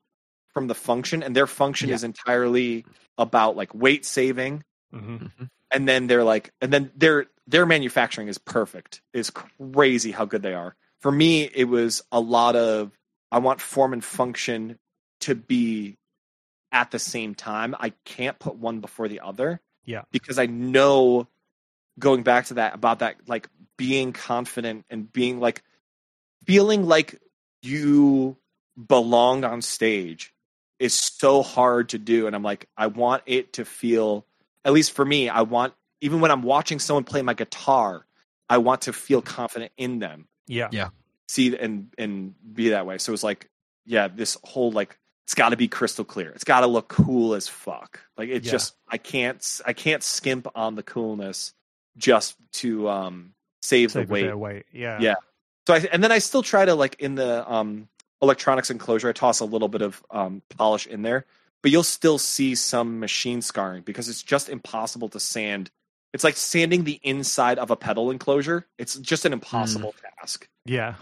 from 0.54 0.66
the 0.66 0.74
function, 0.74 1.22
and 1.22 1.36
their 1.36 1.46
function 1.46 1.90
Yeah. 1.90 1.94
is 1.96 2.04
entirely 2.04 2.84
about 3.18 3.56
like 3.56 3.72
weight 3.74 4.04
saving. 4.04 4.64
hmm 4.92 5.16
Mhm. 5.16 5.48
And 5.72 5.88
then 5.88 6.06
they're 6.06 6.24
like, 6.24 6.52
and 6.60 6.72
then 6.72 6.90
their 6.96 7.26
their 7.46 7.66
manufacturing 7.66 8.28
is 8.28 8.38
perfect. 8.38 9.02
Is 9.12 9.30
crazy 9.30 10.10
how 10.10 10.24
good 10.24 10.42
they 10.42 10.54
are. 10.54 10.76
For 11.00 11.10
me, 11.10 11.44
it 11.54 11.64
was 11.64 12.02
a 12.12 12.20
lot 12.20 12.56
of 12.56 12.92
I 13.32 13.38
want 13.38 13.60
form 13.60 13.92
and 13.92 14.04
function 14.04 14.78
to 15.20 15.34
be 15.34 15.96
at 16.72 16.90
the 16.90 16.98
same 16.98 17.34
time. 17.34 17.74
I 17.78 17.90
can't 18.04 18.38
put 18.38 18.56
one 18.56 18.80
before 18.80 19.08
the 19.08 19.20
other. 19.20 19.60
Yeah. 19.84 20.02
Because 20.12 20.38
I 20.38 20.46
know 20.46 21.28
going 21.98 22.22
back 22.22 22.46
to 22.46 22.54
that 22.54 22.74
about 22.74 23.00
that 23.00 23.16
like 23.26 23.48
being 23.76 24.12
confident 24.12 24.84
and 24.90 25.12
being 25.12 25.40
like 25.40 25.62
feeling 26.44 26.86
like 26.86 27.20
you 27.62 28.36
belong 28.88 29.44
on 29.44 29.62
stage 29.62 30.32
is 30.78 30.98
so 30.98 31.42
hard 31.42 31.90
to 31.90 31.98
do 31.98 32.26
and 32.26 32.34
I'm 32.34 32.42
like 32.42 32.66
I 32.76 32.86
want 32.86 33.22
it 33.26 33.54
to 33.54 33.64
feel 33.64 34.24
at 34.64 34.72
least 34.72 34.92
for 34.92 35.04
me 35.04 35.28
I 35.28 35.42
want 35.42 35.74
even 36.00 36.20
when 36.20 36.30
I'm 36.30 36.42
watching 36.42 36.78
someone 36.78 37.04
play 37.04 37.22
my 37.22 37.34
guitar 37.34 38.04
I 38.48 38.58
want 38.58 38.82
to 38.82 38.92
feel 38.92 39.22
confident 39.22 39.72
in 39.76 39.98
them 40.00 40.26
Yeah. 40.46 40.68
Yeah. 40.72 40.88
see 41.28 41.56
and 41.56 41.92
and 41.98 42.34
be 42.54 42.70
that 42.70 42.86
way. 42.86 42.98
So 42.98 43.12
it's 43.12 43.22
like, 43.22 43.48
yeah, 43.86 44.08
this 44.08 44.36
whole 44.44 44.70
like 44.72 44.98
it's 45.26 45.34
got 45.34 45.50
to 45.50 45.56
be 45.56 45.68
crystal 45.68 46.04
clear. 46.04 46.30
It's 46.30 46.42
got 46.42 46.60
to 46.60 46.66
look 46.66 46.88
cool 46.88 47.34
as 47.34 47.46
fuck. 47.46 48.00
Like 48.16 48.28
it's 48.30 48.46
Yeah. 48.46 48.52
just 48.52 48.74
I 48.88 48.98
can't 48.98 49.60
I 49.64 49.72
can't 49.72 50.02
skimp 50.02 50.48
on 50.56 50.74
the 50.74 50.82
coolness 50.82 51.54
just 51.96 52.34
to 52.54 52.88
um 52.88 53.34
save, 53.62 53.92
Save 53.92 54.08
the 54.08 54.12
weight. 54.12 54.34
weight. 54.36 54.66
Yeah. 54.72 54.98
Yeah. 55.00 55.14
So 55.68 55.74
I 55.74 55.78
and 55.92 56.02
then 56.02 56.10
I 56.10 56.18
still 56.18 56.42
try 56.42 56.64
to 56.64 56.74
like 56.74 56.96
in 56.98 57.14
the 57.14 57.48
um 57.50 57.88
electronics 58.20 58.70
enclosure 58.70 59.08
I 59.08 59.12
toss 59.12 59.38
a 59.40 59.44
little 59.44 59.68
bit 59.68 59.82
of 59.82 60.02
um 60.10 60.42
polish 60.56 60.86
in 60.88 61.02
there, 61.02 61.26
but 61.62 61.70
you'll 61.70 61.82
still 61.82 62.18
see 62.18 62.54
some 62.54 63.00
machine 63.00 63.42
scarring 63.42 63.82
because 63.82 64.08
it's 64.08 64.22
just 64.22 64.48
impossible 64.48 65.08
to 65.10 65.20
sand. 65.20 65.70
It's 66.12 66.24
like 66.24 66.36
sanding 66.36 66.84
the 66.84 66.98
inside 67.02 67.58
of 67.58 67.70
a 67.70 67.76
pedal 67.76 68.10
enclosure. 68.10 68.66
It's 68.78 68.96
just 68.98 69.24
an 69.24 69.32
impossible 69.32 69.94
task 70.18 70.48
Yeah. 70.64 70.94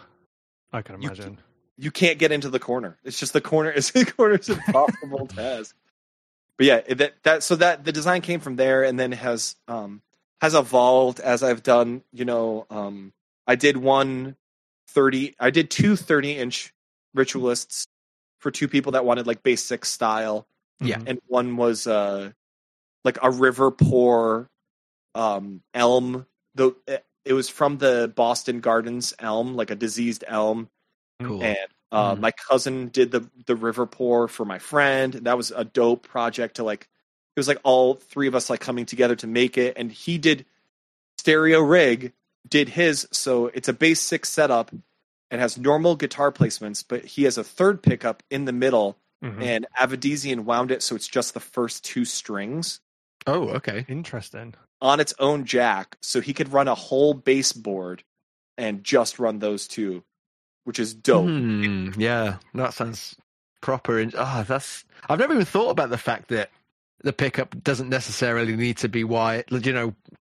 I 0.73 0.83
can 0.83 0.97
imagine. 0.97 1.39
you 1.79 1.91
can't 1.91 2.19
get 2.19 2.31
into 2.33 2.51
the 2.51 2.59
corner. 2.59 2.99
It's 3.05 3.19
just 3.19 3.33
the 3.33 3.41
corner. 3.41 3.71
It's 3.77 3.91
the 3.91 4.05
corner 4.05 4.35
is 4.35 4.49
impossible 4.51 5.27
task. 5.29 5.75
But 6.59 6.67
yeah, 6.67 6.81
that 6.95 7.15
that 7.23 7.43
so 7.43 7.57
that 7.57 7.85
the 7.85 7.93
design 7.93 8.21
came 8.21 8.41
from 8.41 8.57
there, 8.57 8.83
and 8.83 8.99
then 8.99 9.13
has 9.13 9.57
um 9.69 10.03
has 10.41 10.55
evolved 10.55 11.21
as 11.21 11.43
I've 11.43 11.63
done. 11.63 12.03
You 12.13 12.25
know, 12.27 12.67
um 12.69 13.13
I 13.47 13.55
did 13.55 13.77
one 13.79 14.37
30 14.89 15.37
I 15.41 15.51
did 15.51 15.71
two 15.71 15.97
30 15.97 16.33
inch 16.37 16.75
ritualists 17.15 17.87
for 18.39 18.51
two 18.51 18.69
people 18.69 18.93
that 18.93 19.05
wanted 19.05 19.27
like 19.27 19.43
basic 19.43 19.85
style, 19.85 20.47
Yeah. 20.81 20.99
Mhm. 20.99 21.09
and 21.09 21.21
one 21.27 21.57
was 21.57 21.87
uh 21.87 22.33
like 23.05 23.19
a 23.23 23.31
river 23.31 23.71
pour 23.71 24.49
um 25.15 25.63
elm. 25.75 26.27
The 26.55 26.75
it 27.25 27.33
was 27.33 27.49
from 27.49 27.79
the 27.79 28.13
Boston 28.15 28.61
Gardens 28.61 29.13
elm, 29.19 29.55
like 29.55 29.71
a 29.71 29.77
diseased 29.77 30.25
elm 30.27 30.69
Cool. 31.21 31.43
and 31.43 31.69
uh, 31.91 32.15
Mm. 32.15 32.21
my 32.21 32.31
cousin 32.33 32.89
did 32.89 33.11
the 33.11 33.29
the 33.47 33.57
river 33.57 33.87
pour 33.87 34.29
for 34.29 34.45
my 34.45 34.59
friend. 34.59 35.15
That 35.15 35.37
was 35.37 35.51
a 35.51 35.65
dope 35.65 36.03
project 36.07 36.57
to 36.57 36.65
like. 36.65 36.89
It 37.37 37.41
was 37.41 37.49
like 37.49 37.61
all 37.65 37.95
three 37.95 38.27
of 38.29 38.35
us 38.35 38.51
like 38.51 38.61
coming 38.61 38.85
together 38.87 39.15
to 39.17 39.27
make 39.27 39.57
it, 39.57 39.75
and 39.77 39.91
he 39.93 40.19
did 40.19 40.45
stereo 41.19 41.61
rig, 41.61 42.13
did 42.49 42.69
his. 42.69 43.07
So 43.13 43.47
it's 43.47 43.69
a 43.69 43.73
bass 43.73 44.01
six 44.01 44.29
setup. 44.29 44.71
It 45.31 45.39
has 45.39 45.59
normal 45.59 45.95
guitar 45.97 46.33
placements, 46.33 46.85
but 46.87 47.05
he 47.05 47.25
has 47.25 47.37
a 47.39 47.45
third 47.45 47.83
pickup 47.83 48.23
in 48.31 48.45
the 48.47 48.53
middle, 48.53 48.97
Mhm. 49.23 49.43
and 49.43 49.67
Avedisian 49.79 50.41
wound 50.45 50.71
it 50.71 50.83
so 50.83 50.95
it's 50.97 51.07
just 51.09 51.35
the 51.35 51.41
first 51.41 51.85
two 51.85 52.05
strings 52.05 52.81
Oh, 53.27 53.49
okay. 53.51 53.85
Interesting. 53.89 54.55
on 54.81 55.01
its 55.01 55.13
own 55.19 55.45
jack, 55.45 55.97
so 56.01 56.21
he 56.21 56.33
could 56.33 56.53
run 56.53 56.69
a 56.69 56.75
whole 56.75 57.13
baseboard 57.15 58.05
and 58.57 58.83
just 58.85 59.19
run 59.19 59.39
those 59.41 59.69
two, 59.69 60.03
which 60.65 60.79
is 60.79 60.95
dope. 60.95 61.27
Hmm, 61.27 61.91
yeah, 61.99 62.39
that 62.55 62.73
sounds 62.75 63.17
proper. 63.61 63.99
In- 63.99 64.13
ah, 64.17 64.45
that's. 64.47 64.85
I've 65.09 65.19
never 65.19 65.35
even 65.35 65.45
thought 65.45 65.71
about 65.71 65.91
the 65.91 65.99
fact 65.99 66.29
that 66.29 66.51
the 67.03 67.13
pickup 67.13 67.63
doesn't 67.63 67.89
necessarily 67.89 68.57
need 68.57 68.79
to 68.79 68.89
be 68.89 69.05
wide. 69.05 69.45
You 69.51 69.73
know, 69.73 69.95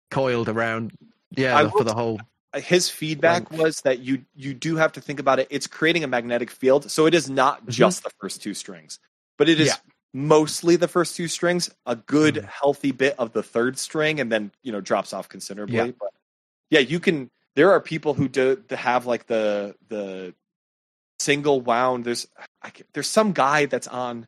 coiled 0.09 0.49
around. 0.49 0.93
Yeah, 1.31 1.55
I 1.57 1.63
the- 1.63 1.69
will 1.69 1.77
for 1.79 1.83
the 1.83 1.93
whole. 1.93 2.19
His 2.57 2.89
feedback 2.89 3.51
Length. 3.51 3.63
was 3.63 3.81
that 3.81 3.99
you 3.99 4.25
you 4.35 4.53
do 4.53 4.75
have 4.77 4.91
to 4.93 5.01
think 5.01 5.19
about 5.19 5.39
it 5.39 5.47
it's 5.51 5.67
creating 5.67 6.03
a 6.03 6.07
magnetic 6.07 6.49
field 6.49 6.89
so 6.89 7.05
it 7.05 7.13
is 7.13 7.29
not 7.29 7.65
Mhm. 7.65 7.69
just 7.69 8.03
the 8.03 8.09
first 8.19 8.41
two 8.41 8.53
strings 8.55 8.99
but 9.37 9.47
it 9.47 9.59
is 9.59 9.67
Yeah. 9.67 9.75
mostly 10.13 10.75
the 10.75 10.87
first 10.87 11.15
two 11.15 11.27
strings 11.27 11.69
a 11.85 11.95
good 11.95 12.35
Mhm. 12.35 12.45
healthy 12.45 12.91
bit 12.91 13.15
of 13.19 13.33
the 13.33 13.43
third 13.43 13.77
string 13.77 14.19
and 14.19 14.31
then 14.31 14.51
you 14.63 14.71
know 14.71 14.81
drops 14.81 15.13
off 15.13 15.29
considerably 15.29 15.75
Yeah. 15.75 15.91
but 15.99 16.09
yeah 16.71 16.79
you 16.79 16.99
can 16.99 17.29
there 17.55 17.71
are 17.71 17.79
people 17.79 18.15
who 18.15 18.27
do 18.27 18.63
have 18.71 19.05
like 19.05 19.27
the 19.27 19.75
the 19.89 20.33
single 21.19 21.61
wound 21.61 22.03
there's 22.05 22.27
there's 22.93 23.07
some 23.09 23.33
guy 23.33 23.65
that's 23.67 23.87
on 23.87 24.27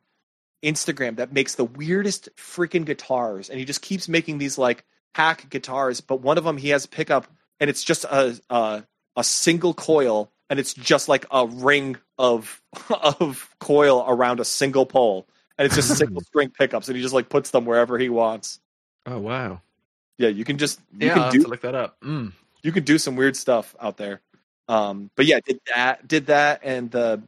Instagram 0.62 1.16
that 1.16 1.32
makes 1.32 1.56
the 1.56 1.64
weirdest 1.64 2.28
freaking 2.36 2.84
guitars 2.84 3.50
and 3.50 3.58
he 3.58 3.64
just 3.64 3.82
keeps 3.82 4.08
making 4.08 4.38
these 4.38 4.58
like 4.58 4.84
hack 5.16 5.48
guitars 5.50 6.00
but 6.00 6.20
one 6.20 6.38
of 6.38 6.44
them 6.44 6.56
he 6.56 6.68
has 6.68 6.86
pickup 6.86 7.26
and 7.62 7.70
it's 7.70 7.84
just 7.84 8.04
a 8.04 8.38
a, 8.50 8.84
a 9.16 9.24
single 9.24 9.72
coil 9.72 10.30
and 10.50 10.58
it's 10.58 10.74
just 10.74 11.08
like 11.08 11.24
a 11.30 11.46
ring 11.46 11.96
of 12.18 12.60
of 13.18 13.48
coil 13.60 14.04
around 14.06 14.40
a 14.40 14.44
single 14.44 14.84
pole 14.84 15.26
and 15.56 15.64
it's 15.64 15.76
just 15.76 15.96
single 15.96 16.20
string 16.20 16.50
pickups 16.50 16.88
and 16.88 16.96
he 16.96 17.02
just 17.02 17.14
like 17.14 17.28
puts 17.28 17.50
them 17.50 17.64
wherever 17.64 17.96
he 17.98 18.08
wants 18.08 18.60
Oh 19.06 19.20
wow. 19.20 19.62
yeah 20.18 20.28
you 20.28 20.44
can 20.44 20.58
just 20.58 20.80
you 20.98 21.06
yeah, 21.06 21.14
can 21.14 21.22
have 21.22 21.32
do 21.32 21.42
to 21.44 21.48
look 21.48 21.62
that 21.62 21.76
up. 21.76 22.00
Mm. 22.00 22.32
you 22.62 22.72
could 22.72 22.84
do 22.84 22.98
some 22.98 23.16
weird 23.16 23.36
stuff 23.36 23.74
out 23.80 23.96
there. 23.96 24.20
Um, 24.68 25.10
but 25.16 25.26
yeah, 25.26 25.40
did 25.44 25.60
that, 25.74 26.06
did 26.06 26.26
that, 26.26 26.60
and 26.62 26.90
the 26.90 27.22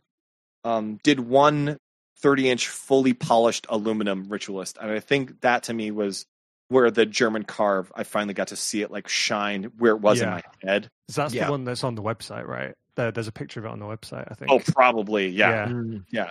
um, 0.62 0.98
did 1.02 1.20
one 1.20 1.78
30 2.18 2.48
inch 2.48 2.68
fully 2.68 3.12
polished 3.12 3.66
aluminum 3.68 4.28
ritualist, 4.28 4.78
and 4.80 4.90
I 4.90 5.00
think 5.00 5.40
that 5.40 5.64
to 5.64 5.74
me 5.74 5.90
was 5.90 6.26
where 6.74 6.90
the 6.90 7.06
German 7.06 7.44
carve. 7.44 7.92
I 7.94 8.02
finally 8.02 8.34
got 8.34 8.48
to 8.48 8.56
see 8.56 8.82
it 8.82 8.90
like 8.90 9.08
shine 9.08 9.70
where 9.78 9.92
it 9.92 10.00
was 10.00 10.20
in 10.20 10.28
my 10.28 10.42
head. 10.62 10.90
So 11.08 11.22
That's 11.22 11.32
Yeah. 11.32 11.46
the 11.46 11.52
one 11.52 11.64
that's 11.64 11.84
on 11.84 11.94
the 11.94 12.02
website, 12.02 12.46
right? 12.46 12.74
There, 12.96 13.10
there's 13.12 13.28
a 13.28 13.32
picture 13.32 13.60
of 13.60 13.66
it 13.66 13.70
on 13.70 13.78
the 13.78 13.86
website, 13.86 14.26
I 14.30 14.34
think. 14.34 14.50
Oh, 14.50 14.58
probably, 14.58 15.28
yeah. 15.28 15.72
Yeah. 16.10 16.30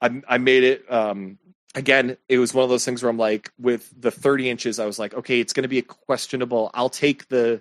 I 0.00 0.20
I 0.28 0.38
made 0.38 0.64
it. 0.64 0.90
Um, 0.92 1.38
again, 1.74 2.16
it 2.28 2.38
was 2.38 2.52
one 2.52 2.64
of 2.64 2.70
those 2.70 2.84
things 2.84 3.02
where 3.02 3.10
I'm 3.10 3.18
like, 3.18 3.50
with 3.58 3.92
the 4.00 4.10
30 4.10 4.50
inches, 4.50 4.78
I 4.78 4.86
was 4.86 4.98
like, 4.98 5.14
okay, 5.14 5.40
it's 5.40 5.52
going 5.52 5.62
to 5.62 5.68
be 5.68 5.78
a 5.78 5.82
questionable. 5.82 6.70
I'll 6.74 6.88
take 6.88 7.28
the, 7.28 7.60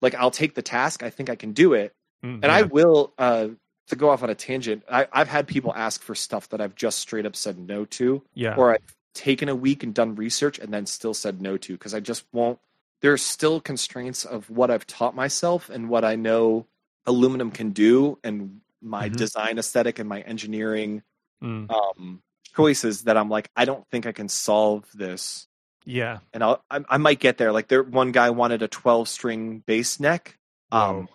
like, 0.00 0.14
I'll 0.14 0.30
take 0.30 0.54
the 0.54 0.62
task. 0.62 1.02
I 1.02 1.10
think 1.10 1.28
I 1.30 1.36
can 1.36 1.52
do 1.52 1.74
it, 1.74 1.92
Mm, 2.24 2.40
and 2.42 2.46
I 2.46 2.62
will. 2.62 3.12
Uh, 3.18 3.48
to 3.88 3.96
go 3.96 4.10
off 4.10 4.22
on 4.22 4.28
a 4.28 4.34
tangent, 4.34 4.82
I, 4.90 5.06
I've 5.12 5.28
had 5.28 5.46
people 5.46 5.72
ask 5.74 6.02
for 6.02 6.14
stuff 6.14 6.48
that 6.50 6.60
I've 6.60 6.74
just 6.74 6.98
straight 6.98 7.24
up 7.24 7.34
said 7.34 7.58
no 7.58 7.86
to, 7.86 8.22
yeah. 8.34 8.54
or 8.54 8.74
I've 8.74 8.94
taken 9.14 9.48
a 9.48 9.54
week 9.54 9.82
and 9.82 9.94
done 9.94 10.14
research 10.14 10.58
and 10.58 10.72
then 10.72 10.86
still 10.86 11.14
said 11.14 11.40
no 11.42 11.56
to 11.56 11.72
because 11.72 11.94
I 11.94 12.00
just 12.00 12.24
won't. 12.32 12.58
There's 13.00 13.22
still 13.22 13.60
constraints 13.60 14.24
of 14.24 14.50
what 14.50 14.70
I've 14.70 14.86
taught 14.86 15.14
myself 15.14 15.70
and 15.70 15.88
what 15.88 16.04
I 16.04 16.16
know 16.16 16.66
aluminum 17.06 17.50
can 17.50 17.70
do, 17.70 18.18
and 18.22 18.60
my 18.82 19.08
Mhm. 19.08 19.16
design 19.16 19.58
aesthetic 19.58 19.98
and 19.98 20.08
my 20.08 20.20
engineering 20.22 21.02
Mm, 21.42 21.70
um, 21.70 22.22
choices 22.56 23.04
that 23.04 23.16
I'm 23.16 23.30
like, 23.30 23.48
I 23.56 23.64
don't 23.64 23.86
think 23.90 24.06
I 24.06 24.12
can 24.12 24.28
solve 24.28 24.84
this, 24.92 25.46
yeah. 25.84 26.18
and 26.32 26.42
I'll, 26.42 26.64
I, 26.68 26.84
I 26.88 26.96
might 26.98 27.20
get 27.20 27.38
there. 27.38 27.52
Like 27.52 27.68
there, 27.68 27.82
one 27.84 28.10
guy 28.10 28.30
wanted 28.30 28.62
a 28.62 28.68
12 28.68 29.08
string 29.08 29.60
bass 29.60 30.00
neck, 30.00 30.36
um, 30.72 31.08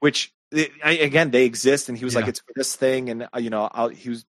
which 0.00 0.34
I, 0.52 0.98
again 1.00 1.30
they 1.30 1.44
exist, 1.44 1.88
and 1.88 1.96
he 1.96 2.04
was 2.04 2.16
like, 2.16 2.26
it's 2.26 2.40
for 2.40 2.52
this 2.56 2.74
thing, 2.76 3.10
and 3.10 3.28
uh, 3.34 3.38
you 3.38 3.50
know, 3.50 3.68
I'll, 3.72 3.88
he 3.88 4.08
was 4.10 4.24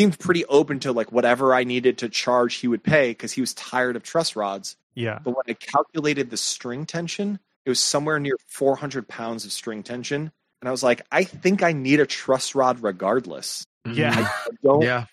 seemed 0.00 0.18
pretty 0.18 0.46
open 0.46 0.80
to 0.80 0.92
like 0.92 1.12
whatever 1.12 1.52
I 1.52 1.64
needed 1.64 1.98
to 1.98 2.08
charge, 2.08 2.54
he 2.54 2.66
would 2.68 2.82
pay 2.82 3.10
because 3.10 3.32
he 3.32 3.42
was 3.42 3.52
tired 3.54 3.96
of 3.96 4.02
truss 4.02 4.34
rods. 4.34 4.76
Yeah. 4.94 5.18
But 5.22 5.32
when 5.32 5.44
I 5.46 5.52
calculated 5.52 6.30
the 6.30 6.38
string 6.38 6.86
tension, 6.86 7.38
it 7.66 7.68
was 7.68 7.80
somewhere 7.80 8.18
near 8.18 8.36
400 8.48 9.06
pounds 9.06 9.44
of 9.44 9.52
string 9.52 9.82
tension. 9.82 10.32
And 10.62 10.68
I 10.68 10.70
was 10.70 10.82
like, 10.82 11.02
I 11.12 11.24
think 11.24 11.62
I 11.62 11.72
need 11.72 12.00
a 12.00 12.06
truss 12.06 12.54
rod 12.54 12.82
regardless. 12.82 13.66
Yeah. 13.90 14.14
I 14.16 14.48
don't, 14.62 14.82
Yeah. 14.82 15.04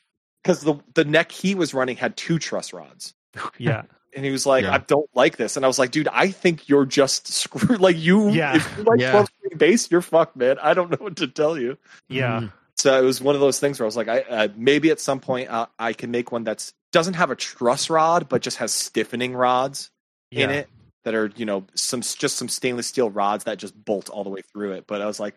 because 0.41 0.61
the 0.61 0.75
the 0.93 1.03
neck 1.05 1.31
he 1.33 1.53
was 1.53 1.73
running 1.73 1.97
had 1.97 2.15
two 2.15 2.39
truss 2.39 2.71
rods. 2.73 3.13
Yeah. 3.57 3.83
And 4.15 4.23
he 4.25 4.31
was 4.31 4.45
like, 4.45 4.63
Yeah. 4.63 4.73
I 4.73 4.77
don't 4.79 5.09
like 5.13 5.35
this. 5.37 5.57
And 5.57 5.65
I 5.65 5.67
was 5.67 5.77
like, 5.77 5.91
dude, 5.91 6.07
I 6.07 6.31
think 6.31 6.69
you're 6.69 6.85
just 6.85 7.27
screwed. 7.33 7.81
Like 7.81 7.97
you, 7.97 8.29
Yeah. 8.29 8.55
if 8.55 8.77
you 8.77 8.83
like 8.83 8.99
Yeah. 9.01 9.11
12 9.11 9.27
string 9.37 9.57
bass, 9.57 9.91
you're 9.91 10.01
fucked, 10.01 10.37
man. 10.37 10.57
I 10.61 10.73
don't 10.73 10.89
know 10.89 10.97
what 10.99 11.17
to 11.17 11.27
tell 11.27 11.57
you. 11.57 11.77
Yeah. 12.07 12.39
Mm. 12.41 12.51
So 12.77 12.97
it 12.97 13.03
was 13.03 13.19
one 13.21 13.35
of 13.35 13.41
those 13.41 13.59
things 13.59 13.79
where 13.79 13.85
I 13.85 13.87
was 13.87 13.97
like, 13.97 14.07
I 14.07 14.19
uh, 14.21 14.47
maybe 14.55 14.91
at 14.91 14.99
some 14.99 15.19
point 15.19 15.49
uh, 15.49 15.65
I 15.79 15.93
can 15.93 16.11
make 16.11 16.31
one 16.31 16.43
that's 16.43 16.73
doesn't 16.91 17.15
have 17.15 17.31
a 17.31 17.35
truss 17.35 17.89
rod, 17.89 18.29
but 18.29 18.41
just 18.41 18.57
has 18.57 18.71
stiffening 18.71 19.33
rods 19.35 19.89
in 20.31 20.49
it 20.49 20.69
that 21.03 21.15
are 21.15 21.31
you 21.35 21.45
know 21.45 21.65
some 21.73 22.01
just 22.01 22.35
some 22.37 22.47
stainless 22.49 22.87
steel 22.87 23.09
rods 23.09 23.45
that 23.45 23.57
just 23.57 23.73
bolt 23.85 24.09
all 24.09 24.23
the 24.23 24.29
way 24.29 24.41
through 24.41 24.73
it. 24.73 24.85
But 24.87 25.01
I 25.01 25.05
was 25.05 25.19
like, 25.19 25.35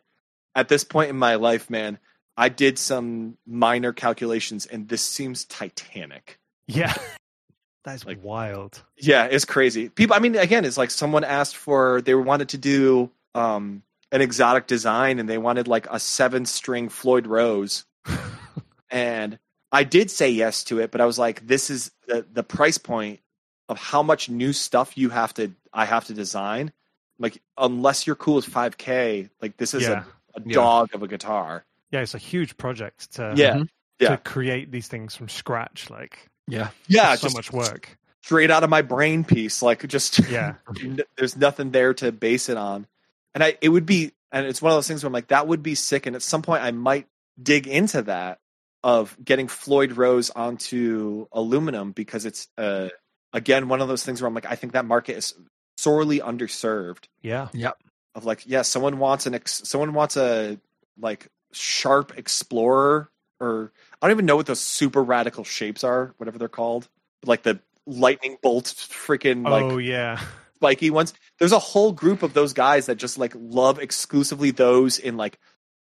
at 0.55 0.69
this 0.69 0.85
point 0.85 1.11
in 1.11 1.17
my 1.17 1.37
life, 1.37 1.71
man, 1.71 1.99
I 2.37 2.49
did 2.51 2.79
some 2.79 3.37
minor 3.47 3.93
calculations, 3.93 4.67
and 4.67 4.89
this 4.89 5.03
seems 5.03 5.45
titanic. 5.45 6.39
Yeah. 6.67 6.95
That's 7.85 8.05
Like- 8.05 8.23
wild. 8.23 8.83
Yeah, 8.99 9.25
it's 9.25 9.47
crazy. 9.47 9.89
People, 9.89 10.15
I 10.15 10.19
mean, 10.19 10.37
again, 10.37 10.67
it's 10.67 10.77
like 10.77 10.91
someone 10.91 11.25
asked 11.25 11.57
for 11.57 12.03
they 12.03 12.15
wanted 12.15 12.51
to 12.51 12.59
do 12.59 13.11
um 13.35 13.83
an 14.13 14.21
exotic 14.21 14.67
design, 14.67 15.19
and 15.19 15.29
they 15.29 15.39
wanted 15.39 15.69
like 15.69 15.87
a 15.91 16.01
seven 16.01 16.45
string 16.47 16.89
Floyd 16.89 17.27
Rose, 17.27 17.85
and 18.91 19.39
I 19.73 19.85
did 19.85 20.11
say 20.11 20.31
yes 20.31 20.65
to 20.65 20.81
it, 20.81 20.91
but 20.91 21.01
I 21.01 21.07
was 21.07 21.19
like, 21.19 21.47
this 21.47 21.71
is 21.71 21.91
the 22.07 22.27
the 22.33 22.43
price 22.43 22.79
point 22.79 23.21
of 23.69 23.79
how 23.79 24.03
much 24.03 24.29
new 24.29 24.53
stuff 24.53 24.97
you 24.99 25.11
have 25.11 25.33
to 25.35 25.53
I 25.73 25.85
have 25.85 26.07
to 26.07 26.15
design. 26.15 26.73
Like, 27.19 27.41
unless 27.59 28.07
you're 28.07 28.17
cool 28.17 28.37
with 28.37 28.47
5K, 28.47 29.29
like 29.43 29.57
this 29.59 29.75
is 29.75 29.83
Yeah. 29.83 30.05
a, 30.35 30.41
a 30.41 30.43
Yeah. 30.45 30.55
dog 30.55 30.95
of 30.95 31.03
a 31.03 31.07
guitar. 31.09 31.65
Yeah, 31.93 32.01
it's 32.01 32.15
a 32.15 32.19
huge 32.19 32.57
project 32.57 33.13
to 33.15 33.35
Yeah, 33.37 33.55
Mhm. 33.57 33.69
yeah. 34.01 34.09
to 34.11 34.17
create 34.17 34.73
these 34.73 34.89
things 34.89 35.15
from 35.15 35.29
scratch. 35.29 35.91
Like 35.91 36.29
Yeah. 36.49 36.71
yeah, 36.89 37.15
so 37.15 37.27
just 37.29 37.37
much 37.37 37.53
work. 37.53 37.97
straight 38.23 38.51
out 38.51 38.65
of 38.65 38.71
my 38.71 38.83
brain 38.83 39.23
piece. 39.23 39.61
Like, 39.63 39.87
just 39.87 40.19
Yeah. 40.31 40.55
there's 41.17 41.37
nothing 41.37 41.71
there 41.71 41.93
to 41.95 42.11
base 42.11 42.49
it 42.49 42.57
on. 42.57 42.87
And 43.35 43.45
I, 43.45 43.57
it 43.61 43.69
would 43.69 43.87
be, 43.87 44.13
and 44.33 44.47
it's 44.47 44.63
one 44.63 44.73
of 44.73 44.77
those 44.77 44.89
things 44.89 45.03
where 45.03 45.09
I'm 45.09 45.13
like, 45.13 45.29
that 45.29 45.47
would 45.47 45.63
be 45.63 45.75
sick. 45.75 46.07
And 46.07 46.17
at 46.17 46.23
some 46.23 46.43
point, 46.43 46.63
I 46.63 46.71
might 46.71 47.07
dig 47.41 47.67
into 47.67 48.03
that 48.03 48.39
of 48.83 49.17
getting 49.23 49.49
Floyd 49.49 49.93
Rose 49.93 50.31
onto 50.31 51.27
aluminum 51.33 51.93
because 51.93 52.25
it's, 52.27 52.49
uh, 52.57 52.89
again, 53.33 53.69
one 53.69 53.81
of 53.81 53.89
those 53.89 54.05
things 54.05 54.21
where 54.21 54.29
I'm 54.29 54.35
like, 54.35 54.47
I 54.47 54.55
think 54.55 54.73
that 54.73 54.85
market 54.85 55.17
is 55.17 55.35
sorely 55.79 56.21
underserved. 56.21 57.05
Yeah. 57.23 57.49
Yep. 57.53 57.77
Of 58.15 58.25
like, 58.25 58.43
yeah, 58.47 58.63
someone 58.63 58.99
wants 58.99 59.27
an, 59.27 59.35
ex- 59.35 59.69
someone 59.69 59.93
wants 59.93 60.17
a 60.17 60.59
like 60.99 61.29
sharp 61.53 62.17
explorer, 62.17 63.11
or 63.39 63.73
I 64.01 64.07
don't 64.07 64.17
even 64.17 64.27
know 64.27 64.37
what 64.37 64.47
those 64.47 64.61
super 64.61 65.03
radical 65.03 65.45
shapes 65.45 65.85
are, 65.85 66.15
whatever 66.19 66.39
they're 66.39 66.49
called, 66.49 66.89
like 67.25 67.43
the 67.43 67.61
lightning 67.87 68.37
bolt 68.43 68.67
freaking 68.67 69.49
like 69.49 69.65
oh 69.65 69.79
yeah. 69.79 70.21
spiky 70.61 70.91
ones. 70.91 71.15
There's 71.39 71.53
a 71.53 71.59
whole 71.59 71.93
group 71.93 72.23
of 72.23 72.35
those 72.35 72.53
guys 72.53 72.87
that 72.87 72.97
just 72.97 73.17
like 73.17 73.33
love 73.35 73.79
exclusively 73.79 74.51
those 74.51 74.99
in 74.99 75.17
like 75.17 75.39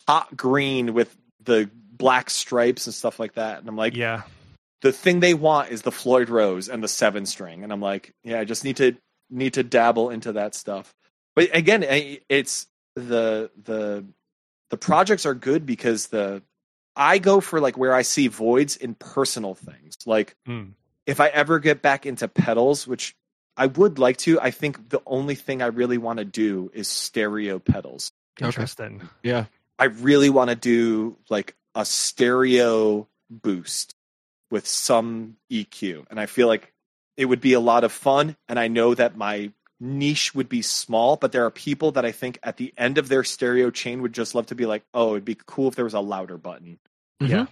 hot 0.06 0.36
green 0.36 0.94
with 0.94 1.16
the 1.44 1.70
black 1.92 2.30
stripes 2.30 2.86
and 2.86 2.94
stuff 2.94 3.18
like 3.20 3.36
that. 3.36 3.60
And 3.60 3.70
I'm 3.70 3.78
like, 3.78 3.96
Yeah. 3.96 4.24
the 4.82 4.92
thing 4.92 5.22
they 5.22 5.34
want 5.34 5.72
is 5.72 5.82
the 5.84 5.92
Floyd 5.94 6.30
Rose 6.30 6.68
and 6.68 6.84
the 6.84 6.90
seven 6.90 7.26
string. 7.26 7.64
And 7.64 7.72
I'm 7.72 7.80
like, 7.82 8.12
yeah, 8.24 8.40
I 8.42 8.44
just 8.44 8.66
need 8.66 8.78
to 8.78 8.98
need 9.30 9.54
to 9.54 9.64
dabble 9.64 10.10
into 10.10 10.34
that 10.34 10.54
stuff. 10.56 10.94
But 11.36 11.56
again, 11.56 11.84
it's 12.30 12.68
the 12.96 13.50
the 13.64 14.06
the 14.72 14.78
projects 14.78 15.26
are 15.26 15.34
good 15.34 15.66
because 15.66 16.08
the 16.08 16.44
I 16.98 17.18
go 17.18 17.40
for 17.40 17.60
like 17.62 17.78
where 17.78 17.94
I 17.94 18.02
see 18.02 18.28
voids 18.28 18.76
in 18.76 18.94
personal 18.96 19.56
things. 19.56 19.96
Like 20.06 20.36
Mm. 20.48 20.72
if 21.06 21.20
I 21.22 21.28
ever 21.30 21.60
get 21.60 21.82
back 21.82 22.06
into 22.06 22.28
pedals, 22.28 22.86
which 22.88 23.16
I 23.58 23.68
would 23.68 24.00
like 24.00 24.18
to, 24.18 24.40
I 24.42 24.52
think 24.52 24.90
the 24.90 25.02
only 25.06 25.36
thing 25.36 25.62
I 25.62 25.68
really 25.68 25.98
want 25.98 26.20
to 26.20 26.26
do 26.26 26.72
is 26.74 26.88
stereo 26.88 27.60
pedals. 27.60 28.12
Okay. 28.38 28.48
Interesting. 28.48 29.08
Yeah. 29.24 29.46
I 29.80 29.86
really 29.86 30.30
want 30.30 30.50
to 30.50 30.56
do 30.56 31.18
like 31.30 31.56
a 31.74 31.86
stereo 31.86 33.08
boost 33.30 33.96
with 34.52 34.68
some 34.68 35.38
EQ. 35.52 36.06
And 36.10 36.20
I 36.20 36.26
feel 36.26 36.48
like 36.48 36.74
it 37.18 37.26
would 37.26 37.42
be 37.42 37.54
a 37.54 37.60
lot 37.60 37.84
of 37.84 37.92
fun. 37.92 38.36
And 38.48 38.60
I 38.60 38.68
know 38.68 38.94
that 38.94 39.18
my 39.18 39.52
niche 39.80 40.36
would 40.36 40.50
be 40.50 40.62
small, 40.62 41.16
but 41.16 41.32
there 41.32 41.46
are 41.46 41.52
people 41.52 41.92
that 41.94 42.06
I 42.06 42.12
think 42.12 42.40
at 42.44 42.58
the 42.58 42.74
end 42.78 42.98
of 42.98 43.08
their 43.08 43.24
stereo 43.24 43.70
chain 43.72 44.02
would 44.02 44.14
just 44.14 44.36
love 44.36 44.48
to 44.48 44.56
be 44.56 44.66
like, 44.66 44.84
oh, 44.94 45.12
it'd 45.12 45.26
be 45.26 45.38
cool 45.46 45.70
if 45.70 45.76
there 45.76 45.86
was 45.86 45.94
a 45.94 46.00
louder 46.00 46.38
button. 46.38 46.80
Mm-hmm. 47.22 47.32
Yeah. 47.32 47.46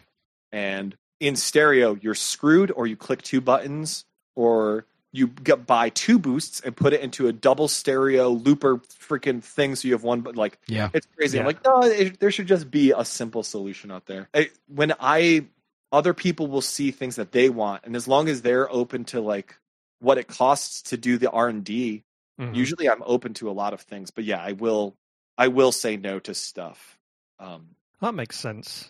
And 0.51 0.95
in 1.19 1.35
stereo, 1.35 1.97
you're 2.01 2.15
screwed, 2.15 2.71
or 2.71 2.85
you 2.87 2.95
click 2.95 3.21
two 3.21 3.41
buttons, 3.41 4.05
or 4.35 4.85
you 5.15 5.27
get 5.27 5.65
buy 5.65 5.89
two 5.89 6.17
boosts 6.19 6.59
and 6.59 6.75
put 6.75 6.91
it 6.91 6.99
into 7.01 7.27
a 7.27 7.31
double 7.31 7.67
stereo 7.67 8.29
looper 8.29 8.77
freaking 8.77 9.41
thing. 9.43 9.75
So 9.75 9.87
you 9.87 9.93
have 9.93 10.03
one, 10.03 10.21
but 10.21 10.35
like 10.35 10.57
Yeah. 10.67 10.89
it's 10.93 11.07
crazy. 11.15 11.39
I'm 11.39 11.45
like, 11.45 11.63
no, 11.63 11.83
it, 11.83 12.19
there 12.19 12.31
should 12.31 12.47
just 12.47 12.69
be 12.71 12.91
a 12.91 13.05
simple 13.05 13.43
solution 13.43 13.91
out 13.91 14.07
there. 14.07 14.27
I, 14.33 14.49
when 14.67 14.91
I, 14.99 15.45
other 15.91 16.13
people 16.15 16.47
will 16.47 16.61
see 16.61 16.89
things 16.91 17.15
that 17.17 17.31
they 17.31 17.49
want, 17.49 17.85
and 17.85 17.95
as 17.95 18.07
long 18.07 18.27
as 18.27 18.41
they're 18.41 18.69
open 18.71 19.05
to 19.05 19.21
like 19.21 19.55
what 19.99 20.17
it 20.17 20.27
costs 20.27 20.81
to 20.89 20.97
do 20.97 21.17
the 21.17 21.29
R 21.29 21.47
and 21.47 21.63
D, 21.63 22.03
Mhm. 22.41 22.55
usually 22.55 22.89
I'm 22.89 23.03
open 23.05 23.35
to 23.35 23.49
a 23.49 23.53
lot 23.53 23.73
of 23.73 23.81
things. 23.81 24.09
But 24.09 24.23
yeah, 24.23 24.41
I 24.43 24.53
will, 24.53 24.95
I 25.37 25.49
will 25.49 25.71
say 25.71 25.95
no 25.97 26.17
to 26.21 26.33
stuff. 26.33 26.97
Um, 27.39 27.75
That 28.01 28.15
makes 28.15 28.39
sense. 28.39 28.89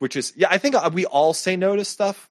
which 0.00 0.14
is 0.16 0.34
yeah, 0.36 0.48
I 0.50 0.58
think 0.58 0.74
uh, 0.74 0.90
we 0.92 1.06
all 1.06 1.32
say 1.32 1.56
no 1.56 1.74
to 1.76 1.84
stuff, 1.86 2.28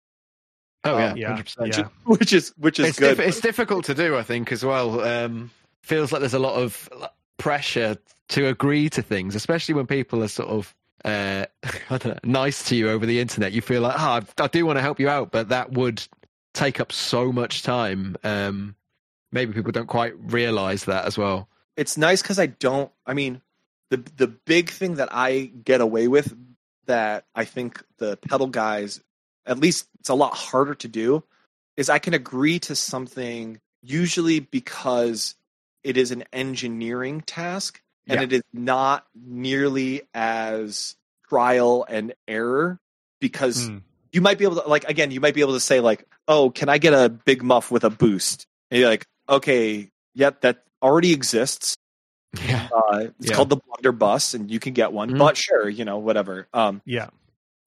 Oh 0.84 0.98
yeah. 0.98 1.14
Yeah. 1.16 1.38
100%. 1.38 1.78
Yeah. 1.78 1.88
which 2.06 2.34
is 2.34 2.54
which 2.58 2.80
is 2.80 2.88
It's, 2.90 3.00
good. 3.00 3.18
diff- 3.18 3.28
it's 3.28 3.40
difficult 3.40 3.86
to 3.86 3.94
do, 3.94 4.18
I 4.18 4.24
think, 4.24 4.52
as 4.52 4.64
well. 4.66 5.02
Um, 5.02 5.52
feels 5.84 6.12
like 6.12 6.20
there's 6.22 6.34
a 6.34 6.40
lot 6.40 6.56
of 6.62 6.90
pressure 7.38 7.98
to 8.30 8.48
agree 8.48 8.90
to 8.90 9.02
things, 9.02 9.36
especially 9.36 9.74
when 9.76 9.86
people 9.88 10.24
are 10.24 10.28
sort 10.28 10.50
of 10.50 10.76
uh, 11.06 11.46
I 11.90 11.98
don't 11.98 12.06
know, 12.06 12.20
nice 12.24 12.64
to 12.70 12.76
you 12.76 12.90
over 12.90 13.06
the 13.06 13.20
internet. 13.20 13.52
You 13.52 13.62
feel 13.62 13.82
like, 13.82 13.96
oh, 14.00 14.22
I, 14.40 14.44
I 14.44 14.48
do 14.48 14.66
want 14.66 14.78
to 14.78 14.82
help 14.82 15.00
you 15.00 15.10
out, 15.10 15.32
but 15.32 15.50
that 15.50 15.72
would 15.74 16.06
take 16.54 16.80
up 16.80 16.92
so 16.92 17.32
much 17.32 17.64
time. 17.64 18.16
Um, 18.24 18.76
maybe 19.32 19.54
people 19.54 19.72
don't 19.72 19.88
quite 19.88 20.14
realize 20.32 20.86
that 20.86 21.06
as 21.06 21.18
well. 21.18 21.48
it's 21.78 21.98
nice 21.98 22.22
because 22.22 22.38
I 22.40 22.48
don't. 22.48 22.92
I 23.06 23.14
mean, 23.14 23.42
the 23.90 23.98
the 24.18 24.28
big 24.28 24.70
thing 24.70 24.96
that 24.96 25.10
I 25.12 25.52
get 25.64 25.82
away 25.82 26.08
with 26.08 26.36
that 26.86 27.26
I 27.36 27.46
think 27.46 27.84
the 27.98 28.18
pedal 28.18 28.48
guys, 28.48 29.02
at 29.46 29.60
least 29.60 29.88
it's 30.00 30.10
a 30.10 30.14
lot 30.16 30.34
harder 30.36 30.76
to 30.76 30.88
do, 30.88 31.24
is 31.78 31.90
I 31.90 32.00
can 32.00 32.14
agree 32.14 32.60
to 32.60 32.76
something 32.76 33.60
usually 33.82 34.40
because 34.40 35.36
it 35.84 35.98
is 35.98 36.12
an 36.12 36.24
engineering 36.32 37.22
task 37.22 37.82
and 38.08 38.20
Yeah. 38.20 38.24
it 38.24 38.34
is 38.34 38.44
not 38.54 39.06
nearly 39.16 40.04
as 40.14 40.96
trial 41.28 41.86
and 41.90 42.14
error 42.28 42.80
because 43.20 43.70
Mm. 43.70 43.82
you 44.12 44.22
might 44.22 44.38
be 44.38 44.44
able 44.46 44.62
to 44.62 44.68
like 44.68 44.84
again 44.84 45.10
you 45.12 45.20
might 45.22 45.34
be 45.34 45.42
able 45.42 45.54
to 45.54 45.60
say 45.60 45.80
like 45.80 46.06
oh 46.28 46.50
can 46.52 46.68
i 46.70 46.78
get 46.78 46.94
a 46.94 47.10
big 47.10 47.42
muff 47.42 47.72
with 47.72 47.84
a 47.84 47.90
boost 47.90 48.46
and 48.70 48.80
you're 48.80 48.90
like 48.90 49.06
okay 49.30 49.90
yep 50.14 50.42
that 50.42 50.64
already 50.84 51.14
exists 51.14 51.76
Yeah. 52.46 52.68
uh, 52.76 53.08
it's 53.20 53.30
Yeah. 53.30 53.36
called 53.36 53.50
the 53.50 53.58
blunderbuss 53.58 54.34
and 54.36 54.52
you 54.52 54.60
can 54.60 54.74
get 54.74 54.92
one 54.92 55.12
Mhm. 55.12 55.18
but 55.20 55.38
sure 55.38 55.68
you 55.70 55.86
know 55.86 55.98
whatever 55.98 56.48
um 56.54 56.82
Yeah. 56.86 57.10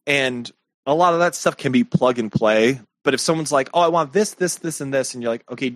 and 0.06 0.48
a 0.86 0.94
lot 0.94 1.12
of 1.14 1.20
that 1.20 1.34
stuff 1.34 1.56
can 1.56 1.72
be 1.72 1.84
plug 1.84 2.18
and 2.18 2.30
play 2.32 2.80
but 3.04 3.14
if 3.14 3.20
someone's 3.20 3.52
like 3.52 3.68
oh 3.74 3.80
i 3.80 3.88
want 3.88 4.12
this 4.12 4.34
this 4.34 4.56
this 4.56 4.80
and 4.80 4.92
this 4.92 5.14
and 5.14 5.22
you're 5.22 5.32
like 5.32 5.50
okay 5.50 5.74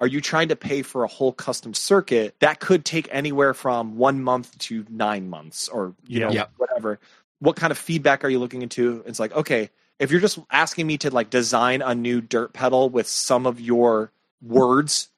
are 0.00 0.06
you 0.06 0.20
trying 0.20 0.48
to 0.48 0.56
pay 0.56 0.82
for 0.82 1.04
a 1.04 1.08
whole 1.08 1.32
custom 1.32 1.72
circuit 1.74 2.34
that 2.40 2.60
could 2.60 2.84
take 2.84 3.08
anywhere 3.10 3.54
from 3.54 3.96
one 3.96 4.22
month 4.22 4.56
to 4.58 4.84
nine 4.90 5.28
months 5.30 5.68
or 5.68 5.94
you 6.06 6.20
Yeah. 6.20 6.26
know 6.26 6.32
Yeah. 6.32 6.46
whatever 6.56 6.98
what 7.40 7.56
kind 7.56 7.70
of 7.70 7.78
feedback 7.78 8.24
are 8.24 8.28
you 8.28 8.38
looking 8.38 8.62
into 8.62 9.02
it's 9.06 9.20
like 9.20 9.32
okay 9.34 9.70
if 9.98 10.10
you're 10.10 10.20
just 10.20 10.38
asking 10.50 10.86
me 10.86 10.98
to 10.98 11.10
like 11.10 11.30
design 11.30 11.80
a 11.82 11.94
new 11.94 12.20
dirt 12.20 12.52
pedal 12.52 12.90
with 12.90 13.06
some 13.06 13.46
of 13.46 13.60
your 13.60 14.10
words 14.42 15.08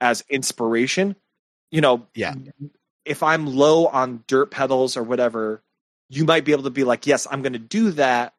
as 0.00 0.24
inspiration 0.28 1.16
you 1.70 1.80
know 1.80 2.06
Yeah. 2.14 2.34
if 3.04 3.22
i'm 3.22 3.46
low 3.46 3.86
on 3.86 4.24
dirt 4.26 4.50
pedals 4.50 4.96
or 4.96 5.02
whatever 5.02 5.62
you 6.08 6.24
might 6.24 6.44
be 6.44 6.52
able 6.52 6.64
to 6.64 6.70
be 6.70 6.84
like 6.84 7.06
yes 7.06 7.26
i'm 7.30 7.42
going 7.42 7.52
to 7.54 7.58
do 7.58 7.92
that 7.92 8.34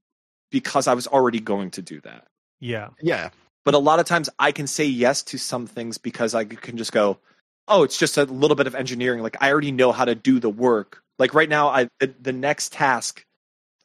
because 0.51 0.87
i 0.87 0.93
was 0.93 1.07
already 1.07 1.39
going 1.39 1.71
to 1.71 1.81
do 1.81 1.99
that 2.01 2.27
Yeah. 2.59 2.89
Yeah. 3.01 3.29
but 3.65 3.73
a 3.73 3.79
lot 3.79 3.99
of 3.99 4.05
times 4.05 4.29
I 4.39 4.51
can 4.51 4.67
say 4.67 4.85
yes 4.85 5.23
to 5.23 5.37
some 5.37 5.65
things 5.67 5.97
because 5.97 6.35
I 6.35 6.45
can 6.45 6.77
just 6.77 6.91
go, 6.91 7.17
oh, 7.67 7.83
it's 7.83 7.97
just 7.97 8.17
a 8.17 8.23
little 8.25 8.55
bit 8.55 8.67
of 8.67 8.75
engineering. 8.75 9.21
Like 9.23 9.37
I 9.41 9.51
already 9.51 9.71
know 9.71 9.91
how 9.91 10.05
to 10.05 10.15
do 10.15 10.39
the 10.39 10.49
work. 10.49 11.01
Like 11.19 11.33
right 11.33 11.47
now, 11.49 11.69
I 11.69 11.87
the, 11.99 12.13
the 12.21 12.33
next 12.33 12.73
task, 12.73 13.23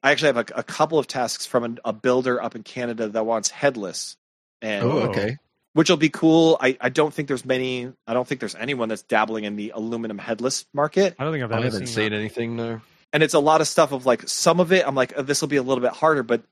I 0.03 0.11
actually 0.13 0.29
have 0.35 0.37
a, 0.51 0.61
a 0.61 0.63
couple 0.63 0.99
of 0.99 1.07
tasks 1.07 1.45
from 1.47 1.65
an, 1.65 1.79
a 1.85 1.93
builder 1.93 2.43
up 2.43 2.55
in 2.57 2.63
Canada 2.63 3.09
that 3.09 3.27
wants 3.27 3.51
headless, 3.51 4.17
and 4.63 4.85
Oh, 4.85 4.99
okay. 5.11 5.37
which 5.75 5.91
will 5.91 5.97
be 5.99 6.09
cool. 6.09 6.57
I, 6.61 6.77
I 6.81 6.89
don't 6.89 7.13
think 7.13 7.29
there's 7.29 7.45
many. 7.45 7.93
I 8.07 8.15
don't 8.15 8.27
think 8.27 8.41
there's 8.41 8.55
anyone 8.57 8.89
that's 8.89 9.03
dabbling 9.03 9.45
in 9.45 9.57
the 9.57 9.73
aluminum 9.75 10.17
headless 10.19 10.65
market 10.73 11.15
I 11.19 11.25
don't 11.25 11.33
think 11.35 11.45
I've 11.45 11.53
I 11.53 11.57
ever 11.57 11.65
haven't 11.65 11.87
seen, 11.89 11.95
seen 12.05 12.11
that. 12.13 12.17
anything 12.19 12.57
though. 12.57 12.81
and 13.13 13.23
it's 13.23 13.35
a 13.35 13.41
lot 13.41 13.61
of 13.61 13.69
stuff 13.69 13.93
of 13.93 14.07
like 14.07 14.27
some 14.29 14.59
of 14.61 14.73
it 14.73 14.87
i'm 14.89 14.95
like 14.95 15.13
oh, 15.17 15.23
this 15.23 15.41
will 15.43 15.49
be 15.49 15.57
a 15.57 15.63
little 15.63 15.83
bit 15.83 15.93
harder 15.93 16.23
but 16.23 16.43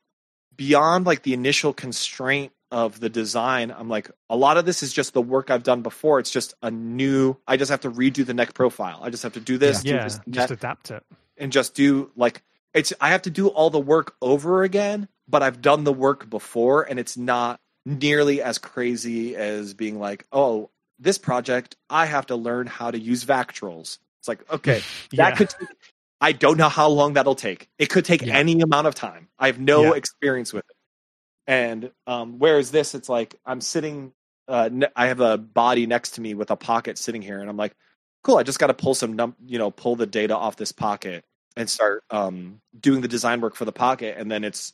beyond 0.56 1.06
like 1.06 1.22
the 1.22 1.32
initial 1.34 1.72
constraint 1.72 2.52
of 2.70 2.98
the 2.98 3.08
design 3.08 3.70
i'm 3.76 3.88
like 3.88 4.10
a 4.30 4.36
lot 4.36 4.56
of 4.56 4.64
this 4.66 4.82
is 4.82 4.92
just 4.92 5.12
the 5.14 5.22
work 5.22 5.50
i've 5.50 5.62
done 5.62 5.82
before 5.82 6.18
it's 6.18 6.30
just 6.30 6.54
a 6.62 6.70
new 6.70 7.36
i 7.46 7.56
just 7.56 7.70
have 7.70 7.80
to 7.80 7.90
redo 7.90 8.24
the 8.26 8.34
neck 8.34 8.52
profile 8.54 8.98
i 9.02 9.10
just 9.10 9.22
have 9.22 9.32
to 9.34 9.40
do 9.40 9.58
this 9.58 9.82
do 9.82 9.90
Yeah. 9.90 10.04
this, 10.04 10.18
Just 10.28 10.50
adapt 10.50 10.90
it. 10.90 11.02
and 11.36 11.52
just 11.52 11.74
do 11.74 12.10
like 12.16 12.42
it's 12.72 12.92
i 13.00 13.10
have 13.10 13.22
to 13.22 13.30
do 13.30 13.48
all 13.48 13.70
the 13.70 13.78
work 13.80 14.14
over 14.20 14.62
again 14.64 15.08
but 15.28 15.42
i've 15.42 15.62
done 15.62 15.84
the 15.84 15.92
work 15.92 16.28
before 16.28 16.82
and 16.82 16.98
it's 16.98 17.16
not 17.16 17.60
nearly 17.86 18.42
as 18.42 18.58
crazy 18.58 19.36
as 19.36 19.74
being 19.74 19.98
like 20.00 20.26
oh 20.32 20.70
this 20.98 21.18
project 21.18 21.76
i 21.90 22.06
have 22.06 22.26
to 22.26 22.34
learn 22.36 22.66
how 22.66 22.90
to 22.90 22.98
use 22.98 23.24
vactrols 23.24 23.98
it's 24.18 24.26
like 24.28 24.50
okay 24.52 24.80
that 25.12 25.30
yeah. 25.30 25.30
could 25.36 25.50
take, 25.50 25.68
I 26.24 26.32
don't 26.32 26.56
know 26.56 26.70
how 26.70 26.88
long 26.88 27.12
that'll 27.14 27.34
take. 27.34 27.68
It 27.78 27.90
could 27.90 28.04
take 28.06 28.22
Yeah. 28.22 28.34
any 28.36 28.58
amount 28.62 28.86
of 28.86 28.94
time. 28.94 29.28
I 29.38 29.46
have 29.48 29.60
no 29.60 29.82
Yeah. 29.82 29.92
experience 29.92 30.52
with 30.54 30.64
it. 30.68 30.76
And 31.46 31.90
um, 32.06 32.38
whereas 32.38 32.70
this, 32.70 32.94
it's 32.94 33.08
like 33.10 33.34
I'm 33.44 33.60
sitting. 33.60 34.12
Uh, 34.48 34.68
ne- 34.72 34.88
I 34.96 35.06
have 35.08 35.20
a 35.20 35.36
body 35.36 35.86
next 35.86 36.12
to 36.12 36.20
me 36.22 36.32
with 36.34 36.50
a 36.50 36.56
pocket 36.56 36.96
sitting 36.98 37.20
here, 37.22 37.40
and 37.40 37.48
I'm 37.50 37.56
like, 37.58 37.74
cool. 38.22 38.38
I 38.38 38.42
just 38.42 38.58
got 38.58 38.66
to 38.68 38.74
pull 38.74 38.94
some, 38.94 39.14
num- 39.14 39.36
you 39.44 39.58
know, 39.58 39.70
pull 39.70 39.96
the 39.96 40.06
data 40.06 40.34
off 40.36 40.56
this 40.56 40.72
pocket 40.72 41.24
and 41.56 41.68
start 41.68 42.04
um, 42.10 42.60
doing 42.78 43.00
the 43.02 43.08
design 43.08 43.40
work 43.42 43.54
for 43.54 43.64
the 43.66 43.72
pocket, 43.72 44.16
and 44.18 44.30
then 44.30 44.44
it's 44.44 44.72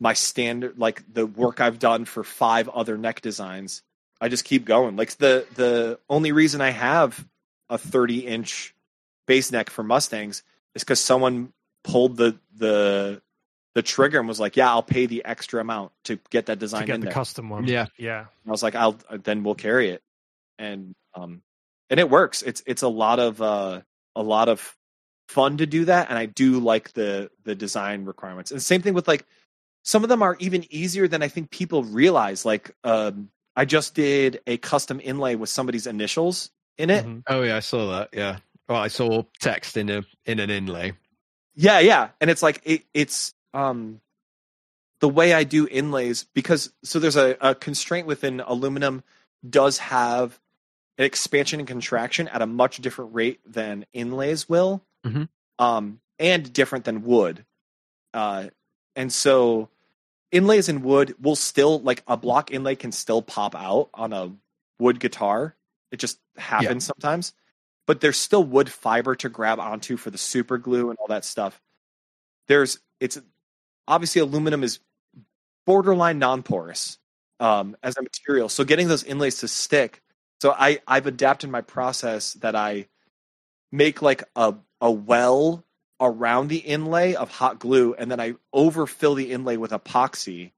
my 0.00 0.12
standard, 0.12 0.78
like 0.78 1.02
the 1.12 1.26
work 1.26 1.60
I've 1.60 1.78
done 1.78 2.04
for 2.04 2.24
five 2.24 2.68
other 2.68 2.98
neck 2.98 3.20
designs. 3.22 3.82
I 4.20 4.28
just 4.28 4.44
keep 4.44 4.64
going. 4.66 4.96
Like 4.96 5.16
the 5.16 5.46
the 5.54 5.98
only 6.10 6.32
reason 6.32 6.60
I 6.60 6.70
have 6.70 7.26
a 7.70 7.78
30 7.78 8.26
inch 8.26 8.74
bass 9.26 9.50
neck 9.50 9.70
for 9.70 9.82
Mustangs 9.82 10.42
is 10.74 10.82
because 10.82 11.00
someone 11.00 11.52
pulled 11.82 12.16
the 12.16 12.38
the 12.56 13.22
the 13.74 13.82
trigger 13.82 14.18
and 14.18 14.28
was 14.28 14.40
like, 14.40 14.56
"Yeah, 14.56 14.70
I'll 14.70 14.82
pay 14.82 15.06
the 15.06 15.24
extra 15.24 15.60
amount 15.60 15.92
to 16.04 16.18
get 16.30 16.46
that 16.46 16.54
to 16.54 16.60
design 16.60 16.86
get 16.86 16.94
in 16.94 17.00
the 17.00 17.06
there." 17.06 17.14
custom 17.14 17.50
one. 17.50 17.66
Yeah. 17.66 17.86
Yeah. 17.98 18.20
And 18.20 18.28
I 18.46 18.50
was 18.50 18.62
like, 18.62 18.74
"I'll 18.74 18.98
then 19.10 19.42
we'll 19.42 19.54
carry 19.54 19.90
it," 19.90 20.02
and 20.58 20.94
um, 21.14 21.42
and 21.90 22.00
it 22.00 22.08
works. 22.10 22.42
It's 22.42 22.62
it's 22.66 22.82
a 22.82 22.88
lot 22.88 23.18
of 23.18 23.40
uh 23.42 23.82
a 24.16 24.22
lot 24.22 24.48
of 24.48 24.76
fun 25.28 25.56
to 25.58 25.66
do 25.66 25.86
that, 25.86 26.08
and 26.08 26.18
I 26.18 26.26
do 26.26 26.60
like 26.60 26.92
the 26.92 27.30
the 27.44 27.54
design 27.54 28.04
requirements. 28.04 28.50
And 28.50 28.58
the 28.58 28.64
same 28.64 28.82
thing 28.82 28.94
with 28.94 29.08
like 29.08 29.26
some 29.84 30.02
of 30.02 30.08
them 30.08 30.22
are 30.22 30.36
even 30.40 30.64
easier 30.72 31.08
than 31.08 31.22
I 31.22 31.28
think 31.28 31.50
people 31.50 31.84
realize. 31.84 32.44
Like, 32.44 32.74
um, 32.84 33.28
I 33.54 33.64
just 33.64 33.94
did 33.94 34.40
a 34.46 34.56
custom 34.56 35.00
inlay 35.02 35.34
with 35.34 35.50
somebody's 35.50 35.86
initials 35.86 36.50
in 36.78 36.90
it. 36.90 37.04
Mhm. 37.04 37.22
Oh 37.28 37.42
yeah, 37.42 37.56
I 37.56 37.60
saw 37.60 37.90
that. 37.90 38.10
Yeah. 38.12 38.38
Well, 38.68 38.80
I 38.80 38.88
saw 38.88 39.24
text 39.40 39.76
in 39.76 39.90
a 39.90 40.04
in 40.24 40.40
an 40.40 40.50
inlay. 40.50 40.92
Yeah, 41.54 41.78
yeah, 41.80 42.10
and 42.20 42.30
it's 42.30 42.42
like 42.42 42.60
it, 42.64 42.84
it's 42.94 43.34
um 43.52 44.00
the 45.00 45.08
way 45.08 45.34
I 45.34 45.44
do 45.44 45.68
inlays 45.70 46.24
because 46.34 46.72
so 46.82 46.98
there's 46.98 47.16
a, 47.16 47.36
a 47.40 47.54
constraint 47.54 48.06
within 48.06 48.40
aluminum 48.40 49.02
does 49.48 49.78
have 49.78 50.38
an 50.96 51.04
expansion 51.04 51.60
and 51.60 51.68
contraction 51.68 52.28
at 52.28 52.40
a 52.40 52.46
much 52.46 52.78
different 52.78 53.14
rate 53.14 53.40
than 53.44 53.84
inlays 53.92 54.48
will, 54.48 54.82
Mhm. 55.04 55.28
um, 55.58 56.00
and 56.18 56.52
different 56.52 56.84
than 56.84 57.02
wood, 57.02 57.44
uh, 58.14 58.48
and 58.96 59.12
so 59.12 59.68
inlays 60.32 60.68
in 60.68 60.82
wood 60.82 61.14
will 61.20 61.36
still 61.36 61.80
like 61.80 62.02
a 62.06 62.16
block 62.16 62.50
inlay 62.50 62.76
can 62.76 62.92
still 62.92 63.20
pop 63.20 63.54
out 63.54 63.90
on 63.92 64.12
a 64.12 64.32
wood 64.78 65.00
guitar. 65.00 65.54
It 65.90 65.98
just 65.98 66.18
happens 66.36 66.84
sometimes 66.86 67.34
but 67.86 68.00
there's 68.00 68.18
still 68.18 68.44
wood 68.44 68.70
fiber 68.70 69.14
to 69.16 69.28
grab 69.28 69.58
onto 69.60 69.96
for 69.96 70.10
the 70.10 70.18
super 70.18 70.58
glue 70.58 70.90
and 70.90 70.98
all 70.98 71.08
that 71.08 71.24
stuff. 71.24 71.60
There's 72.48 72.78
it's 73.00 73.20
obviously 73.86 74.20
aluminum 74.20 74.62
is 74.62 74.80
borderline 75.66 76.18
non-porous 76.18 76.98
um, 77.40 77.76
as 77.82 77.96
a 77.96 78.02
material, 78.02 78.48
so 78.48 78.64
getting 78.64 78.88
those 78.88 79.04
inlays 79.04 79.38
to 79.38 79.48
stick. 79.48 80.02
So 80.40 80.52
I 80.52 80.80
I've 80.86 81.06
adapted 81.06 81.50
my 81.50 81.60
process 81.60 82.34
that 82.34 82.54
I 82.54 82.88
make 83.72 84.02
like 84.02 84.24
a 84.36 84.54
a 84.80 84.90
well 84.90 85.64
around 86.00 86.48
the 86.48 86.58
inlay 86.58 87.14
of 87.14 87.30
hot 87.30 87.58
glue, 87.58 87.94
and 87.94 88.10
then 88.10 88.20
I 88.20 88.34
overfill 88.52 89.14
the 89.14 89.32
inlay 89.32 89.56
with 89.56 89.70
epoxy. 89.70 90.52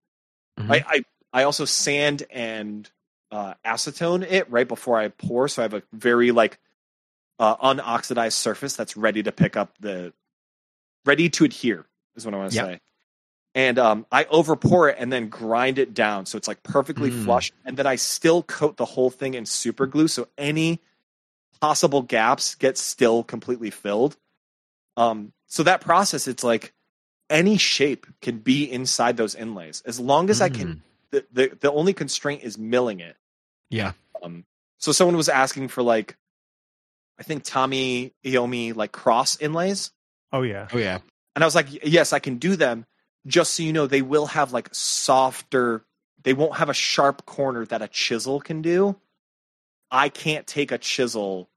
Mhm. 0.59 0.71
I, 0.71 0.85
I 0.89 1.05
I 1.33 1.43
also 1.45 1.65
sand 1.65 2.25
and 2.31 2.91
uh, 3.31 3.55
acetone 3.65 4.27
it 4.29 4.51
right 4.51 4.67
before 4.67 4.99
I 4.99 5.09
pour, 5.09 5.49
so 5.49 5.63
I 5.63 5.65
have 5.65 5.75
a 5.75 5.83
very 5.93 6.31
like 6.31 6.59
uh, 7.39 7.57
unoxidized 7.57 8.33
surface 8.33 8.77
that's 8.77 8.97
ready 8.97 9.23
to 9.23 9.33
pick 9.33 9.57
up 9.57 9.77
the 9.81 10.13
ready 11.05 11.29
to 11.31 11.45
adhere 11.45 11.87
is 12.17 12.25
what 12.25 12.35
I 12.35 12.39
want 12.39 12.51
to 12.51 12.57
Yeah. 12.57 12.63
say. 12.65 12.81
And 13.55 13.79
um, 13.79 14.07
I 14.13 14.25
over 14.25 14.55
pour 14.55 14.89
it 14.91 14.97
and 14.99 15.11
then 15.11 15.29
grind 15.29 15.79
it 15.79 15.95
down 15.95 16.27
so 16.27 16.37
it's 16.37 16.49
like 16.49 16.63
perfectly 16.63 17.11
Mm. 17.11 17.25
flush, 17.25 17.53
and 17.65 17.77
then 17.77 17.87
I 17.87 17.97
still 17.97 18.43
coat 18.43 18.77
the 18.77 18.85
whole 18.85 19.09
thing 19.11 19.35
in 19.35 19.47
super 19.47 19.87
glue 19.87 20.09
so 20.09 20.29
any 20.37 20.81
possible 21.61 22.03
gaps 22.03 22.55
get 22.55 22.77
still 22.77 23.23
completely 23.25 23.71
filled. 23.71 24.17
Um, 24.99 25.33
so 25.47 25.63
that 25.63 25.81
process, 25.81 26.29
it's 26.29 26.45
like 26.45 26.75
any 27.31 27.57
shape 27.57 28.07
can 28.21 28.39
be 28.39 28.71
inside 28.71 29.17
those 29.17 29.35
inlays 29.35 29.83
as 29.87 29.99
long 29.99 30.29
as 30.29 30.41
I 30.43 30.49
can. 30.51 30.83
The, 31.11 31.25
the 31.33 31.57
the 31.61 31.73
only 31.73 31.95
constraint 31.95 32.43
is 32.43 32.59
milling 32.59 33.01
it. 33.01 33.17
Yeah. 33.71 33.93
Um, 34.23 34.45
so 34.79 34.93
someone 34.93 35.17
was 35.17 35.29
asking 35.29 35.69
for 35.69 35.83
like, 35.83 36.17
I 37.19 37.23
think 37.23 37.45
Tony 37.45 38.13
Iommi 38.25 38.75
like 38.77 38.93
cross 38.93 39.41
inlays, 39.41 39.93
Oh 40.33 40.43
yeah. 40.43 40.69
Oh 40.73 40.79
yeah. 40.79 40.99
and 41.35 41.43
I 41.43 41.47
was 41.47 41.55
like, 41.55 41.67
yes, 41.85 42.13
I 42.13 42.19
can 42.19 42.37
do 42.37 42.57
them. 42.57 42.85
Just 43.27 43.55
so 43.55 43.63
you 43.63 43.73
know, 43.73 43.87
they 43.87 44.03
will 44.03 44.27
have 44.27 44.53
like 44.53 44.69
softer. 44.73 45.83
They 46.23 46.33
won't 46.35 46.57
have 46.57 46.69
a 46.69 46.75
sharp 46.75 47.25
corner 47.27 47.65
that 47.67 47.83
a 47.83 47.89
chisel 47.89 48.41
can 48.41 48.61
do. 48.63 48.97
I 49.91 50.09
can't 50.09 50.47
take 50.47 50.73
a 50.73 50.79
chisel 50.79 51.49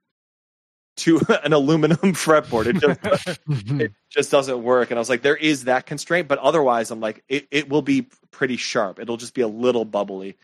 to 0.97 1.19
an 1.43 1.53
aluminum 1.53 1.97
fretboard. 2.13 2.65
It 2.67 2.79
just 2.79 3.39
it 3.81 3.91
just 4.09 4.31
doesn't 4.31 4.63
work. 4.63 4.91
And 4.91 4.97
I 4.97 5.01
was 5.01 5.09
like, 5.09 5.21
there 5.21 5.35
is 5.35 5.65
that 5.65 5.85
constraint, 5.85 6.27
but 6.27 6.39
otherwise, 6.39 6.91
I'm 6.91 6.99
like, 6.99 7.23
it, 7.27 7.47
it 7.51 7.69
will 7.69 7.81
be 7.81 8.07
pretty 8.31 8.57
sharp. 8.57 8.99
It'll 8.99 9.17
just 9.17 9.33
be 9.33 9.41
a 9.41 9.47
little 9.47 9.85
bubbly. 9.85 10.37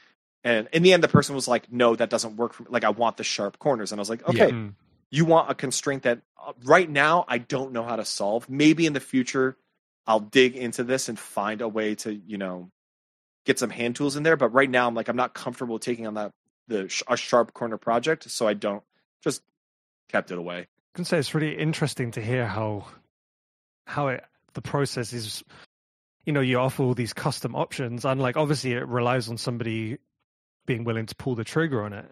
And 0.44 0.68
in 0.74 0.84
the 0.84 0.94
end, 0.94 1.04
the 1.04 1.08
person 1.08 1.34
was 1.34 1.48
like, 1.48 1.72
no, 1.72 1.96
that 1.96 2.10
doesn't 2.12 2.36
work 2.38 2.54
for 2.54 2.64
me. 2.64 2.68
Like, 2.70 2.84
I 2.84 2.90
want 2.90 3.18
the 3.18 3.24
sharp 3.24 3.58
corners. 3.58 3.92
And 3.92 4.00
I 4.00 4.02
was 4.02 4.10
like, 4.12 4.28
okay, 4.30 4.52
Mm. 4.52 4.74
You 5.12 5.26
want 5.26 5.50
a 5.50 5.56
constraint 5.56 6.04
that 6.04 6.22
uh, 6.44 6.54
right 6.64 6.90
now 6.90 7.26
I 7.28 7.38
don't 7.38 7.72
know 7.72 7.84
how 7.84 7.96
to 7.96 8.06
solve. 8.06 8.50
Maybe 8.50 8.86
in 8.86 8.94
the 8.94 9.00
future, 9.00 9.58
I'll 10.08 10.20
dig 10.20 10.56
into 10.56 10.84
this 10.84 11.10
and 11.10 11.18
find 11.18 11.62
a 11.62 11.68
way 11.68 11.96
to, 11.96 12.14
you 12.14 12.38
know, 12.38 12.70
get 13.46 13.60
some 13.60 13.70
hand 13.70 13.96
tools 13.96 14.16
in 14.16 14.24
there. 14.24 14.38
But 14.38 14.50
right 14.50 14.70
now, 14.70 14.88
I'm 14.88 14.96
like, 14.96 15.08
I'm 15.08 15.16
not 15.16 15.34
comfortable 15.34 15.80
taking 15.80 16.08
on 16.08 16.16
that 16.16 16.32
the 16.68 17.04
a 17.08 17.18
sharp 17.18 17.54
corner 17.54 17.78
project, 17.78 18.30
so 18.30 18.48
I 18.48 18.54
don't 18.54 18.84
just 19.24 19.42
kept 20.10 20.32
it 20.32 20.38
away. 20.38 20.60
I 20.60 20.96
can 20.96 21.06
say 21.06 21.18
it's 21.18 21.36
really 21.36 21.58
interesting 21.58 22.12
to 22.12 22.22
hear 22.22 22.46
how 22.46 22.88
how 23.86 24.08
it 24.10 24.24
the 24.54 24.62
process 24.62 25.14
is. 25.14 25.44
You 26.26 26.34
know, 26.34 26.42
you 26.42 26.58
offer 26.58 26.82
all 26.82 26.96
these 26.96 27.14
custom 27.14 27.56
options, 27.56 28.04
and 28.04 28.20
like 28.20 28.36
obviously 28.36 28.74
it 28.74 28.88
relies 28.88 29.30
on 29.30 29.38
somebody 29.38 30.00
being 30.66 30.84
willing 30.84 31.06
to 31.06 31.16
pull 31.16 31.36
the 31.36 31.44
trigger 31.44 31.84
on 31.84 31.94
it. 31.94 32.12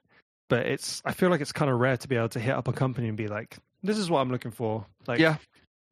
But 0.54 0.68
it's 0.68 1.02
I 1.04 1.14
feel 1.14 1.30
like 1.32 1.42
it's 1.42 1.52
kind 1.52 1.72
of 1.72 1.80
rare 1.80 1.98
to 1.98 2.08
be 2.08 2.16
able 2.16 2.30
to 2.30 2.40
hit 2.40 2.54
up 2.54 2.68
a 2.68 2.74
company 2.74 3.08
and 3.08 3.18
be 3.18 3.28
like, 3.28 3.58
"This 3.82 3.98
is 3.98 4.08
what 4.08 4.20
I'm 4.20 4.30
looking 4.30 4.52
for." 4.52 4.86
Like, 5.08 5.18
Yeah. 5.18 5.38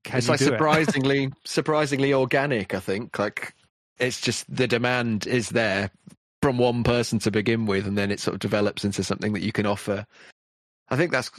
can 0.03 0.19
it's 0.19 0.27
you 0.27 0.33
like 0.33 0.39
do 0.39 0.45
it? 0.45 0.49
surprisingly, 0.49 1.31
surprisingly 1.45 2.13
organic. 2.13 2.75
I 2.75 2.79
think 2.79 3.17
like 3.17 3.55
it's 3.97 4.21
just 4.21 4.45
the 4.55 4.67
demand 4.67 5.25
is 5.25 5.49
there 5.49 5.89
from 6.43 6.59
one 6.59 6.83
person 6.83 7.17
to 7.19 7.31
begin 7.31 7.65
with, 7.65 7.87
and 7.87 7.97
then 7.97 8.11
it 8.11 8.19
sort 8.19 8.35
of 8.35 8.39
develops 8.39 8.85
into 8.85 9.03
something 9.03 9.33
that 9.33 9.41
you 9.41 9.51
can 9.51 9.65
offer. 9.65 10.05
I 10.89 10.95
think 10.95 11.11
that's 11.11 11.31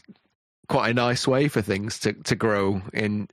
quite 0.69 0.91
a 0.91 0.95
nice 0.95 1.29
way 1.29 1.47
for 1.47 1.63
things 1.63 2.01
to 2.01 2.13
to 2.15 2.35
grow 2.35 2.83
in 2.93 3.29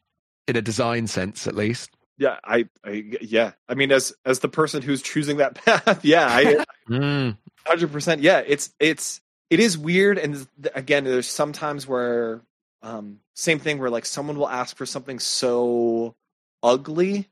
in 0.48 0.56
a 0.56 0.61
design 0.61 1.07
sense, 1.07 1.48
at 1.48 1.56
least. 1.56 1.90
Yeah, 2.20 2.38
I, 2.44 2.68
I 2.86 3.06
yeah. 3.22 3.53
I 3.68 3.74
mean, 3.74 3.91
as 3.91 4.14
as 4.24 4.38
the 4.41 4.49
person 4.49 4.84
who's 4.84 5.02
choosing 5.02 5.38
that 5.38 5.56
path, 5.66 6.06
yeah, 6.06 6.28
I 6.30 6.64
Mm. 6.90 7.38
hundred 7.66 7.91
percent. 7.91 8.22
Yeah, 8.22 8.44
it's 8.45 8.70
it's 8.80 9.22
it 9.50 9.60
is 9.60 9.78
weird, 9.78 10.18
and 10.18 10.48
again, 10.74 11.04
there's 11.04 11.28
sometimes 11.28 11.88
where 11.88 12.42
um 12.82 13.20
same 13.36 13.60
thing 13.60 13.78
where 13.78 13.90
like 13.90 14.06
someone 14.06 14.38
will 14.38 14.50
ask 14.50 14.78
for 14.78 14.86
something 14.86 15.20
so 15.20 16.16
ugly 16.64 17.28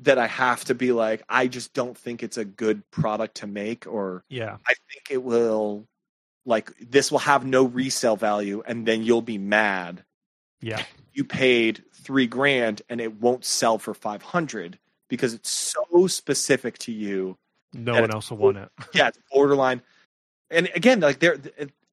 that 0.00 0.18
I 0.18 0.26
have 0.26 0.64
to 0.66 0.74
be 0.74 0.92
like, 0.92 1.22
I 1.28 1.46
just 1.46 1.72
don't 1.72 1.96
think 1.96 2.22
it's 2.22 2.36
a 2.36 2.44
good 2.44 2.88
product 2.90 3.36
to 3.36 3.46
make, 3.46 3.86
or 3.86 4.24
Yeah, 4.28 4.56
I 4.66 4.74
think 4.92 5.08
it 5.10 5.22
will 5.22 5.86
like 6.46 6.72
this 6.78 7.10
will 7.10 7.20
have 7.20 7.44
no 7.44 7.64
resale 7.64 8.16
value, 8.16 8.62
and 8.66 8.86
then 8.86 9.02
you'll 9.02 9.22
be 9.22 9.38
mad 9.38 10.04
yeah, 10.64 10.82
you 11.12 11.24
paid 11.24 11.84
three 11.92 12.26
grand 12.26 12.80
and 12.88 13.00
it 13.00 13.20
won't 13.20 13.44
sell 13.44 13.78
for 13.78 13.92
500 13.92 14.78
because 15.08 15.34
it's 15.34 15.50
so 15.50 16.06
specific 16.06 16.78
to 16.78 16.92
you 16.92 17.36
no 17.74 18.00
one 18.00 18.10
else 18.10 18.30
will 18.30 18.38
want 18.38 18.56
it. 18.56 18.70
yeah 18.94 19.08
it's 19.08 19.18
borderline 19.30 19.82
and 20.50 20.70
again 20.74 21.00
like 21.00 21.18
there 21.18 21.38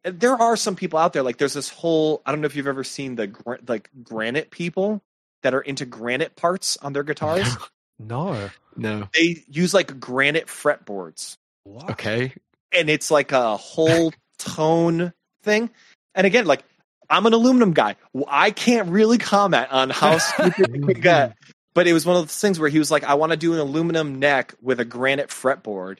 there 0.03 0.33
are 0.35 0.55
some 0.55 0.75
people 0.75 0.97
out 0.99 1.13
there 1.13 1.23
like 1.23 1.37
there's 1.37 1.53
this 1.53 1.69
whole 1.69 2.21
i 2.25 2.31
don't 2.31 2.41
know 2.41 2.45
if 2.47 2.55
you've 2.55 2.67
ever 2.67 2.83
seen 2.83 3.15
the 3.15 3.31
like 3.67 3.89
granite 4.03 4.49
people 4.51 5.01
that 5.43 5.53
are 5.53 5.61
into 5.61 5.85
granite 5.85 6.35
parts 6.35 6.77
on 6.81 6.93
their 6.93 7.03
guitars 7.03 7.47
No, 7.99 8.49
No. 8.75 9.07
they 9.13 9.43
use 9.47 9.75
like 9.75 9.99
granite 9.99 10.47
fretboards 10.47 11.37
what? 11.63 11.91
Okay. 11.91 12.33
and 12.73 12.89
it's 12.89 13.11
like 13.11 13.31
a 13.31 13.55
whole 13.57 14.11
tone 14.39 15.13
thing. 15.43 15.69
And 16.15 16.25
again, 16.25 16.45
like 16.47 16.63
I'm 17.11 17.27
an 17.27 17.33
aluminum 17.33 17.73
guy. 17.73 17.95
I 18.27 18.49
can't 18.49 18.89
really 18.89 19.19
comment 19.19 19.67
on 19.71 19.91
how 19.91 20.17
stupid 20.17 20.75
it 20.75 20.81
could 20.83 21.01
get. 21.03 21.29
Mm-hmm. 21.31 21.51
But 21.75 21.85
it 21.87 21.93
was 21.93 22.05
one 22.07 22.15
of 22.15 22.23
those 22.23 22.35
things 22.37 22.59
where 22.59 22.69
he 22.69 22.79
was 22.79 22.89
like, 22.89 23.03
I 23.03 23.13
want 23.13 23.33
to 23.33 23.37
do 23.37 23.53
an 23.53 23.59
aluminum 23.59 24.17
neck 24.17 24.55
with 24.61 24.79
a 24.79 24.85
granite 24.85 25.29
fretboard. 25.29 25.99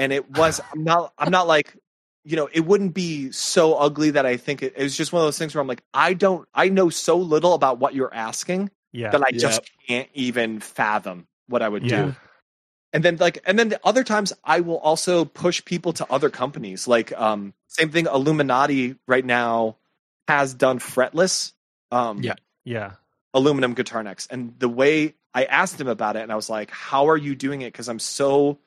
And 0.00 0.12
it 0.12 0.30
was 0.30 0.60
I'm 0.72 0.82
not 0.82 1.12
I'm 1.18 1.30
not 1.30 1.46
like, 1.46 1.76
you 2.24 2.36
know, 2.36 2.48
it 2.52 2.60
wouldn't 2.60 2.94
be 2.94 3.30
so 3.32 3.74
ugly 3.74 4.10
that 4.12 4.26
I 4.26 4.36
think 4.36 4.62
it, 4.62 4.74
it 4.76 4.82
was 4.82 4.96
just 4.96 5.12
one 5.12 5.22
of 5.22 5.26
those 5.26 5.38
things 5.38 5.54
where 5.54 5.60
I'm 5.60 5.68
like, 5.68 5.82
I 5.94 6.14
don't 6.14 6.48
I 6.54 6.70
know 6.70 6.90
so 6.90 7.16
little 7.18 7.54
about 7.54 7.78
what 7.78 7.94
you're 7.94 8.12
asking 8.12 8.70
Yeah, 8.92 9.10
that 9.12 9.22
I 9.22 9.30
just 9.32 9.60
can't 9.86 10.08
even 10.14 10.60
fathom 10.60 11.26
what 11.48 11.62
I 11.62 11.68
would 11.68 11.86
yeah, 11.86 12.06
do 12.06 12.14
and 12.92 13.04
then 13.04 13.16
like 13.16 13.38
and 13.46 13.58
then 13.58 13.68
the 13.68 13.80
other 13.84 14.04
times 14.04 14.32
i 14.44 14.60
will 14.60 14.78
also 14.78 15.24
push 15.24 15.64
people 15.64 15.92
to 15.92 16.06
other 16.10 16.30
companies 16.30 16.88
like 16.88 17.12
um 17.18 17.54
same 17.68 17.90
thing 17.90 18.06
illuminati 18.06 18.96
right 19.06 19.24
now 19.24 19.76
has 20.28 20.54
done 20.54 20.78
fretless 20.78 21.52
um 21.92 22.20
Yeah. 22.22 22.34
yeah, 22.64 22.92
aluminum 23.34 23.74
guitar 23.74 24.02
necks. 24.02 24.26
And 24.30 24.58
the 24.58 24.68
way 24.68 25.14
i 25.34 25.44
asked 25.44 25.80
him 25.80 25.88
about 25.88 26.16
it 26.16 26.22
and 26.22 26.32
i 26.32 26.36
was 26.36 26.50
like 26.50 26.70
how 26.70 27.08
are 27.08 27.16
you 27.16 27.34
doing 27.34 27.62
it? 27.62 27.72
Because 27.72 27.88
i'm 27.88 27.98
so 27.98 28.58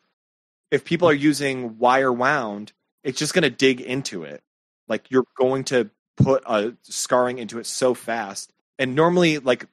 if 0.73 0.83
people 0.83 1.07
are 1.07 1.13
using 1.13 1.77
wire 1.77 2.11
wound 2.11 2.73
it's 3.03 3.19
just 3.19 3.33
going 3.33 3.43
to 3.43 3.49
dig 3.49 3.81
into 3.81 4.23
it. 4.23 4.41
Like 4.87 5.11
you're 5.11 5.25
going 5.37 5.65
to 5.65 5.89
put 6.17 6.43
a 6.45 6.75
scarring 6.83 7.37
into 7.37 7.59
it 7.59 7.65
so 7.65 7.93
fast. 7.93 8.51
And 8.79 8.95
normally 8.95 9.39
like 9.39 9.67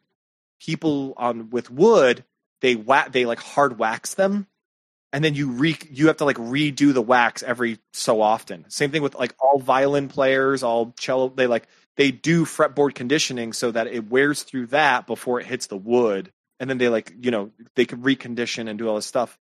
people 0.60 1.14
on 1.16 1.50
with 1.50 1.70
wood 1.70 2.24
they 2.60 2.76
wa- 2.76 3.08
they 3.10 3.24
like 3.24 3.40
hard 3.40 3.78
wax 3.78 4.14
them 4.14 4.46
and 5.12 5.24
then 5.24 5.34
you 5.34 5.50
re 5.50 5.76
you 5.90 6.08
have 6.08 6.18
to 6.18 6.26
like 6.26 6.36
redo 6.36 6.92
the 6.92 7.00
wax 7.02 7.42
every 7.42 7.78
so 7.94 8.20
often. 8.20 8.66
Same 8.68 8.90
thing 8.90 9.02
with 9.02 9.14
like 9.14 9.34
all 9.40 9.58
violin 9.58 10.08
players 10.08 10.62
all 10.62 10.92
cello 10.98 11.30
they 11.30 11.46
like 11.46 11.66
they 11.96 12.10
do 12.10 12.44
fretboard 12.44 12.94
conditioning 12.94 13.52
so 13.52 13.70
that 13.70 13.86
it 13.86 14.10
wears 14.10 14.42
through 14.42 14.66
that 14.66 15.06
before 15.06 15.40
it 15.40 15.46
hits 15.46 15.66
the 15.66 15.76
wood. 15.76 16.30
And 16.58 16.68
then 16.68 16.76
they 16.76 16.90
like 16.90 17.14
you 17.18 17.30
know 17.30 17.50
they 17.74 17.86
can 17.86 18.02
recondition 18.02 18.68
and 18.68 18.78
do 18.78 18.88
all 18.88 18.96
this 18.96 19.06
stuff 19.06 19.38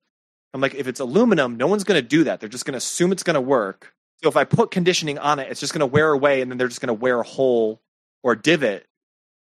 i'm 0.54 0.60
like 0.60 0.74
if 0.74 0.86
it's 0.86 1.00
aluminum 1.00 1.56
no 1.56 1.66
one's 1.66 1.84
going 1.84 2.00
to 2.00 2.06
do 2.06 2.24
that. 2.24 2.40
They're 2.40 2.48
just 2.48 2.64
going 2.64 2.72
to 2.72 2.78
assume 2.78 3.12
it's 3.12 3.22
going 3.22 3.34
to 3.34 3.40
work. 3.40 3.94
So 4.22 4.28
if 4.28 4.36
i 4.36 4.44
put 4.44 4.70
conditioning 4.70 5.18
on 5.18 5.38
it 5.38 5.50
it's 5.50 5.60
just 5.60 5.72
going 5.72 5.80
to 5.80 5.86
wear 5.86 6.12
away 6.12 6.40
and 6.40 6.50
then 6.50 6.58
they're 6.58 6.68
just 6.68 6.80
going 6.80 6.88
to 6.88 6.94
wear 6.94 7.20
a 7.20 7.24
hole 7.24 7.80
or 8.22 8.34
divot 8.34 8.86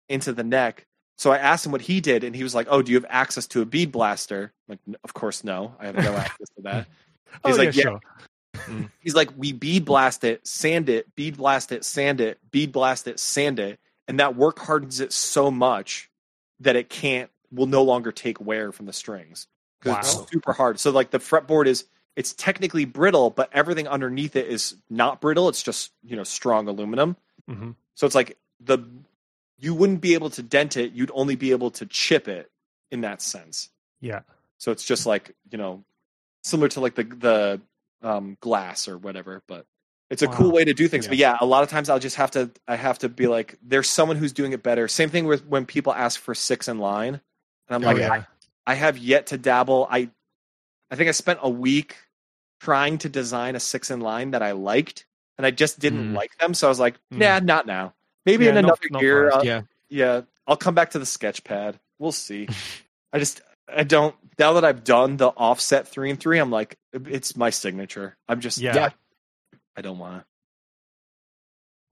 into 0.08 0.32
the 0.32 0.44
neck. 0.44 0.86
So 1.18 1.30
i 1.30 1.38
asked 1.38 1.66
him 1.66 1.72
what 1.72 1.82
he 1.82 2.00
did 2.00 2.24
and 2.24 2.34
he 2.34 2.42
was 2.42 2.54
like 2.54 2.66
oh 2.70 2.82
do 2.82 2.92
you 2.92 2.96
have 2.96 3.06
access 3.08 3.46
to 3.48 3.62
a 3.62 3.66
bead 3.66 3.92
blaster? 3.92 4.52
I'm 4.68 4.78
like 4.86 4.98
of 5.04 5.14
course 5.14 5.44
no. 5.44 5.74
I 5.78 5.86
have 5.86 5.96
no 5.96 6.14
access 6.14 6.48
to 6.56 6.62
that. 6.62 6.86
Oh 7.44 7.48
He's 7.48 7.58
yeah, 7.58 7.64
like, 7.64 7.76
yeah. 7.76 7.82
sure. 7.82 8.00
Mm. 8.54 8.90
He's 9.00 9.14
like, 9.14 9.30
we 9.36 9.52
bead 9.52 9.84
blast 9.84 10.24
it, 10.24 10.46
sand 10.46 10.88
it, 10.88 11.14
bead 11.14 11.36
blast 11.36 11.72
it, 11.72 11.84
sand 11.84 12.20
it, 12.20 12.38
bead 12.50 12.72
blast 12.72 13.06
it, 13.06 13.20
sand 13.20 13.58
it, 13.58 13.78
and 14.08 14.20
that 14.20 14.36
work 14.36 14.58
hardens 14.58 15.00
it 15.00 15.12
so 15.12 15.50
much 15.50 16.10
that 16.60 16.76
it 16.76 16.88
can't 16.88 17.30
will 17.52 17.66
no 17.66 17.82
longer 17.82 18.12
take 18.12 18.40
wear 18.40 18.72
from 18.72 18.86
the 18.86 18.92
strings 18.92 19.46
Wow. 19.84 19.98
it's 19.98 20.28
super 20.30 20.52
hard. 20.52 20.80
So 20.80 20.90
like 20.90 21.10
the 21.10 21.18
fretboard 21.18 21.66
is 21.66 21.84
it's 22.16 22.32
technically 22.32 22.84
brittle, 22.86 23.30
but 23.30 23.50
everything 23.52 23.86
underneath 23.86 24.36
it 24.36 24.46
is 24.48 24.76
not 24.88 25.20
brittle. 25.20 25.48
It's 25.48 25.62
just 25.62 25.92
you 26.02 26.16
know 26.16 26.24
strong 26.24 26.68
aluminum. 26.68 27.16
hmm 27.48 27.72
So 27.94 28.06
it's 28.06 28.14
like 28.14 28.38
the 28.60 28.78
you 29.58 29.74
wouldn't 29.74 30.00
be 30.00 30.14
able 30.14 30.30
to 30.30 30.42
dent 30.42 30.76
it. 30.76 30.92
You'd 30.92 31.10
only 31.14 31.36
be 31.36 31.50
able 31.52 31.70
to 31.72 31.86
chip 31.86 32.28
it 32.28 32.50
in 32.90 33.02
that 33.02 33.22
sense. 33.22 33.70
Yeah, 34.00 34.20
So 34.58 34.72
it's 34.72 34.84
just 34.84 35.06
like 35.06 35.34
you 35.50 35.58
know, 35.58 35.84
similar 36.44 36.68
to 36.68 36.80
like 36.80 36.94
the 36.94 37.04
the 37.04 37.60
um, 38.02 38.36
glass 38.40 38.88
or 38.88 38.98
whatever. 38.98 39.42
But 39.46 39.66
it's 40.10 40.22
a 40.22 40.28
cool 40.28 40.52
way 40.52 40.64
to 40.64 40.74
do 40.74 40.86
things. 40.86 41.06
Yeah. 41.06 41.10
But 41.10 41.18
yeah, 41.18 41.36
a 41.40 41.46
lot 41.46 41.62
of 41.62 41.68
times 41.68 41.88
I'll 41.90 41.98
just 41.98 42.16
have 42.16 42.30
to 42.32 42.50
I 42.68 42.76
have 42.76 42.98
to 43.00 43.08
be 43.08 43.26
like, 43.26 43.58
there's 43.62 43.88
someone 43.88 44.16
who's 44.16 44.32
doing 44.32 44.52
it 44.52 44.62
better. 44.62 44.86
Same 44.88 45.08
thing 45.10 45.26
with 45.26 45.44
when 45.46 45.66
people 45.66 45.92
ask 45.92 46.20
for 46.20 46.34
six 46.34 46.68
in 46.68 46.78
line, 46.78 47.14
and 47.14 47.20
I'm 47.70 47.82
oh 47.82 47.86
like, 47.86 47.96
yeah, 47.98 48.24
I, 48.66 48.74
have 48.74 48.98
yet 48.98 49.28
to 49.28 49.38
dabble. 49.38 49.86
I 49.90 50.10
I 50.90 50.96
think 50.96 51.08
I 51.08 51.12
spent 51.12 51.40
a 51.42 51.50
week 51.50 51.96
trying 52.60 52.98
to 52.98 53.08
design 53.08 53.56
a 53.56 53.60
six 53.60 53.90
in 53.90 54.00
line 54.00 54.32
that 54.32 54.42
I 54.42 54.52
liked, 54.52 55.06
and 55.38 55.46
I 55.46 55.50
just 55.50 55.78
didn't 55.78 56.12
Mm. 56.12 56.14
like 56.16 56.36
them. 56.38 56.54
So 56.54 56.66
I 56.66 56.70
was 56.70 56.80
like, 56.80 56.94
Mm. 57.12 57.18
nah, 57.18 57.38
not 57.40 57.66
now. 57.66 57.94
Maybe 58.24 58.44
Yeah, 58.44 58.52
in 58.52 58.56
another 58.58 58.80
not 58.90 59.02
year. 59.02 59.30
Yeah. 59.42 59.62
yeah, 59.88 60.20
I'll 60.46 60.56
come 60.56 60.74
back 60.74 60.90
to 60.92 60.98
the 60.98 61.06
sketch 61.06 61.44
pad. 61.44 61.78
We'll 61.98 62.12
see. 62.12 62.48
I 63.12 63.18
just 63.18 63.40
I 63.68 63.82
don't 63.84 64.14
now 64.38 64.54
that 64.54 64.64
I've 64.64 64.84
done 64.84 65.16
the 65.16 65.28
offset 65.28 65.88
three 65.88 66.10
and 66.10 66.18
three, 66.20 66.38
I'm 66.38 66.50
like 66.50 66.76
it's 66.92 67.36
my 67.36 67.50
signature. 67.50 68.16
I'm 68.28 68.40
just 68.40 68.58
yeah. 68.58 68.74
Yeah. 68.74 68.88
I 69.76 69.82
don't 69.82 69.98
want 69.98 70.22
to. 70.22 70.26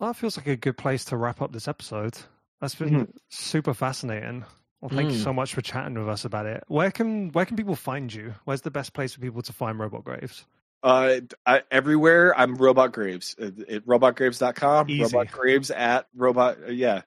Well, 0.00 0.12
that 0.12 0.18
feels 0.18 0.36
like 0.36 0.46
a 0.46 0.56
good 0.56 0.76
place 0.76 1.04
to 1.06 1.16
wrap 1.16 1.40
up 1.40 1.52
this 1.52 1.68
episode. 1.68 2.16
That's 2.60 2.74
been 2.74 2.90
Mm-hmm. 2.90 3.10
super 3.30 3.74
fascinating. 3.74 4.44
Well, 4.84 4.90
thank 4.94 5.12
you 5.12 5.16
Mm. 5.18 5.24
so 5.24 5.32
much 5.32 5.54
for 5.54 5.62
chatting 5.62 5.98
with 5.98 6.10
us 6.10 6.26
about 6.26 6.44
it. 6.44 6.62
Where 6.68 6.90
can 6.90 7.30
where 7.30 7.46
can 7.46 7.56
people 7.56 7.74
find 7.74 8.12
you? 8.12 8.34
Where's 8.44 8.60
the 8.60 8.70
best 8.70 8.92
place 8.92 9.14
for 9.14 9.20
people 9.22 9.40
to 9.40 9.52
find 9.54 9.78
Robot 9.78 10.04
Graves? 10.04 10.44
Uh, 10.82 11.20
I, 11.46 11.62
everywhere 11.70 12.38
I'm 12.38 12.54
Robot 12.56 12.92
Graves 12.92 13.34
at, 13.40 13.58
at 13.66 13.86
robotgraves.com. 13.86 14.90
Easy. 14.90 15.02
Robot 15.04 15.32
Graves 15.32 15.70
at 15.70 16.06
robot. 16.14 16.58
uh, 16.68 16.70
yeah, 16.70 17.00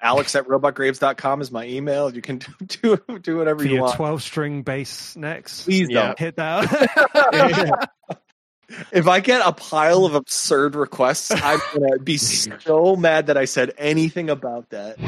Alex 0.00 0.36
at 0.36 0.46
robotgraves.com 0.46 1.40
is 1.40 1.50
my 1.50 1.66
email. 1.66 2.14
You 2.14 2.22
can 2.22 2.38
do 2.68 2.96
do 3.20 3.36
whatever 3.38 3.62
For 3.62 3.66
you 3.66 3.74
your 3.74 3.82
want. 3.82 3.96
twelve 3.96 4.22
string 4.22 4.62
bass 4.62 5.16
next. 5.16 5.64
Please 5.64 5.88
Yeah. 5.90 6.06
don't. 6.14 6.18
Hit 6.20 6.36
that. 6.36 7.90
If 8.92 9.08
I 9.08 9.20
get 9.20 9.40
a 9.44 9.50
pile 9.52 10.04
of 10.04 10.14
absurd 10.14 10.74
requests, 10.76 11.30
I'm 11.32 11.58
gonna 11.74 11.98
be 11.98 12.16
so 12.18 12.96
mad 12.96 13.26
that 13.28 13.36
I 13.38 13.46
said 13.46 13.72
anything 13.78 14.28
about 14.30 14.68
that. 14.70 14.98